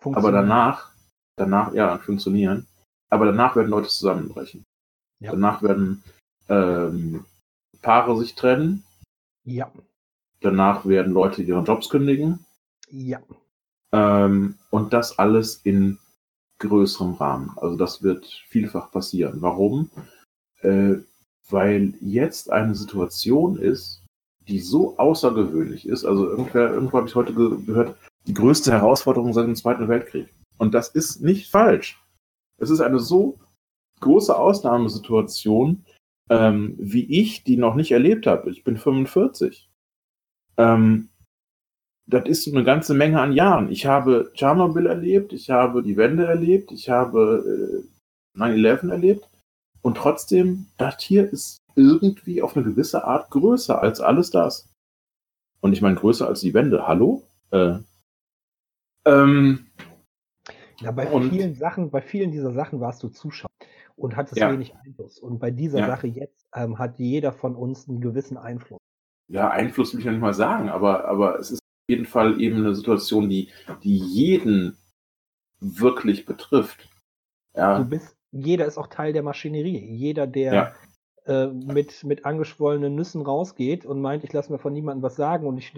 Aber 0.00 0.32
danach, 0.32 0.90
danach, 1.36 1.72
ja, 1.74 1.98
funktionieren. 1.98 2.66
Aber 3.10 3.26
danach 3.26 3.56
werden 3.56 3.68
Leute 3.68 3.88
zusammenbrechen. 3.88 4.64
Ja. 5.20 5.32
Danach 5.32 5.62
werden 5.62 6.02
ähm, 6.48 7.24
Paare 7.82 8.16
sich 8.18 8.34
trennen. 8.34 8.84
Ja. 9.44 9.70
Danach 10.40 10.86
werden 10.86 11.12
Leute 11.12 11.42
ihre 11.42 11.62
Jobs 11.62 11.88
kündigen. 11.88 12.44
Ja. 12.90 13.20
Ähm, 13.92 14.56
und 14.70 14.92
das 14.92 15.18
alles 15.18 15.60
in 15.64 15.98
größerem 16.58 17.14
Rahmen. 17.14 17.52
Also 17.56 17.76
das 17.76 18.02
wird 18.02 18.26
vielfach 18.48 18.90
passieren. 18.90 19.42
Warum? 19.42 19.90
Äh, 20.60 20.96
weil 21.48 21.94
jetzt 22.00 22.50
eine 22.50 22.74
Situation 22.74 23.58
ist, 23.58 24.01
die 24.48 24.60
so 24.60 24.96
außergewöhnlich 24.98 25.86
ist. 25.86 26.04
Also 26.04 26.28
irgendwer, 26.28 26.72
irgendwo 26.72 26.98
habe 26.98 27.08
ich 27.08 27.14
heute 27.14 27.34
ge 27.34 27.56
gehört, 27.64 27.96
die 28.26 28.34
größte 28.34 28.72
Herausforderung 28.72 29.32
seit 29.32 29.46
dem 29.46 29.56
Zweiten 29.56 29.88
Weltkrieg. 29.88 30.28
Und 30.58 30.74
das 30.74 30.88
ist 30.88 31.22
nicht 31.22 31.50
falsch. 31.50 32.00
Es 32.58 32.70
ist 32.70 32.80
eine 32.80 32.98
so 32.98 33.38
große 34.00 34.36
Ausnahmesituation, 34.36 35.84
ähm, 36.30 36.74
wie 36.78 37.20
ich 37.20 37.44
die 37.44 37.56
noch 37.56 37.74
nicht 37.74 37.92
erlebt 37.92 38.26
habe. 38.26 38.50
Ich 38.50 38.64
bin 38.64 38.76
45. 38.76 39.68
Ähm, 40.56 41.08
das 42.06 42.26
ist 42.26 42.48
eine 42.48 42.64
ganze 42.64 42.94
Menge 42.94 43.20
an 43.20 43.32
Jahren. 43.32 43.70
Ich 43.70 43.86
habe 43.86 44.30
Tschernobyl 44.34 44.86
erlebt, 44.86 45.32
ich 45.32 45.50
habe 45.50 45.82
die 45.82 45.96
Wende 45.96 46.26
erlebt, 46.26 46.72
ich 46.72 46.90
habe 46.90 47.84
äh, 48.36 48.38
9-11 48.38 48.90
erlebt. 48.90 49.28
Und 49.82 49.96
trotzdem, 49.96 50.66
das 50.76 51.02
hier 51.02 51.32
ist 51.32 51.61
irgendwie 51.76 52.42
auf 52.42 52.56
eine 52.56 52.64
gewisse 52.64 53.04
Art 53.04 53.30
größer 53.30 53.80
als 53.80 54.00
alles 54.00 54.30
das. 54.30 54.68
Und 55.60 55.72
ich 55.72 55.80
meine, 55.82 55.94
größer 55.96 56.26
als 56.26 56.40
die 56.40 56.54
Wende. 56.54 56.86
Hallo? 56.86 57.22
Äh, 57.50 57.78
ähm, 59.06 59.66
ja, 60.80 60.90
bei 60.92 61.08
und- 61.10 61.30
vielen 61.30 61.54
Sachen, 61.54 61.90
bei 61.90 62.00
vielen 62.02 62.30
dieser 62.30 62.52
Sachen 62.52 62.80
warst 62.80 63.02
du 63.02 63.08
Zuschauer 63.08 63.50
und 63.96 64.16
hattest 64.16 64.38
Ja. 64.38 64.52
wenig 64.52 64.74
Einfluss. 64.76 65.18
Und 65.18 65.38
bei 65.38 65.50
dieser 65.50 65.80
Ja. 65.80 65.86
Sache 65.86 66.06
jetzt 66.08 66.46
ähm, 66.54 66.78
hat 66.78 66.98
jeder 66.98 67.32
von 67.32 67.54
uns 67.56 67.88
einen 67.88 68.00
gewissen 68.00 68.36
Einfluss. 68.36 68.78
ja, 69.28 69.48
Einfluss 69.50 69.92
will 69.92 70.00
ich 70.00 70.06
ja 70.06 70.12
nicht 70.12 70.20
mal 70.20 70.34
sagen, 70.34 70.68
aber, 70.68 71.06
aber 71.06 71.38
es 71.38 71.50
ist 71.52 71.60
auf 71.60 71.88
jeden 71.90 72.04
Fall 72.06 72.40
eben 72.40 72.56
eine 72.58 72.74
Situation, 72.74 73.28
die, 73.30 73.50
die 73.82 73.96
jeden 73.96 74.76
wirklich 75.60 76.26
betrifft. 76.26 76.90
Du 77.54 77.60
Ja, 77.60 77.78
bist, 77.82 78.14
jeder 78.32 78.66
ist 78.66 78.76
auch 78.78 78.88
Teil 78.88 79.12
der 79.12 79.22
Maschinerie. 79.22 79.78
Jeder, 79.78 80.26
der 80.26 80.52
Ja. 80.54 80.74
Äh, 81.26 81.46
mit, 81.46 82.02
mit 82.04 82.24
angeschwollenen 82.24 82.94
Nüssen 82.94 83.22
rausgeht 83.22 83.86
und 83.86 84.00
meint, 84.00 84.24
ich 84.24 84.32
lasse 84.32 84.50
mir 84.50 84.58
von 84.58 84.72
niemandem 84.72 85.02
was 85.02 85.16
sagen 85.16 85.46
und 85.46 85.58
ich 85.58 85.72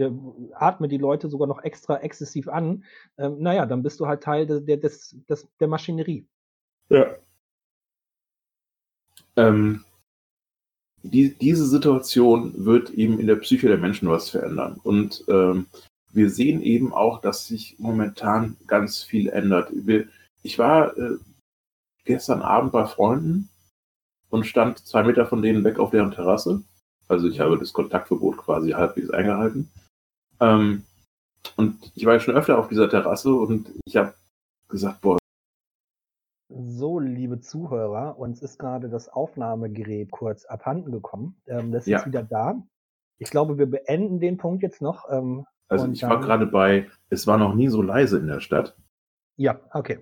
atme 0.55 0.89
die 0.89 0.99
Leute 0.99 1.29
sogar 1.29 1.47
noch 1.47 1.63
extra 1.63 1.99
exzessiv 1.99 2.49
an, 2.49 2.85
ähm, 3.19 3.37
naja, 3.41 3.67
dann 3.67 3.83
bist 3.83 4.01
du 4.01 4.07
halt 4.07 4.23
Teil 4.23 4.47
de, 4.47 4.61
der, 4.61 4.79
des, 4.79 5.17
des, 5.29 5.47
der 5.61 5.69
Maschinerie. 5.69 6.27
Ja. 6.89 7.15
Ähm, 9.37 9.85
die, 11.03 11.35
diese 11.35 11.67
Situation 11.67 12.55
wird 12.65 12.91
eben 12.91 13.21
in 13.21 13.27
der 13.27 13.37
Psyche 13.37 13.69
der 13.69 13.79
Menschen 13.79 14.09
was 14.09 14.31
verändern. 14.31 14.81
Und 14.83 15.25
ähm, 15.29 15.67
wir 16.11 16.31
sehen 16.31 16.63
eben 16.63 16.95
auch, 16.95 17.21
dass 17.21 17.47
sich 17.47 17.77
momentan 17.79 18.57
ganz 18.67 19.03
viel 19.03 19.29
ändert. 19.29 19.71
Ich 20.43 20.59
war 20.59 20.97
äh, 20.97 21.19
gestern 22.05 22.41
Abend 22.41 22.73
bei 22.73 22.87
Freunden 22.87 23.51
und 24.35 24.45
stand 24.47 24.81
zwei 24.81 25.05
Meter 25.05 25.27
von 25.27 25.43
denen 25.43 25.63
weg 25.63 25.79
auf 25.79 25.91
deren 25.91 26.11
Terrasse. 26.11 26.65
Also 27.07 27.29
ich 27.29 27.39
habe 27.39 27.57
das 27.57 27.73
Kontaktverbot 27.73 28.37
quasi 28.37 28.71
halbwegs 28.73 29.11
eingehalten. 29.11 29.71
Ähm, 30.41 30.83
und 31.57 31.93
ich 31.95 32.05
war 32.05 32.15
ja 32.15 32.21
schon 32.21 32.35
öfter 32.35 32.59
auf 32.59 32.67
dieser 32.69 32.89
Terrasse 32.91 33.33
und 33.33 33.71
ich 33.85 33.97
habe 33.97 34.13
gesagt, 34.69 35.03
boah, 35.03 35.19
So, 36.53 36.99
liebe 36.99 37.39
Zuhörer, 37.39 38.19
uns 38.19 38.43
ist 38.43 38.59
gerade 38.59 38.89
das 38.89 39.09
Aufnahmegerät 39.09 40.11
kurz 40.11 40.45
abhanden 40.47 40.91
gekommen. 40.91 41.37
Ähm, 41.47 41.71
das 41.71 41.85
ist 41.85 41.89
Ja. 41.91 41.99
jetzt 41.99 42.07
wieder 42.07 42.23
da. 42.25 42.61
Ich 43.19 43.31
glaube, 43.31 43.57
wir 43.57 43.67
beenden 43.71 44.19
den 44.19 44.37
Punkt 44.37 44.65
jetzt 44.65 44.83
noch. 44.83 45.09
Ähm, 45.11 45.47
Also 45.69 45.87
ich 45.87 46.03
war 46.03 46.19
gerade 46.21 46.47
bei, 46.47 46.91
es 47.09 47.29
war 47.29 47.39
noch 47.39 47.55
nie 47.55 47.69
so 47.69 47.83
leise 47.83 48.19
in 48.19 48.27
der 48.27 48.41
Stadt. 48.41 48.77
ja, 49.37 49.61
okay. 49.73 50.01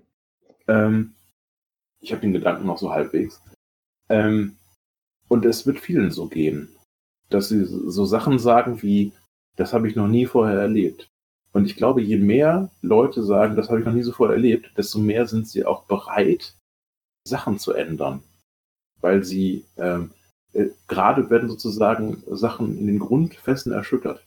Ähm, 0.69 1.15
ich 2.01 2.13
habe 2.13 2.23
den 2.23 2.33
Gedanken 2.33 2.67
noch 2.67 2.79
so 2.79 2.91
halbwegs. 2.93 3.43
Ähm, 4.09 4.57
und 5.29 5.45
es 5.45 5.67
wird 5.67 5.81
vielen 5.81 6.11
so 6.11 6.29
gehen, 6.29 6.69
dass 7.31 7.49
sie 7.49 7.65
so 7.65 8.05
Sachen 8.05 8.39
sagen 8.39 8.83
wie, 8.83 9.13
das 9.57 9.73
habe 9.73 9.89
ich 9.89 9.97
noch 9.97 10.09
nie 10.09 10.27
vorher 10.27 10.59
erlebt. 10.59 11.09
Und 11.53 11.67
ich 11.67 11.77
glaube, 11.77 12.03
je 12.03 12.17
mehr 12.17 12.71
Leute 12.81 13.23
sagen, 13.23 13.57
das 13.57 13.69
habe 13.69 13.81
ich 13.81 13.87
noch 13.87 13.93
nie 13.93 14.03
so 14.03 14.13
vorher 14.13 14.37
erlebt, 14.37 14.73
desto 14.77 14.99
mehr 14.99 15.27
sind 15.27 15.47
sie 15.49 15.65
auch 15.65 15.85
bereit, 15.85 16.55
Sachen 17.25 17.59
zu 17.59 17.73
ändern. 17.73 18.23
Weil 19.01 19.23
sie 19.23 19.65
ähm, 19.77 20.11
äh, 20.53 20.69
gerade 20.89 21.29
werden 21.31 21.49
sozusagen 21.49 22.23
Sachen 22.27 22.79
in 22.79 22.87
den 22.87 22.99
Grundfesten 22.99 23.73
erschüttert. 23.73 24.25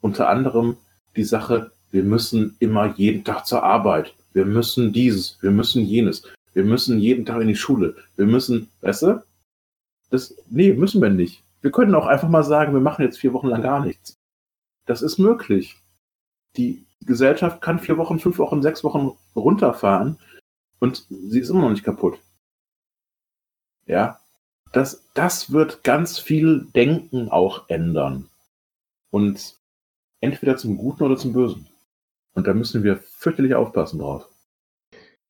Unter 0.00 0.28
anderem 0.28 0.76
die 1.16 1.24
Sache, 1.24 1.72
wir 1.90 2.02
müssen 2.02 2.56
immer 2.58 2.94
jeden 2.96 3.24
Tag 3.24 3.46
zur 3.46 3.62
Arbeit. 3.62 4.14
Wir 4.32 4.44
müssen 4.44 4.92
dieses, 4.92 5.40
wir 5.42 5.50
müssen 5.50 5.84
jenes. 5.84 6.22
Wir 6.54 6.64
müssen 6.64 6.98
jeden 6.98 7.24
Tag 7.24 7.40
in 7.40 7.48
die 7.48 7.56
Schule. 7.56 7.96
Wir 8.16 8.26
müssen, 8.26 8.68
weißt 8.80 9.02
du? 9.02 9.24
Das, 10.10 10.34
nee, 10.50 10.72
müssen 10.72 11.00
wir 11.00 11.10
nicht. 11.10 11.42
Wir 11.62 11.70
können 11.70 11.94
auch 11.94 12.06
einfach 12.06 12.28
mal 12.28 12.44
sagen, 12.44 12.74
wir 12.74 12.80
machen 12.80 13.02
jetzt 13.02 13.18
vier 13.18 13.32
Wochen 13.32 13.48
lang 13.48 13.62
gar 13.62 13.84
nichts. 13.84 14.18
Das 14.86 15.00
ist 15.00 15.18
möglich. 15.18 15.76
Die 16.56 16.84
Gesellschaft 17.00 17.60
kann 17.62 17.78
vier 17.78 17.96
Wochen, 17.98 18.18
fünf 18.18 18.38
Wochen, 18.38 18.62
sechs 18.62 18.84
Wochen 18.84 19.12
runterfahren 19.34 20.18
und 20.80 21.06
sie 21.08 21.40
ist 21.40 21.48
immer 21.48 21.62
noch 21.62 21.70
nicht 21.70 21.84
kaputt. 21.84 22.18
Ja, 23.86 24.20
das, 24.72 25.08
das 25.14 25.52
wird 25.52 25.84
ganz 25.84 26.18
viel 26.18 26.66
Denken 26.74 27.28
auch 27.28 27.68
ändern. 27.68 28.28
Und 29.10 29.56
entweder 30.20 30.56
zum 30.56 30.76
Guten 30.76 31.04
oder 31.04 31.16
zum 31.16 31.32
Bösen. 31.32 31.68
Und 32.34 32.46
da 32.46 32.54
müssen 32.54 32.82
wir 32.82 32.96
fürchterlich 32.96 33.54
aufpassen 33.54 33.98
drauf. 33.98 34.28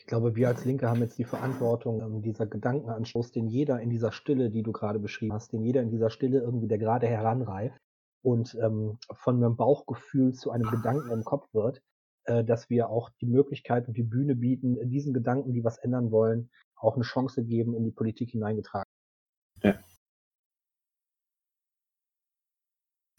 Ich 0.03 0.07
glaube, 0.07 0.35
wir 0.35 0.49
als 0.49 0.65
Linke 0.65 0.91
haben 0.91 1.01
jetzt 1.01 1.17
die 1.17 1.25
Verantwortung, 1.25 2.01
ähm, 2.01 2.23
dieser 2.23 2.45
Gedankenanstoß, 2.45 3.31
den 3.31 3.47
jeder 3.47 3.81
in 3.81 3.89
dieser 3.89 4.11
Stille, 4.11 4.51
die 4.51 4.65
du 4.65 4.73
gerade 4.73 4.99
beschrieben 4.99 5.33
hast, 5.33 5.53
den 5.53 5.63
jeder 5.63 5.81
in 5.81 5.93
dieser 5.93 6.11
Stille 6.11 6.41
irgendwie, 6.41 6.67
der 6.67 6.79
gerade 6.79 7.07
heranreift 7.07 7.81
und 8.21 8.57
ähm, 8.61 8.99
von 9.13 9.37
einem 9.37 9.57
Bauchgefühl 9.57 10.35
zu 10.35 10.51
einem 10.51 10.69
Gedanken 10.69 11.13
im 11.13 11.23
Kopf 11.23 11.47
wird, 11.55 11.83
äh, 12.25 12.43
dass 12.43 12.69
wir 12.69 12.91
auch 12.91 13.11
die 13.21 13.27
Möglichkeit 13.27 13.87
und 13.87 13.97
die 13.97 14.03
Bühne 14.03 14.35
bieten, 14.35 14.91
diesen 14.91 15.15
Gedanken, 15.15 15.53
die 15.53 15.63
was 15.63 15.79
ändern 15.79 16.11
wollen, 16.11 16.51
auch 16.75 16.97
eine 16.97 17.05
Chance 17.05 17.45
geben, 17.45 17.77
in 17.77 17.85
die 17.85 17.93
Politik 17.93 18.31
hineingetragen. 18.31 18.91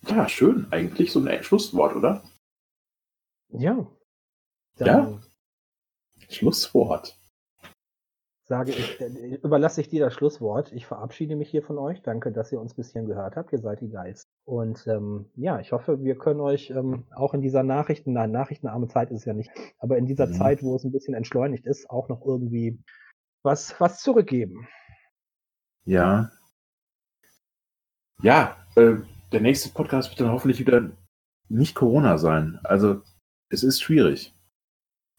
Ja, 0.05 0.27
schön. 0.27 0.67
Eigentlich 0.69 1.13
so 1.13 1.23
ein 1.23 1.43
Schlusswort, 1.43 1.95
oder? 1.95 2.23
Ja. 3.53 3.87
Dann 4.75 4.87
Ja. 4.87 5.32
Schlusswort. 6.35 7.17
sage 8.45 8.71
ich, 8.71 8.99
äh, 9.01 9.35
überlasse 9.41 9.81
ich 9.81 9.89
dir 9.89 10.03
das 10.03 10.13
Schlusswort. 10.13 10.71
Ich 10.73 10.85
verabschiede 10.85 11.35
mich 11.35 11.49
hier 11.49 11.63
von 11.63 11.77
euch. 11.77 12.01
Danke, 12.01 12.31
dass 12.31 12.51
ihr 12.51 12.59
uns 12.59 12.73
bis 12.73 12.91
hierhin 12.91 13.07
gehört 13.07 13.35
habt. 13.35 13.51
Ihr 13.53 13.59
seid 13.59 13.81
die 13.81 13.89
Geist. 13.89 14.27
Und 14.45 14.85
ähm, 14.87 15.29
ja, 15.35 15.59
ich 15.59 15.71
hoffe, 15.71 16.03
wir 16.03 16.17
können 16.17 16.41
euch 16.41 16.69
ähm, 16.69 17.05
auch 17.15 17.33
in 17.33 17.41
dieser 17.41 17.63
Nachrichten, 17.63 18.11
nein, 18.13 18.31
nachrichtenarme 18.31 18.87
Zeit 18.89 19.11
ist 19.11 19.19
es 19.19 19.25
ja 19.25 19.33
nicht, 19.33 19.49
aber 19.79 19.97
in 19.97 20.05
dieser 20.05 20.27
Mhm. 20.27 20.33
Zeit, 20.33 20.61
wo 20.63 20.75
es 20.75 20.83
ein 20.83 20.91
bisschen 20.91 21.13
entschleunigt 21.13 21.65
ist, 21.65 21.89
auch 21.89 22.09
noch 22.09 22.25
irgendwie 22.25 22.77
was, 23.43 23.79
was 23.79 24.01
zurückgeben. 24.01 24.67
Ja. 25.85 26.29
Ja, 28.21 28.57
äh, 28.75 28.95
der 29.31 29.41
nächste 29.41 29.69
Podcast 29.69 30.09
wird 30.11 30.19
dann 30.21 30.31
hoffentlich 30.31 30.59
wieder 30.59 30.91
nicht 31.49 31.75
Corona 31.75 32.17
sein. 32.17 32.59
Also, 32.63 33.01
es 33.49 33.63
ist 33.63 33.81
schwierig. 33.81 34.33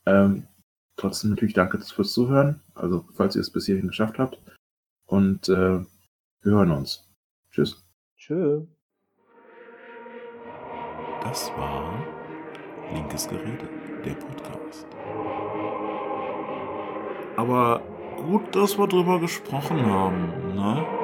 Ähm, 0.07 0.47
trotzdem 0.97 1.31
natürlich 1.31 1.55
danke 1.55 1.79
fürs 1.79 2.13
Zuhören. 2.13 2.61
Also, 2.75 3.05
falls 3.15 3.37
ihr 3.37 3.41
es 3.41 3.51
bis 3.51 3.67
hierhin 3.67 3.89
geschafft 3.89 4.19
habt. 4.19 4.39
Und 5.07 5.49
äh, 5.49 5.81
wir 5.81 6.53
hören 6.53 6.71
uns. 6.71 7.09
Tschüss. 7.51 7.85
Tschö. 8.17 8.63
Das 11.23 11.51
war 11.57 12.03
Linkes 12.93 13.29
Gerede, 13.29 13.69
der 14.05 14.15
Podcast. 14.15 14.87
Aber 17.37 17.81
gut, 18.17 18.55
dass 18.55 18.79
wir 18.79 18.87
drüber 18.87 19.21
gesprochen 19.21 19.85
haben, 19.85 20.55
ne? 20.55 21.04